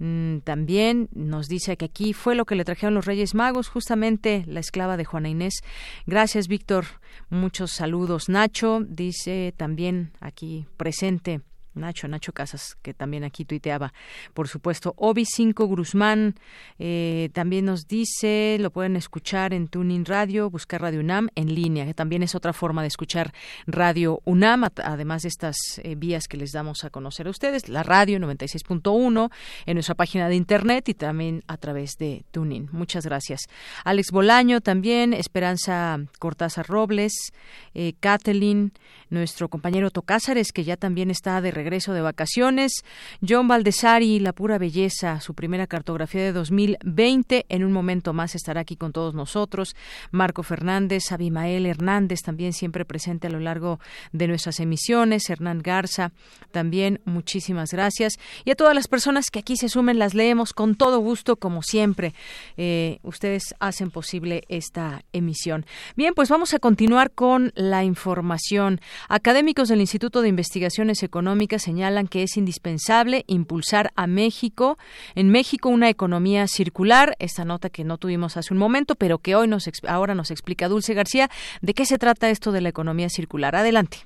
Mm, 0.00 0.38
también 0.38 1.10
nos 1.12 1.46
dice 1.46 1.76
que 1.76 1.84
aquí 1.84 2.14
fue 2.14 2.34
lo 2.34 2.46
que 2.46 2.54
le 2.54 2.64
trajeron 2.64 2.94
los 2.94 3.04
Reyes 3.04 3.34
Magos, 3.34 3.68
justamente 3.68 4.44
la 4.46 4.60
esclava 4.60 4.96
de 4.96 5.04
Juana 5.04 5.28
Inés. 5.28 5.60
Gracias, 6.06 6.48
Víctor. 6.48 6.86
Muchos 7.28 7.72
saludos. 7.72 8.30
Nacho 8.30 8.80
dice 8.80 9.52
también 9.58 10.12
aquí 10.20 10.66
presente 10.78 11.42
Nacho, 11.80 12.08
Nacho 12.08 12.32
Casas, 12.32 12.76
que 12.82 12.94
también 12.94 13.24
aquí 13.24 13.44
tuiteaba, 13.44 13.92
por 14.34 14.48
supuesto. 14.48 14.94
Obi 14.96 15.24
5 15.24 15.66
Guzmán 15.66 16.34
eh, 16.78 17.30
también 17.32 17.64
nos 17.64 17.86
dice, 17.86 18.56
lo 18.60 18.70
pueden 18.70 18.96
escuchar 18.96 19.52
en 19.52 19.68
Tuning 19.68 20.04
Radio, 20.04 20.50
buscar 20.50 20.82
Radio 20.82 21.00
UNAM 21.00 21.28
en 21.34 21.54
línea, 21.54 21.86
que 21.86 21.94
también 21.94 22.22
es 22.22 22.34
otra 22.34 22.52
forma 22.52 22.82
de 22.82 22.88
escuchar 22.88 23.32
Radio 23.66 24.20
UNAM, 24.24 24.64
además 24.84 25.22
de 25.22 25.28
estas 25.28 25.56
eh, 25.82 25.94
vías 25.94 26.28
que 26.28 26.36
les 26.36 26.52
damos 26.52 26.84
a 26.84 26.90
conocer 26.90 27.26
a 27.26 27.30
ustedes, 27.30 27.68
la 27.68 27.82
radio 27.82 28.18
96.1 28.18 29.30
en 29.66 29.74
nuestra 29.74 29.94
página 29.94 30.28
de 30.28 30.36
internet 30.36 30.88
y 30.88 30.94
también 30.94 31.42
a 31.46 31.56
través 31.56 31.96
de 31.98 32.24
Tuning. 32.30 32.68
Muchas 32.72 33.04
gracias. 33.06 33.42
Alex 33.84 34.10
Bolaño 34.10 34.60
también, 34.60 35.12
Esperanza 35.12 35.98
Cortázar 36.18 36.66
Robles, 36.66 37.32
eh, 37.74 37.94
Kathleen, 38.00 38.72
nuestro 39.08 39.48
compañero 39.48 39.90
Tocázares, 39.90 40.52
que 40.52 40.64
ya 40.64 40.76
también 40.76 41.10
está 41.10 41.40
de 41.40 41.50
regreso 41.50 41.69
regreso 41.70 41.92
de 41.92 42.00
vacaciones. 42.00 42.82
John 43.26 43.46
Valdesari, 43.46 44.18
La 44.18 44.32
Pura 44.32 44.58
Belleza, 44.58 45.20
su 45.20 45.34
primera 45.34 45.68
cartografía 45.68 46.20
de 46.20 46.32
2020. 46.32 47.46
En 47.48 47.64
un 47.64 47.70
momento 47.70 48.12
más 48.12 48.34
estará 48.34 48.62
aquí 48.62 48.74
con 48.74 48.90
todos 48.90 49.14
nosotros. 49.14 49.76
Marco 50.10 50.42
Fernández, 50.42 51.12
Abimael 51.12 51.66
Hernández, 51.66 52.22
también 52.22 52.54
siempre 52.54 52.84
presente 52.84 53.28
a 53.28 53.30
lo 53.30 53.38
largo 53.38 53.78
de 54.10 54.26
nuestras 54.26 54.58
emisiones. 54.58 55.30
Hernán 55.30 55.60
Garza, 55.62 56.10
también 56.50 57.00
muchísimas 57.04 57.70
gracias. 57.70 58.18
Y 58.44 58.50
a 58.50 58.56
todas 58.56 58.74
las 58.74 58.88
personas 58.88 59.30
que 59.30 59.38
aquí 59.38 59.56
se 59.56 59.68
sumen, 59.68 60.00
las 60.00 60.14
leemos 60.14 60.52
con 60.52 60.74
todo 60.74 60.98
gusto, 60.98 61.36
como 61.36 61.62
siempre. 61.62 62.14
Eh, 62.56 62.98
ustedes 63.04 63.54
hacen 63.60 63.92
posible 63.92 64.42
esta 64.48 65.04
emisión. 65.12 65.66
Bien, 65.94 66.14
pues 66.14 66.30
vamos 66.30 66.52
a 66.52 66.58
continuar 66.58 67.12
con 67.12 67.52
la 67.54 67.84
información. 67.84 68.80
Académicos 69.08 69.68
del 69.68 69.80
Instituto 69.80 70.20
de 70.20 70.28
Investigaciones 70.30 71.04
Económicas 71.04 71.49
señalan 71.58 72.06
que 72.06 72.22
es 72.22 72.36
indispensable 72.36 73.24
impulsar 73.26 73.92
a 73.96 74.06
México, 74.06 74.78
en 75.14 75.30
México 75.30 75.68
una 75.68 75.88
economía 75.88 76.46
circular, 76.46 77.16
esta 77.18 77.44
nota 77.44 77.70
que 77.70 77.84
no 77.84 77.98
tuvimos 77.98 78.36
hace 78.36 78.54
un 78.54 78.58
momento, 78.58 78.94
pero 78.94 79.18
que 79.18 79.34
hoy 79.34 79.48
nos 79.48 79.68
ahora 79.86 80.14
nos 80.14 80.30
explica 80.30 80.68
Dulce 80.68 80.94
García, 80.94 81.30
¿de 81.60 81.74
qué 81.74 81.86
se 81.86 81.98
trata 81.98 82.30
esto 82.30 82.52
de 82.52 82.60
la 82.60 82.68
economía 82.68 83.08
circular? 83.08 83.56
Adelante. 83.56 83.98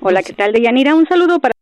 Hola, 0.00 0.22
¿qué 0.22 0.32
tal, 0.32 0.52
Deyanira? 0.52 0.94
Un 0.94 1.06
saludo 1.06 1.40
para 1.40 1.52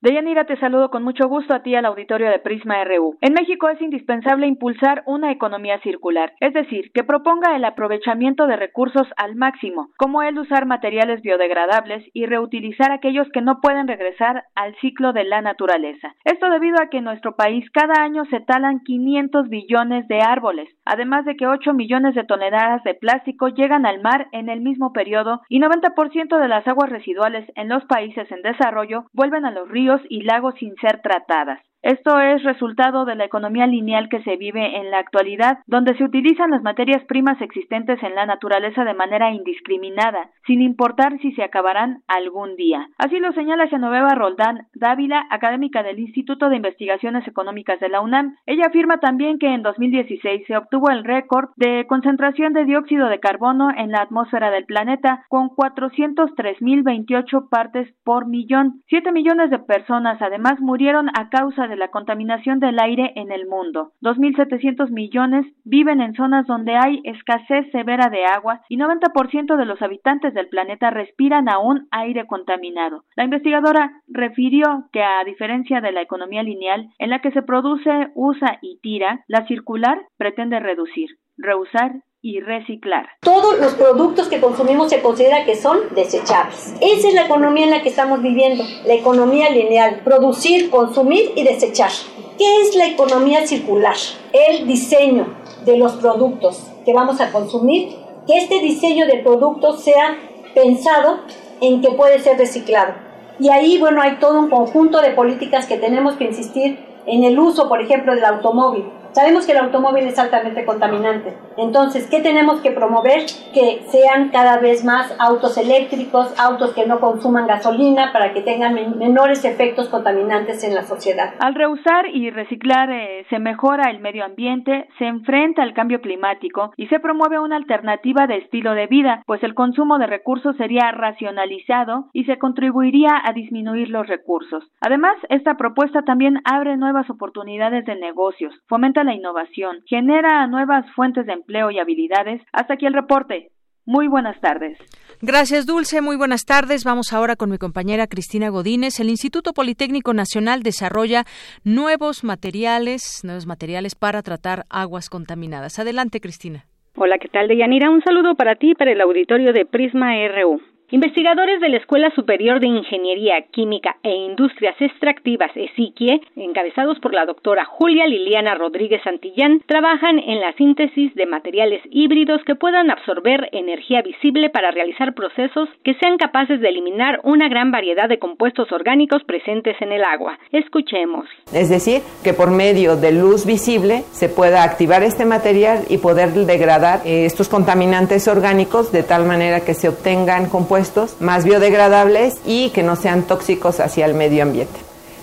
Deyanira, 0.00 0.44
te 0.44 0.56
saludo 0.60 0.90
con 0.90 1.02
mucho 1.02 1.26
gusto 1.26 1.52
a 1.52 1.64
ti 1.64 1.74
al 1.74 1.84
auditorio 1.84 2.30
de 2.30 2.38
Prisma 2.38 2.84
RU. 2.84 3.16
En 3.20 3.32
México 3.32 3.68
es 3.68 3.82
indispensable 3.82 4.46
impulsar 4.46 5.02
una 5.06 5.32
economía 5.32 5.80
circular, 5.80 6.34
es 6.38 6.54
decir, 6.54 6.92
que 6.94 7.02
proponga 7.02 7.56
el 7.56 7.64
aprovechamiento 7.64 8.46
de 8.46 8.54
recursos 8.54 9.08
al 9.16 9.34
máximo, 9.34 9.88
como 9.98 10.22
el 10.22 10.38
usar 10.38 10.66
materiales 10.66 11.20
biodegradables 11.22 12.04
y 12.12 12.26
reutilizar 12.26 12.92
aquellos 12.92 13.26
que 13.32 13.40
no 13.40 13.60
pueden 13.60 13.88
regresar 13.88 14.44
al 14.54 14.76
ciclo 14.76 15.12
de 15.12 15.24
la 15.24 15.40
naturaleza. 15.40 16.14
Esto 16.24 16.48
debido 16.48 16.76
a 16.80 16.90
que 16.90 16.98
en 16.98 17.04
nuestro 17.04 17.34
país 17.34 17.68
cada 17.72 18.00
año 18.00 18.24
se 18.26 18.38
talan 18.38 18.84
500 18.84 19.48
billones 19.48 20.06
de 20.06 20.20
árboles, 20.20 20.68
además 20.88 21.24
de 21.26 21.36
que 21.36 21.46
8 21.46 21.74
millones 21.74 22.14
de 22.14 22.24
toneladas 22.24 22.82
de 22.82 22.94
plástico 22.94 23.48
llegan 23.48 23.86
al 23.86 24.00
mar 24.00 24.26
en 24.32 24.48
el 24.48 24.60
mismo 24.60 24.92
periodo 24.92 25.42
y 25.48 25.60
90% 25.60 26.40
de 26.40 26.48
las 26.48 26.66
aguas 26.66 26.90
residuales 26.90 27.46
en 27.54 27.68
los 27.68 27.84
países 27.84 28.30
en 28.32 28.42
desarrollo 28.42 29.04
vuelven 29.12 29.44
a 29.44 29.50
los 29.50 29.68
ríos 29.68 30.00
y 30.08 30.22
lagos 30.22 30.54
sin 30.58 30.74
ser 30.76 31.00
tratadas. 31.02 31.60
Esto 31.82 32.18
es 32.20 32.42
resultado 32.42 33.04
de 33.04 33.14
la 33.14 33.24
economía 33.24 33.66
lineal 33.66 34.08
que 34.08 34.22
se 34.24 34.36
vive 34.36 34.78
en 34.78 34.90
la 34.90 34.98
actualidad, 34.98 35.58
donde 35.66 35.96
se 35.96 36.02
utilizan 36.02 36.50
las 36.50 36.62
materias 36.62 37.04
primas 37.04 37.40
existentes 37.40 38.02
en 38.02 38.16
la 38.16 38.26
naturaleza 38.26 38.84
de 38.84 38.94
manera 38.94 39.30
indiscriminada, 39.30 40.30
sin 40.44 40.60
importar 40.60 41.18
si 41.20 41.30
se 41.32 41.44
acabarán 41.44 42.02
algún 42.08 42.56
día. 42.56 42.88
Así 42.98 43.20
lo 43.20 43.32
señala 43.32 43.68
Genoveva 43.68 44.16
Roldán 44.16 44.66
Dávila, 44.74 45.24
académica 45.30 45.84
del 45.84 46.00
Instituto 46.00 46.48
de 46.48 46.56
Investigaciones 46.56 47.26
Económicas 47.28 47.78
de 47.78 47.88
la 47.88 48.00
UNAM. 48.00 48.34
Ella 48.46 48.66
afirma 48.66 48.98
también 48.98 49.38
que 49.38 49.54
en 49.54 49.62
2016 49.62 50.46
se 50.48 50.56
obtuvo 50.56 50.90
el 50.90 51.04
récord 51.04 51.50
de 51.56 51.86
concentración 51.86 52.54
de 52.54 52.64
dióxido 52.64 53.08
de 53.08 53.20
carbono 53.20 53.68
en 53.76 53.92
la 53.92 54.02
atmósfera 54.02 54.50
del 54.50 54.64
planeta, 54.64 55.24
con 55.28 55.50
403.028 55.50 57.48
partes 57.48 57.88
por 58.02 58.26
millón. 58.26 58.82
Siete 58.88 59.12
millones 59.12 59.50
de 59.50 59.60
personas 59.60 60.20
además 60.20 60.58
murieron 60.60 61.08
a 61.16 61.28
causa 61.28 61.67
de 61.68 61.76
la 61.76 61.88
contaminación 61.88 62.58
del 62.60 62.78
aire 62.80 63.12
en 63.16 63.30
el 63.30 63.46
mundo. 63.46 63.92
2.700 64.02 64.90
millones 64.90 65.46
viven 65.64 66.00
en 66.00 66.14
zonas 66.14 66.46
donde 66.46 66.76
hay 66.76 67.00
escasez 67.04 67.70
severa 67.70 68.08
de 68.10 68.24
agua 68.24 68.62
y 68.68 68.76
90% 68.76 69.56
de 69.56 69.64
los 69.64 69.80
habitantes 69.82 70.34
del 70.34 70.48
planeta 70.48 70.90
respiran 70.90 71.48
aún 71.48 71.86
aire 71.90 72.26
contaminado. 72.26 73.04
La 73.16 73.24
investigadora 73.24 74.02
refirió 74.08 74.88
que 74.92 75.02
a 75.02 75.22
diferencia 75.24 75.80
de 75.80 75.92
la 75.92 76.02
economía 76.02 76.42
lineal, 76.42 76.88
en 76.98 77.10
la 77.10 77.20
que 77.20 77.32
se 77.32 77.42
produce, 77.42 78.08
usa 78.14 78.58
y 78.62 78.80
tira, 78.80 79.24
la 79.28 79.46
circular 79.46 80.02
pretende 80.16 80.60
reducir, 80.60 81.10
reusar 81.36 82.02
y 82.20 82.40
reciclar. 82.40 83.06
Todos 83.20 83.58
los 83.60 83.74
productos 83.74 84.28
que 84.28 84.40
consumimos 84.40 84.90
se 84.90 85.00
considera 85.00 85.44
que 85.44 85.54
son 85.54 85.78
desechables. 85.94 86.74
Esa 86.80 87.08
es 87.08 87.14
la 87.14 87.26
economía 87.26 87.64
en 87.64 87.70
la 87.70 87.82
que 87.82 87.88
estamos 87.88 88.22
viviendo, 88.22 88.64
la 88.86 88.94
economía 88.94 89.50
lineal, 89.50 90.00
producir, 90.02 90.68
consumir 90.70 91.32
y 91.36 91.44
desechar. 91.44 91.90
¿Qué 92.36 92.62
es 92.62 92.74
la 92.74 92.86
economía 92.86 93.46
circular? 93.46 93.96
El 94.32 94.66
diseño 94.66 95.26
de 95.64 95.78
los 95.78 95.92
productos 95.94 96.66
que 96.84 96.92
vamos 96.92 97.20
a 97.20 97.30
consumir, 97.30 97.96
que 98.26 98.38
este 98.38 98.60
diseño 98.60 99.06
de 99.06 99.18
productos 99.18 99.82
sea 99.82 100.16
pensado 100.54 101.20
en 101.60 101.80
que 101.80 101.90
puede 101.90 102.18
ser 102.18 102.36
reciclado. 102.38 102.94
Y 103.38 103.50
ahí, 103.50 103.78
bueno, 103.78 104.02
hay 104.02 104.16
todo 104.16 104.40
un 104.40 104.50
conjunto 104.50 105.00
de 105.00 105.10
políticas 105.10 105.66
que 105.66 105.76
tenemos 105.76 106.14
que 106.14 106.24
insistir 106.24 106.78
en 107.06 107.22
el 107.22 107.38
uso, 107.38 107.68
por 107.68 107.80
ejemplo, 107.80 108.14
del 108.14 108.24
automóvil 108.24 108.84
Sabemos 109.12 109.46
que 109.46 109.52
el 109.52 109.58
automóvil 109.58 110.04
es 110.06 110.18
altamente 110.18 110.64
contaminante. 110.64 111.34
Entonces, 111.56 112.08
¿qué 112.08 112.20
tenemos 112.20 112.60
que 112.60 112.70
promover? 112.70 113.22
Que 113.52 113.82
sean 113.88 114.28
cada 114.28 114.58
vez 114.58 114.84
más 114.84 115.14
autos 115.18 115.56
eléctricos, 115.58 116.32
autos 116.38 116.72
que 116.74 116.86
no 116.86 117.00
consuman 117.00 117.46
gasolina 117.46 118.12
para 118.12 118.32
que 118.32 118.42
tengan 118.42 118.74
menores 118.98 119.44
efectos 119.44 119.88
contaminantes 119.88 120.62
en 120.64 120.74
la 120.74 120.82
sociedad. 120.84 121.34
Al 121.40 121.54
reusar 121.54 122.06
y 122.12 122.30
reciclar 122.30 122.90
eh, 122.90 123.26
se 123.30 123.38
mejora 123.38 123.90
el 123.90 124.00
medio 124.00 124.24
ambiente, 124.24 124.88
se 124.98 125.06
enfrenta 125.06 125.62
al 125.62 125.74
cambio 125.74 126.00
climático 126.00 126.72
y 126.76 126.86
se 126.86 127.00
promueve 127.00 127.38
una 127.38 127.56
alternativa 127.56 128.26
de 128.26 128.36
estilo 128.38 128.74
de 128.74 128.86
vida, 128.86 129.22
pues 129.26 129.42
el 129.42 129.54
consumo 129.54 129.98
de 129.98 130.06
recursos 130.06 130.56
sería 130.56 130.92
racionalizado 130.92 132.06
y 132.12 132.24
se 132.24 132.38
contribuiría 132.38 133.20
a 133.24 133.32
disminuir 133.32 133.88
los 133.90 134.06
recursos. 134.06 134.64
Además, 134.80 135.16
esta 135.28 135.56
propuesta 135.56 136.02
también 136.02 136.40
abre 136.44 136.76
nuevas 136.76 137.08
oportunidades 137.10 137.84
de 137.84 137.96
negocios, 137.96 138.54
fomenta 138.68 138.97
la 139.04 139.14
innovación, 139.14 139.82
genera 139.86 140.46
nuevas 140.46 140.84
fuentes 140.94 141.26
de 141.26 141.32
empleo 141.32 141.70
y 141.70 141.78
habilidades. 141.78 142.42
Hasta 142.52 142.74
aquí 142.74 142.86
el 142.86 142.94
reporte. 142.94 143.50
Muy 143.86 144.06
buenas 144.06 144.38
tardes. 144.42 144.76
Gracias, 145.22 145.64
Dulce. 145.64 146.02
Muy 146.02 146.16
buenas 146.16 146.44
tardes. 146.44 146.84
Vamos 146.84 147.14
ahora 147.14 147.36
con 147.36 147.50
mi 147.50 147.56
compañera 147.56 148.06
Cristina 148.06 148.50
Godínez. 148.50 149.00
El 149.00 149.08
Instituto 149.08 149.54
Politécnico 149.54 150.12
Nacional 150.12 150.62
desarrolla 150.62 151.24
nuevos 151.64 152.22
materiales, 152.22 153.22
nuevos 153.24 153.46
materiales 153.46 153.94
para 153.94 154.20
tratar 154.22 154.64
aguas 154.68 155.08
contaminadas. 155.08 155.78
Adelante, 155.78 156.20
Cristina. 156.20 156.64
Hola, 156.96 157.16
¿qué 157.18 157.28
tal, 157.28 157.48
Deyanira? 157.48 157.90
Un 157.90 158.02
saludo 158.02 158.34
para 158.34 158.56
ti 158.56 158.72
y 158.72 158.74
para 158.74 158.92
el 158.92 159.00
auditorio 159.00 159.54
de 159.54 159.64
Prisma 159.64 160.12
RU. 160.28 160.60
Investigadores 160.90 161.60
de 161.60 161.68
la 161.68 161.76
Escuela 161.76 162.10
Superior 162.14 162.60
de 162.60 162.66
Ingeniería 162.66 163.42
Química 163.50 163.96
e 164.02 164.08
Industrias 164.08 164.74
Extractivas 164.80 165.50
ESIQUIE, 165.54 166.22
encabezados 166.36 166.98
por 167.00 167.12
la 167.12 167.26
doctora 167.26 167.66
Julia 167.66 168.06
Liliana 168.06 168.54
Rodríguez 168.54 169.02
Santillán, 169.04 169.60
trabajan 169.66 170.18
en 170.18 170.40
la 170.40 170.54
síntesis 170.54 171.14
de 171.14 171.26
materiales 171.26 171.82
híbridos 171.90 172.40
que 172.46 172.54
puedan 172.54 172.90
absorber 172.90 173.50
energía 173.52 174.00
visible 174.00 174.48
para 174.48 174.70
realizar 174.70 175.12
procesos 175.12 175.68
que 175.84 175.92
sean 176.00 176.16
capaces 176.16 176.58
de 176.62 176.70
eliminar 176.70 177.20
una 177.22 177.50
gran 177.50 177.70
variedad 177.70 178.08
de 178.08 178.18
compuestos 178.18 178.72
orgánicos 178.72 179.22
presentes 179.24 179.76
en 179.82 179.92
el 179.92 180.02
agua. 180.04 180.38
Escuchemos. 180.52 181.26
Es 181.52 181.68
decir, 181.68 182.00
que 182.24 182.32
por 182.32 182.50
medio 182.50 182.96
de 182.96 183.12
luz 183.12 183.44
visible 183.44 184.04
se 184.10 184.30
pueda 184.30 184.62
activar 184.62 185.02
este 185.02 185.26
material 185.26 185.80
y 185.90 185.98
poder 185.98 186.30
degradar 186.30 187.00
eh, 187.04 187.26
estos 187.26 187.50
contaminantes 187.50 188.26
orgánicos 188.26 188.90
de 188.90 189.02
tal 189.02 189.26
manera 189.26 189.60
que 189.60 189.74
se 189.74 189.90
obtengan 189.90 190.48
compuestos 190.48 190.77
más 191.20 191.44
biodegradables 191.44 192.36
y 192.44 192.70
que 192.70 192.82
no 192.82 192.96
sean 192.96 193.22
tóxicos 193.22 193.80
hacia 193.80 194.06
el 194.06 194.14
medio 194.14 194.42
ambiente. 194.42 194.78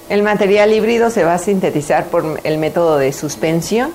El 0.09 0.21
material 0.21 0.71
híbrido 0.71 1.09
se 1.09 1.23
va 1.23 1.33
a 1.33 1.39
sintetizar 1.39 2.05
por 2.05 2.39
el 2.43 2.57
método 2.57 2.97
de 2.97 3.11
suspensión. 3.11 3.91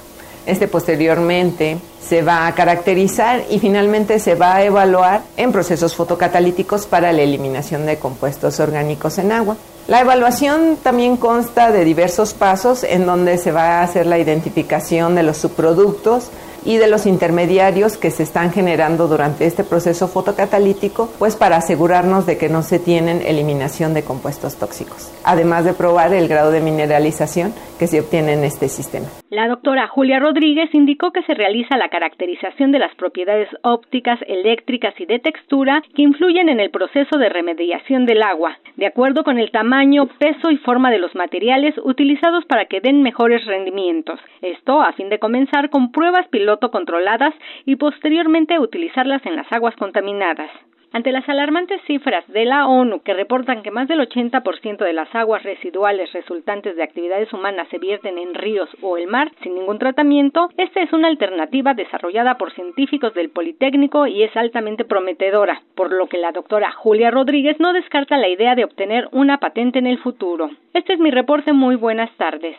Este 0.46 0.66
posteriormente 0.66 1.78
se 2.04 2.22
va 2.22 2.46
a 2.46 2.54
caracterizar 2.54 3.44
y 3.50 3.60
finalmente 3.60 4.18
se 4.18 4.34
va 4.34 4.56
a 4.56 4.64
evaluar 4.64 5.22
en 5.36 5.52
procesos 5.52 5.94
fotocatalíticos 5.94 6.86
para 6.86 7.12
la 7.12 7.22
eliminación 7.22 7.86
de 7.86 7.98
compuestos 7.98 8.58
orgánicos 8.58 9.18
en 9.18 9.30
agua. 9.30 9.56
La 9.86 10.00
evaluación 10.00 10.78
también 10.82 11.16
consta 11.16 11.70
de 11.70 11.84
diversos 11.84 12.34
pasos 12.34 12.84
en 12.84 13.06
donde 13.06 13.38
se 13.38 13.52
va 13.52 13.78
a 13.78 13.82
hacer 13.82 14.06
la 14.06 14.18
identificación 14.18 15.14
de 15.14 15.22
los 15.22 15.36
subproductos, 15.36 16.30
y 16.64 16.76
de 16.76 16.88
los 16.88 17.06
intermediarios 17.06 17.96
que 17.96 18.10
se 18.10 18.22
están 18.22 18.52
generando 18.52 19.08
durante 19.08 19.46
este 19.46 19.64
proceso 19.64 20.08
fotocatalítico, 20.08 21.10
pues 21.18 21.36
para 21.36 21.56
asegurarnos 21.56 22.26
de 22.26 22.38
que 22.38 22.48
no 22.48 22.62
se 22.62 22.78
tienen 22.78 23.22
eliminación 23.26 23.94
de 23.94 24.04
compuestos 24.04 24.58
tóxicos, 24.58 25.12
además 25.24 25.64
de 25.64 25.74
probar 25.74 26.12
el 26.12 26.28
grado 26.28 26.50
de 26.50 26.60
mineralización 26.60 27.52
que 27.78 27.86
se 27.86 28.00
obtiene 28.00 28.34
en 28.34 28.44
este 28.44 28.68
sistema. 28.68 29.06
La 29.30 29.46
doctora 29.46 29.86
Julia 29.88 30.18
Rodríguez 30.18 30.74
indicó 30.74 31.12
que 31.12 31.22
se 31.22 31.34
realiza 31.34 31.76
la 31.76 31.88
caracterización 31.88 32.72
de 32.72 32.80
las 32.80 32.94
propiedades 32.96 33.48
ópticas, 33.62 34.18
eléctricas 34.26 34.92
y 34.98 35.06
de 35.06 35.20
textura 35.20 35.82
que 35.94 36.02
influyen 36.02 36.48
en 36.48 36.60
el 36.60 36.70
proceso 36.70 37.16
de 37.16 37.28
remediación 37.28 38.06
del 38.06 38.22
agua, 38.22 38.58
de 38.76 38.86
acuerdo 38.86 39.22
con 39.22 39.38
el 39.38 39.50
tamaño, 39.50 40.08
peso 40.18 40.50
y 40.50 40.56
forma 40.58 40.90
de 40.90 40.98
los 40.98 41.14
materiales 41.14 41.74
utilizados 41.84 42.44
para 42.46 42.66
que 42.66 42.80
den 42.80 43.02
mejores 43.02 43.44
rendimientos. 43.46 44.18
Esto 44.42 44.82
a 44.82 44.92
fin 44.94 45.08
de 45.08 45.18
comenzar 45.18 45.70
con 45.70 45.92
pruebas 45.92 46.26
piloto 46.50 46.72
controladas 46.72 47.32
y 47.64 47.76
posteriormente 47.76 48.58
utilizarlas 48.58 49.24
en 49.24 49.36
las 49.36 49.50
aguas 49.52 49.76
contaminadas. 49.76 50.50
Ante 50.92 51.12
las 51.12 51.28
alarmantes 51.28 51.80
cifras 51.86 52.26
de 52.26 52.44
la 52.44 52.66
ONU 52.66 53.02
que 53.02 53.14
reportan 53.14 53.62
que 53.62 53.70
más 53.70 53.86
del 53.86 54.00
80% 54.00 54.78
de 54.78 54.92
las 54.92 55.14
aguas 55.14 55.44
residuales 55.44 56.12
resultantes 56.12 56.74
de 56.74 56.82
actividades 56.82 57.32
humanas 57.32 57.68
se 57.70 57.78
vierten 57.78 58.18
en 58.18 58.34
ríos 58.34 58.68
o 58.82 58.96
el 58.96 59.06
mar 59.06 59.30
sin 59.42 59.54
ningún 59.54 59.78
tratamiento, 59.78 60.48
esta 60.56 60.82
es 60.82 60.92
una 60.92 61.06
alternativa 61.06 61.74
desarrollada 61.74 62.38
por 62.38 62.52
científicos 62.52 63.14
del 63.14 63.30
Politécnico 63.30 64.08
y 64.08 64.24
es 64.24 64.36
altamente 64.36 64.84
prometedora, 64.84 65.62
por 65.76 65.92
lo 65.92 66.08
que 66.08 66.18
la 66.18 66.32
doctora 66.32 66.72
Julia 66.72 67.12
Rodríguez 67.12 67.60
no 67.60 67.72
descarta 67.72 68.16
la 68.16 68.28
idea 68.28 68.56
de 68.56 68.64
obtener 68.64 69.08
una 69.12 69.38
patente 69.38 69.78
en 69.78 69.86
el 69.86 69.98
futuro. 69.98 70.50
Este 70.74 70.94
es 70.94 70.98
mi 70.98 71.10
reporte. 71.10 71.52
Muy 71.52 71.76
buenas 71.76 72.10
tardes. 72.16 72.56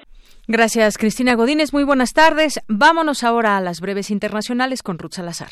Gracias, 0.48 0.98
Cristina 0.98 1.36
Godínez. 1.36 1.74
Muy 1.74 1.84
buenas 1.84 2.14
tardes. 2.14 2.62
Vámonos 2.68 3.24
ahora 3.24 3.58
a 3.58 3.62
las 3.62 3.82
breves 3.82 4.10
internacionales 4.10 4.84
con 4.84 5.00
Ruth 5.00 5.14
Salazar. 5.14 5.50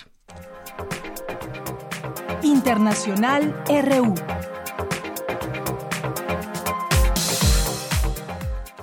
Internacional 2.44 3.56
RU. 3.68 4.14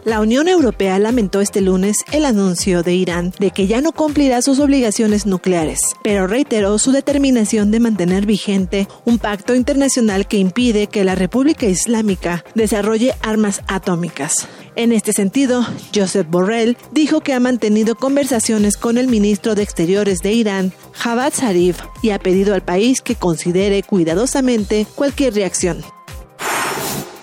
La 0.04 0.20
Unión 0.20 0.46
Europea 0.46 1.00
lamentó 1.00 1.40
este 1.40 1.60
lunes 1.60 1.96
el 2.12 2.26
anuncio 2.26 2.84
de 2.84 2.94
Irán 2.94 3.32
de 3.40 3.50
que 3.50 3.66
ya 3.66 3.80
no 3.80 3.90
cumplirá 3.90 4.40
sus 4.40 4.60
obligaciones 4.60 5.26
nucleares, 5.26 5.80
pero 6.04 6.28
reiteró 6.28 6.78
su 6.78 6.92
determinación 6.92 7.72
de 7.72 7.80
mantener 7.80 8.24
vigente 8.24 8.86
un 9.04 9.18
pacto 9.18 9.56
internacional 9.56 10.28
que 10.28 10.38
impide 10.38 10.86
que 10.86 11.02
la 11.02 11.16
República 11.16 11.66
Islámica 11.66 12.44
desarrolle 12.54 13.14
armas 13.20 13.62
atómicas. 13.66 14.46
En 14.76 14.92
este 14.92 15.14
sentido, 15.14 15.66
Joseph 15.94 16.26
Borrell 16.28 16.76
dijo 16.92 17.22
que 17.22 17.32
ha 17.32 17.40
mantenido 17.40 17.94
conversaciones 17.94 18.76
con 18.76 18.98
el 18.98 19.08
ministro 19.08 19.54
de 19.54 19.62
Exteriores 19.62 20.18
de 20.18 20.34
Irán, 20.34 20.70
Javad 20.92 21.32
Zarif, 21.32 21.78
y 22.02 22.10
ha 22.10 22.18
pedido 22.18 22.52
al 22.52 22.62
país 22.62 23.00
que 23.00 23.14
considere 23.14 23.82
cuidadosamente 23.82 24.86
cualquier 24.94 25.32
reacción. 25.32 25.82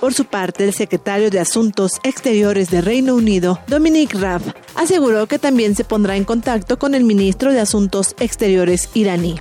Por 0.04 0.14
su 0.14 0.26
parte, 0.26 0.66
el 0.66 0.74
secretario 0.74 1.30
de 1.30 1.40
Asuntos 1.40 1.94
Exteriores 2.04 2.70
de 2.70 2.82
Reino 2.82 3.16
Unido, 3.16 3.62
Dominic 3.68 4.14
Raab, 4.16 4.42
aseguró 4.76 5.28
que 5.28 5.40
también 5.40 5.78
se 5.78 5.86
pondrá 5.86 6.18
en 6.18 6.26
contacto 6.26 6.78
con 6.78 6.94
el 6.94 7.06
ministro 7.06 7.54
de 7.54 7.62
Asuntos 7.62 8.14
Exteriores 8.20 8.90
iraní. 8.96 9.40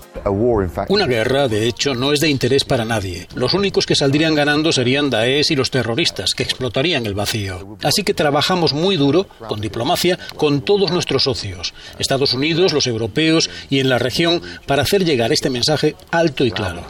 Una 0.88 1.06
guerra, 1.06 1.48
de 1.48 1.66
hecho, 1.66 1.94
no 1.96 2.12
es 2.12 2.20
de 2.20 2.28
interés 2.28 2.64
para 2.64 2.84
nadie. 2.84 3.26
Los 3.34 3.54
únicos 3.54 3.86
que 3.86 3.96
saldrían 3.96 4.36
ganando 4.36 4.70
serían 4.70 5.10
Daesh 5.10 5.50
y 5.50 5.56
los 5.56 5.72
terroristas, 5.72 6.32
que 6.32 6.44
explotarían 6.44 7.06
el 7.06 7.14
vacío. 7.14 7.76
Así 7.82 8.04
que 8.04 8.14
trabajamos 8.14 8.72
muy 8.72 8.96
duro, 8.96 9.26
con 9.48 9.60
diplomacia, 9.60 10.16
con 10.36 10.60
todos 10.60 10.92
nuestros 10.92 11.24
socios, 11.24 11.74
Estados 11.98 12.34
Unidos, 12.34 12.72
los 12.72 12.86
europeos 12.86 13.50
y 13.68 13.80
en 13.80 13.88
la 13.88 13.98
región, 13.98 14.40
para 14.64 14.82
hacer 14.82 15.04
llegar 15.04 15.32
este 15.32 15.50
mensaje 15.50 15.96
alto 16.12 16.44
y 16.44 16.52
claro. 16.52 16.84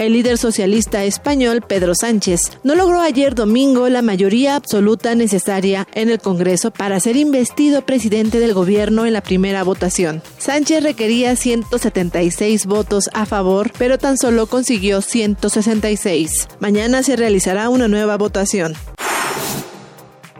El 0.00 0.14
líder 0.14 0.38
socialista 0.38 1.04
español 1.04 1.60
Pedro 1.60 1.92
Sánchez 1.94 2.40
no 2.64 2.74
logró 2.74 3.02
ayer 3.02 3.34
domingo 3.34 3.86
la 3.90 4.00
mayoría 4.00 4.56
absoluta 4.56 5.14
necesaria 5.14 5.86
en 5.92 6.08
el 6.08 6.18
Congreso 6.18 6.70
para 6.70 6.98
ser 7.00 7.16
investido 7.16 7.82
presidente 7.82 8.40
del 8.40 8.54
gobierno 8.54 9.04
en 9.04 9.12
la 9.12 9.20
primera 9.20 9.62
votación. 9.62 10.22
Sánchez 10.38 10.84
requería 10.84 11.36
176 11.36 12.64
votos 12.64 13.10
a 13.12 13.26
favor, 13.26 13.72
pero 13.76 13.98
tan 13.98 14.16
solo 14.16 14.46
consiguió 14.46 15.02
166. 15.02 16.48
Mañana 16.60 17.02
se 17.02 17.16
realizará 17.16 17.68
una 17.68 17.86
nueva 17.86 18.16
votación. 18.16 18.76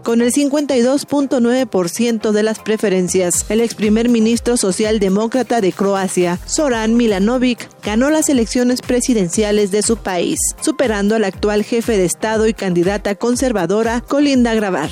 Con 0.03 0.23
el 0.23 0.33
52.9% 0.33 2.33
de 2.33 2.43
las 2.43 2.59
preferencias, 2.59 3.45
el 3.51 3.61
ex 3.61 3.75
primer 3.75 4.09
ministro 4.09 4.57
socialdemócrata 4.57 5.61
de 5.61 5.73
Croacia, 5.73 6.39
Zoran 6.49 6.97
Milanovic, 6.97 7.69
ganó 7.83 8.09
las 8.11 8.31
elecciones 8.31 8.81
presidenciales 8.81 9.71
de 9.71 9.83
su 9.83 9.99
país, 9.99 10.39
superando 10.61 11.17
al 11.17 11.25
actual 11.25 11.65
jefe 11.65 11.99
de 11.99 12.07
Estado 12.07 12.49
y 12.49 12.55
candidata 12.55 13.15
conservadora, 13.15 14.01
Colinda 14.01 14.55
Grabar. 14.55 14.89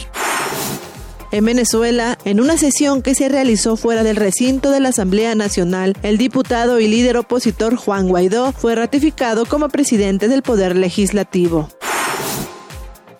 En 1.30 1.44
Venezuela, 1.44 2.16
en 2.24 2.40
una 2.40 2.56
sesión 2.56 3.02
que 3.02 3.14
se 3.14 3.28
realizó 3.28 3.76
fuera 3.76 4.02
del 4.02 4.16
recinto 4.16 4.70
de 4.70 4.80
la 4.80 4.88
Asamblea 4.90 5.34
Nacional, 5.34 5.94
el 6.02 6.16
diputado 6.16 6.80
y 6.80 6.88
líder 6.88 7.18
opositor 7.18 7.76
Juan 7.76 8.08
Guaidó 8.08 8.52
fue 8.52 8.74
ratificado 8.74 9.44
como 9.44 9.68
presidente 9.68 10.28
del 10.28 10.42
Poder 10.42 10.74
Legislativo. 10.76 11.68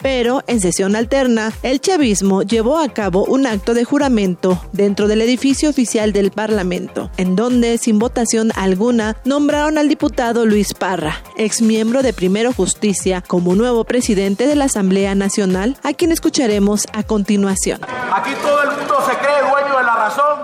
Pero 0.01 0.43
en 0.47 0.61
sesión 0.61 0.97
alterna, 0.97 1.53
el 1.63 1.81
chavismo 1.81 2.43
llevó 2.43 2.79
a 2.79 2.89
cabo 2.89 3.25
un 3.25 3.47
acto 3.47 3.75
de 3.75 3.85
juramento 3.85 4.61
dentro 4.73 5.09
del 5.09 5.23
edificio 5.23 5.71
oficial 5.71 6.13
del 6.13 6.31
Parlamento, 6.31 7.11
en 7.17 7.35
donde, 7.37 7.79
sin 7.79 7.99
votación 7.99 8.53
alguna, 8.55 9.17
nombraron 9.25 9.79
al 9.79 9.89
diputado 9.89 10.47
Luis 10.47 10.75
Parra, 10.75 11.23
ex 11.37 11.63
miembro 11.63 12.03
de 12.03 12.13
Primero 12.13 12.53
Justicia, 12.53 13.23
como 13.27 13.55
nuevo 13.55 13.85
presidente 13.85 14.47
de 14.47 14.55
la 14.55 14.67
Asamblea 14.67 15.15
Nacional, 15.15 15.77
a 15.83 15.93
quien 15.93 16.13
escucharemos 16.13 16.87
a 16.93 17.03
continuación. 17.03 17.81
Aquí 18.13 18.33
todo 18.43 18.63
el 18.63 18.71
mundo 18.79 18.97
se 19.09 19.17
cree 19.19 19.41
dueño 19.41 19.79
de 19.79 19.85
la 19.85 19.97
razón 19.97 20.39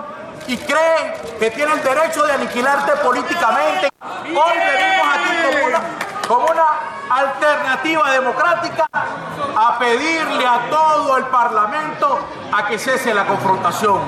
y 0.47 0.57
cree 0.57 1.13
que 1.39 1.49
tiene 1.51 1.71
el 1.73 1.83
derecho 1.83 2.25
de 2.25 2.33
aniquilarte 2.33 2.91
políticamente. 3.03 3.89
Hoy 4.01 4.57
venimos 4.57 5.07
aquí 5.15 5.31
como 5.47 5.65
una, 5.67 5.81
como 6.27 6.45
una 6.45 6.94
alternativa 7.19 8.11
democrática 8.11 8.89
a 8.91 9.79
pedirle 9.79 10.45
a 10.45 10.69
todo 10.69 11.17
el 11.17 11.25
Parlamento 11.25 12.19
a 12.51 12.67
que 12.67 12.77
cese 12.77 13.13
la 13.13 13.25
confrontación, 13.25 14.01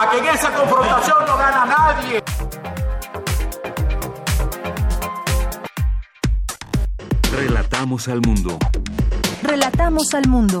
a 0.00 0.10
que 0.10 0.18
en 0.18 0.26
esa 0.26 0.52
confrontación 0.52 1.24
no 1.26 1.36
gana 1.36 1.66
nadie. 1.66 2.22
Relatamos 7.32 8.08
al 8.08 8.20
mundo. 8.22 8.58
Relatamos 9.42 10.14
al 10.14 10.26
mundo. 10.28 10.60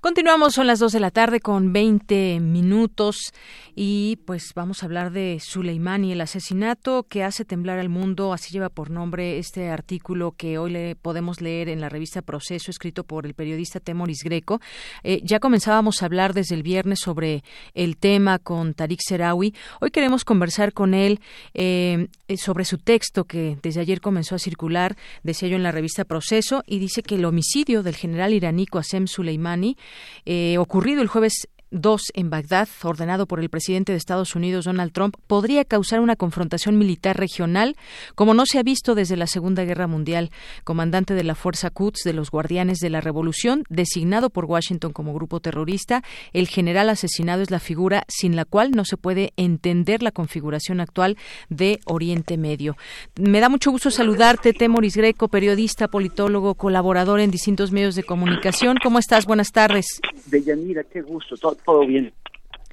Continuamos, 0.00 0.54
son 0.54 0.68
las 0.68 0.78
2 0.78 0.92
de 0.92 1.00
la 1.00 1.10
tarde 1.10 1.40
con 1.40 1.72
20 1.72 2.38
minutos 2.38 3.32
y 3.74 4.16
pues 4.26 4.52
vamos 4.54 4.82
a 4.82 4.86
hablar 4.86 5.10
de 5.10 5.40
Suleimani, 5.40 6.12
el 6.12 6.20
asesinato 6.20 7.06
que 7.08 7.24
hace 7.24 7.44
temblar 7.44 7.80
al 7.80 7.88
mundo, 7.88 8.32
así 8.32 8.52
lleva 8.52 8.68
por 8.68 8.90
nombre 8.90 9.38
este 9.38 9.70
artículo 9.70 10.34
que 10.36 10.56
hoy 10.56 10.70
le 10.70 10.94
podemos 10.94 11.40
leer 11.40 11.68
en 11.68 11.80
la 11.80 11.88
revista 11.88 12.22
Proceso, 12.22 12.70
escrito 12.70 13.02
por 13.02 13.26
el 13.26 13.34
periodista 13.34 13.80
Temoris 13.80 14.22
Greco. 14.22 14.60
Eh, 15.02 15.20
ya 15.24 15.40
comenzábamos 15.40 16.00
a 16.00 16.06
hablar 16.06 16.32
desde 16.32 16.54
el 16.54 16.62
viernes 16.62 17.00
sobre 17.00 17.42
el 17.74 17.96
tema 17.96 18.38
con 18.38 18.74
Tariq 18.74 19.00
Serawi. 19.00 19.52
Hoy 19.80 19.90
queremos 19.90 20.24
conversar 20.24 20.72
con 20.72 20.94
él 20.94 21.20
eh, 21.54 22.06
sobre 22.36 22.64
su 22.64 22.78
texto 22.78 23.24
que 23.24 23.58
desde 23.62 23.80
ayer 23.80 24.00
comenzó 24.00 24.36
a 24.36 24.38
circular, 24.38 24.96
decía 25.24 25.48
yo 25.48 25.56
en 25.56 25.64
la 25.64 25.72
revista 25.72 26.04
Proceso, 26.04 26.62
y 26.66 26.78
dice 26.78 27.02
que 27.02 27.16
el 27.16 27.24
homicidio 27.24 27.82
del 27.82 27.96
general 27.96 28.32
iraní 28.32 28.64
Qasem 28.66 29.08
Soleimani 29.08 29.76
eh, 30.24 30.58
ocurrido 30.58 31.02
el 31.02 31.08
jueves 31.08 31.48
2 31.70 32.02
en 32.14 32.30
Bagdad, 32.30 32.68
ordenado 32.82 33.26
por 33.26 33.40
el 33.40 33.48
presidente 33.50 33.92
de 33.92 33.98
Estados 33.98 34.34
Unidos 34.34 34.64
Donald 34.64 34.92
Trump, 34.92 35.16
podría 35.26 35.64
causar 35.64 36.00
una 36.00 36.16
confrontación 36.16 36.78
militar 36.78 37.16
regional 37.16 37.76
como 38.14 38.34
no 38.34 38.46
se 38.46 38.58
ha 38.58 38.62
visto 38.62 38.94
desde 38.94 39.16
la 39.16 39.26
Segunda 39.26 39.64
Guerra 39.64 39.86
Mundial. 39.86 40.30
Comandante 40.64 41.14
de 41.14 41.24
la 41.24 41.34
Fuerza 41.34 41.70
Quds 41.70 42.02
de 42.04 42.12
los 42.12 42.30
Guardianes 42.30 42.78
de 42.78 42.90
la 42.90 43.00
Revolución, 43.00 43.64
designado 43.68 44.30
por 44.30 44.44
Washington 44.44 44.92
como 44.92 45.14
grupo 45.14 45.40
terrorista, 45.40 46.02
el 46.32 46.48
general 46.48 46.88
asesinado 46.88 47.42
es 47.42 47.50
la 47.50 47.60
figura 47.60 48.04
sin 48.08 48.36
la 48.36 48.44
cual 48.44 48.70
no 48.72 48.84
se 48.84 48.96
puede 48.96 49.32
entender 49.36 50.02
la 50.02 50.12
configuración 50.12 50.80
actual 50.80 51.16
de 51.48 51.80
Oriente 51.86 52.36
Medio. 52.36 52.76
Me 53.16 53.40
da 53.40 53.48
mucho 53.48 53.70
gusto 53.70 53.90
saludarte, 53.90 54.52
Temoris 54.52 54.96
Greco, 54.96 55.28
periodista, 55.28 55.88
politólogo, 55.88 56.54
colaborador 56.54 57.20
en 57.20 57.30
distintos 57.30 57.72
medios 57.72 57.94
de 57.94 58.04
comunicación. 58.04 58.76
¿Cómo 58.82 58.98
estás? 58.98 59.26
Buenas 59.26 59.52
tardes. 59.52 60.00
Deyanira, 60.26 60.84
qué 60.84 61.02
gusto. 61.02 61.36
Todo 61.64 61.86
bien. 61.86 62.12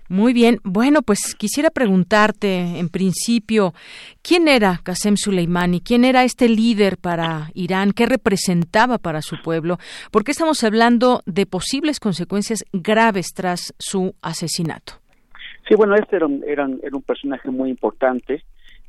Muy 0.07 0.33
bien. 0.33 0.59
Bueno, 0.63 1.01
pues 1.01 1.33
quisiera 1.35 1.71
preguntarte, 1.71 2.77
en 2.79 2.89
principio, 2.89 3.73
¿quién 4.21 4.47
era 4.47 4.79
Qasem 4.83 5.17
Soleimani? 5.17 5.81
¿Quién 5.81 6.05
era 6.05 6.23
este 6.23 6.47
líder 6.47 6.97
para 6.97 7.49
Irán? 7.55 7.91
¿Qué 7.91 8.05
representaba 8.05 8.99
para 8.99 9.23
su 9.23 9.37
pueblo? 9.43 9.77
Porque 10.11 10.31
estamos 10.31 10.63
hablando 10.63 11.21
de 11.25 11.47
posibles 11.47 11.99
consecuencias 11.99 12.63
graves 12.71 13.33
tras 13.33 13.73
su 13.79 14.13
asesinato. 14.21 14.93
Sí, 15.67 15.73
bueno, 15.73 15.95
este 15.95 16.17
era 16.17 16.27
un, 16.27 16.43
era 16.47 16.65
un, 16.65 16.79
era 16.83 16.95
un 16.95 17.01
personaje 17.01 17.49
muy 17.49 17.71
importante 17.71 18.43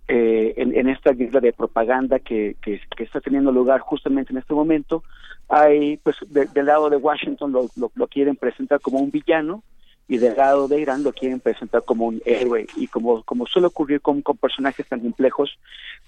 eh, 0.09 0.53
en, 0.59 0.77
en, 0.77 0.91
esta 0.91 1.13
guerra 1.13 1.41
de 1.41 1.55
propaganda 1.55 2.19
que, 2.19 2.57
que, 2.61 2.79
que, 2.95 3.05
está 3.05 3.21
teniendo 3.23 3.51
lugar 3.51 3.81
justamente 3.81 4.33
en 4.33 4.39
este 4.39 4.53
momento. 4.53 5.03
Hay, 5.49 5.97
pues, 5.97 6.17
de, 6.29 6.45
del 6.47 6.67
lado 6.67 6.91
de 6.91 6.97
Washington 6.99 7.53
lo, 7.53 7.69
lo, 7.77 7.91
lo 7.95 8.07
quieren 8.07 8.37
presentar 8.37 8.81
como 8.81 8.99
un 8.99 9.11
villano, 9.11 9.63
y 10.09 10.19
del 10.19 10.37
lado 10.37 10.69
de 10.69 10.81
Irán 10.81 11.03
lo 11.03 11.13
quieren 11.13 11.41
presentar 11.41 11.83
como 11.85 12.07
un 12.07 12.23
héroe. 12.25 12.67
Y 12.77 12.87
como 12.87 13.23
como 13.25 13.45
suele 13.47 13.67
ocurrir 13.67 14.01
con, 14.01 14.23
con 14.23 14.37
personajes 14.37 14.87
tan 14.87 15.01
complejos 15.01 15.59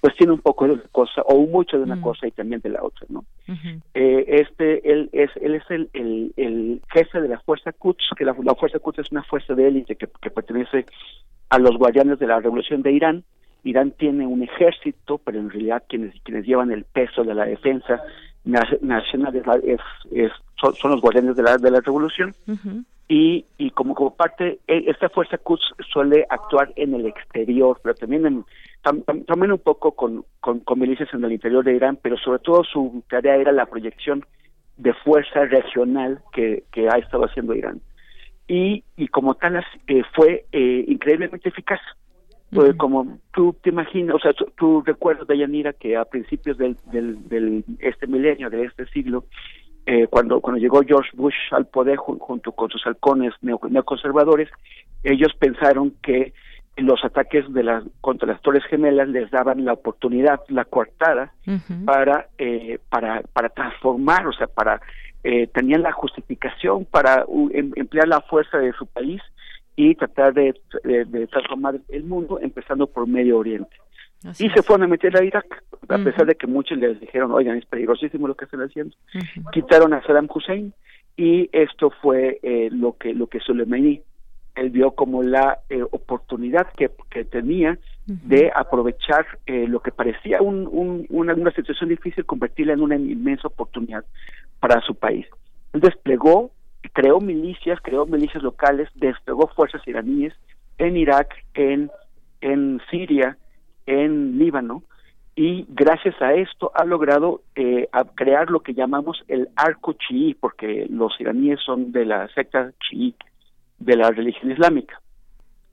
pues 0.01 0.15
tiene 0.15 0.31
un 0.31 0.39
poco 0.39 0.65
de 0.65 0.73
una 0.73 0.83
cosa 0.91 1.21
o 1.23 1.45
mucho 1.45 1.77
de 1.77 1.83
una 1.83 1.97
Mm. 1.97 2.01
cosa 2.01 2.27
y 2.27 2.31
también 2.31 2.61
de 2.61 2.69
la 2.69 2.81
otra 2.81 3.05
no 3.09 3.25
eh, 3.93 4.25
este 4.27 4.89
él 4.89 5.09
es 5.11 5.29
él 5.41 5.55
es 5.55 5.63
el, 5.69 5.89
el, 5.93 6.33
el 6.37 6.81
jefe 6.93 7.19
de 7.19 7.27
la 7.27 7.39
fuerza 7.41 7.73
Quds 7.73 8.11
que 8.17 8.23
la, 8.23 8.33
la 8.43 8.55
fuerza 8.55 8.79
Quds 8.79 8.99
es 8.99 9.11
una 9.11 9.23
fuerza 9.23 9.53
de 9.55 9.67
élite 9.67 9.95
que, 9.97 10.07
que 10.21 10.29
pertenece 10.31 10.85
a 11.49 11.59
los 11.59 11.75
guardianes 11.77 12.19
de 12.19 12.27
la 12.27 12.39
revolución 12.39 12.81
de 12.83 12.91
Irán. 12.93 13.23
Irán 13.63 13.91
tiene 13.91 14.25
un 14.25 14.43
ejército 14.43 15.17
pero 15.17 15.39
en 15.39 15.49
realidad 15.49 15.83
quienes 15.89 16.13
quienes 16.23 16.45
llevan 16.45 16.71
el 16.71 16.85
peso 16.85 17.23
de 17.25 17.33
la 17.33 17.45
defensa 17.45 18.01
nacional 18.45 19.35
es, 19.35 19.45
la- 19.45 19.55
es- 19.55 20.11
es- 20.11 20.31
son, 20.59 20.73
son 20.75 20.91
los 20.91 21.01
guardianes 21.01 21.35
de 21.35 21.43
la 21.43 21.57
de 21.57 21.71
la 21.71 21.81
revolución 21.81 22.33
y, 23.07 23.45
y 23.57 23.71
como, 23.71 23.95
como 23.95 24.15
parte, 24.15 24.59
e- 24.67 24.83
esta 24.87 25.09
fuerza 25.09 25.37
Quds 25.37 25.73
suele 25.91 26.25
actuar 26.29 26.71
en 26.75 26.93
el 26.93 27.05
exterior, 27.05 27.79
pero 27.81 27.95
también 27.95 28.25
en, 28.25 28.45
tam- 28.83 29.03
tam- 29.05 29.25
también 29.25 29.51
un 29.51 29.59
poco 29.59 29.93
con, 29.93 30.25
con, 30.39 30.59
con 30.61 30.79
milicias 30.79 31.09
en 31.13 31.23
el 31.23 31.31
interior 31.31 31.63
de 31.63 31.75
Irán, 31.75 31.97
pero 32.01 32.17
sobre 32.17 32.39
todo 32.39 32.63
su 32.63 33.03
tarea 33.09 33.35
era 33.35 33.51
la 33.51 33.65
proyección 33.65 34.25
de 34.77 34.93
fuerza 34.93 35.45
regional 35.45 36.21
que, 36.31 36.63
que 36.71 36.87
ha 36.87 36.97
estado 36.97 37.25
haciendo 37.25 37.53
Irán. 37.55 37.81
Y, 38.47 38.83
y 38.97 39.07
como 39.09 39.35
tal 39.35 39.63
eh, 39.87 40.01
fue 40.15 40.45
eh, 40.51 40.85
increíblemente 40.87 41.49
eficaz. 41.49 41.79
Pues 42.51 42.75
como 42.77 43.19
tú 43.33 43.55
te 43.61 43.69
imaginas, 43.69 44.15
o 44.15 44.19
sea, 44.19 44.31
tú, 44.55 44.81
recuerdas, 44.85 45.27
Dayanira, 45.27 45.73
que 45.73 45.95
a 45.95 46.05
principios 46.05 46.57
del, 46.57 46.77
del, 46.91 47.27
del 47.29 47.63
este 47.79 48.07
milenio, 48.07 48.49
de 48.49 48.63
este 48.63 48.85
siglo, 48.87 49.25
eh, 49.85 50.07
cuando 50.07 50.39
cuando 50.41 50.59
llegó 50.59 50.81
George 50.83 51.11
Bush 51.15 51.35
al 51.51 51.65
poder 51.67 51.97
jun- 51.97 52.19
junto 52.19 52.51
con 52.51 52.69
sus 52.69 52.85
halcones 52.85 53.33
neo- 53.41 53.59
neoconservadores, 53.69 54.49
ellos 55.03 55.31
pensaron 55.39 55.93
que 56.01 56.33
los 56.77 57.03
ataques 57.03 57.51
de 57.53 57.63
las 57.63 57.83
contra 58.01 58.27
las 58.27 58.41
Torres 58.41 58.63
Gemelas 58.65 59.09
les 59.09 59.29
daban 59.31 59.65
la 59.65 59.73
oportunidad, 59.73 60.39
la 60.47 60.65
coartada 60.65 61.33
para 61.85 62.27
eh, 62.37 62.79
para 62.89 63.21
para 63.33 63.49
transformar, 63.49 64.25
o 64.27 64.33
sea, 64.33 64.47
para 64.47 64.79
eh, 65.23 65.47
tenían 65.47 65.81
la 65.83 65.91
justificación 65.91 66.85
para 66.85 67.25
em- 67.51 67.73
emplear 67.75 68.07
la 68.07 68.21
fuerza 68.21 68.57
de 68.59 68.71
su 68.73 68.85
país 68.85 69.21
y 69.81 69.95
tratar 69.95 70.33
de, 70.33 70.53
de- 70.83 71.05
de 71.05 71.27
transformar 71.27 71.79
el 71.87 72.03
mundo, 72.03 72.37
empezando 72.41 72.85
por 72.87 73.07
Medio 73.07 73.37
Oriente. 73.37 73.75
y 74.45 74.49
se 74.49 74.61
fueron 74.63 74.83
a 74.83 74.87
meter 74.89 75.15
a 75.15 75.23
Irak, 75.23 75.63
a 75.87 75.97
pesar 76.03 76.25
de 76.25 76.35
que 76.35 76.45
muchos 76.47 76.77
les 76.77 76.99
dijeron, 76.99 77.31
oigan, 77.31 77.55
es 77.57 77.65
peligrosísimo 77.65 78.27
lo 78.27 78.35
que 78.35 78.43
están 78.45 78.59
haciendo. 78.61 78.93
Quitaron 79.53 79.93
a 79.93 80.01
Saddam 80.03 80.27
Hussein 80.33 80.73
y 81.15 81.49
esto 81.53 81.89
fue 82.01 82.39
eh, 82.43 82.67
lo 82.71 82.97
que 82.97 83.13
lo 83.13 83.27
que 83.27 83.39
Soleimani 83.39 84.01
él 84.55 84.69
vio 84.71 84.91
como 84.91 85.23
la 85.23 85.59
eh, 85.69 85.81
oportunidad 85.91 86.67
que, 86.75 86.89
que 87.09 87.23
tenía 87.23 87.77
de 88.05 88.51
aprovechar 88.53 89.25
eh, 89.45 89.65
lo 89.69 89.79
que 89.81 89.91
parecía 89.91 90.41
un, 90.41 90.67
un- 90.69 91.05
una, 91.09 91.33
una 91.35 91.51
situación 91.51 91.87
difícil, 91.89 92.25
convertirla 92.25 92.73
en 92.73 92.81
una 92.81 92.95
inmensa 92.97 93.47
oportunidad 93.47 94.03
para 94.59 94.81
su 94.81 94.95
país. 94.95 95.25
Él 95.71 95.79
desplegó, 95.79 96.51
creó 96.93 97.19
milicias, 97.19 97.79
creó 97.81 98.05
milicias 98.05 98.43
locales, 98.43 98.89
desplegó 98.95 99.47
fuerzas 99.47 99.85
iraníes 99.87 100.33
en 100.77 100.97
Irak, 100.97 101.33
en, 101.53 101.91
en 102.41 102.81
Siria, 102.89 103.37
en 103.85 104.37
Líbano, 104.37 104.83
y 105.35 105.65
gracias 105.69 106.21
a 106.21 106.33
esto 106.33 106.71
ha 106.75 106.83
logrado 106.83 107.43
eh, 107.55 107.87
a 107.93 108.03
crear 108.03 108.49
lo 108.49 108.59
que 108.59 108.73
llamamos 108.73 109.23
el 109.29 109.47
arco 109.55 109.93
chií, 109.93 110.33
porque 110.33 110.85
los 110.89 111.13
iraníes 111.19 111.61
son 111.65 111.93
de 111.93 112.05
la 112.05 112.27
secta 112.33 112.71
chií 112.79 113.15
de 113.77 113.95
la 113.95 114.11
religión 114.11 114.51
islámica. 114.51 114.99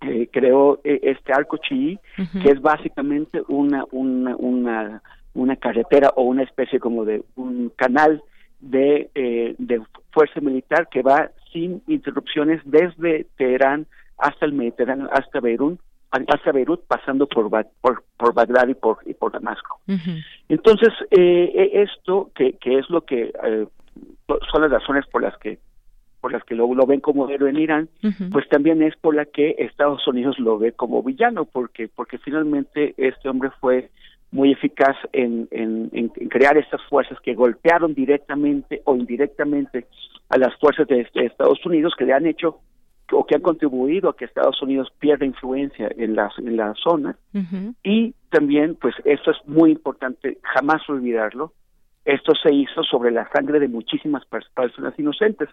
Eh, 0.02 0.28
creó 0.30 0.78
eh, 0.84 1.00
este 1.02 1.32
arco 1.32 1.56
chií, 1.56 1.98
que 2.42 2.50
es 2.50 2.60
básicamente 2.60 3.42
una, 3.48 3.84
una, 3.90 4.36
una, 4.36 5.02
una 5.34 5.56
carretera 5.56 6.12
o 6.14 6.22
una 6.22 6.44
especie 6.44 6.78
como 6.78 7.04
de 7.04 7.24
un 7.34 7.72
canal 7.74 8.22
de, 8.60 9.10
eh, 9.14 9.54
de 9.58 9.82
fuerza 10.12 10.40
militar 10.40 10.88
que 10.90 11.02
va 11.02 11.30
sin 11.52 11.82
interrupciones 11.86 12.60
desde 12.64 13.26
Teherán 13.36 13.86
hasta 14.18 14.46
el 14.46 14.52
Mediterráneo, 14.52 15.08
hasta 15.12 15.40
Beirut, 15.40 15.78
hasta 16.10 16.52
Beirut, 16.52 16.82
pasando 16.86 17.26
por, 17.26 17.50
por, 17.80 18.04
por 18.16 18.34
Bagdad 18.34 18.68
y 18.68 18.74
por, 18.74 18.98
y 19.04 19.14
por 19.14 19.32
Damasco. 19.32 19.80
Entonces, 20.48 20.88
eh, 21.10 21.52
eh, 21.54 21.70
esto, 21.82 22.30
que, 22.34 22.54
que 22.54 22.78
es 22.78 22.88
lo 22.88 23.02
que 23.02 23.32
eh, 23.44 23.66
son 24.50 24.62
las 24.62 24.70
razones 24.70 25.04
por 25.06 25.22
las 25.22 25.36
que 25.38 25.58
por 26.20 26.32
las 26.32 26.42
que 26.44 26.56
lo, 26.56 26.74
lo 26.74 26.86
ven 26.86 27.00
como 27.00 27.28
héroe 27.28 27.50
en 27.50 27.58
Irán, 27.58 27.88
pues 28.32 28.48
también 28.48 28.82
es 28.82 28.96
por 28.96 29.14
la 29.14 29.26
que 29.26 29.54
Estados 29.58 30.08
Unidos 30.08 30.38
lo 30.40 30.58
ve 30.58 30.72
como 30.72 31.02
villano, 31.02 31.44
porque 31.44 31.88
porque 31.94 32.18
finalmente 32.18 32.94
este 32.96 33.28
hombre 33.28 33.50
fue 33.60 33.90
muy 34.36 34.52
eficaz 34.52 34.96
en, 35.12 35.48
en, 35.50 35.88
en- 35.92 36.12
en 36.14 36.28
crear 36.28 36.56
estas 36.58 36.82
fuerzas 36.90 37.18
que 37.24 37.34
golpearon 37.34 37.94
directamente 37.94 38.82
o 38.84 38.94
indirectamente 38.94 39.86
a 40.28 40.36
las 40.38 40.54
fuerzas 40.60 40.86
de, 40.88 41.06
de 41.14 41.26
Estados 41.26 41.64
Unidos 41.64 41.94
que 41.98 42.04
le 42.04 42.12
han 42.12 42.26
hecho 42.26 42.60
o 43.12 43.24
que 43.24 43.36
han 43.36 43.40
contribuido 43.40 44.08
a 44.10 44.16
que 44.16 44.24
Estados 44.24 44.60
Unidos 44.62 44.88
pierda 44.98 45.24
influencia 45.24 45.88
en 45.96 46.16
la, 46.16 46.30
en 46.38 46.56
la 46.56 46.74
zona. 46.74 47.16
Y 47.84 48.14
también, 48.30 48.74
pues 48.74 48.94
esto 49.04 49.30
es 49.30 49.36
muy 49.46 49.70
importante, 49.70 50.38
jamás 50.54 50.82
olvidarlo, 50.88 51.52
esto 52.04 52.32
se 52.42 52.52
hizo 52.52 52.82
sobre 52.82 53.10
la 53.12 53.28
sangre 53.34 53.58
de 53.60 53.68
muchísimas 53.68 54.22
pers- 54.30 54.48
personas 54.54 54.92
inocentes. 54.98 55.48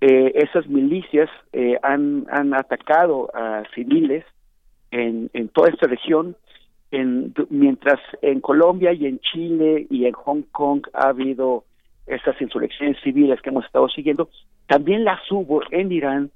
Eh, 0.00 0.32
esas 0.34 0.66
milicias 0.68 1.28
eh, 1.52 1.76
han, 1.82 2.26
han 2.30 2.54
atacado 2.54 3.30
a 3.34 3.62
civiles 3.74 4.24
en, 4.90 5.30
en 5.32 5.48
toda 5.48 5.68
esta 5.68 5.86
región, 5.86 6.34
en, 6.90 7.32
mientras 7.50 8.00
en 8.22 8.40
Colombia 8.40 8.92
y 8.92 9.06
en 9.06 9.18
Chile 9.20 9.86
y 9.90 10.06
en 10.06 10.12
Hong 10.12 10.42
Kong 10.52 10.82
ha 10.92 11.08
habido 11.08 11.64
estas 12.06 12.40
insurrecciones 12.40 12.96
civiles 13.02 13.40
que 13.40 13.50
hemos 13.50 13.64
estado 13.64 13.88
siguiendo, 13.88 14.28
también 14.66 15.04
las 15.04 15.20
hubo 15.30 15.62
en 15.70 15.92
Irán, 15.92 16.30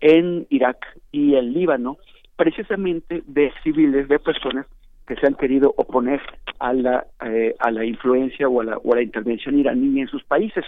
en 0.00 0.46
Irak 0.50 0.78
y 1.12 1.34
en 1.34 1.52
Líbano, 1.52 1.98
precisamente 2.36 3.22
de 3.26 3.52
civiles, 3.62 4.08
de 4.08 4.18
personas 4.18 4.66
que 5.06 5.16
se 5.16 5.26
han 5.26 5.34
querido 5.34 5.74
oponer 5.76 6.20
a 6.58 6.72
la 6.72 7.06
eh, 7.24 7.54
a 7.58 7.70
la 7.70 7.84
influencia 7.84 8.48
o 8.48 8.60
a 8.60 8.64
la, 8.64 8.76
o 8.78 8.92
a 8.92 8.96
la 8.96 9.02
intervención 9.02 9.58
iraní 9.58 10.00
en 10.00 10.08
sus 10.08 10.22
países 10.24 10.64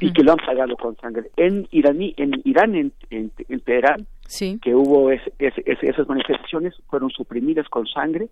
y 0.00 0.12
que 0.12 0.22
lo 0.22 0.32
han 0.32 0.38
pagado 0.38 0.76
con 0.76 0.96
sangre. 0.96 1.30
En 1.36 1.66
iraní, 1.70 2.12
en 2.18 2.42
Irán, 2.44 2.74
en, 2.74 2.92
en, 3.10 3.30
en 3.48 3.60
Teherán, 3.60 4.06
que 4.58 4.74
hubo 4.74 5.10
es- 5.10 5.22
es- 5.38 5.54
es- 5.64 5.82
esas 5.82 6.06
manifestaciones 6.08 6.74
fueron 6.90 7.08
suprimidas 7.10 7.66
con 7.68 7.86
sangre, 7.86 8.28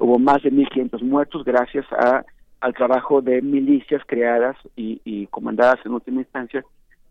hubo 0.00 0.18
más 0.18 0.42
de 0.42 0.50
1.500 0.50 1.02
muertos 1.02 1.44
gracias 1.44 1.86
a 1.92 2.24
al 2.60 2.74
trabajo 2.74 3.22
de 3.22 3.40
milicias 3.40 4.02
creadas 4.06 4.56
y, 4.76 5.00
y 5.04 5.26
comandadas 5.28 5.78
en 5.84 5.92
última 5.92 6.20
instancia 6.20 6.62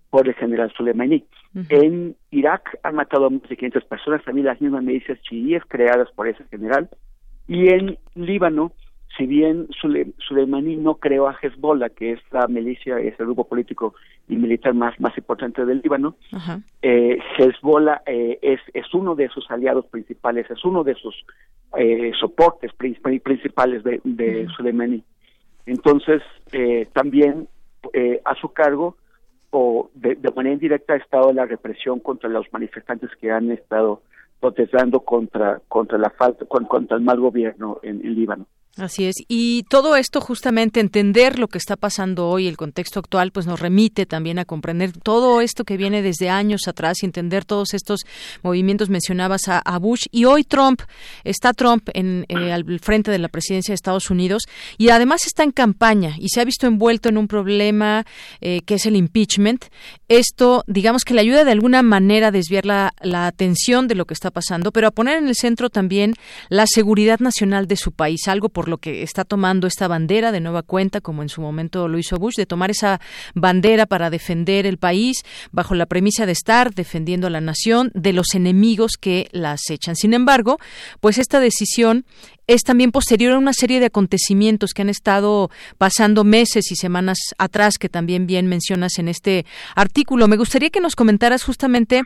por 0.10 0.28
el 0.28 0.36
general 0.36 0.72
Soleimani. 0.76 1.26
En 1.70 2.16
Irak 2.32 2.78
han 2.84 2.95
matado 2.95 3.26
a 3.26 3.30
más 3.30 3.41
de 3.44 3.56
500 3.56 3.84
personas, 3.86 4.24
también 4.24 4.48
las 4.48 4.61
mismas 4.61 4.84
milicias 4.84 5.20
chiíes 5.22 5.64
creadas 5.68 6.10
por 6.11 6.28
ese 6.28 6.44
general. 6.45 6.90
Y 7.48 7.70
en 7.74 7.98
Líbano, 8.16 8.72
si 9.18 9.26
bien 9.26 9.68
Sule- 9.81 10.14
Soleimani 10.27 10.76
no 10.77 10.95
creó 10.95 11.27
a 11.27 11.36
Hezbollah, 11.41 11.90
que 11.90 12.14
es 12.14 12.19
la 12.31 12.48
milicia, 12.48 12.99
es 12.99 13.19
el 13.19 13.26
grupo 13.26 13.45
político 13.45 13.94
y 14.27 14.36
militar 14.36 14.73
más, 14.73 14.99
más 14.99 15.18
importante 15.18 15.65
del 15.65 15.81
Líbano, 15.84 16.15
eh, 16.81 17.18
Hezbollah 17.38 18.02
eh, 18.06 18.40
es, 18.41 18.60
es 18.73 18.94
uno 18.94 19.15
de 19.15 19.27
sus 19.30 19.49
aliados 19.52 19.86
principales, 19.88 20.49
es 20.49 20.64
uno 20.64 20.84
de 20.84 20.95
sus 20.95 21.15
eh, 21.77 22.11
soportes 22.19 22.72
princip- 22.77 23.22
principales 23.22 23.84
de, 23.84 23.99
de. 24.03 24.48
Entonces, 25.65 26.22
eh, 26.52 26.88
también 26.94 27.48
eh, 27.94 28.22
a 28.26 28.36
su 28.36 28.49
cargo 28.53 28.95
o 29.52 29.90
de, 29.95 30.15
de 30.15 30.31
manera 30.31 30.53
indirecta 30.53 30.94
ha 30.94 30.98
estado 30.98 31.34
la 31.34 31.45
represión 31.45 31.99
contra 31.99 32.30
los 32.30 32.45
manifestantes 32.53 33.10
que 33.19 33.31
han 33.31 33.52
estado 33.52 34.02
protestando 34.40 35.02
contra 35.02 35.60
contra 35.68 35.98
la 35.98 36.11
falta 36.11 36.45
con- 36.45 36.65
contra 36.65 36.98
el 36.98 37.03
mal 37.03 37.19
gobierno 37.19 37.80
en, 37.84 38.06
en 38.06 38.15
Líbano. 38.15 38.45
Así 38.77 39.05
es. 39.05 39.15
Y 39.27 39.63
todo 39.63 39.95
esto, 39.97 40.21
justamente, 40.21 40.79
entender 40.79 41.37
lo 41.37 41.47
que 41.47 41.57
está 41.57 41.75
pasando 41.75 42.29
hoy, 42.29 42.47
el 42.47 42.55
contexto 42.55 42.99
actual, 42.99 43.31
pues 43.31 43.45
nos 43.45 43.59
remite 43.59 44.05
también 44.05 44.39
a 44.39 44.45
comprender 44.45 44.93
todo 44.93 45.41
esto 45.41 45.65
que 45.65 45.75
viene 45.75 46.01
desde 46.01 46.29
años 46.29 46.61
atrás 46.67 46.97
y 47.01 47.05
entender 47.05 47.43
todos 47.43 47.73
estos 47.73 48.01
movimientos. 48.41 48.89
Mencionabas 48.89 49.49
a, 49.49 49.59
a 49.59 49.77
Bush 49.79 50.05
y 50.11 50.25
hoy 50.25 50.43
Trump, 50.43 50.81
está 51.23 51.53
Trump 51.53 51.89
en, 51.93 52.25
eh, 52.29 52.53
al 52.53 52.79
frente 52.79 53.11
de 53.11 53.19
la 53.19 53.27
presidencia 53.27 53.73
de 53.73 53.75
Estados 53.75 54.09
Unidos 54.09 54.43
y 54.77 54.89
además 54.89 55.25
está 55.25 55.43
en 55.43 55.51
campaña 55.51 56.15
y 56.17 56.29
se 56.29 56.39
ha 56.39 56.45
visto 56.45 56.67
envuelto 56.67 57.09
en 57.09 57.17
un 57.17 57.27
problema 57.27 58.05
eh, 58.39 58.61
que 58.65 58.75
es 58.75 58.85
el 58.85 58.95
impeachment. 58.95 59.65
Esto, 60.07 60.63
digamos 60.67 61.03
que 61.03 61.13
le 61.13 61.21
ayuda 61.21 61.43
de 61.43 61.51
alguna 61.51 61.81
manera 61.83 62.27
a 62.27 62.31
desviar 62.31 62.65
la, 62.65 62.93
atención 63.27 63.87
de 63.87 63.95
lo 63.95 64.05
que 64.05 64.13
está 64.13 64.31
pasando, 64.31 64.71
pero 64.71 64.87
a 64.87 64.91
poner 64.91 65.17
en 65.17 65.27
el 65.27 65.35
centro 65.35 65.69
también 65.69 66.13
la 66.49 66.65
seguridad 66.67 67.19
nacional 67.19 67.67
de 67.67 67.75
su 67.75 67.91
país, 67.91 68.27
algo 68.27 68.49
por 68.49 68.59
por 68.60 68.68
lo 68.68 68.77
que 68.77 69.03
está 69.03 69.23
tomando 69.23 69.68
esta 69.68 69.88
bandera 69.88 70.34
de 70.34 70.41
nueva 70.41 70.64
cuenta, 70.64 70.99
como 70.99 71.22
en 71.22 71.30
su 71.30 71.40
momento 71.40 71.88
lo 71.88 71.98
hizo 71.98 72.18
Bush, 72.18 72.36
de 72.36 72.45
tomar 72.45 72.72
esa 72.72 72.99
bandera 73.34 73.86
para 73.86 74.10
defender 74.10 74.65
el 74.65 74.77
país 74.77 75.23
bajo 75.53 75.76
la 75.76 75.86
premisa 75.86 76.26
de 76.26 76.34
estar 76.34 76.73
defendiendo 76.73 77.27
a 77.27 77.30
la 77.30 77.40
nación 77.40 77.90
de 77.94 78.11
los 78.11 78.36
enemigos 78.36 78.98
que 78.99 79.30
la 79.31 79.53
acechan. 79.53 79.95
Sin 79.95 80.14
embargo, 80.14 80.57
pues 80.99 81.19
esta 81.19 81.40
decisión 81.40 82.03
es 82.49 82.63
también 82.63 82.91
posterior 82.91 83.34
a 83.34 83.38
una 83.38 83.53
serie 83.53 83.80
de 83.80 83.85
acontecimientos 83.85 84.73
que 84.73 84.81
han 84.81 84.89
estado 84.89 85.51
pasando 85.77 86.23
meses 86.23 86.71
y 86.71 86.76
semanas 86.76 87.19
atrás, 87.38 87.77
que 87.77 87.89
también 87.89 88.26
bien 88.26 88.47
mencionas 88.47 88.97
en 88.97 89.07
este 89.07 89.45
artículo. 89.76 90.27
Me 90.27 90.35
gustaría 90.35 90.71
que 90.71 90.80
nos 90.80 90.95
comentaras 90.95 91.43
justamente 91.43 92.01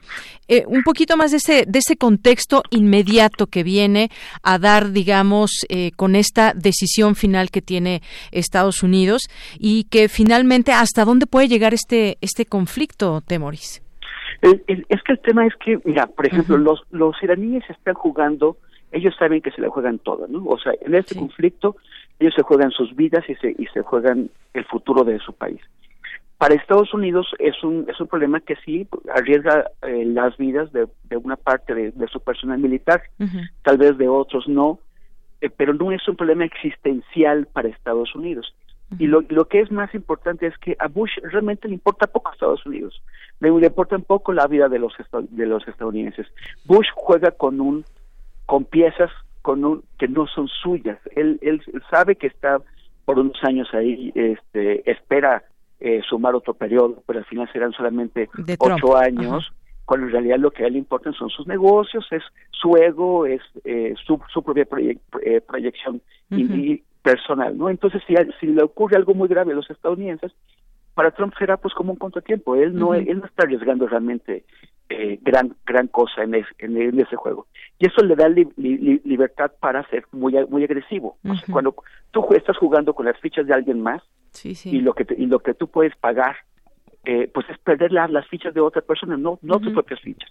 eh, 0.50 0.66
un 0.68 0.84
poquito 0.84 1.16
más 1.16 1.32
de 1.32 1.38
ese, 1.38 1.66
de 1.66 1.80
ese 1.80 1.96
contexto 1.96 2.62
inmediato 2.72 3.48
que 3.48 3.64
viene 3.64 4.10
a 4.44 4.60
dar, 4.60 4.92
digamos, 4.92 5.66
eh, 5.70 5.92
con 5.96 6.14
esta 6.14 6.52
decisión 6.54 7.16
final 7.16 7.50
que 7.50 7.62
tiene 7.62 8.02
Estados 8.34 8.84
Unidos 8.84 9.30
y 9.58 9.86
que 9.86 10.10
finalmente 10.10 10.74
hasta 10.74 11.06
dónde 11.06 11.26
puede 11.26 11.48
llegar 11.48 11.74
este, 11.74 12.18
este 12.20 12.46
conflicto, 12.46 13.22
Temoris. 13.22 13.82
es 14.42 15.04
que 15.04 15.14
el 15.14 15.20
tema 15.20 15.48
es 15.48 15.54
que, 15.64 15.80
mira, 15.86 16.06
por 16.08 16.28
ejemplo, 16.28 16.58
los, 16.58 16.82
los 16.92 17.16
iraníes 17.24 17.64
están 17.70 17.94
jugando 17.94 18.58
ellos 18.94 19.16
saben 19.18 19.42
que 19.42 19.52
se 19.52 19.62
la 19.62 19.70
juegan 19.70 20.00
todo, 20.00 20.28
¿no? 20.28 20.46
O 20.46 20.58
sea, 20.58 20.74
en 20.82 20.96
este 20.96 21.16
conflicto 21.16 21.76
ellos 22.20 22.34
se 22.36 22.44
juegan 22.44 22.72
sus 22.72 22.96
vidas 22.96 23.24
y 23.28 23.36
se, 23.36 23.56
y 23.58 23.66
se 23.74 23.82
juegan 23.82 24.30
el 24.54 24.66
futuro 24.66 25.04
de 25.04 25.20
su 25.20 25.34
país. 25.34 25.60
Para 26.38 26.56
Estados 26.56 26.94
Unidos 26.94 27.28
es 27.40 27.64
un, 27.64 27.86
es 27.90 28.00
un 28.00 28.08
problema 28.08 28.40
que 28.40 28.56
sí 28.66 28.88
arriesga 29.14 29.72
eh, 29.82 30.06
las 30.06 30.38
vidas 30.38 30.72
de, 30.74 30.88
de, 31.06 31.18
una 31.18 31.38
parte 31.38 31.74
de, 31.74 32.08
su 32.08 32.20
personal 32.20 32.60
militar, 32.60 33.02
tal 33.64 33.78
vez 33.78 33.98
de 33.98 34.08
otros 34.08 34.48
no, 34.48 34.80
eh, 35.42 35.50
pero 35.50 35.74
no 35.74 35.92
es 35.92 36.08
un 36.08 36.16
problema 36.16 36.46
existencial 36.46 37.48
para 37.48 37.70
Estados 37.70 38.14
Unidos. 38.16 38.54
Y 39.00 39.08
lo, 39.08 39.22
lo 39.30 39.48
que 39.48 39.62
es 39.62 39.72
más 39.72 39.96
importante 39.96 40.46
es 40.46 40.56
que 40.60 40.76
a 40.80 40.88
Bush 40.88 41.18
realmente 41.24 41.68
le 41.68 41.74
importa 41.74 42.06
poco 42.06 42.30
a 42.30 42.34
Estados 42.34 42.64
Unidos, 42.66 43.02
le, 43.40 43.50
le 43.50 43.68
importa 43.68 43.96
un 43.96 44.04
poco 44.04 44.34
la 44.34 44.46
vida 44.46 44.70
de 44.70 44.78
los, 44.78 44.94
de 45.30 45.46
los 45.48 45.68
estadounidenses. 45.68 46.28
Bush 46.66 46.88
juega 46.94 47.32
con 47.32 47.60
un 47.60 47.86
con 48.46 48.66
piezas 48.66 49.12
con 49.42 49.66
un, 49.66 49.84
que 50.00 50.08
no 50.08 50.28
son 50.28 50.48
suyas. 50.48 51.00
Él, 51.16 51.40
él 51.42 51.62
sabe 51.90 52.16
que 52.16 52.28
está 52.28 52.62
por 53.06 53.20
unos 53.20 53.42
años 53.44 53.68
ahí, 53.74 54.12
este, 54.16 54.90
espera 54.90 55.44
eh, 55.80 56.02
sumar 56.08 56.34
otro 56.36 56.54
periodo, 56.54 57.04
pero 57.06 57.20
al 57.20 57.26
final 57.26 57.50
serán 57.52 57.74
solamente 57.74 58.30
ocho 58.58 58.96
años, 58.96 59.52
cuando 59.84 60.08
en 60.08 60.14
realidad 60.14 60.38
lo 60.40 60.52
que 60.52 60.64
a 60.64 60.68
él 60.68 60.74
le 60.74 60.80
importa 60.80 61.12
son 61.12 61.30
sus 61.30 61.46
negocios, 61.46 62.08
es 62.12 62.24
su 62.52 62.78
ego, 62.78 63.26
es 63.26 63.42
eh, 63.66 63.94
su, 64.06 64.20
su 64.32 64.42
propia 64.42 64.66
eh, 65.26 65.42
proyección 65.42 66.02
personal, 67.02 67.58
¿no? 67.58 67.70
Entonces, 67.70 68.02
si, 68.08 68.16
si 68.40 68.48
le 68.48 68.64
ocurre 68.64 68.96
algo 68.96 69.14
muy 69.14 69.28
grave 69.28 69.52
a 69.52 69.56
los 69.56 69.70
estadounidenses, 69.70 70.32
para 70.94 71.12
Trump 71.12 71.34
será 71.38 71.58
pues 71.58 71.74
como 71.74 71.92
un 71.92 71.98
contratiempo. 72.00 72.56
Él 72.56 72.74
no, 72.74 72.94
él 72.94 73.20
no 73.20 73.26
está 73.26 73.44
arriesgando 73.44 73.88
realmente 73.88 74.46
eh, 74.96 75.20
gran 75.24 75.56
gran 75.66 75.88
cosa 75.88 76.24
en, 76.24 76.36
en, 76.36 77.00
ese 77.00 77.16
juego. 77.16 77.48
Y 77.80 77.88
eso 77.88 78.04
le 78.04 78.16
da 78.16 78.30
libertad 78.30 79.52
para 79.60 79.88
ser 79.90 80.06
muy 80.12 80.34
muy 80.48 80.64
agresivo. 80.64 81.18
Cuando 81.52 81.76
tú 82.12 82.28
estás 82.36 82.58
jugando 82.58 82.94
con 82.94 83.08
las 83.08 83.20
fichas 83.20 83.48
de 83.48 83.54
alguien 83.54 83.82
más 83.82 84.04
y 84.44 84.82
lo 84.82 84.94
que 84.94 85.08
y 85.18 85.26
lo 85.26 85.40
que 85.40 85.56
tú 85.56 85.68
puedes 85.68 85.96
pagar 85.96 86.36
eh, 87.06 87.28
pues 87.34 87.50
es 87.50 87.58
perder 87.58 87.92
las, 87.92 88.28
fichas 88.28 88.54
de 88.54 88.62
otra 88.62 88.82
persona 88.82 89.18
no 89.18 89.40
no 89.42 89.60
tus 89.60 89.74
propias 89.74 90.00
fichas. 90.02 90.30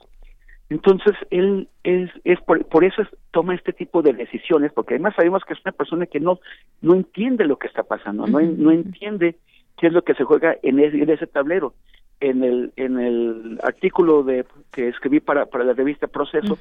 Entonces 0.70 1.14
él 1.30 1.68
es, 1.82 2.10
es 2.24 2.40
por, 2.40 2.64
por 2.66 2.84
eso 2.84 3.02
toma 3.32 3.54
este 3.56 3.72
tipo 3.72 4.00
de 4.00 4.12
decisiones 4.12 4.72
porque 4.72 4.94
además 4.94 5.14
sabemos 5.16 5.42
que 5.44 5.54
es 5.54 5.60
una 5.64 5.72
persona 5.72 6.06
que 6.06 6.20
no 6.20 6.38
no 6.80 6.94
entiende 6.94 7.46
lo 7.46 7.58
que 7.58 7.66
está 7.66 7.82
pasando 7.82 8.28
no 8.28 8.40
no 8.40 8.70
entiende 8.70 9.36
qué 9.76 9.88
es 9.88 9.92
lo 9.92 10.02
que 10.02 10.14
se 10.14 10.22
juega 10.22 10.56
en 10.62 10.78
en 10.78 11.10
ese 11.10 11.26
tablero 11.26 11.74
en 12.22 12.44
el 12.44 12.72
en 12.76 12.98
el 12.98 13.58
artículo 13.62 14.22
de 14.22 14.46
que 14.70 14.88
escribí 14.88 15.20
para 15.20 15.46
para 15.46 15.64
la 15.64 15.72
revista 15.72 16.06
Proceso 16.06 16.56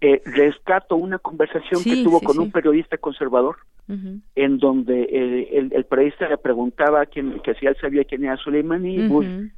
eh, 0.00 0.20
rescato 0.24 0.96
una 0.96 1.18
conversación 1.18 1.82
que 1.82 2.02
tuvo 2.02 2.20
con 2.20 2.38
un 2.38 2.50
periodista 2.50 2.96
conservador 2.96 3.56
en 4.34 4.58
donde 4.58 5.02
eh, 5.02 5.58
el, 5.58 5.72
el, 5.72 5.84
periodista 5.84 6.28
le 6.28 6.38
preguntaba 6.38 7.04
quién, 7.04 7.40
que 7.40 7.52
si 7.54 7.66
él 7.66 7.76
sabía 7.80 8.04
quién 8.04 8.24
era 8.24 8.36
Soleimani 8.38 9.08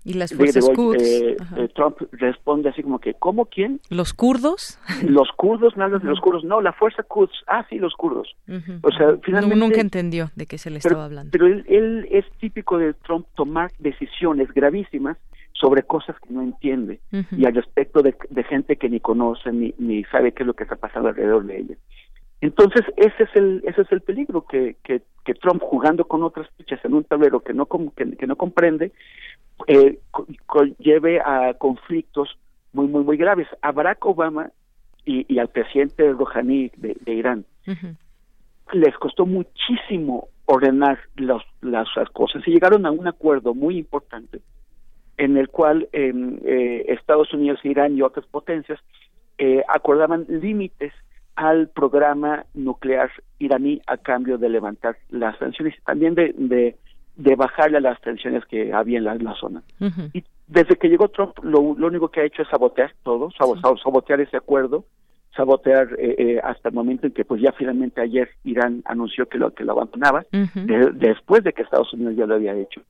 y 0.03 0.15
las 0.15 0.35
fuerzas 0.35 0.69
eh, 0.99 1.37
Trump 1.75 1.99
responde 2.13 2.71
así 2.71 2.83
como 2.83 2.99
que 2.99 3.15
¿cómo 3.15 3.47
quién? 3.47 3.81
¿Los 3.91 4.13
kurdos? 4.13 4.81
Los 5.07 5.29
kurdos, 5.37 5.77
nada 5.77 5.99
de 5.99 6.05
los 6.07 6.21
kurdos, 6.21 6.43
no, 6.43 6.61
la 6.61 6.73
fuerza 6.73 7.05
Quds, 7.05 7.45
ah 7.47 7.65
sí, 7.69 7.79
los 7.79 7.95
kurdos. 7.95 8.35
O 8.83 8.91
sea, 8.91 9.17
finalmente... 9.23 9.57
nunca 9.57 9.81
entendió 9.81 10.31
de 10.35 10.47
qué 10.47 10.59
se 10.59 10.71
le 10.71 10.79
estaba 10.79 11.05
hablando. 11.05 11.31
Pero 11.31 11.47
él, 11.47 11.65
él 11.69 12.09
es 12.11 12.25
típico 12.41 12.79
de 12.79 12.95
Trump 12.95 13.27
tomar 13.37 13.71
decisiones 13.79 14.53
gravísimas 14.53 15.17
sobre 15.55 15.85
cosas 15.85 16.17
que 16.21 16.33
no 16.33 16.43
entiende 16.43 17.01
y 17.31 17.47
al 17.47 17.55
respecto 17.55 18.03
de, 18.03 18.15
gente 18.49 18.77
que 18.77 18.89
ni 18.89 19.01
conoce 19.01 19.53
ni, 19.53 19.75
ni 19.79 20.05
sabe 20.05 20.33
qué 20.33 20.43
es 20.43 20.47
lo 20.47 20.55
que 20.55 20.65
está 20.65 20.77
pasando 20.77 21.09
alrededor 21.09 21.45
de 21.47 21.59
ella. 21.59 21.75
Entonces 22.41 22.83
ese 22.97 23.23
es 23.23 23.31
el 23.35 23.63
ese 23.65 23.83
es 23.83 23.93
el 23.93 24.03
peligro 24.03 24.45
que, 24.47 24.77
que, 24.83 25.03
Trump 25.41 25.63
jugando 25.63 26.07
con 26.07 26.23
otras 26.23 26.49
fichas 26.57 26.85
en 26.85 26.95
un 26.95 27.05
tablero 27.05 27.41
que 27.41 27.55
no 27.55 27.67
que, 27.97 28.27
no 28.27 28.37
comprende 28.37 28.93
eh, 29.67 29.99
lleve 30.79 31.21
a 31.21 31.55
conflictos 31.55 32.37
muy 32.73 32.87
muy 32.89 33.05
muy 33.05 33.17
graves. 33.17 33.49
A 33.63 33.73
Barack 33.73 34.05
Obama 34.05 34.51
y, 35.07 35.33
y 35.33 35.39
al 35.39 35.49
presidente 35.49 36.13
Rouhani 36.13 36.71
de, 36.77 36.97
Irán 37.07 37.45
les 38.73 38.95
costó 38.97 39.25
muchísimo 39.25 40.29
ordenar 40.47 40.99
las, 41.17 41.43
las 41.63 41.89
cosas 42.13 42.43
y 42.47 42.51
llegaron 42.51 42.85
a 42.87 42.91
un 42.91 43.07
acuerdo 43.07 43.55
muy 43.55 43.79
importante 43.79 44.41
en 45.17 45.37
el 45.37 45.49
cual 45.49 45.89
em, 45.93 46.39
eh, 46.45 46.85
Estados 46.89 47.33
Unidos, 47.33 47.61
Irán 47.65 47.97
y 47.97 48.03
otras 48.03 48.27
potencias 48.27 48.81
eh, 49.39 49.63
acordaban 49.69 50.27
límites 50.29 50.93
al 51.37 51.69
programa 51.69 52.45
nuclear 52.55 53.11
iraní 53.39 53.81
a 53.87 53.97
cambio 53.97 54.39
de 54.39 54.49
levantar 54.49 54.97
las 55.11 55.37
sanciones 55.39 55.75
y 55.77 55.83
también 55.83 56.15
de, 56.15 56.33
de, 56.37 56.77
de 57.17 57.35
bajarle 57.35 57.79
a 57.79 57.81
las 57.81 58.01
tensiones 58.01 58.45
que 58.47 58.73
había 58.73 58.99
en 58.99 59.05
la, 59.05 59.35
zona. 59.35 59.63
Y 60.13 60.25
desde 60.47 60.77
que 60.77 60.89
llegó 60.89 61.09
Trump, 61.09 61.37
lo, 61.43 61.61
único 61.61 62.09
que 62.09 62.21
ha 62.21 62.25
hecho 62.25 62.43
es 62.43 62.49
sabotear 62.49 62.95
todo, 63.03 63.31
sabotear 63.33 64.21
ese 64.21 64.37
acuerdo, 64.37 64.85
sabotear 65.37 65.97
eh, 65.99 66.15
eh, 66.19 66.41
hasta 66.43 66.69
el 66.69 66.75
momento 66.75 67.09
en 67.09 67.13
que 67.13 67.25
pues 67.25 67.43
ya 67.43 67.51
finalmente 67.53 68.01
ayer 68.01 68.31
Irán 68.45 68.83
anunció 68.85 69.27
que 69.27 69.39
lo 69.39 69.53
que 69.53 69.65
lo 69.65 69.73
abandonaba 69.73 70.25
después 70.31 71.43
de 71.43 71.53
que 71.53 71.63
Estados 71.63 71.93
Unidos 71.93 72.15
ya 72.15 72.27
lo 72.27 72.37
había 72.37 72.55
hecho 72.55 72.81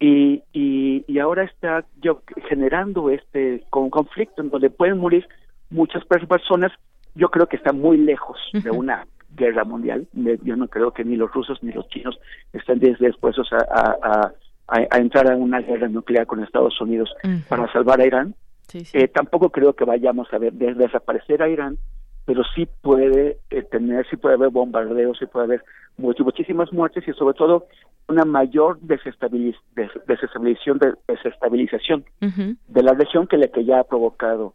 y, 0.00 0.42
y, 0.54 1.04
y 1.06 1.18
ahora 1.18 1.44
está 1.44 1.84
yo 2.00 2.22
generando 2.48 3.10
este 3.10 3.62
con 3.68 3.90
conflicto 3.90 4.40
en 4.40 4.48
donde 4.48 4.70
pueden 4.70 4.98
morir 4.98 5.28
muchas 5.68 6.02
personas. 6.06 6.72
Yo 7.14 7.28
creo 7.30 7.46
que 7.46 7.56
está 7.56 7.72
muy 7.72 7.98
lejos 7.98 8.38
de 8.52 8.70
una 8.70 9.06
guerra 9.36 9.64
mundial. 9.64 10.08
Yo 10.42 10.56
no 10.56 10.68
creo 10.68 10.92
que 10.92 11.04
ni 11.04 11.16
los 11.16 11.30
rusos 11.30 11.62
ni 11.62 11.72
los 11.72 11.86
chinos 11.88 12.18
estén 12.52 12.78
dispuestos 12.78 13.52
a, 13.52 13.58
a, 13.70 14.32
a, 14.68 14.98
entrar 14.98 15.30
a 15.30 15.36
una 15.36 15.60
guerra 15.60 15.88
nuclear 15.88 16.26
con 16.26 16.42
Estados 16.42 16.80
Unidos 16.80 17.12
para 17.48 17.70
salvar 17.70 18.00
a 18.00 18.06
Irán. 18.06 18.34
Eh, 18.72 19.08
tampoco 19.08 19.50
creo 19.50 19.74
que 19.74 19.84
vayamos 19.84 20.32
a 20.32 20.38
ver 20.38 20.54
desaparecer 20.54 21.42
a 21.42 21.48
Irán 21.48 21.76
pero 22.24 22.42
sí 22.54 22.68
puede 22.82 23.38
eh, 23.50 23.62
tener, 23.62 24.06
sí 24.08 24.16
puede 24.16 24.36
haber 24.36 24.50
bombardeos, 24.50 25.18
sí 25.18 25.26
puede 25.26 25.46
haber 25.46 25.64
muchísimas 25.96 26.72
muertes 26.72 27.06
y 27.06 27.12
sobre 27.12 27.34
todo 27.34 27.66
una 28.08 28.24
mayor 28.24 28.78
desestabilización, 28.80 29.64
de, 29.76 30.94
desestabilización 31.06 32.04
de 32.20 32.82
la 32.82 32.92
región 32.94 33.26
que 33.26 33.36
la 33.36 33.48
que 33.48 33.64
ya 33.64 33.80
ha 33.80 33.84
provocado 33.84 34.54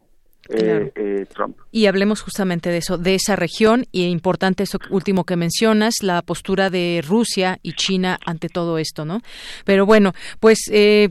eh, 0.50 0.92
eh, 0.96 1.26
Trump. 1.34 1.58
Y 1.72 1.88
hablemos 1.88 2.22
justamente 2.22 2.70
de 2.70 2.78
eso, 2.78 2.98
de 2.98 3.16
esa 3.16 3.36
región 3.36 3.86
y 3.92 4.06
importante 4.06 4.64
eso 4.64 4.78
último 4.92 5.24
que 5.24 5.36
mencionas, 5.36 5.96
la 6.04 6.22
postura 6.22 6.70
de 6.70 7.04
Rusia 7.06 7.58
y 7.64 7.74
China 7.74 8.20
ante 8.26 8.50
todo 8.50 8.78
esto, 8.78 9.06
¿no? 9.06 9.22
Pero 9.66 9.88
bueno, 9.88 10.12
pues 10.40 10.70
eh, 10.72 11.10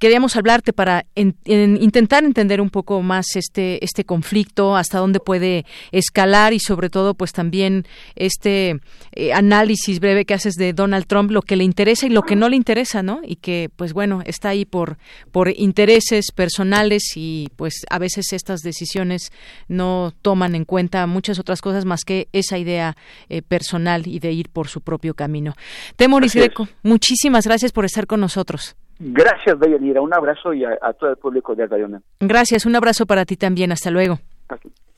queríamos 0.00 0.34
hablarte 0.34 0.72
para 0.72 1.04
intentar 1.14 2.24
entender 2.24 2.60
un 2.60 2.70
poco 2.70 3.02
más 3.02 3.36
este 3.36 3.84
este 3.84 4.04
conflicto, 4.04 4.74
hasta 4.74 4.98
dónde 4.98 5.20
puede 5.20 5.66
escalar 5.92 6.52
y 6.52 6.58
sobre 6.58 6.88
todo 6.90 7.14
pues 7.14 7.32
también 7.32 7.86
este 8.16 8.80
eh, 9.12 9.32
análisis 9.32 10.00
breve 10.00 10.24
que 10.24 10.34
haces 10.34 10.54
de 10.54 10.72
Donald 10.72 11.06
Trump, 11.06 11.30
lo 11.30 11.42
que 11.42 11.54
le 11.54 11.64
interesa 11.64 12.06
y 12.06 12.08
lo 12.10 12.22
que 12.22 12.34
no 12.34 12.48
le 12.48 12.56
interesa, 12.56 13.02
¿no? 13.02 13.20
Y 13.22 13.36
que 13.36 13.70
pues 13.76 13.92
bueno, 13.92 14.22
está 14.24 14.48
ahí 14.48 14.64
por 14.64 14.96
por 15.30 15.50
intereses 15.54 16.32
personales 16.34 17.12
y 17.14 17.48
pues 17.56 17.84
a 17.90 17.98
veces 17.98 18.32
estas 18.32 18.60
decisiones 18.60 19.30
no 19.68 20.14
toman 20.22 20.54
en 20.54 20.64
cuenta 20.64 21.06
muchas 21.06 21.38
otras 21.38 21.60
cosas 21.60 21.84
más 21.84 22.04
que 22.04 22.28
esa 22.32 22.56
idea 22.56 22.96
eh, 23.28 23.42
personal 23.42 24.06
y 24.06 24.18
de 24.18 24.32
ir 24.32 24.48
por 24.48 24.68
su 24.68 24.80
propio 24.80 25.12
camino. 25.12 25.54
Temoris 25.96 26.34
Greco, 26.34 26.68
muchísimas 26.82 27.44
gracias 27.44 27.70
por 27.70 27.84
estar 27.84 28.06
con 28.06 28.20
nosotros. 28.20 28.76
Gracias, 29.00 29.58
Deyanira. 29.58 30.02
Un 30.02 30.12
abrazo 30.12 30.52
y 30.52 30.62
a, 30.64 30.76
todo 30.92 31.10
el 31.10 31.16
público 31.16 31.54
de 31.54 31.66
Radio 31.66 32.02
Gracias, 32.20 32.66
un 32.66 32.76
abrazo 32.76 33.06
para 33.06 33.24
ti 33.24 33.36
también. 33.36 33.72
Hasta 33.72 33.90
luego. 33.90 34.18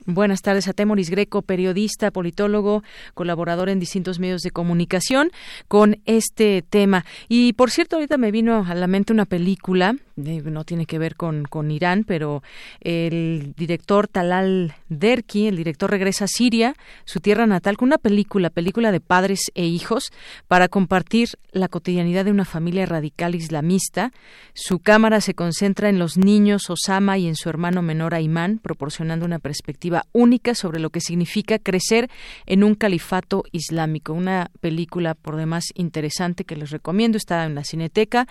Buenas 0.05 0.43
tardes 0.43 0.67
a 0.67 0.73
Temoris 0.73 1.11
Greco, 1.11 1.43
periodista, 1.43 2.11
politólogo, 2.11 2.83
colaborador 3.15 3.69
en 3.69 3.79
distintos 3.79 4.19
medios 4.19 4.43
de 4.43 4.51
comunicación 4.51 5.31
con 5.69 5.99
este 6.07 6.65
tema. 6.69 7.05
Y 7.29 7.53
por 7.53 7.71
cierto, 7.71 7.97
ahorita 7.97 8.19
me 8.19 8.33
vino 8.33 8.67
a 8.69 8.75
la 8.75 8.89
mente 8.89 9.13
una 9.13 9.27
película, 9.27 9.95
no 10.23 10.65
tiene 10.65 10.87
que 10.87 10.99
ver 10.99 11.17
con, 11.17 11.45
con 11.45 11.71
Irán, 11.71 12.05
pero 12.05 12.43
el 12.81 13.55
director 13.57 14.09
Talal 14.09 14.75
Derki, 14.89 15.49
el 15.49 15.57
director 15.57 15.91
regresa 15.91 16.25
a 16.25 16.29
Siria, 16.29 16.75
su 17.05 17.21
tierra 17.21 17.47
natal, 17.47 17.77
con 17.77 17.89
una 17.89 17.99
película, 17.99 18.51
película 18.51 18.93
de 18.93 19.01
padres 19.01 19.51
e 19.55 19.65
hijos, 19.65 20.13
para 20.49 20.69
compartir 20.69 21.31
la 21.53 21.69
cotidianidad 21.69 22.25
de 22.25 22.31
una 22.31 22.45
familia 22.45 22.87
radical 22.87 23.35
islamista. 23.35 24.13
Su 24.55 24.79
cámara 24.79 25.21
se 25.21 25.35
concentra 25.35 25.89
en 25.89 25.99
los 25.99 26.17
niños 26.17 26.71
Osama 26.71 27.19
y 27.19 27.27
en 27.27 27.37
su 27.37 27.49
hermano 27.49 27.83
menor 27.83 28.15
Ayman, 28.15 28.59
proporcionando 28.59 29.27
una 29.27 29.39
perspectiva 29.39 30.05
única 30.13 30.55
sobre 30.55 30.81
lo 30.81 30.91
que 30.91 31.01
significa 31.01 31.59
crecer 31.59 32.11
en 32.47 32.65
un 32.65 32.75
califato 32.75 33.45
islámico. 33.53 34.13
Una 34.13 34.51
película 34.61 35.15
por 35.15 35.37
demás 35.37 35.65
interesante 35.75 36.45
que 36.45 36.57
les 36.57 36.71
recomiendo, 36.71 37.17
está 37.17 37.45
en 37.45 37.55
la 37.55 37.65
Cineteca 37.65 38.27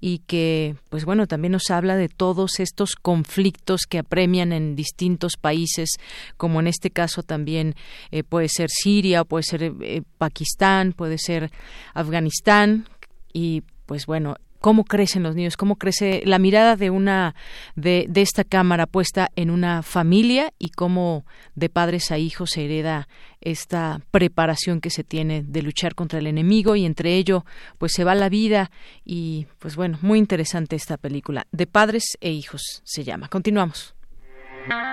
y 0.00 0.18
que, 0.26 0.76
pues 0.88 1.04
bueno, 1.04 1.26
también 1.26 1.35
nos 1.36 1.70
habla 1.70 1.96
de 1.96 2.08
todos 2.08 2.60
estos 2.60 2.94
conflictos 2.94 3.82
que 3.88 3.98
apremian 3.98 4.52
en 4.52 4.76
distintos 4.76 5.36
países, 5.40 5.90
como 6.36 6.60
en 6.60 6.66
este 6.66 6.90
caso 6.90 7.22
también 7.22 7.74
eh, 8.10 8.22
puede 8.22 8.48
ser 8.48 8.68
Siria, 8.70 9.24
puede 9.24 9.44
ser 9.44 9.62
eh, 9.62 10.02
Pakistán, 10.18 10.92
puede 10.92 11.18
ser 11.18 11.50
Afganistán 11.94 12.88
y 13.32 13.62
pues 13.86 14.06
bueno, 14.06 14.36
cómo 14.60 14.84
crecen 14.84 15.22
los 15.22 15.34
niños, 15.34 15.56
cómo 15.56 15.76
crece 15.76 16.22
la 16.24 16.38
mirada 16.38 16.76
de 16.76 16.90
una 16.90 17.34
de, 17.74 18.08
esta 18.14 18.44
cámara 18.44 18.86
puesta 18.86 19.30
en 19.36 19.50
una 19.50 19.82
familia 19.82 20.52
y 20.58 20.70
cómo 20.70 21.24
de 21.54 21.68
padres 21.68 22.10
a 22.10 22.18
hijos 22.18 22.50
se 22.50 22.64
hereda 22.64 23.08
esta 23.40 24.00
preparación 24.10 24.80
que 24.80 24.90
se 24.90 25.04
tiene 25.04 25.42
de 25.42 25.62
luchar 25.62 25.94
contra 25.94 26.18
el 26.18 26.26
enemigo 26.26 26.76
y 26.76 26.84
entre 26.84 27.14
ello 27.14 27.44
pues 27.78 27.92
se 27.92 28.04
va 28.04 28.14
la 28.14 28.28
vida 28.28 28.70
y 29.04 29.46
pues 29.58 29.76
bueno, 29.76 29.98
muy 30.02 30.18
interesante 30.18 30.76
esta 30.76 30.96
película 30.96 31.46
de 31.52 31.66
padres 31.66 32.16
e 32.20 32.30
hijos 32.30 32.80
se 32.84 33.04
llama. 33.04 33.28
Continuamos. 33.28 33.96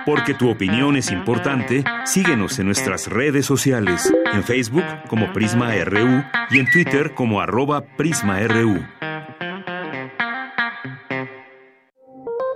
Porque 0.06 0.34
tu 0.34 0.50
opinión 0.50 0.96
es 0.96 1.10
importante, 1.10 1.84
síguenos 2.04 2.58
en 2.58 2.66
nuestras 2.66 3.08
redes 3.08 3.46
sociales, 3.46 4.12
en 4.32 4.44
Facebook 4.44 4.84
como 5.08 5.32
Prisma 5.32 5.74
RU 5.84 6.22
y 6.50 6.58
en 6.58 6.70
Twitter 6.70 7.14
como 7.14 7.40
arroba 7.40 7.82
PrismaRU. 7.96 8.84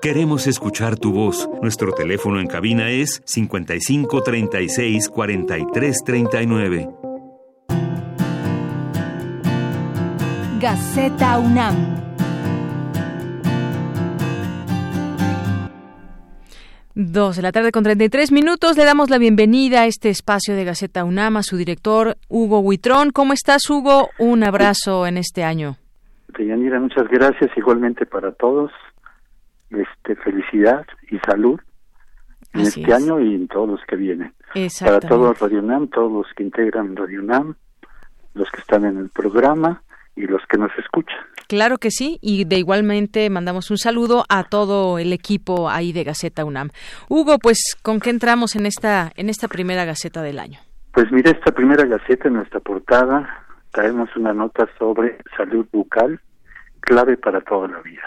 Queremos 0.01 0.47
escuchar 0.47 0.97
tu 0.97 1.12
voz. 1.12 1.51
Nuestro 1.61 1.91
teléfono 1.91 2.39
en 2.39 2.47
cabina 2.47 2.89
es 2.89 3.20
55 3.25 4.23
36 4.23 5.09
43 5.09 6.05
39. 6.05 6.89
Gaceta 10.61 11.41
UNAM. 11.41 11.75
Dos 16.95 17.35
de 17.35 17.43
la 17.43 17.51
tarde 17.51 17.73
con 17.73 17.83
33 17.83 18.31
minutos. 18.31 18.77
Le 18.77 18.85
damos 18.85 19.11
la 19.11 19.19
bienvenida 19.19 19.81
a 19.81 19.87
este 19.87 20.11
espacio 20.11 20.55
de 20.55 20.65
Gaceta 20.65 21.03
UNAM 21.03 21.39
a 21.39 21.43
su 21.43 21.57
director 21.57 22.16
Hugo 22.29 22.61
Huitrón. 22.61 23.11
¿Cómo 23.11 23.33
estás, 23.33 23.69
Hugo? 23.69 24.11
Un 24.20 24.45
abrazo 24.45 25.09
en 25.09 25.16
este 25.16 25.43
año. 25.43 25.77
Deyanira, 26.39 26.79
muchas 26.79 27.09
gracias. 27.09 27.51
Igualmente 27.57 28.07
para 28.07 28.31
todos 28.31 28.70
este, 29.70 30.16
felicidad 30.16 30.86
y 31.11 31.19
salud 31.19 31.61
en 32.55 32.61
este 32.62 32.93
año 32.93 33.20
y 33.20 33.35
en 33.35 33.49
todos 33.49 33.69
los 33.69 33.81
que 33.86 33.97
vienen. 33.97 34.32
Para 34.81 35.01
todos 35.01 35.39
Radio 35.39 35.61
UNAM, 35.61 35.89
todos 35.89 36.11
los 36.11 36.27
que 36.35 36.43
integran 36.43 36.97
Radio 36.97 37.20
UNAM, 37.20 37.55
los 38.35 38.51
que 38.51 38.61
están 38.61 38.85
en 38.85 38.97
el 38.99 39.11
programa 39.11 39.82
y 40.16 40.27
los 40.27 40.43
que 40.49 40.59
nos 40.59 40.70
escuchan. 40.78 41.19
Claro 41.49 41.78
que 41.78 41.90
sí, 41.90 42.19
y 42.20 42.45
de 42.45 42.57
igualmente 42.57 43.28
mandamos 43.31 43.70
un 43.70 43.78
saludo 43.78 44.24
a 44.28 44.45
todo 44.45 44.99
el 44.99 45.12
equipo 45.12 45.70
ahí 45.70 45.93
de 45.93 46.05
Gaceta 46.05 46.45
UNAM. 46.45 46.70
Hugo, 47.09 47.39
pues, 47.39 47.77
¿con 47.82 48.01
qué 48.01 48.11
entramos 48.11 48.57
en 48.57 48.66
esta, 48.66 49.12
en 49.16 49.28
esta 49.28 49.49
primera 49.49 49.85
Gaceta 49.85 50.23
del 50.23 50.39
año? 50.39 50.59
Pues 50.93 51.11
mira, 51.12 51.31
esta 51.31 51.53
primera 51.53 51.85
Gaceta 51.85 52.28
en 52.28 52.35
nuestra 52.35 52.61
portada 52.61 53.47
traemos 53.70 54.09
una 54.16 54.32
nota 54.32 54.69
sobre 54.78 55.19
salud 55.36 55.66
bucal, 55.73 56.20
clave 56.81 57.16
para 57.16 57.40
toda 57.43 57.69
la 57.69 57.81
vida 57.82 58.03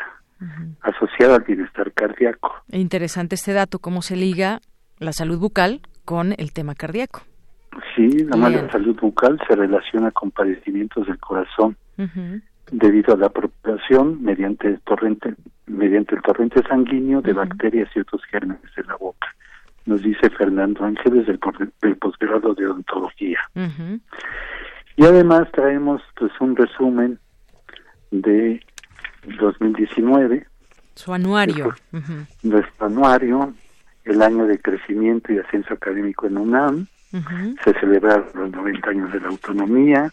asociada 0.82 1.36
al 1.36 1.44
bienestar 1.44 1.92
cardíaco. 1.94 2.54
Interesante 2.72 3.36
este 3.36 3.54
dato, 3.54 3.80
cómo 3.80 4.02
se 4.02 4.16
liga 4.16 4.60
la 5.00 5.14
salud 5.14 5.40
bucal 5.40 5.82
con 6.06 6.34
el 6.38 6.54
tema 6.54 6.76
cardíaco. 6.76 7.22
Sí, 7.96 8.08
la 8.26 8.36
mala 8.36 8.70
salud 8.72 8.98
bucal 9.00 9.40
se 9.48 9.56
relaciona 9.56 10.12
con 10.12 10.32
padecimientos 10.32 11.08
del 11.08 11.20
corazón 11.20 11.78
debido 12.72 13.14
a 13.14 13.18
la 13.18 13.30
propagación 13.30 14.22
mediante 14.24 14.68
el 14.68 14.80
torrente 14.82 15.36
mediante 15.68 16.16
el 16.16 16.22
torrente 16.22 16.62
sanguíneo 16.68 17.22
de 17.22 17.34
bacterias 17.34 17.90
y 17.96 18.00
otros 18.00 18.22
gérmenes 18.26 18.62
de 18.76 18.84
la 18.84 18.96
boca. 18.98 19.28
Nos 19.86 20.02
dice 20.02 20.30
Fernando 20.30 20.84
Ángeles 20.84 21.26
del, 21.28 21.40
del 21.82 21.96
posgrado 21.98 22.54
de 22.54 22.68
odontología. 22.68 23.40
Y 24.98 25.06
además 25.06 25.50
traemos 25.54 26.02
pues 26.20 26.32
un 26.40 26.56
resumen 26.56 27.20
de 28.12 28.60
2019. 29.24 30.46
Su 30.96 31.14
anuario. 31.14 31.74
Nuestro 32.44 32.86
anuario, 32.86 33.54
el 34.04 34.22
año 34.22 34.46
de 34.46 34.60
crecimiento 34.60 35.32
y 35.32 35.40
ascenso 35.40 35.74
académico 35.74 36.28
en 36.28 36.38
UNAM. 36.38 36.88
Se 37.64 37.74
celebraron 37.80 38.28
los 38.34 38.52
90 38.52 38.90
años 38.90 39.12
de 39.12 39.20
la 39.20 39.28
autonomía. 39.28 40.12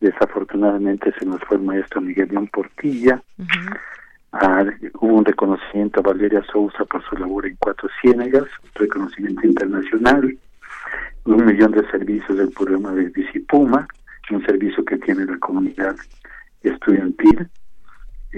Desafortunadamente 0.00 1.12
se 1.18 1.24
nos 1.24 1.40
fue 1.44 1.56
el 1.56 1.62
maestro 1.62 2.00
Miguel 2.00 2.28
León 2.30 2.48
Portilla. 2.48 3.22
Ah, 4.32 4.64
hubo 5.00 5.14
un 5.14 5.24
reconocimiento 5.24 6.00
a 6.00 6.02
Valeria 6.02 6.44
Sousa 6.52 6.84
por 6.84 7.02
su 7.08 7.16
labor 7.16 7.46
en 7.46 7.56
Cuatro 7.56 7.88
Ciénegas, 8.00 8.44
reconocimiento 8.74 9.46
internacional, 9.46 10.36
un 11.24 11.46
millón 11.46 11.72
de 11.72 11.88
servicios 11.90 12.36
del 12.36 12.50
programa 12.50 12.92
de 12.92 13.04
Visipuma, 13.04 13.88
un 14.30 14.44
servicio 14.44 14.84
que 14.84 14.98
tiene 14.98 15.24
la 15.24 15.38
comunidad 15.38 15.96
estudiantil 16.62 17.48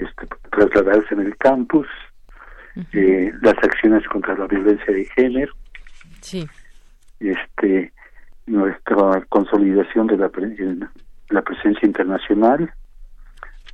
este, 0.01 0.27
trasladarse 0.51 1.13
en 1.13 1.21
el 1.21 1.37
campus, 1.37 1.87
eh, 2.93 3.31
las 3.41 3.55
acciones 3.55 4.07
contra 4.07 4.37
la 4.37 4.47
violencia 4.47 4.93
de 4.93 5.05
género, 5.05 5.53
sí. 6.21 6.47
este, 7.19 7.91
nuestra 8.45 9.25
consolidación 9.29 10.07
de 10.07 10.17
la, 10.17 10.31
la 11.29 11.41
presencia 11.41 11.85
internacional, 11.85 12.71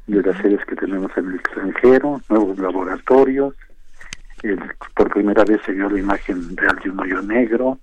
de 0.07 0.21
las 0.21 0.37
sedes 0.41 0.63
que 0.65 0.75
tenemos 0.75 1.11
en 1.17 1.29
el 1.29 1.35
extranjero, 1.35 2.21
nuevos 2.29 2.57
laboratorios, 2.59 3.55
por 4.95 5.09
primera 5.09 5.43
vez 5.43 5.59
se 5.65 5.71
vio 5.71 5.89
la 5.89 5.99
imagen 5.99 6.55
real 6.55 6.79
de 6.83 6.89
un 6.89 6.99
hoyo 6.99 7.21
negro, 7.21 7.79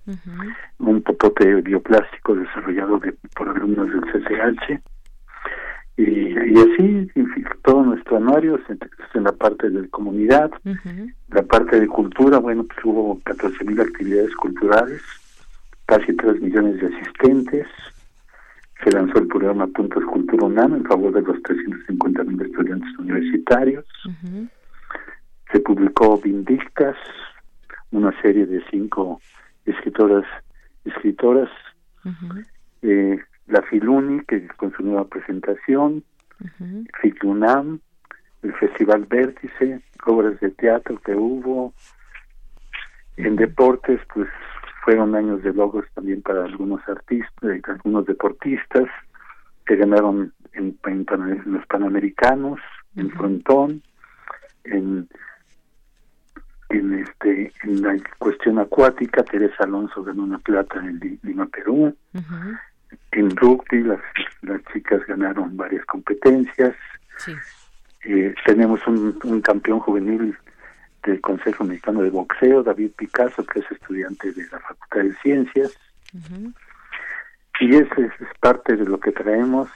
un 0.79 1.01
popote 1.01 1.55
bioplástico 1.61 2.35
desarrollado 2.35 3.01
por 3.35 3.49
alumnos 3.49 3.89
del 3.89 4.01
CCH, 4.01 4.81
y, 5.97 6.33
así 6.59 7.09
todo 7.63 7.83
nuestro 7.83 8.17
anuario 8.17 8.59
en 9.13 9.23
la 9.23 9.31
parte 9.31 9.69
de 9.69 9.87
comunidad 9.89 10.51
la 11.29 11.43
parte 11.43 11.79
de 11.79 11.87
cultura 11.87 12.39
bueno 12.39 12.63
pues 12.65 12.79
hubo 12.83 13.19
14 13.23 13.63
mil 13.63 13.79
actividades 13.79 14.35
culturales 14.35 15.01
casi 15.85 16.13
3 16.15 16.41
millones 16.41 16.81
de 16.81 16.87
asistentes 16.87 17.67
se 18.83 18.91
lanzó 18.91 19.19
el 19.19 19.27
programa 19.27 19.67
Puntos 19.67 20.03
Cultura 20.05 20.45
UNAM 20.45 20.75
en 20.75 20.83
favor 20.83 21.13
de 21.13 21.21
los 21.21 21.41
350 21.43 22.23
mil 22.25 22.41
estudiantes 22.41 22.99
universitarios. 22.99 23.85
Se 25.51 25.59
publicó 25.61 26.19
Vindictas 26.19 26.97
una 27.91 28.11
serie 28.21 28.45
de 28.45 28.61
cinco 28.69 29.21
escritoras 29.65 30.25
escritoras 30.83 31.49
eh, 32.81 33.17
la 33.47 33.61
Filuni, 33.63 34.23
que 34.25 34.47
con 34.57 34.71
su 34.73 34.83
nueva 34.83 35.05
presentación, 35.05 36.03
uh 36.59 37.79
el 38.43 38.53
Festival 38.55 39.05
Vértice, 39.05 39.81
obras 40.05 40.39
de 40.41 40.51
teatro 40.51 40.99
que 40.99 41.15
hubo. 41.15 41.73
En 43.15 43.37
deportes, 43.37 44.01
pues 44.13 44.27
fueron 44.83 45.15
años 45.15 45.41
de 45.43 45.53
logros 45.53 45.85
también 45.93 46.21
para 46.21 46.43
algunos 46.43 46.81
artistas, 46.89 47.61
algunos 47.67 48.05
deportistas 48.05 48.89
que 49.65 49.77
ganaron 49.77 50.33
en, 50.53 50.77
los 51.45 51.65
Panamericanos, 51.67 52.59
en 52.95 53.09
frontón, 53.11 53.81
en 54.65 55.07
en 56.69 56.99
este 56.99 57.53
en 57.63 57.81
la 57.81 57.95
cuestión 58.17 58.57
acuática 58.57 59.23
Teresa 59.23 59.63
Alonso 59.63 60.03
ganó 60.03 60.23
una 60.23 60.39
plata 60.39 60.79
en 60.79 61.19
Lima 61.21 61.45
Perú 61.45 61.95
en 63.11 63.35
rugby 63.35 63.83
las, 63.83 63.99
las 64.41 64.61
chicas 64.73 65.05
ganaron 65.07 65.55
varias 65.55 65.85
competencias. 65.85 66.75
Eh, 68.05 68.33
tenemos 68.45 68.85
un, 68.87 69.19
un, 69.23 69.41
campeón 69.41 69.79
juvenil 69.79 70.35
del 71.03 71.21
Consejo 71.21 71.63
Mexicano 71.63 72.01
de 72.01 72.09
Boxeo, 72.09 72.63
David 72.63 72.91
Picasso, 72.97 73.45
que 73.45 73.59
es 73.59 73.71
estudiante 73.71 74.31
de 74.31 74.43
la 74.51 74.59
Facultad 74.59 75.01
de 75.01 75.15
Ciencias. 75.21 75.77
Y 77.59 77.75
ese 77.75 78.05
es, 78.05 78.11
parte 78.39 78.75
de 78.75 78.85
lo 78.85 78.99
que 78.99 79.11
traemos 79.11 79.69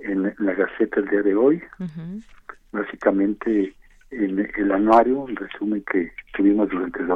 en 0.00 0.34
la 0.38 0.54
Gaceta 0.54 1.00
el 1.00 1.08
día 1.08 1.22
de 1.22 1.34
hoy. 1.34 1.62
Básicamente, 2.72 3.74
en 4.10 4.50
el 4.54 4.72
anuario, 4.72 5.26
el 5.28 5.36
resumen 5.36 5.82
que 5.90 6.12
tuvimos 6.34 6.68
durante 6.68 7.00
el 7.00 7.10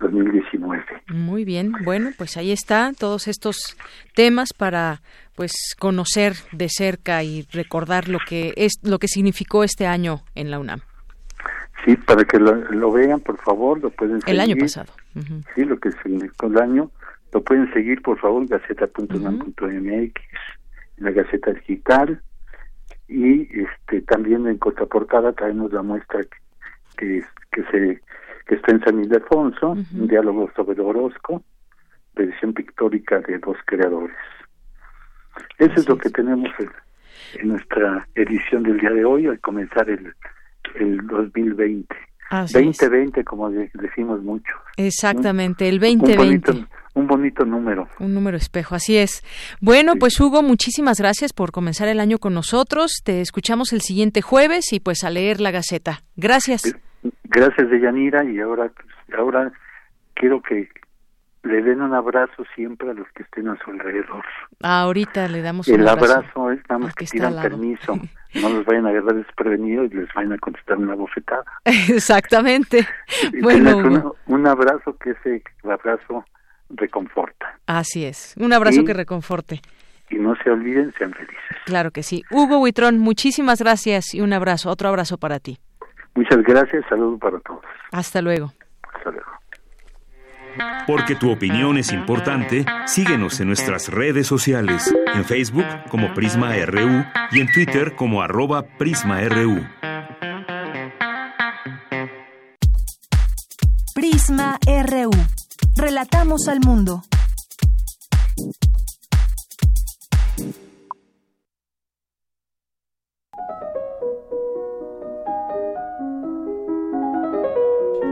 2019. 0.00 0.84
Muy 1.08 1.44
bien, 1.44 1.72
bueno, 1.84 2.10
pues 2.16 2.36
ahí 2.36 2.52
está 2.52 2.92
todos 2.98 3.28
estos 3.28 3.76
temas 4.14 4.52
para 4.52 5.00
pues 5.34 5.52
conocer 5.78 6.34
de 6.52 6.68
cerca 6.68 7.22
y 7.22 7.46
recordar 7.52 8.08
lo 8.08 8.18
que 8.18 8.52
es 8.56 8.72
lo 8.82 8.98
que 8.98 9.08
significó 9.08 9.64
este 9.64 9.86
año 9.86 10.22
en 10.34 10.50
la 10.50 10.58
UNAM. 10.58 10.80
Sí, 11.84 11.96
para 11.96 12.24
que 12.24 12.38
lo, 12.38 12.92
vean, 12.92 13.20
por 13.20 13.38
favor, 13.38 13.80
lo 13.80 13.90
pueden 13.90 14.20
seguir. 14.20 14.34
El 14.34 14.40
año 14.40 14.56
pasado. 14.56 14.92
Sí, 15.54 15.64
lo 15.64 15.78
que 15.78 15.92
significó 16.02 16.46
el 16.46 16.58
año, 16.58 16.90
lo 17.32 17.42
pueden 17.42 17.72
seguir, 17.72 18.02
por 18.02 18.18
favor, 18.18 18.46
gaceta.unam.mx, 18.46 20.12
la 20.96 21.10
Gaceta 21.12 21.52
Digital, 21.52 22.20
y 23.06 23.42
este 23.60 24.02
también 24.02 24.46
en 24.46 24.58
contraportada 24.58 25.32
traemos 25.32 25.72
la 25.72 25.82
muestra 25.82 26.20
que, 26.96 27.22
que, 27.52 27.62
se 27.70 28.02
que 28.48 28.54
está 28.54 28.72
en 28.72 28.80
San 28.80 28.98
Ildefonso, 29.04 29.72
un 29.72 30.08
diálogo 30.08 30.50
sobre 30.56 30.80
Orozco, 30.80 31.42
de 32.16 32.24
edición 32.24 32.54
pictórica 32.54 33.20
de 33.20 33.38
dos 33.38 33.58
creadores. 33.66 34.16
Eso 35.58 35.74
es 35.76 35.88
lo 35.88 35.98
que 35.98 36.08
tenemos 36.08 36.48
en, 37.38 37.48
nuestra 37.48 38.08
edición 38.14 38.62
del 38.62 38.80
día 38.80 38.90
de 38.90 39.04
hoy, 39.04 39.26
al 39.26 39.38
comenzar 39.40 39.88
el, 39.90 40.14
el 40.76 41.06
2020. 41.06 41.94
2020, 42.30 43.24
como 43.24 43.50
decimos 43.50 44.22
mucho. 44.22 44.52
Exactamente, 44.76 45.68
el 45.68 45.78
2020. 45.78 46.66
Un 46.94 47.06
bonito, 47.06 47.44
número. 47.44 47.86
Un 48.00 48.12
número 48.12 48.36
espejo, 48.36 48.74
así 48.74 48.96
es. 48.96 49.22
Bueno, 49.60 49.94
pues 50.00 50.18
Hugo, 50.18 50.42
muchísimas 50.42 50.98
gracias 50.98 51.32
por 51.32 51.52
comenzar 51.52 51.86
el 51.86 52.00
año 52.00 52.18
con 52.18 52.34
nosotros. 52.34 53.02
Te 53.04 53.20
escuchamos 53.20 53.72
el 53.72 53.82
siguiente 53.82 54.20
jueves 54.20 54.72
y 54.72 54.80
pues 54.80 55.04
a 55.04 55.10
leer 55.10 55.40
la 55.40 55.52
Gaceta. 55.52 56.00
Gracias. 56.16 56.62
Gracias, 57.24 57.70
Deyanira, 57.70 58.24
y 58.24 58.40
ahora, 58.40 58.70
ahora 59.16 59.52
quiero 60.14 60.42
que 60.42 60.68
le 61.42 61.62
den 61.62 61.80
un 61.80 61.94
abrazo 61.94 62.44
siempre 62.54 62.90
a 62.90 62.94
los 62.94 63.06
que 63.12 63.22
estén 63.22 63.48
a 63.48 63.56
su 63.64 63.70
alrededor. 63.70 64.24
ahorita 64.62 65.28
le 65.28 65.40
damos 65.40 65.68
un 65.68 65.80
abrazo. 65.80 66.04
El 66.04 66.10
abrazo 66.10 66.50
es 66.52 66.60
nada 66.68 66.78
más 66.78 66.94
que 66.94 67.06
pidan 67.06 67.40
permiso, 67.40 67.94
no 68.34 68.48
los 68.50 68.64
vayan 68.66 68.86
a 68.86 68.90
agarrar 68.90 69.14
desprevenidos 69.14 69.90
y 69.92 69.96
les 69.96 70.12
vayan 70.14 70.32
a 70.32 70.38
contestar 70.38 70.78
una 70.78 70.94
bofetada. 70.94 71.44
Exactamente. 71.64 72.86
bueno, 73.42 74.14
un, 74.26 74.46
abrazo 74.46 74.96
que 74.98 75.10
ese 75.10 75.42
abrazo 75.64 76.24
reconforta. 76.70 77.58
Así 77.66 78.04
es, 78.04 78.34
un 78.38 78.52
abrazo 78.52 78.84
que 78.84 78.94
reconforte. 78.94 79.60
Y 80.10 80.16
no 80.16 80.34
se 80.42 80.50
olviden, 80.50 80.92
sean 80.96 81.12
felices. 81.12 81.36
Claro 81.66 81.90
que 81.90 82.02
sí. 82.02 82.24
Hugo 82.30 82.60
Huitrón, 82.60 82.98
muchísimas 82.98 83.60
gracias 83.60 84.14
y 84.14 84.22
un 84.22 84.32
abrazo, 84.32 84.70
otro 84.70 84.88
abrazo 84.88 85.18
para 85.18 85.38
ti. 85.38 85.58
Muchas 86.18 86.42
gracias, 86.42 86.84
saludos 86.88 87.20
para 87.20 87.38
todos. 87.38 87.60
Hasta 87.92 88.20
luego. 88.20 88.52
Hasta 88.92 89.12
luego. 89.12 89.30
Porque 90.84 91.14
tu 91.14 91.30
opinión 91.30 91.78
es 91.78 91.92
importante, 91.92 92.66
síguenos 92.86 93.38
en 93.38 93.46
nuestras 93.46 93.88
redes 93.88 94.26
sociales, 94.26 94.92
en 95.14 95.24
Facebook 95.24 95.64
como 95.88 96.12
Prisma 96.14 96.54
RU 96.66 97.04
y 97.30 97.40
en 97.40 97.52
Twitter 97.52 97.94
como 97.94 98.20
arroba 98.20 98.64
PrismaRU. 98.64 99.64
Prisma 103.94 104.58
RU. 104.66 105.10
Relatamos 105.76 106.48
al 106.48 106.58
mundo. 106.66 107.02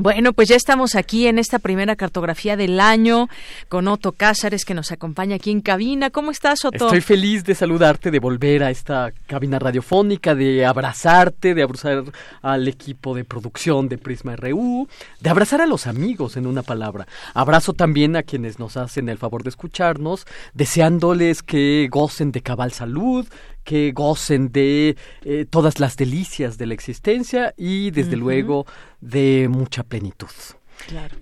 Bueno, 0.00 0.32
pues 0.32 0.48
ya 0.48 0.54
estamos 0.54 0.94
aquí 0.94 1.26
en 1.26 1.40
esta 1.40 1.58
primera 1.58 1.96
cartografía 1.96 2.56
del 2.56 2.78
año 2.78 3.28
con 3.68 3.88
Otto 3.88 4.12
Cázares 4.12 4.64
que 4.64 4.72
nos 4.72 4.92
acompaña 4.92 5.34
aquí 5.34 5.50
en 5.50 5.60
cabina. 5.60 6.10
¿Cómo 6.10 6.30
estás, 6.30 6.64
Otto? 6.64 6.84
Estoy 6.84 7.00
feliz 7.00 7.42
de 7.42 7.56
saludarte, 7.56 8.12
de 8.12 8.20
volver 8.20 8.62
a 8.62 8.70
esta 8.70 9.10
cabina 9.26 9.58
radiofónica, 9.58 10.36
de 10.36 10.64
abrazarte, 10.64 11.52
de 11.52 11.64
abrazar 11.64 12.04
al 12.42 12.68
equipo 12.68 13.12
de 13.12 13.24
producción 13.24 13.88
de 13.88 13.98
Prisma 13.98 14.36
RU, 14.36 14.86
de 15.18 15.30
abrazar 15.30 15.62
a 15.62 15.66
los 15.66 15.88
amigos, 15.88 16.36
en 16.36 16.46
una 16.46 16.62
palabra. 16.62 17.08
Abrazo 17.34 17.72
también 17.72 18.14
a 18.14 18.22
quienes 18.22 18.60
nos 18.60 18.76
hacen 18.76 19.08
el 19.08 19.18
favor 19.18 19.42
de 19.42 19.50
escucharnos, 19.50 20.28
deseándoles 20.54 21.42
que 21.42 21.88
gocen 21.90 22.30
de 22.30 22.40
cabal 22.40 22.70
salud, 22.70 23.26
que 23.68 23.92
gocen 23.92 24.50
de 24.50 24.96
eh, 25.26 25.44
todas 25.44 25.78
las 25.78 25.98
delicias 25.98 26.56
de 26.56 26.64
la 26.64 26.72
existencia 26.72 27.52
y 27.54 27.90
desde 27.90 28.16
luego 28.16 28.64
de 29.00 29.48
mucha 29.50 29.82
plenitud. 29.82 30.28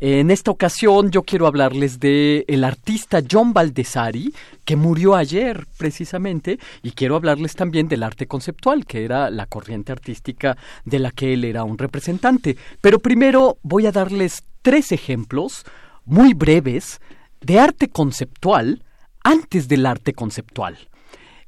En 0.01 0.31
esta 0.31 0.51
ocasión 0.51 1.11
yo 1.11 1.23
quiero 1.23 1.47
hablarles 1.47 1.99
de 1.99 2.45
el 2.47 2.63
artista 2.63 3.21
John 3.29 3.53
Baldessari, 3.53 4.33
que 4.65 4.77
murió 4.77 5.17
ayer 5.17 5.67
precisamente, 5.79 6.59
y 6.83 6.93
quiero 6.93 7.17
hablarles 7.17 7.55
también 7.55 7.89
del 7.89 8.03
arte 8.03 8.27
conceptual, 8.27 8.85
que 8.85 9.05
era 9.05 9.31
la 9.31 9.47
corriente 9.47 9.93
artística 9.93 10.57
de 10.85 10.99
la 10.99 11.11
que 11.11 11.33
él 11.33 11.45
era 11.45 11.65
un 11.65 11.79
representante. 11.79 12.57
Pero 12.81 12.99
primero 12.99 13.59
voy 13.63 13.87
a 13.87 13.93
darles 13.93 14.45
tres 14.63 14.93
ejemplos 14.93 15.65
muy 16.05 16.35
breves 16.35 17.01
de 17.41 17.59
arte 17.59 17.89
conceptual 17.89 18.85
antes 19.25 19.69
del 19.69 19.87
arte 19.87 20.13
conceptual. 20.13 20.79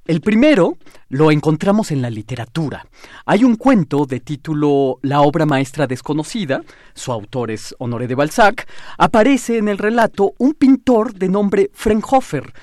El 0.09 0.23
primero 0.23 0.79
lo 1.11 1.31
encontramos 1.31 1.91
en 1.91 2.01
la 2.01 2.09
literatura. 2.09 2.87
Hay 3.27 3.45
un 3.45 3.57
cuento 3.57 4.07
de 4.07 4.21
título 4.21 4.99
La 5.03 5.21
obra 5.21 5.45
maestra 5.45 5.87
desconocida, 5.87 6.63
su 6.95 7.13
autor 7.13 7.51
es 7.51 7.77
Honoré 7.79 8.07
de 8.07 8.15
Balzac, 8.15 8.67
aparece 8.97 9.59
en 9.59 9.69
el 9.69 9.77
relato 9.77 10.33
un 10.39 10.55
pintor 10.55 11.13
de 11.13 11.29
nombre 11.29 11.71
Fraunhofer. 11.75 12.55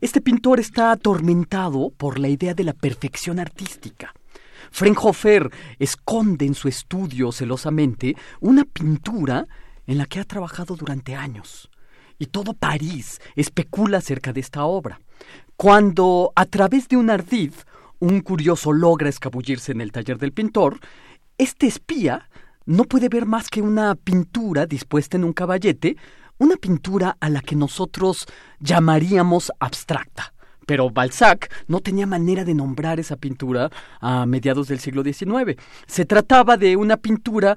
Este 0.00 0.22
pintor 0.22 0.60
está 0.60 0.92
atormentado 0.92 1.90
por 1.94 2.18
la 2.18 2.28
idea 2.28 2.54
de 2.54 2.64
la 2.64 2.72
perfección 2.72 3.38
artística. 3.38 4.14
Fraunhofer 4.70 5.50
esconde 5.78 6.46
en 6.46 6.54
su 6.54 6.68
estudio 6.68 7.32
celosamente 7.32 8.16
una 8.40 8.64
pintura 8.64 9.46
en 9.86 9.98
la 9.98 10.06
que 10.06 10.20
ha 10.20 10.24
trabajado 10.24 10.74
durante 10.74 11.14
años. 11.14 11.68
Y 12.18 12.26
todo 12.26 12.54
París 12.54 13.20
especula 13.36 13.98
acerca 13.98 14.32
de 14.32 14.40
esta 14.40 14.64
obra. 14.64 15.00
Cuando 15.56 16.32
a 16.34 16.46
través 16.46 16.88
de 16.88 16.96
un 16.96 17.10
ardid 17.10 17.52
un 18.00 18.20
curioso 18.20 18.72
logra 18.72 19.08
escabullirse 19.08 19.72
en 19.72 19.80
el 19.80 19.92
taller 19.92 20.18
del 20.18 20.32
pintor, 20.32 20.78
este 21.38 21.66
espía 21.66 22.28
no 22.66 22.84
puede 22.84 23.08
ver 23.08 23.24
más 23.24 23.48
que 23.48 23.62
una 23.62 23.94
pintura 23.94 24.66
dispuesta 24.66 25.16
en 25.16 25.24
un 25.24 25.32
caballete, 25.32 25.96
una 26.38 26.56
pintura 26.56 27.16
a 27.20 27.28
la 27.30 27.40
que 27.40 27.56
nosotros 27.56 28.26
llamaríamos 28.58 29.52
abstracta. 29.60 30.34
Pero 30.66 30.90
Balzac 30.90 31.52
no 31.68 31.80
tenía 31.80 32.06
manera 32.06 32.44
de 32.44 32.54
nombrar 32.54 32.98
esa 32.98 33.16
pintura 33.16 33.70
a 34.00 34.26
mediados 34.26 34.68
del 34.68 34.80
siglo 34.80 35.02
XIX. 35.04 35.56
Se 35.86 36.04
trataba 36.04 36.56
de 36.56 36.76
una 36.76 36.96
pintura 36.96 37.56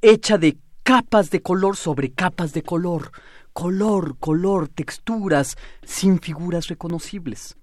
hecha 0.00 0.38
de 0.38 0.56
capas 0.82 1.30
de 1.30 1.42
color 1.42 1.76
sobre 1.76 2.12
capas 2.12 2.52
de 2.52 2.62
color, 2.62 3.12
color, 3.52 4.16
color, 4.18 4.68
texturas, 4.68 5.56
sin 5.84 6.20
figuras 6.20 6.68
reconocibles. 6.68 7.56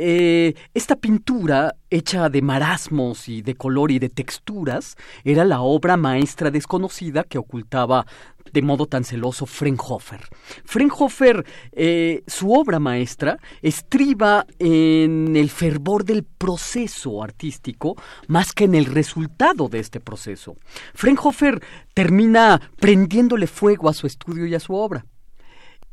Eh, 0.00 0.54
esta 0.74 0.94
pintura, 0.94 1.74
hecha 1.90 2.28
de 2.28 2.40
marasmos 2.40 3.28
y 3.28 3.42
de 3.42 3.56
color 3.56 3.90
y 3.90 3.98
de 3.98 4.08
texturas, 4.08 4.96
era 5.24 5.44
la 5.44 5.60
obra 5.60 5.96
maestra 5.96 6.52
desconocida 6.52 7.24
que 7.24 7.36
ocultaba 7.36 8.06
de 8.52 8.62
modo 8.62 8.86
tan 8.86 9.02
celoso 9.02 9.44
Fraunhofer. 9.44 10.20
Fraunhofer, 10.64 11.44
eh, 11.72 12.22
su 12.28 12.52
obra 12.52 12.78
maestra, 12.78 13.38
estriba 13.60 14.46
en 14.60 15.34
el 15.34 15.50
fervor 15.50 16.04
del 16.04 16.22
proceso 16.22 17.20
artístico 17.20 17.96
más 18.28 18.52
que 18.52 18.64
en 18.64 18.76
el 18.76 18.84
resultado 18.84 19.68
de 19.68 19.80
este 19.80 19.98
proceso. 19.98 20.54
Fraunhofer 20.94 21.60
termina 21.92 22.70
prendiéndole 22.76 23.48
fuego 23.48 23.88
a 23.88 23.94
su 23.94 24.06
estudio 24.06 24.46
y 24.46 24.54
a 24.54 24.60
su 24.60 24.74
obra. 24.74 25.04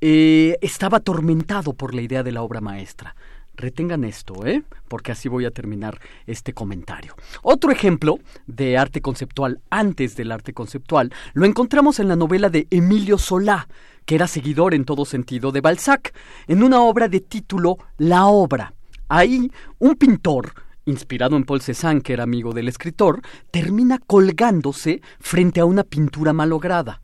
Eh, 0.02 0.58
estaba 0.62 0.98
atormentado 0.98 1.74
por 1.74 1.96
la 1.96 2.02
idea 2.02 2.24
de 2.24 2.32
la 2.32 2.42
obra 2.42 2.62
maestra. 2.62 3.16
Retengan 3.56 4.04
esto, 4.04 4.46
¿eh? 4.46 4.64
Porque 4.90 5.14
así 5.14 5.30
voy 5.30 5.46
a 5.46 5.52
terminar 5.52 6.00
este 6.28 6.54
comentario. 6.54 7.16
Otro 7.42 7.72
ejemplo 7.72 8.20
de 8.48 8.78
arte 8.78 9.02
conceptual 9.02 9.62
antes 9.70 10.18
del 10.18 10.34
arte 10.34 10.54
conceptual 10.54 11.14
lo 11.34 11.46
encontramos 11.46 12.00
en 12.00 12.10
la 12.10 12.18
novela 12.18 12.50
de 12.50 12.68
Emilio 12.70 13.18
Solá, 13.18 13.70
que 14.06 14.16
era 14.16 14.28
seguidor 14.28 14.74
en 14.74 14.84
todo 14.84 15.06
sentido 15.06 15.54
de 15.54 15.62
Balzac, 15.62 16.14
en 16.48 16.64
una 16.64 16.82
obra 16.82 17.08
de 17.08 17.22
título 17.22 17.78
La 17.98 18.26
obra. 18.26 18.74
Ahí, 19.08 19.50
un 19.80 19.96
pintor, 19.96 20.52
inspirado 20.86 21.38
en 21.38 21.46
Paul 21.46 21.62
Cézanne, 21.62 22.02
que 22.02 22.14
era 22.14 22.24
amigo 22.24 22.54
del 22.54 22.68
escritor, 22.68 23.22
termina 23.52 24.00
colgándose 24.00 25.02
frente 25.20 25.62
a 25.62 25.66
una 25.66 25.84
pintura 25.84 26.34
malograda 26.34 27.00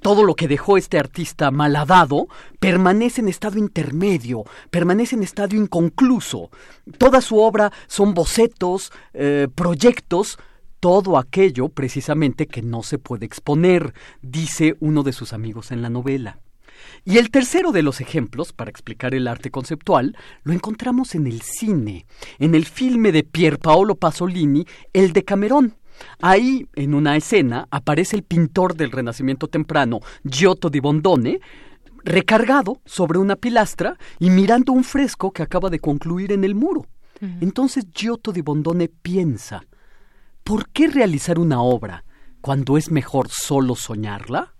todo 0.00 0.24
lo 0.24 0.34
que 0.34 0.48
dejó 0.48 0.76
este 0.76 0.98
artista 0.98 1.50
malhadado 1.50 2.28
permanece 2.58 3.20
en 3.20 3.28
estado 3.28 3.58
intermedio, 3.58 4.44
permanece 4.70 5.16
en 5.16 5.22
estado 5.22 5.56
inconcluso. 5.56 6.50
Toda 6.98 7.20
su 7.20 7.38
obra 7.38 7.72
son 7.86 8.14
bocetos, 8.14 8.92
eh, 9.12 9.48
proyectos, 9.54 10.38
todo 10.80 11.18
aquello 11.18 11.68
precisamente 11.68 12.46
que 12.46 12.62
no 12.62 12.82
se 12.82 12.98
puede 12.98 13.26
exponer, 13.26 13.94
dice 14.22 14.76
uno 14.80 15.02
de 15.02 15.12
sus 15.12 15.32
amigos 15.32 15.70
en 15.70 15.82
la 15.82 15.90
novela. 15.90 16.38
Y 17.04 17.18
el 17.18 17.30
tercero 17.30 17.72
de 17.72 17.82
los 17.82 18.00
ejemplos, 18.00 18.52
para 18.52 18.70
explicar 18.70 19.14
el 19.14 19.28
arte 19.28 19.50
conceptual, 19.50 20.16
lo 20.42 20.52
encontramos 20.52 21.14
en 21.14 21.26
el 21.26 21.42
cine, 21.42 22.06
en 22.38 22.54
el 22.54 22.64
filme 22.64 23.12
de 23.12 23.22
Pier 23.22 23.58
Paolo 23.58 23.94
Pasolini, 23.94 24.66
El 24.92 25.12
de 25.12 25.24
Camerón. 25.24 25.76
Ahí, 26.20 26.66
en 26.74 26.94
una 26.94 27.16
escena, 27.16 27.66
aparece 27.70 28.16
el 28.16 28.22
pintor 28.22 28.74
del 28.74 28.90
Renacimiento 28.90 29.48
temprano, 29.48 30.00
Giotto 30.24 30.68
di 30.68 30.80
Bondone, 30.80 31.40
recargado 32.04 32.80
sobre 32.84 33.18
una 33.18 33.36
pilastra 33.36 33.96
y 34.18 34.30
mirando 34.30 34.72
un 34.72 34.84
fresco 34.84 35.32
que 35.32 35.42
acaba 35.42 35.70
de 35.70 35.80
concluir 35.80 36.32
en 36.32 36.44
el 36.44 36.54
muro. 36.54 36.86
Entonces 37.42 37.86
Giotto 37.94 38.32
di 38.32 38.40
Bondone 38.40 38.88
piensa, 38.88 39.62
¿por 40.42 40.70
qué 40.70 40.88
realizar 40.88 41.38
una 41.38 41.60
obra 41.60 42.04
cuando 42.40 42.78
es 42.78 42.90
mejor 42.90 43.28
solo 43.28 43.76
soñarla? 43.76 44.54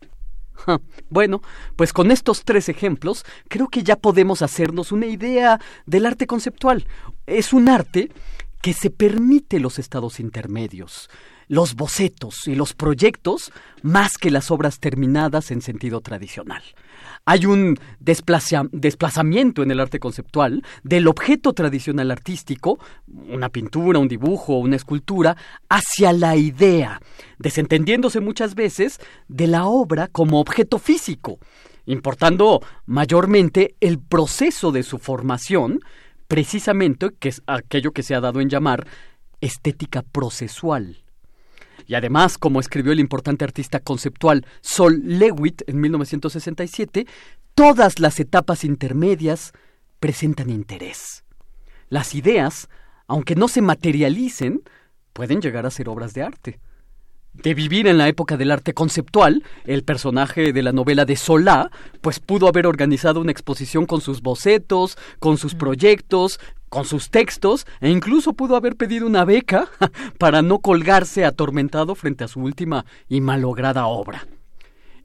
Bueno, 1.09 1.41
pues 1.77 1.95
con 1.95 2.11
estos 2.11 2.45
tres 2.45 2.69
ejemplos 2.69 3.25
creo 3.49 3.69
que 3.69 3.83
ya 3.83 3.97
podemos 3.97 4.43
hacernos 4.43 4.93
una 4.93 5.07
idea 5.07 5.59
del 5.87 6.05
arte 6.05 6.27
conceptual. 6.27 6.87
Es 7.27 7.55
un 7.55 7.71
arte 7.71 8.11
que 8.63 8.73
se 8.73 8.91
permite 8.91 9.61
los 9.61 9.79
estados 9.79 10.21
intermedios, 10.21 11.09
los 11.49 11.75
bocetos 11.75 12.47
y 12.47 12.55
los 12.55 12.75
proyectos 12.75 13.53
más 13.83 14.19
que 14.19 14.31
las 14.31 14.51
obras 14.51 14.79
terminadas 14.79 15.51
en 15.51 15.63
sentido 15.63 16.01
tradicional. 16.01 16.63
Hay 17.25 17.47
un 17.47 17.79
desplazamiento 17.99 19.63
en 19.63 19.71
el 19.71 19.81
arte 19.81 19.99
conceptual 19.99 20.63
del 20.85 21.09
objeto 21.09 21.53
tradicional 21.53 22.11
artístico, 22.11 22.79
una 23.29 23.49
pintura, 23.49 23.99
un 23.99 24.09
dibujo, 24.09 24.59
una 24.59 24.77
escultura, 24.77 25.37
hacia 25.69 26.13
la 26.13 26.37
idea, 26.37 27.01
desentendiéndose 27.39 28.21
muchas 28.21 28.55
veces 28.55 29.01
de 29.29 29.47
la 29.47 29.67
obra 29.67 30.07
como 30.07 30.41
objeto 30.41 30.79
físico, 30.79 31.39
importando 31.87 32.61
mayormente 32.87 33.75
el 33.81 33.99
proceso 33.99 34.71
de 34.71 34.83
su 34.83 34.99
formación, 34.99 35.81
precisamente 36.31 37.11
que 37.19 37.29
es 37.29 37.43
aquello 37.49 37.91
que 37.91 38.05
se 38.05 38.15
ha 38.15 38.21
dado 38.21 38.41
en 38.41 38.49
llamar 38.49 38.87
estética 39.41 40.03
procesual. 40.03 41.03
Y 41.89 41.97
además, 41.97 42.39
como 42.39 42.61
escribió 42.61 42.93
el 42.93 43.01
importante 43.01 43.45
artista 43.45 43.81
conceptual 43.81 44.47
Sol 44.61 45.01
Lewitt 45.03 45.63
en 45.67 45.81
1967, 45.81 47.05
todas 47.57 47.99
las 47.99 48.21
etapas 48.21 48.63
intermedias 48.63 49.51
presentan 49.99 50.51
interés. 50.51 51.25
Las 51.89 52.15
ideas, 52.15 52.69
aunque 53.09 53.35
no 53.35 53.49
se 53.49 53.61
materialicen, 53.61 54.63
pueden 55.13 55.41
llegar 55.41 55.67
a 55.67 55.71
ser 55.73 55.89
obras 55.89 56.15
de 56.15 56.23
arte. 56.23 56.61
De 57.33 57.55
vivir 57.55 57.87
en 57.87 57.97
la 57.97 58.09
época 58.09 58.37
del 58.37 58.51
arte 58.51 58.75
conceptual, 58.75 59.45
el 59.65 59.85
personaje 59.85 60.53
de 60.53 60.63
la 60.63 60.73
novela 60.73 61.05
de 61.05 61.17
Solá, 61.17 61.71
pues 62.01 62.19
pudo 62.19 62.49
haber 62.49 62.67
organizado 62.67 63.21
una 63.21 63.33
exposición 63.33 63.87
con 63.87 64.01
sus 64.01 64.21
bocetos, 64.21 64.99
con 65.21 65.39
sus 65.39 65.55
proyectos, 65.55 66.41
con 66.69 66.85
sus 66.85 67.11
textos 67.11 67.67
e 67.81 67.89
incluso 67.89 68.33
pudo 68.33 68.57
haber 68.57 68.77
pedido 68.77 69.07
una 69.07 69.25
beca 69.25 69.69
para 70.19 70.43
no 70.43 70.59
colgarse 70.59 71.25
atormentado 71.25 71.95
frente 71.95 72.25
a 72.25 72.29
su 72.29 72.41
última 72.41 72.85
y 73.09 73.21
malograda 73.21 73.87
obra. 73.87 74.27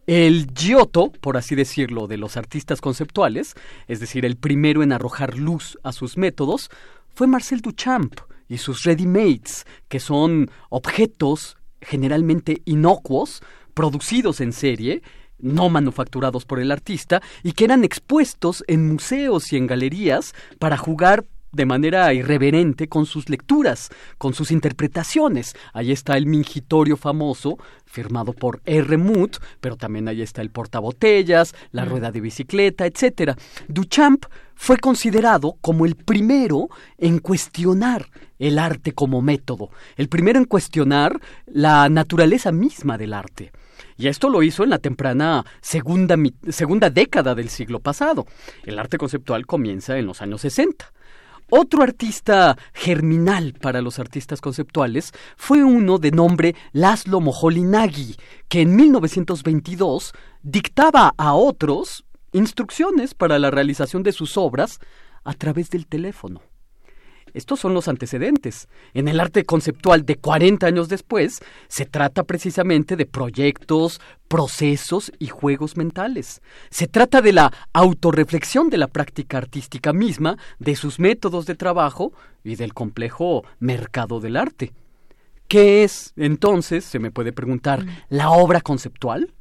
El 0.08 0.48
Giotto, 0.54 1.12
por 1.12 1.38
así 1.38 1.56
decirlo, 1.56 2.08
de 2.08 2.18
los 2.18 2.38
artistas 2.38 2.82
conceptuales, 2.82 3.56
es 3.88 4.00
decir, 4.00 4.26
el 4.26 4.36
primero 4.36 4.84
en 4.84 4.92
arrojar 4.92 5.38
luz 5.38 5.80
a 5.84 5.92
sus 5.92 6.18
métodos, 6.18 6.70
fue 7.16 7.28
Marcel 7.28 7.62
Duchamp 7.62 8.20
y 8.48 8.58
sus 8.58 8.84
ready-mates, 8.84 9.66
que 9.88 10.00
son 10.00 10.52
objetos 10.70 11.58
generalmente 11.82 12.62
inocuos, 12.66 13.42
producidos 13.74 14.42
en 14.42 14.54
serie, 14.54 15.02
no 15.38 15.70
manufacturados 15.70 16.46
por 16.46 16.60
el 16.60 16.72
artista, 16.72 17.22
y 17.44 17.52
que 17.52 17.66
eran 17.66 17.84
expuestos 17.84 18.64
en 18.68 18.88
museos 18.94 19.52
y 19.52 19.58
en 19.58 19.68
galerías 19.68 20.34
para 20.60 20.78
jugar 20.78 21.26
de 21.56 21.66
manera 21.66 22.14
irreverente 22.14 22.90
con 22.90 23.06
sus 23.06 23.30
lecturas, 23.30 23.90
con 24.18 24.34
sus 24.34 24.52
interpretaciones. 24.52 25.56
Ahí 25.74 25.92
está 25.92 26.18
el 26.18 26.26
mingitorio 26.26 26.98
famoso, 26.98 27.58
firmado 27.86 28.34
por 28.34 28.62
R. 28.66 28.98
Mood, 28.98 29.32
pero 29.62 29.78
también 29.78 30.08
ahí 30.08 30.22
está 30.22 30.42
el 30.42 30.52
portabotellas, 30.52 31.56
la 31.72 31.86
mm. 31.86 31.90
rueda 31.90 32.12
de 32.12 32.22
bicicleta, 32.22 32.86
etc. 32.86 33.38
Duchamp 33.70 34.26
fue 34.56 34.78
considerado 34.78 35.56
como 35.62 35.86
el 35.86 35.96
primero 35.96 36.68
en 36.98 37.20
cuestionar 37.20 38.08
el 38.38 38.60
arte 38.60 38.92
como 38.92 39.22
método, 39.22 39.70
el 39.96 40.10
primero 40.10 40.40
en 40.40 40.46
cuestionar 40.46 41.20
la 41.46 41.88
naturaleza 41.88 42.52
misma 42.52 42.98
del 42.98 43.14
arte. 43.14 43.52
Y 43.98 44.08
esto 44.08 44.30
lo 44.30 44.44
hizo 44.44 44.64
en 44.64 44.72
la 44.72 44.80
temprana 44.80 45.46
segunda, 45.62 46.18
segunda 46.50 46.90
década 46.90 47.34
del 47.34 47.50
siglo 47.50 47.80
pasado. 47.80 48.26
El 48.66 48.78
arte 48.78 48.98
conceptual 48.98 49.46
comienza 49.46 49.98
en 49.98 50.06
los 50.06 50.22
años 50.22 50.42
60. 50.42 50.92
Otro 51.50 51.84
artista 51.84 52.58
germinal 52.74 53.54
para 53.62 53.82
los 53.82 54.00
artistas 54.00 54.42
conceptuales 54.42 55.12
fue 55.38 55.64
uno 55.64 56.00
de 56.00 56.12
nombre 56.12 56.56
Laszlo 56.72 57.20
Moholy-Nagy, 57.20 58.16
que 58.48 58.62
en 58.62 58.76
1922 58.76 60.14
dictaba 60.42 61.14
a 61.18 61.34
otros 61.34 62.04
instrucciones 62.32 63.14
para 63.14 63.38
la 63.38 63.52
realización 63.52 64.02
de 64.02 64.12
sus 64.12 64.38
obras 64.38 64.80
a 65.24 65.34
través 65.34 65.70
del 65.70 65.86
teléfono. 65.86 66.42
Estos 67.36 67.60
son 67.60 67.74
los 67.74 67.90
antecedentes. 67.90 68.70
En 68.94 69.10
el 69.10 69.20
arte 69.20 69.44
conceptual 69.44 70.06
de 70.06 70.16
40 70.16 70.66
años 70.66 70.88
después, 70.88 71.42
se 71.68 71.86
trata 71.86 72.24
precisamente 72.24 72.96
de 72.96 73.06
proyectos, 73.06 74.00
procesos 74.30 75.12
y 75.20 75.28
juegos 75.28 75.76
mentales. 75.76 76.42
Se 76.70 76.88
trata 76.88 77.22
de 77.22 77.34
la 77.34 77.52
autorreflexión 77.74 78.70
de 78.70 78.78
la 78.78 78.88
práctica 78.88 79.38
artística 79.38 79.92
misma, 79.92 80.38
de 80.60 80.78
sus 80.78 80.98
métodos 80.98 81.46
de 81.46 81.56
trabajo 81.56 82.14
y 82.42 82.56
del 82.56 82.74
complejo 82.74 83.44
mercado 83.60 84.22
del 84.22 84.38
arte. 84.38 84.72
¿Qué 85.50 85.84
es, 85.84 86.14
entonces, 86.16 86.86
se 86.86 87.00
me 87.00 87.12
puede 87.12 87.34
preguntar, 87.34 87.86
mm. 87.86 87.90
la 88.10 88.32
obra 88.32 88.62
conceptual? 88.62 89.35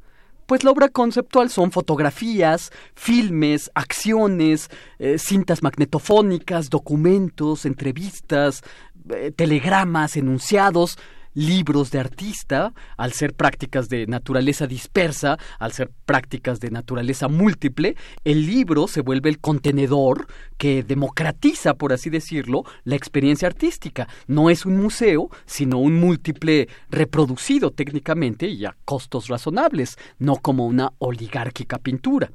Pues 0.45 0.63
la 0.63 0.71
obra 0.71 0.89
conceptual 0.89 1.49
son 1.49 1.71
fotografías, 1.71 2.71
filmes, 2.93 3.71
acciones, 3.73 4.69
eh, 4.99 5.17
cintas 5.17 5.63
magnetofónicas, 5.63 6.69
documentos, 6.69 7.65
entrevistas, 7.65 8.61
eh, 9.09 9.31
telegramas, 9.35 10.17
enunciados, 10.17 10.97
libros 11.35 11.91
de 11.91 11.99
artista, 11.99 12.73
al 12.97 13.13
ser 13.13 13.33
prácticas 13.33 13.87
de 13.89 14.07
naturaleza 14.07 14.65
dispersa, 14.65 15.37
al 15.59 15.71
ser 15.73 15.91
prácticas 16.05 16.59
de 16.59 16.71
naturaleza 16.71 17.27
múltiple, 17.27 17.95
el 18.23 18.47
libro 18.47 18.87
se 18.87 19.01
vuelve 19.01 19.29
el 19.29 19.39
contenedor 19.39 20.27
que 20.57 20.81
democratiza, 20.81 21.75
por 21.75 21.93
así 21.93 22.09
decirlo, 22.09 22.63
la 22.83 22.95
experiencia 22.95 23.47
artística. 23.47 24.07
No 24.25 24.49
es 24.49 24.65
un 24.65 24.77
museo, 24.77 25.29
sino 25.45 25.77
un 25.77 25.99
múltiple 25.99 26.67
reproducido 26.89 27.71
técnicamente 27.71 28.47
y 28.47 28.65
a 28.65 28.75
costos 28.85 29.27
razonables, 29.27 29.97
no 30.17 30.37
como 30.37 30.65
una 30.65 30.93
oligárquica 30.97 31.77
pintura 31.77 32.31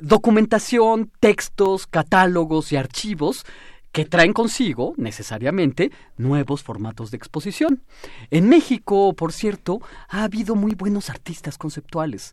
documentación, 0.00 1.10
textos, 1.20 1.86
catálogos 1.86 2.72
y 2.72 2.76
archivos 2.76 3.44
que 3.94 4.04
traen 4.04 4.32
consigo 4.32 4.92
necesariamente 4.96 5.92
nuevos 6.16 6.64
formatos 6.64 7.12
de 7.12 7.16
exposición. 7.16 7.84
En 8.32 8.48
México, 8.48 9.14
por 9.14 9.32
cierto, 9.32 9.80
ha 10.08 10.24
habido 10.24 10.56
muy 10.56 10.74
buenos 10.74 11.10
artistas 11.10 11.58
conceptuales. 11.58 12.32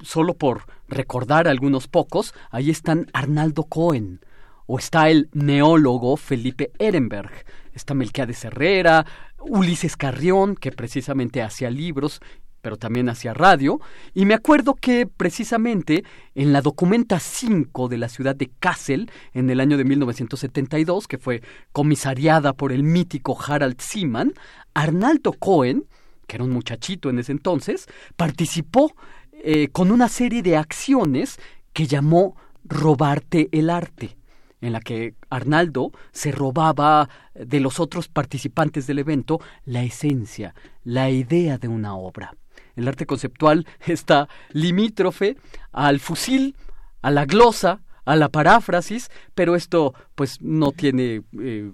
Solo 0.00 0.34
por 0.34 0.66
recordar 0.86 1.48
algunos 1.48 1.88
pocos, 1.88 2.32
ahí 2.52 2.70
están 2.70 3.08
Arnaldo 3.12 3.64
Cohen, 3.64 4.20
o 4.66 4.78
está 4.78 5.10
el 5.10 5.28
neólogo 5.32 6.16
Felipe 6.16 6.70
Ehrenberg, 6.78 7.44
está 7.74 7.92
Melquiades 7.92 8.44
Herrera, 8.44 9.04
Ulises 9.40 9.96
Carrión, 9.96 10.54
que 10.54 10.70
precisamente 10.70 11.42
hacía 11.42 11.70
libros 11.70 12.20
pero 12.62 12.76
también 12.76 13.08
hacia 13.08 13.34
radio, 13.34 13.80
y 14.14 14.24
me 14.24 14.34
acuerdo 14.34 14.74
que 14.74 15.06
precisamente 15.06 16.04
en 16.34 16.52
la 16.52 16.62
documenta 16.62 17.18
5 17.20 17.88
de 17.88 17.98
la 17.98 18.08
ciudad 18.08 18.36
de 18.36 18.50
Kassel, 18.58 19.10
en 19.32 19.50
el 19.50 19.60
año 19.60 19.76
de 19.76 19.84
1972, 19.84 21.08
que 21.08 21.18
fue 21.18 21.42
comisariada 21.72 22.52
por 22.52 22.72
el 22.72 22.82
mítico 22.82 23.38
Harald 23.40 23.80
Seaman, 23.80 24.34
Arnaldo 24.74 25.32
Cohen, 25.32 25.84
que 26.26 26.36
era 26.36 26.44
un 26.44 26.52
muchachito 26.52 27.10
en 27.10 27.18
ese 27.18 27.32
entonces, 27.32 27.88
participó 28.16 28.94
eh, 29.32 29.68
con 29.68 29.90
una 29.90 30.08
serie 30.08 30.42
de 30.42 30.56
acciones 30.56 31.38
que 31.72 31.86
llamó 31.86 32.36
robarte 32.64 33.48
el 33.52 33.70
arte 33.70 34.16
en 34.60 34.72
la 34.72 34.80
que 34.80 35.14
Arnaldo 35.30 35.92
se 36.12 36.32
robaba 36.32 37.08
de 37.34 37.60
los 37.60 37.80
otros 37.80 38.08
participantes 38.08 38.86
del 38.86 38.98
evento 38.98 39.40
la 39.64 39.82
esencia, 39.82 40.54
la 40.84 41.10
idea 41.10 41.58
de 41.58 41.68
una 41.68 41.96
obra. 41.96 42.34
El 42.80 42.88
arte 42.88 43.06
conceptual 43.06 43.66
está 43.86 44.28
limítrofe 44.52 45.36
al 45.72 46.00
fusil, 46.00 46.56
a 47.02 47.10
la 47.10 47.26
glosa, 47.26 47.82
a 48.04 48.16
la 48.16 48.28
paráfrasis, 48.28 49.10
pero 49.34 49.54
esto 49.54 49.94
pues 50.14 50.40
no 50.40 50.72
tiene 50.72 51.22
eh, 51.38 51.70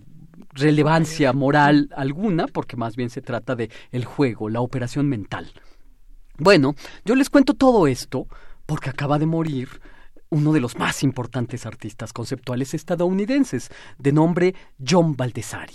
relevancia 0.53 1.33
moral 1.33 1.89
alguna 1.97 2.47
porque 2.47 2.77
más 2.77 2.97
bien 2.97 3.11
se 3.11 3.23
trata 3.23 3.55
de 3.55 3.70
el 3.93 4.05
juego, 4.05 4.49
la 4.49 4.61
operación 4.61 5.09
mental. 5.09 5.53
Bueno, 6.39 6.74
yo 7.05 7.15
les 7.15 7.31
cuento 7.31 7.55
todo 7.55 7.87
esto 7.87 8.27
porque 8.66 8.91
acaba 8.91 9.19
de 9.19 9.27
morir 9.27 9.69
uno 10.28 10.53
de 10.53 10.61
los 10.61 10.77
más 10.77 11.03
importantes 11.03 11.66
artistas 11.66 12.12
conceptuales 12.12 12.74
estadounidenses, 12.74 13.70
de 13.99 14.12
nombre 14.12 14.55
John 14.85 15.16
Baldessari. 15.16 15.74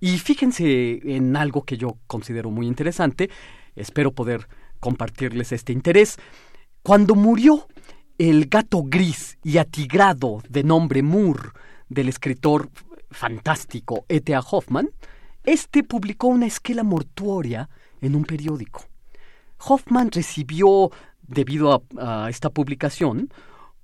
Y 0.00 0.18
fíjense 0.18 1.00
en 1.16 1.36
algo 1.36 1.64
que 1.64 1.76
yo 1.76 1.98
considero 2.06 2.50
muy 2.50 2.66
interesante, 2.66 3.30
espero 3.76 4.12
poder 4.12 4.48
compartirles 4.80 5.52
este 5.52 5.72
interés. 5.72 6.18
Cuando 6.82 7.14
murió 7.14 7.68
el 8.18 8.46
gato 8.46 8.82
gris 8.84 9.38
y 9.42 9.58
atigrado 9.58 10.42
de 10.48 10.64
nombre 10.64 11.02
Moore 11.02 11.50
del 11.88 12.08
escritor 12.08 12.70
fantástico 13.10 14.04
E.T.A. 14.08 14.40
Hoffman, 14.40 14.90
este 15.44 15.82
publicó 15.82 16.28
una 16.28 16.46
esquela 16.46 16.82
mortuoria 16.82 17.68
en 18.00 18.14
un 18.14 18.24
periódico. 18.24 18.84
Hoffman 19.58 20.10
recibió, 20.10 20.90
debido 21.22 21.84
a 21.98 22.28
esta 22.28 22.50
publicación, 22.50 23.30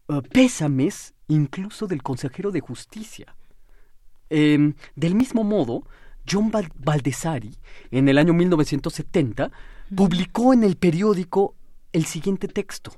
eh, 0.09 0.23
pésames 0.33 1.15
incluso 1.29 1.87
del 1.87 2.03
consejero 2.03 2.51
de 2.51 2.61
justicia. 2.61 3.35
Em, 4.31 4.75
del 4.97 5.15
mismo 5.15 5.45
modo, 5.45 5.85
John 6.31 6.51
Baldessari, 6.51 7.57
en 7.91 8.09
el 8.09 8.19
año 8.19 8.35
1970, 8.35 9.51
publicó 9.95 10.53
en 10.53 10.65
el 10.65 10.77
periódico 10.77 11.55
el 11.93 12.05
siguiente 12.05 12.49
texto. 12.49 12.93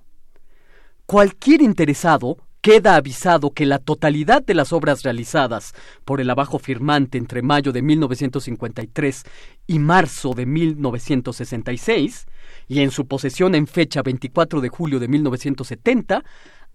Cualquier 1.06 1.62
interesado 1.62 2.36
queda 2.60 2.96
avisado 2.96 3.52
que 3.52 3.64
la 3.64 3.78
totalidad 3.78 4.44
de 4.44 4.54
las 4.54 4.72
obras 4.72 5.02
realizadas 5.02 5.72
por 6.04 6.20
el 6.20 6.28
abajo 6.28 6.58
firmante 6.58 7.16
entre 7.16 7.42
mayo 7.42 7.72
de 7.72 7.82
1953 7.82 9.24
y 9.66 9.78
marzo 9.78 10.34
de 10.34 10.46
1966, 10.46 12.26
y 12.68 12.80
en 12.80 12.90
su 12.90 13.06
posesión 13.06 13.54
en 13.54 13.66
fecha 13.66 14.02
24 14.02 14.60
de 14.60 14.68
julio 14.68 15.00
de 15.00 15.08
1970, 15.08 16.22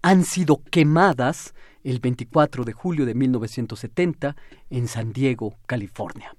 han 0.02 0.24
sido 0.24 0.62
quemadas 0.70 1.54
el 1.84 2.00
24 2.00 2.64
de 2.64 2.72
julio 2.72 3.06
de 3.06 3.14
1970 3.14 4.36
en 4.70 4.88
San 4.88 5.12
Diego, 5.12 5.54
California. 5.66 6.34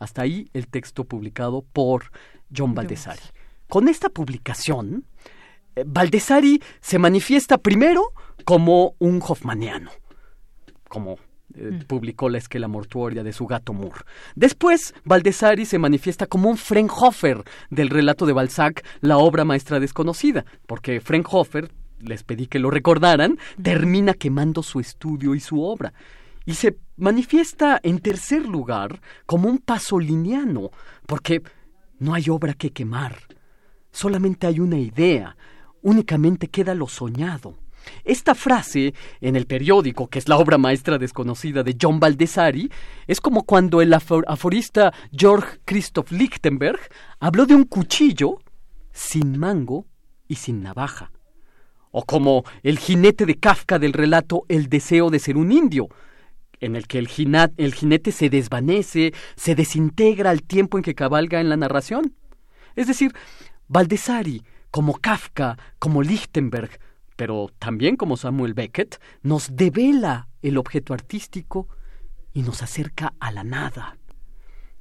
Hasta 0.00 0.22
ahí 0.22 0.50
el 0.52 0.66
texto 0.66 1.04
publicado 1.04 1.62
por 1.62 2.10
John 2.54 2.74
Baldessari. 2.74 3.22
Con 3.68 3.88
esta 3.88 4.08
publicación, 4.08 5.04
eh, 5.76 5.84
Baldessari 5.86 6.60
se 6.80 6.98
manifiesta 6.98 7.58
primero 7.58 8.12
como 8.44 8.94
un 8.98 9.22
hoffmaniano, 9.26 9.90
como 10.88 11.18
eh, 11.54 11.70
mm. 11.72 11.86
publicó 11.86 12.28
la 12.28 12.38
esquela 12.38 12.68
mortuoria 12.68 13.22
de 13.22 13.32
su 13.32 13.46
gato 13.46 13.72
Moore. 13.72 14.04
Después, 14.34 14.94
Baldessari 15.04 15.66
se 15.66 15.78
manifiesta 15.78 16.26
como 16.26 16.48
un 16.48 16.56
Frankhofer 16.56 17.42
del 17.70 17.90
relato 17.90 18.26
de 18.26 18.32
Balzac, 18.32 18.84
la 19.00 19.18
obra 19.18 19.44
maestra 19.44 19.80
desconocida, 19.80 20.44
porque 20.66 21.00
Frankhofer 21.00 21.70
les 22.00 22.22
pedí 22.22 22.46
que 22.46 22.58
lo 22.58 22.70
recordaran, 22.70 23.38
termina 23.62 24.14
quemando 24.14 24.62
su 24.62 24.80
estudio 24.80 25.34
y 25.34 25.40
su 25.40 25.62
obra. 25.62 25.92
Y 26.46 26.54
se 26.54 26.78
manifiesta 26.96 27.78
en 27.82 27.98
tercer 27.98 28.46
lugar 28.46 29.00
como 29.26 29.48
un 29.48 29.58
pasoliniano, 29.58 30.70
porque 31.06 31.42
no 32.00 32.14
hay 32.14 32.28
obra 32.28 32.54
que 32.54 32.72
quemar, 32.72 33.16
solamente 33.92 34.46
hay 34.46 34.58
una 34.58 34.78
idea, 34.78 35.36
únicamente 35.82 36.48
queda 36.48 36.74
lo 36.74 36.88
soñado. 36.88 37.56
Esta 38.04 38.34
frase 38.34 38.94
en 39.20 39.36
el 39.36 39.46
periódico, 39.46 40.08
que 40.08 40.18
es 40.18 40.28
la 40.28 40.36
obra 40.36 40.58
maestra 40.58 40.98
desconocida 40.98 41.62
de 41.62 41.76
John 41.80 42.00
Baldessari, 42.00 42.70
es 43.06 43.20
como 43.20 43.44
cuando 43.44 43.80
el 43.80 43.92
aforista 43.92 44.92
Georg 45.12 45.60
Christoph 45.64 46.10
Lichtenberg 46.10 46.80
habló 47.20 47.46
de 47.46 47.54
un 47.54 47.64
cuchillo 47.64 48.38
sin 48.92 49.38
mango 49.38 49.86
y 50.28 50.36
sin 50.36 50.62
navaja. 50.62 51.10
O 51.90 52.04
como 52.04 52.44
el 52.62 52.78
jinete 52.78 53.26
de 53.26 53.36
Kafka 53.36 53.78
del 53.78 53.92
relato 53.92 54.44
El 54.48 54.68
deseo 54.68 55.10
de 55.10 55.18
ser 55.18 55.36
un 55.36 55.50
indio, 55.50 55.88
en 56.60 56.76
el 56.76 56.86
que 56.86 56.98
el, 56.98 57.08
jinete 57.08 58.12
se 58.12 58.30
desvanece, 58.30 59.12
se 59.36 59.54
desintegra 59.54 60.30
al 60.30 60.42
tiempo 60.42 60.78
en 60.78 60.84
que 60.84 60.94
cabalga 60.94 61.40
en 61.40 61.48
la 61.48 61.56
narración. 61.56 62.14
Es 62.76 62.86
decir, 62.86 63.12
Baldessari, 63.68 64.44
como 64.70 64.94
Kafka, 64.94 65.58
como 65.78 66.02
Lichtenberg, 66.02 66.78
pero 67.16 67.50
también 67.58 67.96
como 67.96 68.16
Samuel 68.16 68.54
Beckett, 68.54 69.00
nos 69.22 69.56
devela 69.56 70.28
el 70.42 70.56
objeto 70.58 70.94
artístico 70.94 71.68
y 72.32 72.42
nos 72.42 72.62
acerca 72.62 73.14
a 73.20 73.32
la 73.32 73.44
nada. 73.44 73.96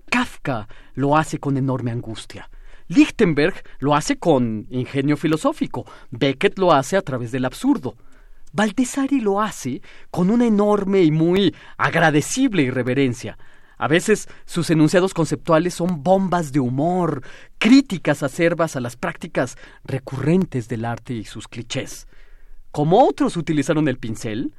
Kafka 0.09 0.67
lo 0.93 1.17
hace 1.17 1.39
con 1.39 1.57
enorme 1.57 1.91
angustia. 1.91 2.49
Lichtenberg 2.87 3.53
lo 3.79 3.93
hace 3.93 4.17
con 4.17 4.65
ingenio 4.69 5.15
filosófico, 5.15 5.85
Beckett 6.09 6.57
lo 6.57 6.73
hace 6.73 6.97
a 6.97 7.01
través 7.03 7.31
del 7.31 7.45
absurdo. 7.45 7.95
Baldessari 8.51 9.21
lo 9.21 9.41
hace 9.41 9.81
con 10.11 10.29
una 10.29 10.45
enorme 10.45 11.01
y 11.01 11.11
muy 11.11 11.55
agradecible 11.77 12.63
irreverencia. 12.63 13.37
A 13.77 13.87
veces 13.87 14.27
sus 14.45 14.69
enunciados 14.69 15.13
conceptuales 15.13 15.73
son 15.73 16.03
bombas 16.03 16.51
de 16.51 16.59
humor, 16.59 17.23
críticas 17.57 18.23
acervas 18.23 18.75
a 18.75 18.81
las 18.81 18.97
prácticas 18.97 19.57
recurrentes 19.83 20.67
del 20.67 20.85
arte 20.85 21.13
y 21.13 21.23
sus 21.23 21.47
clichés. 21.47 22.07
Como 22.71 23.05
otros 23.07 23.37
utilizaron 23.37 23.87
el 23.87 23.97
pincel, 23.97 24.53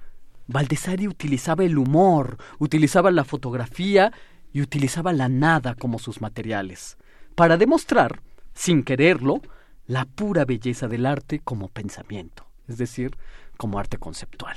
Baldessari 0.46 1.06
utilizaba 1.06 1.64
el 1.64 1.78
humor, 1.78 2.38
utilizaba 2.58 3.10
la 3.10 3.24
fotografía 3.24 4.12
y 4.52 4.62
utilizaba 4.62 5.12
la 5.12 5.28
nada 5.28 5.74
como 5.74 5.98
sus 5.98 6.20
materiales 6.20 6.96
para 7.34 7.56
demostrar, 7.56 8.20
sin 8.52 8.82
quererlo, 8.82 9.40
la 9.86 10.04
pura 10.04 10.44
belleza 10.44 10.88
del 10.88 11.06
arte 11.06 11.40
como 11.40 11.68
pensamiento, 11.68 12.46
es 12.68 12.76
decir, 12.76 13.16
como 13.60 13.78
arte 13.78 13.98
conceptual. 13.98 14.56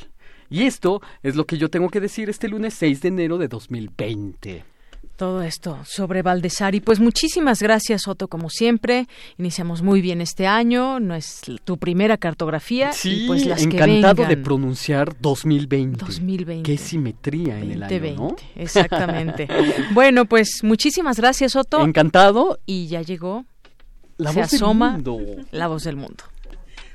Y 0.49 0.63
esto 0.63 1.01
es 1.23 1.35
lo 1.35 1.45
que 1.45 1.57
yo 1.57 1.69
tengo 1.69 1.89
que 1.89 1.99
decir 1.99 2.29
este 2.29 2.47
lunes 2.47 2.73
6 2.75 3.01
de 3.01 3.07
enero 3.09 3.37
de 3.37 3.49
2020 3.49 4.63
todo 5.15 5.43
esto 5.43 5.79
sobre 5.85 6.21
Valdesari. 6.21 6.79
Pues 6.79 6.99
muchísimas 6.99 7.61
gracias, 7.61 8.07
Otto, 8.07 8.27
como 8.27 8.49
siempre. 8.49 9.07
Iniciamos 9.37 9.81
muy 9.81 10.01
bien 10.01 10.21
este 10.21 10.47
año, 10.47 10.99
no 10.99 11.15
es 11.15 11.41
tu 11.63 11.77
primera 11.77 12.17
cartografía. 12.17 12.91
Sí, 12.93 13.25
pues 13.27 13.45
las 13.45 13.61
encantado 13.61 14.25
de 14.25 14.37
pronunciar 14.37 15.15
2020. 15.19 16.03
2020. 16.03 16.69
Qué 16.69 16.77
simetría 16.77 17.59
en 17.59 17.71
el 17.71 17.83
año, 17.83 18.15
¿no? 18.15 18.35
Exactamente. 18.55 19.47
bueno, 19.93 20.25
pues 20.25 20.61
muchísimas 20.63 21.17
gracias, 21.17 21.55
Otto. 21.55 21.81
Encantado. 21.81 22.59
Y 22.65 22.87
ya 22.87 23.01
llegó. 23.01 23.45
La 24.17 24.31
se 24.31 24.41
voz 24.41 24.53
asoma 24.53 24.97
del 24.97 25.03
mundo. 25.03 25.45
la 25.51 25.67
voz 25.67 25.83
del 25.83 25.95
mundo. 25.95 26.23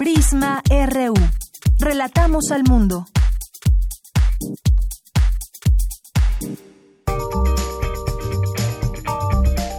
Prisma 0.00 0.62
RU. 0.66 1.12
Relatamos 1.78 2.52
al 2.52 2.62
mundo. 2.64 3.04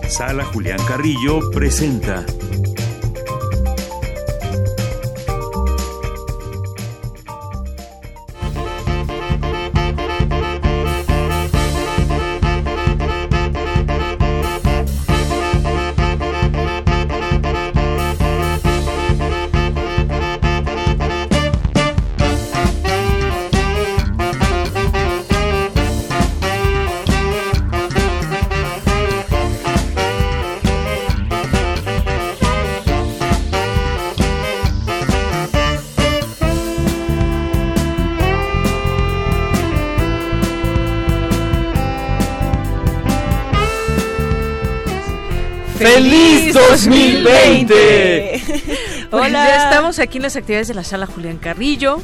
Sala 0.08 0.46
Julián 0.46 0.78
Carrillo 0.88 1.50
presenta. 1.50 2.24
¡Feliz 45.94 46.54
2020! 46.54 48.42
Pues 49.12 49.26
Hola. 49.26 49.46
ya 49.46 49.64
estamos 49.66 50.00
aquí 50.00 50.20
en 50.20 50.24
las 50.24 50.38
actividades 50.38 50.70
de 50.70 50.74
la 50.74 50.86
sala 50.86 51.06
Julián 51.06 51.36
Carrillo 51.38 52.02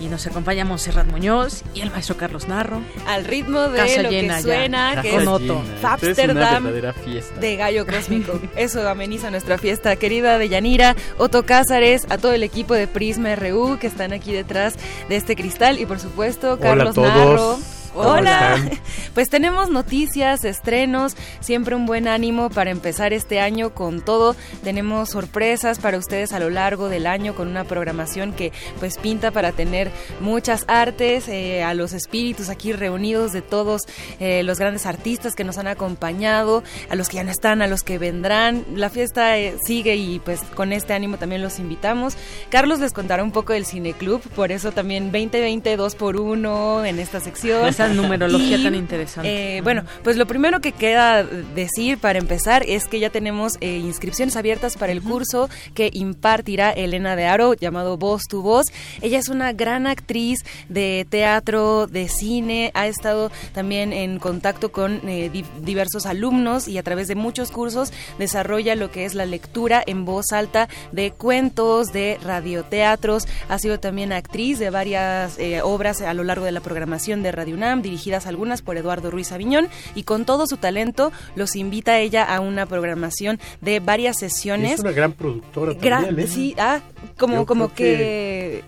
y 0.00 0.06
nos 0.06 0.26
acompaña 0.26 0.64
Monserrat 0.64 1.06
Muñoz 1.06 1.62
y 1.74 1.82
el 1.82 1.90
maestro 1.90 2.16
Carlos 2.16 2.48
Narro. 2.48 2.80
Al 3.06 3.26
ritmo 3.26 3.60
de 3.68 3.76
Casa 3.78 4.02
lo 4.04 4.10
llena 4.10 4.36
que 4.36 4.40
ya. 4.40 4.42
suena, 4.42 4.88
Casa 4.94 5.02
que 5.02 5.08
llena. 5.10 5.22
es 5.22 5.26
una 5.28 5.92
Amsterdam 5.92 6.64
verdadera 6.64 6.94
fiesta. 6.94 7.38
de 7.38 7.56
Gallo 7.56 7.84
Cósmico. 7.92 8.40
Eso 8.56 8.88
ameniza 8.88 9.30
nuestra 9.30 9.58
fiesta. 9.58 9.96
Querida 9.96 10.38
Deyanira, 10.38 10.96
Otto 11.18 11.44
Cázares, 11.44 12.06
a 12.08 12.16
todo 12.16 12.32
el 12.32 12.42
equipo 12.42 12.72
de 12.72 12.86
Prisma 12.86 13.36
RU 13.36 13.76
que 13.78 13.86
están 13.86 14.14
aquí 14.14 14.32
detrás 14.32 14.76
de 15.10 15.16
este 15.16 15.36
cristal 15.36 15.78
y 15.78 15.84
por 15.84 16.00
supuesto 16.00 16.58
Carlos 16.58 16.88
a 16.88 16.92
todos. 16.94 17.06
Narro. 17.14 17.58
¿Cómo 17.96 18.10
Hola. 18.10 18.56
están? 18.56 18.78
Pues 19.16 19.30
tenemos 19.30 19.70
noticias, 19.70 20.44
estrenos, 20.44 21.16
siempre 21.40 21.74
un 21.74 21.86
buen 21.86 22.06
ánimo 22.06 22.50
para 22.50 22.70
empezar 22.70 23.14
este 23.14 23.40
año 23.40 23.72
con 23.72 24.02
todo. 24.02 24.36
Tenemos 24.62 25.08
sorpresas 25.08 25.78
para 25.78 25.96
ustedes 25.96 26.34
a 26.34 26.38
lo 26.38 26.50
largo 26.50 26.90
del 26.90 27.06
año 27.06 27.34
con 27.34 27.48
una 27.48 27.64
programación 27.64 28.34
que 28.34 28.52
pues 28.78 28.98
pinta 28.98 29.30
para 29.30 29.52
tener 29.52 29.90
muchas 30.20 30.66
artes, 30.68 31.28
eh, 31.28 31.62
a 31.62 31.72
los 31.72 31.94
espíritus 31.94 32.50
aquí 32.50 32.74
reunidos 32.74 33.32
de 33.32 33.40
todos 33.40 33.84
eh, 34.20 34.42
los 34.42 34.58
grandes 34.58 34.84
artistas 34.84 35.34
que 35.34 35.44
nos 35.44 35.56
han 35.56 35.66
acompañado, 35.66 36.62
a 36.90 36.94
los 36.94 37.08
que 37.08 37.16
ya 37.16 37.24
no 37.24 37.30
están, 37.30 37.62
a 37.62 37.66
los 37.66 37.82
que 37.82 37.98
vendrán. 37.98 38.66
La 38.74 38.90
fiesta 38.90 39.38
eh, 39.38 39.56
sigue 39.64 39.96
y 39.96 40.18
pues 40.18 40.42
con 40.54 40.74
este 40.74 40.92
ánimo 40.92 41.16
también 41.16 41.40
los 41.40 41.58
invitamos. 41.58 42.18
Carlos 42.50 42.80
les 42.80 42.92
contará 42.92 43.22
un 43.22 43.32
poco 43.32 43.54
del 43.54 43.64
Cineclub, 43.64 44.20
por 44.34 44.52
eso 44.52 44.72
también 44.72 45.10
2020 45.10 45.78
2 45.78 45.94
por 45.94 46.18
1 46.18 46.84
en 46.84 46.98
esta 46.98 47.20
sección. 47.20 47.64
Numerología 47.96 48.56
Y, 48.58 48.64
tan 48.64 48.74
interesante. 48.74 49.56
eh, 49.58 49.60
bueno, 49.62 49.84
pues 50.02 50.16
lo 50.16 50.26
primero 50.26 50.60
que 50.60 50.72
queda 50.72 51.22
decir 51.24 51.98
para 51.98 52.18
empezar 52.18 52.64
es 52.66 52.86
que 52.86 52.98
ya 53.00 53.10
tenemos 53.10 53.54
eh, 53.60 53.76
inscripciones 53.78 54.36
abiertas 54.36 54.76
para 54.76 54.92
el 54.92 55.02
curso 55.02 55.48
que 55.74 55.90
impartirá 55.92 56.70
Elena 56.72 57.16
de 57.16 57.26
Aro, 57.26 57.54
llamado 57.54 57.96
Voz 57.96 58.22
tu 58.28 58.42
Voz. 58.42 58.66
Ella 59.02 59.18
es 59.18 59.28
una 59.28 59.52
gran 59.52 59.86
actriz 59.86 60.40
de 60.68 61.06
teatro, 61.08 61.86
de 61.86 62.08
cine, 62.08 62.70
ha 62.74 62.86
estado 62.86 63.30
también 63.52 63.92
en 63.92 64.18
contacto 64.18 64.72
con 64.72 65.00
eh, 65.08 65.30
di- 65.32 65.44
diversos 65.62 66.06
alumnos 66.06 66.68
y 66.68 66.78
a 66.78 66.82
través 66.82 67.08
de 67.08 67.14
muchos 67.14 67.50
cursos 67.50 67.92
desarrolla 68.18 68.74
lo 68.74 68.90
que 68.90 69.04
es 69.04 69.14
la 69.14 69.26
lectura 69.26 69.82
en 69.86 70.04
voz 70.04 70.32
alta 70.32 70.68
de 70.92 71.10
cuentos, 71.12 71.92
de 71.92 72.18
radioteatros. 72.24 73.26
Ha 73.48 73.58
sido 73.58 73.78
también 73.80 74.12
actriz 74.12 74.58
de 74.58 74.70
varias 74.70 75.38
obras 75.62 76.00
a 76.00 76.14
lo 76.14 76.24
largo 76.24 76.44
de 76.44 76.52
la 76.52 76.60
programación 76.60 77.22
de 77.22 77.32
Radio 77.32 77.54
UNAM, 77.54 77.75
dirigidas 77.82 78.26
algunas 78.26 78.62
por 78.62 78.76
Eduardo 78.76 79.10
Ruiz 79.10 79.32
Aviñón, 79.32 79.68
y 79.94 80.02
con 80.02 80.24
todo 80.24 80.46
su 80.46 80.56
talento 80.56 81.12
los 81.34 81.56
invita 81.56 81.92
a 81.92 81.98
ella 82.00 82.24
a 82.24 82.40
una 82.40 82.66
programación 82.66 83.38
de 83.60 83.80
varias 83.80 84.18
sesiones. 84.18 84.74
Es 84.74 84.80
una 84.80 84.92
gran 84.92 85.12
productora 85.12 85.72
Gra- 85.72 86.04
también, 86.04 86.28
¿eh? 86.28 86.30
Sí, 86.30 86.54
ah, 86.58 86.80
como, 87.18 87.36
Yo 87.36 87.46
como 87.46 87.72
que... 87.72 88.64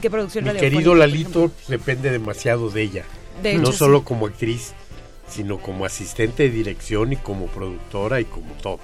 ¿Qué 0.00 0.10
producción 0.10 0.44
Mi 0.44 0.52
querido 0.52 0.94
Lalito 0.94 1.50
depende 1.66 2.10
demasiado 2.10 2.70
de 2.70 2.82
ella. 2.82 3.04
De 3.42 3.54
no 3.54 3.72
solo 3.72 3.98
sí. 3.98 4.04
como 4.04 4.26
actriz, 4.26 4.72
sino 5.28 5.58
como 5.58 5.84
asistente 5.84 6.44
de 6.44 6.50
dirección 6.50 7.12
y 7.12 7.16
como 7.16 7.46
productora 7.46 8.20
y 8.20 8.24
como 8.24 8.52
todo. 8.62 8.78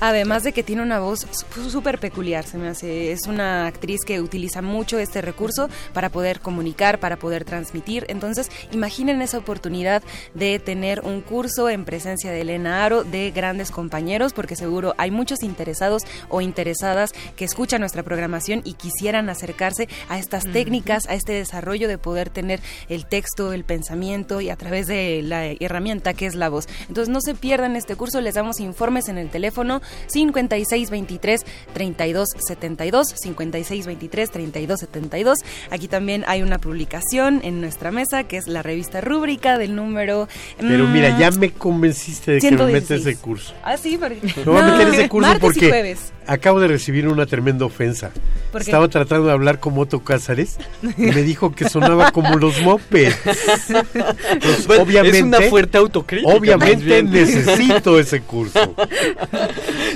Además 0.00 0.42
de 0.42 0.52
que 0.52 0.62
tiene 0.62 0.82
una 0.82 1.00
voz 1.00 1.26
súper 1.70 1.98
peculiar, 1.98 2.44
se 2.44 2.58
me 2.58 2.68
hace. 2.68 3.12
Es 3.12 3.26
una 3.26 3.66
actriz 3.66 4.00
que 4.06 4.20
utiliza 4.20 4.62
mucho 4.62 4.98
este 4.98 5.20
recurso 5.20 5.68
para 5.92 6.10
poder 6.10 6.40
comunicar, 6.40 7.00
para 7.00 7.16
poder 7.16 7.44
transmitir. 7.44 8.06
Entonces, 8.08 8.50
imaginen 8.72 9.22
esa 9.22 9.38
oportunidad 9.38 10.02
de 10.34 10.58
tener 10.58 11.00
un 11.00 11.20
curso 11.20 11.68
en 11.68 11.84
presencia 11.84 12.30
de 12.30 12.42
Elena 12.42 12.84
Aro, 12.84 13.04
de 13.04 13.30
grandes 13.30 13.70
compañeros, 13.70 14.32
porque 14.32 14.56
seguro 14.56 14.94
hay 14.98 15.10
muchos 15.10 15.42
interesados 15.42 16.02
o 16.28 16.40
interesadas 16.40 17.12
que 17.36 17.44
escuchan 17.44 17.80
nuestra 17.80 18.02
programación 18.02 18.62
y 18.64 18.74
quisieran 18.74 19.28
acercarse 19.28 19.88
a 20.08 20.18
estas 20.18 20.44
técnicas, 20.44 21.06
a 21.08 21.14
este 21.14 21.32
desarrollo 21.32 21.88
de 21.88 21.98
poder 21.98 22.30
tener 22.30 22.60
el 22.88 23.06
texto, 23.06 23.52
el 23.52 23.64
pensamiento 23.64 24.40
y 24.40 24.50
a 24.50 24.56
través 24.56 24.86
de 24.86 25.22
la 25.22 25.46
herramienta 25.46 26.14
que 26.14 26.26
es 26.26 26.34
la 26.34 26.48
voz. 26.48 26.68
Entonces, 26.88 27.08
no 27.08 27.20
se 27.20 27.34
pierdan 27.34 27.76
este 27.76 27.96
curso, 27.96 28.20
les 28.20 28.34
damos 28.34 28.60
informes 28.60 29.08
en 29.08 29.18
el 29.18 29.30
teléfono 29.30 29.63
5623 30.06 31.44
3272 31.72 33.08
5623 33.16 34.30
3272. 34.30 35.38
Aquí 35.70 35.88
también 35.88 36.24
hay 36.26 36.42
una 36.42 36.58
publicación 36.58 37.40
en 37.42 37.60
nuestra 37.60 37.90
mesa 37.90 38.24
que 38.24 38.36
es 38.36 38.46
la 38.46 38.62
revista 38.62 39.00
rúbrica 39.00 39.58
del 39.58 39.74
número 39.74 40.28
Pero 40.58 40.86
mm, 40.86 40.92
mira, 40.92 41.18
ya 41.18 41.30
me 41.32 41.50
convenciste 41.52 42.32
de 42.32 42.40
que 42.40 42.50
me 42.50 42.64
metes 42.66 43.02
116. 43.02 43.06
ese 43.06 43.16
curso. 43.22 43.54
Ah, 43.62 43.76
sí, 43.76 43.98
porque 43.98 44.20
voy 44.44 44.58
a 44.58 44.62
meter 44.64 44.88
ese 44.94 45.08
curso 45.08 45.28
martes 45.28 45.42
y 45.42 45.46
porque 45.46 45.68
jueves. 45.68 46.12
acabo 46.26 46.60
de 46.60 46.68
recibir 46.68 47.08
una 47.08 47.26
tremenda 47.26 47.64
ofensa. 47.64 48.10
Estaba 48.58 48.88
tratando 48.88 49.26
de 49.26 49.32
hablar 49.32 49.58
como 49.58 49.80
Otto 49.82 50.04
Cázares 50.04 50.58
y 50.96 51.02
me 51.06 51.22
dijo 51.22 51.52
que 51.54 51.68
sonaba 51.68 52.12
como 52.12 52.36
los 52.36 52.60
mopeds. 52.62 53.16
Pues, 54.40 54.66
Bueno, 54.66 54.82
obviamente, 54.84 55.18
es 55.18 55.24
una 55.24 55.40
fuerte 55.42 55.78
autocrítica, 55.78 56.32
Obviamente 56.32 57.02
necesito 57.02 57.98
ese 57.98 58.20
curso. 58.20 58.74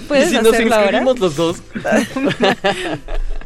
¿Puedes 0.07 0.27
¿Y 0.29 0.31
si 0.31 0.37
nos 0.37 0.47
ahora? 0.47 0.63
inscribimos 0.63 1.19
los 1.19 1.37
dos? 1.37 1.57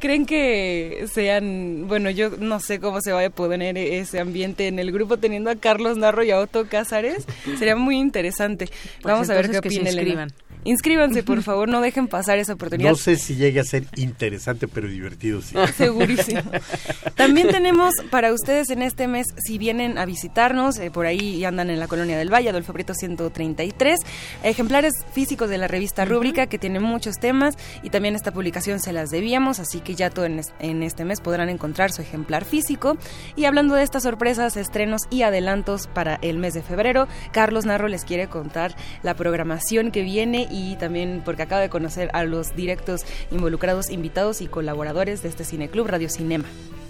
¿Creen 0.00 0.24
que 0.24 1.06
sean, 1.12 1.86
bueno, 1.86 2.10
yo 2.10 2.30
no 2.30 2.58
sé 2.58 2.80
cómo 2.80 3.00
se 3.02 3.12
va 3.12 3.24
a 3.24 3.30
poner 3.30 3.76
ese 3.76 4.18
ambiente 4.18 4.66
en 4.66 4.78
el 4.78 4.92
grupo 4.92 5.18
teniendo 5.18 5.50
a 5.50 5.56
Carlos 5.56 5.98
Narro 5.98 6.24
y 6.24 6.30
a 6.30 6.38
Otto 6.38 6.66
Cázares? 6.68 7.26
Sería 7.58 7.76
muy 7.76 7.98
interesante. 7.98 8.68
Vamos 9.02 9.28
a 9.28 9.34
ver 9.34 9.50
qué 9.50 9.56
entonces 9.56 9.60
que 9.60 9.70
se 9.70 9.76
opina 9.76 9.90
Elena. 9.90 10.22
inscriban. 10.22 10.50
Inscríbanse, 10.64 11.22
por 11.22 11.42
favor, 11.42 11.68
no 11.68 11.80
dejen 11.80 12.08
pasar 12.08 12.38
esa 12.38 12.54
oportunidad. 12.54 12.90
No 12.90 12.96
sé 12.96 13.16
si 13.16 13.36
llegue 13.36 13.60
a 13.60 13.64
ser 13.64 13.84
interesante, 13.96 14.68
pero 14.68 14.88
divertido 14.88 15.40
sí. 15.42 15.54
Segurísimo. 15.76 16.42
También 17.14 17.48
tenemos 17.48 17.94
para 18.10 18.32
ustedes 18.32 18.70
en 18.70 18.82
este 18.82 19.06
mes, 19.06 19.26
si 19.38 19.58
vienen 19.58 19.98
a 19.98 20.06
visitarnos, 20.06 20.78
eh, 20.78 20.90
por 20.90 21.06
ahí 21.06 21.44
andan 21.44 21.70
en 21.70 21.80
la 21.80 21.88
Colonia 21.88 22.18
del 22.18 22.32
Valle, 22.32 22.50
Adolfo 22.50 22.72
Prieto 22.72 22.94
133, 22.94 24.00
ejemplares 24.42 24.92
físicos 25.12 25.48
de 25.48 25.58
la 25.58 25.68
revista 25.68 26.04
Rúbrica 26.04 26.46
que 26.46 26.58
tiene 26.58 26.80
muchos 26.80 27.16
temas 27.16 27.54
y 27.82 27.90
también 27.90 28.14
esta 28.14 28.32
publicación 28.32 28.80
se 28.80 28.92
las 28.92 29.10
debíamos, 29.10 29.60
así 29.60 29.80
que 29.80 29.89
ya 29.94 30.10
todo 30.10 30.24
en, 30.24 30.38
es- 30.38 30.52
en 30.58 30.82
este 30.82 31.04
mes 31.04 31.20
podrán 31.20 31.48
encontrar 31.48 31.92
su 31.92 32.02
ejemplar 32.02 32.44
físico. 32.44 32.96
Y 33.36 33.44
hablando 33.44 33.74
de 33.74 33.82
estas 33.82 34.02
sorpresas, 34.04 34.56
estrenos 34.56 35.02
y 35.10 35.22
adelantos 35.22 35.86
para 35.86 36.16
el 36.22 36.38
mes 36.38 36.54
de 36.54 36.62
febrero, 36.62 37.08
Carlos 37.32 37.64
Narro 37.66 37.88
les 37.88 38.04
quiere 38.04 38.28
contar 38.28 38.74
la 39.02 39.14
programación 39.14 39.90
que 39.90 40.02
viene 40.02 40.46
y 40.50 40.76
también 40.76 41.22
porque 41.24 41.42
acaba 41.42 41.60
de 41.60 41.68
conocer 41.70 42.10
a 42.12 42.24
los 42.24 42.54
directos 42.54 43.02
involucrados, 43.30 43.90
invitados 43.90 44.40
y 44.40 44.46
colaboradores 44.46 45.22
de 45.22 45.28
este 45.28 45.44
cineclub 45.44 45.86
Radio 45.86 46.08
Cinema. 46.08 46.44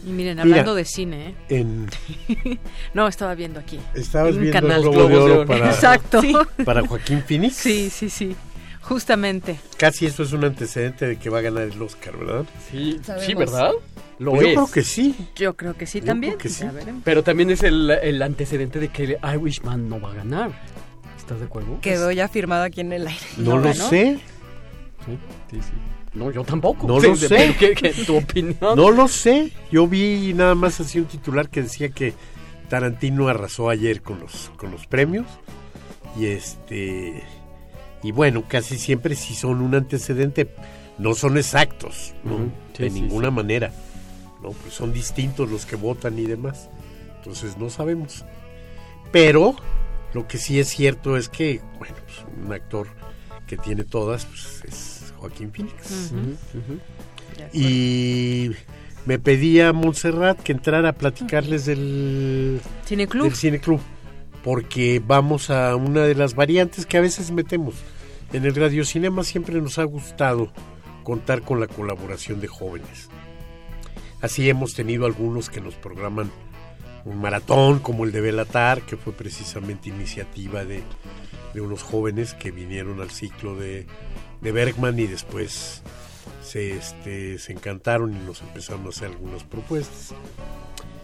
Y 0.06 0.12
miren, 0.12 0.36
Mira, 0.36 0.42
hablando 0.42 0.74
de 0.74 0.86
cine, 0.86 1.28
¿eh? 1.28 1.34
En, 1.60 1.86
No, 2.94 3.06
estaba 3.06 3.34
viendo 3.34 3.60
aquí. 3.60 3.78
Estabas 3.94 4.36
viendo 4.38 4.56
el 4.58 4.62
canal 4.64 4.80
Globo 4.82 5.08
de 5.08 5.16
Oro 5.16 5.46
para- 5.46 5.66
Exacto. 5.70 6.22
Sí. 6.22 6.34
para 6.64 6.86
Joaquín 6.86 7.22
Phoenix. 7.22 7.56
Sí, 7.56 7.90
sí, 7.90 8.08
sí. 8.08 8.34
Justamente. 8.90 9.60
Casi 9.76 10.06
eso 10.06 10.24
es 10.24 10.32
un 10.32 10.42
antecedente 10.44 11.06
de 11.06 11.16
que 11.16 11.30
va 11.30 11.38
a 11.38 11.42
ganar 11.42 11.62
el 11.62 11.80
Oscar, 11.80 12.16
¿verdad? 12.16 12.44
Sí, 12.70 12.98
Sabemos. 13.04 13.24
sí, 13.26 13.34
¿verdad? 13.34 13.70
Lo 14.18 14.32
Pues 14.32 14.42
Yo 14.42 14.48
es. 14.48 14.54
creo 14.54 14.70
que 14.72 14.82
sí. 14.82 15.14
Yo 15.36 15.56
creo 15.56 15.76
que 15.76 15.86
sí 15.86 16.00
Yo 16.00 16.06
también. 16.06 16.32
creo 16.32 16.42
que 16.42 16.48
sí. 16.48 16.64
Ya 16.64 16.72
veremos. 16.72 17.02
Pero 17.04 17.22
también 17.22 17.50
es 17.50 17.62
el, 17.62 17.88
el 17.88 18.20
antecedente 18.20 18.80
de 18.80 18.88
que 18.88 19.04
el 19.04 19.18
Irishman 19.40 19.88
no 19.88 20.00
va 20.00 20.10
a 20.10 20.14
ganar. 20.14 20.50
¿Estás 21.16 21.38
de 21.38 21.46
acuerdo? 21.46 21.78
Quedó 21.80 22.10
ya 22.10 22.26
firmado 22.26 22.64
aquí 22.64 22.80
en 22.80 22.92
el 22.92 23.06
aire. 23.06 23.20
No, 23.36 23.58
lo 23.58 23.62
ganó? 23.62 23.88
sé. 23.88 24.18
Sí, 25.06 25.18
sí, 25.52 25.60
sí. 25.62 25.72
No, 26.12 26.32
yo 26.32 26.42
tampoco. 26.42 26.88
No 26.88 27.00
Sí, 27.00 27.06
lo 27.06 27.14
sé. 27.16 27.28
pero 27.28 27.54
¿Qué, 27.56 27.74
qué, 27.74 28.04
tu 28.04 28.16
opinión? 28.16 28.56
No 28.76 28.90
lo 28.90 29.06
sé. 29.06 29.52
Yo 29.70 29.86
vi 29.86 30.32
nada 30.34 30.56
más 30.56 30.80
así 30.80 30.98
un 30.98 31.04
titular 31.06 31.48
que 31.48 31.62
decía 31.62 31.90
que 31.90 32.12
Tarantino 32.68 33.28
arrasó 33.28 33.70
ayer 33.70 34.02
con 34.02 34.18
los, 34.18 34.50
con 34.56 34.72
los 34.72 34.88
premios. 34.88 35.26
Y 36.18 36.26
este. 36.26 37.22
Y 38.02 38.12
bueno, 38.12 38.44
casi 38.48 38.78
siempre 38.78 39.14
si 39.14 39.34
son 39.34 39.60
un 39.60 39.74
antecedente, 39.74 40.48
no 40.98 41.14
son 41.14 41.36
exactos, 41.36 42.14
¿no? 42.24 42.50
Sí, 42.76 42.84
de 42.84 42.90
sí, 42.90 43.00
ninguna 43.00 43.28
sí. 43.28 43.34
manera. 43.34 43.72
¿no? 44.42 44.50
Pues 44.50 44.74
son 44.74 44.92
distintos 44.92 45.50
los 45.50 45.66
que 45.66 45.76
votan 45.76 46.18
y 46.18 46.24
demás. 46.24 46.70
Entonces 47.16 47.58
no 47.58 47.68
sabemos. 47.70 48.24
Pero 49.12 49.54
lo 50.14 50.26
que 50.26 50.38
sí 50.38 50.58
es 50.58 50.68
cierto 50.68 51.16
es 51.16 51.28
que, 51.28 51.60
bueno, 51.78 51.96
pues, 52.04 52.24
un 52.44 52.52
actor 52.52 52.88
que 53.46 53.56
tiene 53.56 53.84
todas 53.84 54.26
pues, 54.26 54.62
es 54.66 55.14
Joaquín 55.18 55.52
Phoenix. 55.52 56.12
Y 57.52 58.50
me 59.06 59.18
pedía 59.18 59.72
Montserrat 59.72 60.40
que 60.40 60.52
entrara 60.52 60.90
a 60.90 60.92
platicarles 60.92 61.66
del 61.66 62.60
Cineclub. 62.86 63.24
del 63.24 63.34
cineclub, 63.34 63.80
porque 64.44 65.02
vamos 65.04 65.50
a 65.50 65.76
una 65.76 66.02
de 66.02 66.14
las 66.14 66.34
variantes 66.34 66.86
que 66.86 66.98
a 66.98 67.00
veces 67.00 67.30
metemos. 67.30 67.74
En 68.32 68.44
el 68.44 68.54
radiocinema 68.54 69.24
siempre 69.24 69.60
nos 69.60 69.78
ha 69.78 69.84
gustado 69.84 70.52
contar 71.02 71.42
con 71.42 71.60
la 71.60 71.66
colaboración 71.66 72.40
de 72.40 72.48
jóvenes. 72.48 73.08
Así 74.20 74.48
hemos 74.48 74.74
tenido 74.74 75.06
algunos 75.06 75.50
que 75.50 75.60
nos 75.60 75.74
programan 75.74 76.30
un 77.04 77.20
maratón 77.20 77.78
como 77.78 78.04
el 78.04 78.12
de 78.12 78.20
Belatar, 78.20 78.82
que 78.82 78.96
fue 78.96 79.12
precisamente 79.12 79.88
iniciativa 79.88 80.64
de 80.64 80.82
unos 81.54 81.82
jóvenes 81.82 82.34
que 82.34 82.50
vinieron 82.50 83.00
al 83.00 83.10
ciclo 83.10 83.56
de, 83.56 83.86
de 84.40 84.52
Bergman 84.52 84.98
y 84.98 85.06
después 85.06 85.82
se, 86.42 86.72
este, 86.72 87.38
se 87.38 87.52
encantaron 87.52 88.14
y 88.14 88.18
nos 88.26 88.42
empezaron 88.42 88.86
a 88.86 88.90
hacer 88.90 89.08
algunas 89.08 89.44
propuestas. 89.44 90.14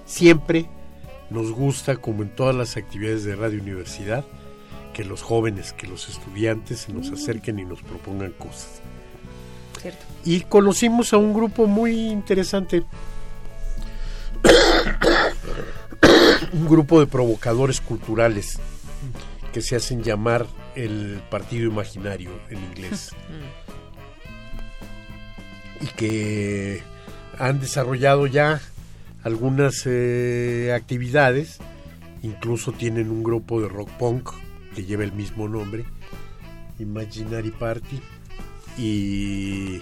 Siempre 0.04 0.68
nos 1.30 1.52
gusta, 1.52 1.96
como 1.96 2.22
en 2.22 2.30
todas 2.30 2.54
las 2.54 2.76
actividades 2.76 3.24
de 3.24 3.36
Radio 3.36 3.60
Universidad, 3.60 4.24
que 4.92 5.04
los 5.04 5.22
jóvenes, 5.22 5.72
que 5.72 5.86
los 5.86 6.08
estudiantes 6.08 6.80
se 6.80 6.92
nos 6.92 7.10
acerquen 7.10 7.58
y 7.58 7.64
nos 7.64 7.82
propongan 7.82 8.32
cosas. 8.32 8.80
Cierto. 9.80 10.04
Y 10.24 10.40
conocimos 10.42 11.12
a 11.12 11.18
un 11.18 11.34
grupo 11.34 11.66
muy 11.66 12.08
interesante, 12.08 12.84
un 16.52 16.68
grupo 16.68 17.00
de 17.00 17.06
provocadores 17.06 17.80
culturales 17.80 18.58
que 19.52 19.62
se 19.62 19.76
hacen 19.76 20.02
llamar 20.02 20.46
el 20.74 21.22
Partido 21.30 21.70
Imaginario 21.70 22.30
en 22.50 22.64
inglés. 22.64 23.14
y 25.80 25.86
que 25.88 26.82
han 27.38 27.60
desarrollado 27.60 28.26
ya 28.26 28.60
algunas 29.26 29.82
eh, 29.86 30.72
actividades, 30.72 31.58
incluso 32.22 32.70
tienen 32.70 33.10
un 33.10 33.24
grupo 33.24 33.60
de 33.60 33.66
rock 33.66 33.90
punk 33.98 34.30
que 34.72 34.84
lleva 34.84 35.02
el 35.02 35.10
mismo 35.10 35.48
nombre, 35.48 35.84
Imaginary 36.78 37.50
Party, 37.50 38.00
y 38.78 39.80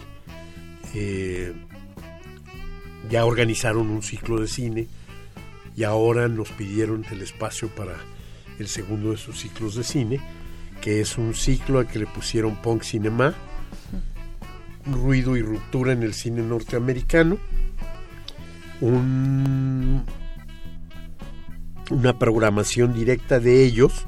eh, 0.94 1.52
ya 3.10 3.26
organizaron 3.26 3.90
un 3.90 4.02
ciclo 4.02 4.40
de 4.40 4.48
cine 4.48 4.86
y 5.76 5.84
ahora 5.84 6.26
nos 6.28 6.50
pidieron 6.52 7.04
el 7.10 7.20
espacio 7.20 7.68
para 7.68 7.96
el 8.58 8.66
segundo 8.66 9.10
de 9.10 9.18
sus 9.18 9.38
ciclos 9.38 9.74
de 9.74 9.84
cine, 9.84 10.20
que 10.80 11.02
es 11.02 11.18
un 11.18 11.34
ciclo 11.34 11.80
al 11.80 11.86
que 11.86 11.98
le 11.98 12.06
pusieron 12.06 12.56
Punk 12.62 12.82
Cinema, 12.82 13.34
ruido 14.86 15.36
y 15.36 15.42
ruptura 15.42 15.92
en 15.92 16.02
el 16.02 16.14
cine 16.14 16.40
norteamericano, 16.40 17.36
un, 18.80 20.04
una 21.90 22.18
programación 22.18 22.94
directa 22.94 23.40
de 23.40 23.64
ellos 23.64 24.06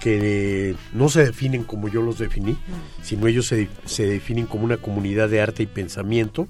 que 0.00 0.76
no 0.92 1.08
se 1.08 1.24
definen 1.24 1.64
como 1.64 1.88
yo 1.88 2.00
los 2.00 2.18
definí, 2.18 2.56
sino 3.02 3.26
ellos 3.26 3.46
se, 3.46 3.68
se 3.84 4.06
definen 4.06 4.46
como 4.46 4.64
una 4.64 4.76
comunidad 4.76 5.28
de 5.28 5.40
arte 5.40 5.64
y 5.64 5.66
pensamiento. 5.66 6.46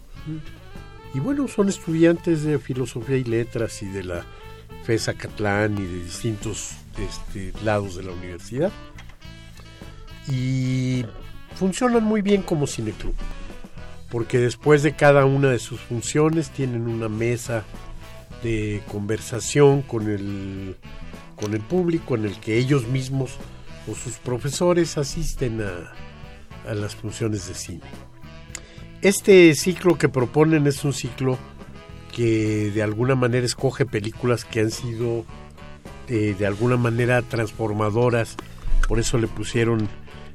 Y 1.15 1.21
bueno, 1.21 1.49
son 1.49 1.69
estudiantes 1.69 2.43
de 2.43 2.59
filosofía 2.59 3.17
y 3.17 3.25
letras 3.25 3.83
y 3.83 3.87
de 3.87 4.05
la 4.05 4.25
FESA 4.85 5.15
Catlán 5.15 5.79
y 5.79 5.87
de 5.87 6.05
distintos 6.05 6.73
este, 6.99 7.53
lados 7.65 7.97
de 7.97 8.03
la 8.03 8.13
universidad. 8.13 8.71
Y 10.29 11.05
funcionan 11.55 12.05
muy 12.05 12.21
bien 12.21 12.43
como 12.43 12.67
cineclub, 12.67 13.15
porque 14.11 14.39
después 14.39 14.83
de 14.83 14.95
cada 14.95 15.25
una 15.25 15.51
de 15.51 15.59
sus 15.59 15.81
funciones 15.81 16.51
tienen 16.51 16.87
una 16.87 17.09
mesa 17.09 17.65
de 18.43 18.83
conversación 18.91 19.83
con 19.83 20.09
el, 20.11 20.77
con 21.35 21.55
el 21.55 21.61
público 21.61 22.15
en 22.15 22.25
el 22.25 22.39
que 22.39 22.59
ellos 22.59 22.87
mismos 22.87 23.37
o 23.91 23.95
sus 23.95 24.17
profesores 24.19 24.99
asisten 24.99 25.61
a, 25.63 25.93
las 26.75 26.97
funciones 26.97 27.47
de 27.47 27.55
cine. 27.55 27.83
Este 29.01 29.55
ciclo 29.55 29.97
que 29.99 30.09
proponen 30.09 30.67
es 30.67 30.85
un 30.85 30.93
ciclo 30.93 31.39
que 32.13 32.73
de 32.73 32.83
alguna 32.83 33.15
manera 33.15 33.47
escoge 33.47 33.87
películas 33.87 34.45
que 34.45 34.61
han 34.61 34.73
sido 34.73 35.25
eh, 36.09 36.35
de 36.37 36.47
alguna 36.47 36.77
manera 36.77 37.23
transformadoras, 37.23 38.37
por 38.89 38.99
eso 38.99 39.19
le 39.19 39.29
pusieron 39.29 39.89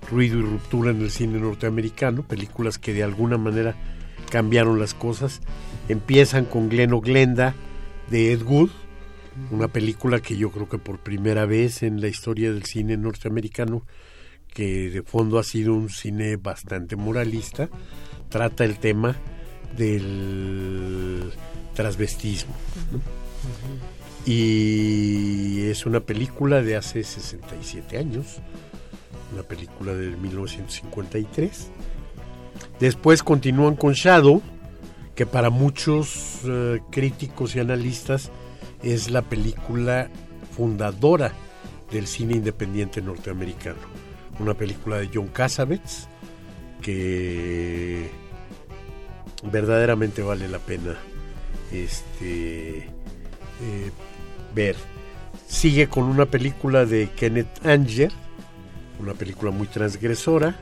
ruido 0.10 0.40
y 0.40 0.44
ruptura 0.44 0.91
en 0.91 1.02
el 1.02 1.11
cine 1.11 1.40
norteamericano, 1.40 2.23
películas 2.23 2.78
que 2.78 2.94
de 2.94 3.03
alguna 3.03 3.38
manera 3.38 3.76
cambiaron 4.30 4.80
las 4.80 4.94
cosas. 4.94 5.41
Empiezan 5.90 6.45
con 6.45 6.69
Glenn 6.69 6.99
Glenda 7.02 7.56
de 8.10 8.34
Ed 8.34 8.41
Wood, 8.44 8.69
una 9.52 9.68
película 9.68 10.19
que 10.19 10.38
yo 10.38 10.52
creo 10.52 10.68
que 10.68 10.78
por 10.78 10.99
primera 10.99 11.45
vez 11.45 11.84
en 11.84 12.02
la 12.02 12.07
historia 12.07 12.52
del 12.52 12.65
cine 12.65 12.98
norteamericano, 12.98 13.86
que 14.53 14.90
de 14.90 15.02
fondo 15.03 15.40
ha 15.40 15.44
sido 15.44 15.73
un 15.73 15.90
cine 15.90 16.36
bastante 16.36 16.95
moralista, 16.95 17.69
trata 18.30 18.65
el 18.65 18.80
tema 18.80 19.15
del 19.78 21.32
transvestismo. 21.73 22.53
Y 24.26 25.61
es 25.64 25.86
una 25.86 26.02
película 26.02 26.61
de 26.61 26.76
hace 26.76 27.03
67 27.03 27.98
años, 27.98 28.40
una 29.32 29.44
película 29.44 29.94
de 29.94 30.16
1953. 30.16 31.70
Después 32.80 33.24
continúan 33.24 33.76
con 33.76 33.94
Shadow, 33.94 34.41
que 35.16 35.26
para 35.26 35.49
muchos 35.49 36.40
eh, 36.45 36.82
críticos 36.91 37.56
y 37.56 37.60
analistas 37.60 38.32
es 38.84 39.10
la 39.10 39.22
película 39.22 40.10
fundadora 40.56 41.34
del 41.91 42.08
cine 42.08 42.34
independiente 42.34 43.02
norteamericano. 43.02 43.80
Una 44.40 44.53
película 44.53 44.98
de 44.98 45.10
John 45.14 45.28
Cassavetes 45.28 46.08
que 46.82 48.10
verdaderamente 49.44 50.22
vale 50.22 50.48
la 50.48 50.60
pena 50.60 50.95
este, 51.72 52.80
eh, 52.80 53.91
ver. 54.53 54.76
Sigue 55.48 55.88
con 55.88 56.06
una 56.06 56.26
película 56.26 56.86
de 56.86 57.10
Kenneth 57.16 57.66
Anger, 57.66 58.12
una 59.02 59.14
película 59.14 59.52
muy 59.52 59.68
transgresora, 59.68 60.60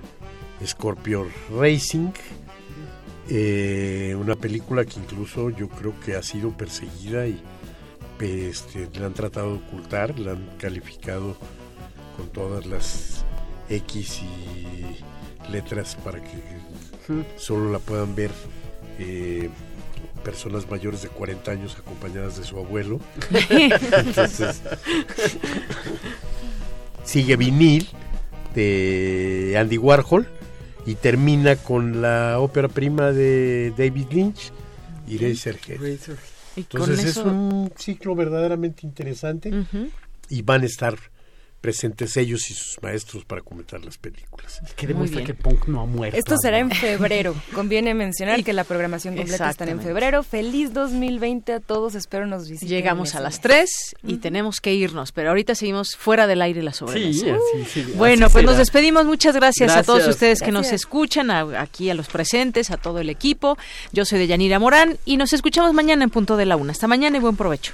Scorpio 0.65 1.27
Racing, 1.51 2.11
eh, 3.29 4.15
una 4.19 4.35
película 4.35 4.85
que 4.85 4.99
incluso 4.99 5.49
yo 5.49 5.69
creo 5.69 5.99
que 5.99 6.15
ha 6.15 6.23
sido 6.23 6.55
perseguida 6.55 7.27
y 7.27 7.41
este, 8.19 8.89
la 8.99 9.07
han 9.07 9.13
tratado 9.13 9.53
de 9.53 9.59
ocultar, 9.59 10.19
la 10.19 10.31
han 10.31 10.49
calificado 10.57 11.37
con 12.17 12.27
todas 12.29 12.65
las 12.65 13.25
X 13.69 14.21
y 14.21 15.51
letras 15.51 15.95
para 15.95 16.21
que 16.21 16.31
solo 17.37 17.71
la 17.71 17.79
puedan 17.79 18.15
ver 18.15 18.31
eh, 18.99 19.49
personas 20.23 20.69
mayores 20.69 21.01
de 21.01 21.09
40 21.09 21.51
años 21.51 21.77
acompañadas 21.79 22.37
de 22.37 22.43
su 22.43 22.57
abuelo. 22.57 22.99
Entonces, 23.49 24.61
sigue 27.03 27.35
vinil 27.35 27.87
de 28.55 29.55
Andy 29.57 29.77
Warhol 29.77 30.27
y 30.85 30.95
termina 30.95 31.55
con 31.55 32.01
la 32.01 32.39
ópera 32.39 32.67
prima 32.67 33.11
de 33.11 33.73
David 33.77 34.07
Lynch 34.11 34.51
y 35.07 35.17
Razorhead. 35.17 35.79
Entonces 36.55 37.05
es 37.05 37.17
un 37.17 37.71
ciclo 37.77 38.15
verdaderamente 38.15 38.85
interesante 38.85 39.51
y 40.29 40.41
van 40.41 40.63
a 40.63 40.65
estar 40.65 40.97
presentes 41.61 42.15
ellos 42.17 42.49
y 42.49 42.53
sus 42.53 42.81
maestros 42.81 43.25
para 43.25 43.41
comentar 43.41 43.83
las 43.83 43.97
películas. 43.97 44.61
Que 44.75 44.87
demuestra 44.87 45.23
que 45.23 45.33
Punk 45.33 45.67
no 45.67 45.81
ha 45.81 45.85
muerto. 45.85 46.17
Esto 46.17 46.35
será 46.41 46.59
en 46.59 46.71
febrero. 46.71 47.35
Conviene 47.53 47.93
mencionar 47.93 48.43
que 48.43 48.53
la 48.53 48.63
programación 48.63 49.15
completa 49.15 49.49
está 49.49 49.65
en 49.69 49.81
febrero. 49.81 50.23
Feliz 50.23 50.73
2020 50.73 51.53
a 51.53 51.59
todos. 51.59 51.95
Espero 51.95 52.25
nos 52.27 52.47
visiten. 52.49 52.69
Llegamos 52.69 53.15
a 53.15 53.19
las 53.19 53.41
3 53.41 53.69
y 54.03 54.17
tenemos 54.17 54.61
que 54.61 54.73
irnos, 54.73 55.11
pero 55.11 55.29
ahorita 55.29 55.53
seguimos 55.55 55.95
fuera 55.95 56.27
del 56.27 56.41
aire 56.41 56.63
la 56.63 56.73
sobremesa. 56.73 57.25
Sí, 57.53 57.63
sí, 57.65 57.83
sí, 57.85 57.91
bueno, 57.95 58.27
pues 58.29 58.41
será. 58.41 58.45
nos 58.47 58.57
despedimos. 58.57 59.05
Muchas 59.05 59.35
gracias, 59.35 59.71
a 59.75 59.83
todos 59.83 60.07
ustedes 60.07 60.41
que 60.41 60.51
nos 60.51 60.71
escuchan, 60.71 61.29
a- 61.31 61.59
aquí 61.61 61.89
a 61.89 61.93
los 61.93 62.07
presentes, 62.07 62.71
a 62.71 62.77
todo 62.77 62.99
el 62.99 63.09
equipo. 63.09 63.57
Yo 63.91 64.05
soy 64.05 64.19
de 64.19 64.27
Yanira 64.27 64.59
Morán 64.59 64.97
y 65.05 65.17
nos 65.17 65.33
escuchamos 65.33 65.73
mañana 65.73 66.03
en 66.05 66.09
punto 66.09 66.37
de 66.37 66.45
la 66.45 66.55
una. 66.55 66.71
Hasta 66.71 66.87
mañana 66.87 67.17
y 67.17 67.19
buen 67.19 67.35
provecho. 67.35 67.73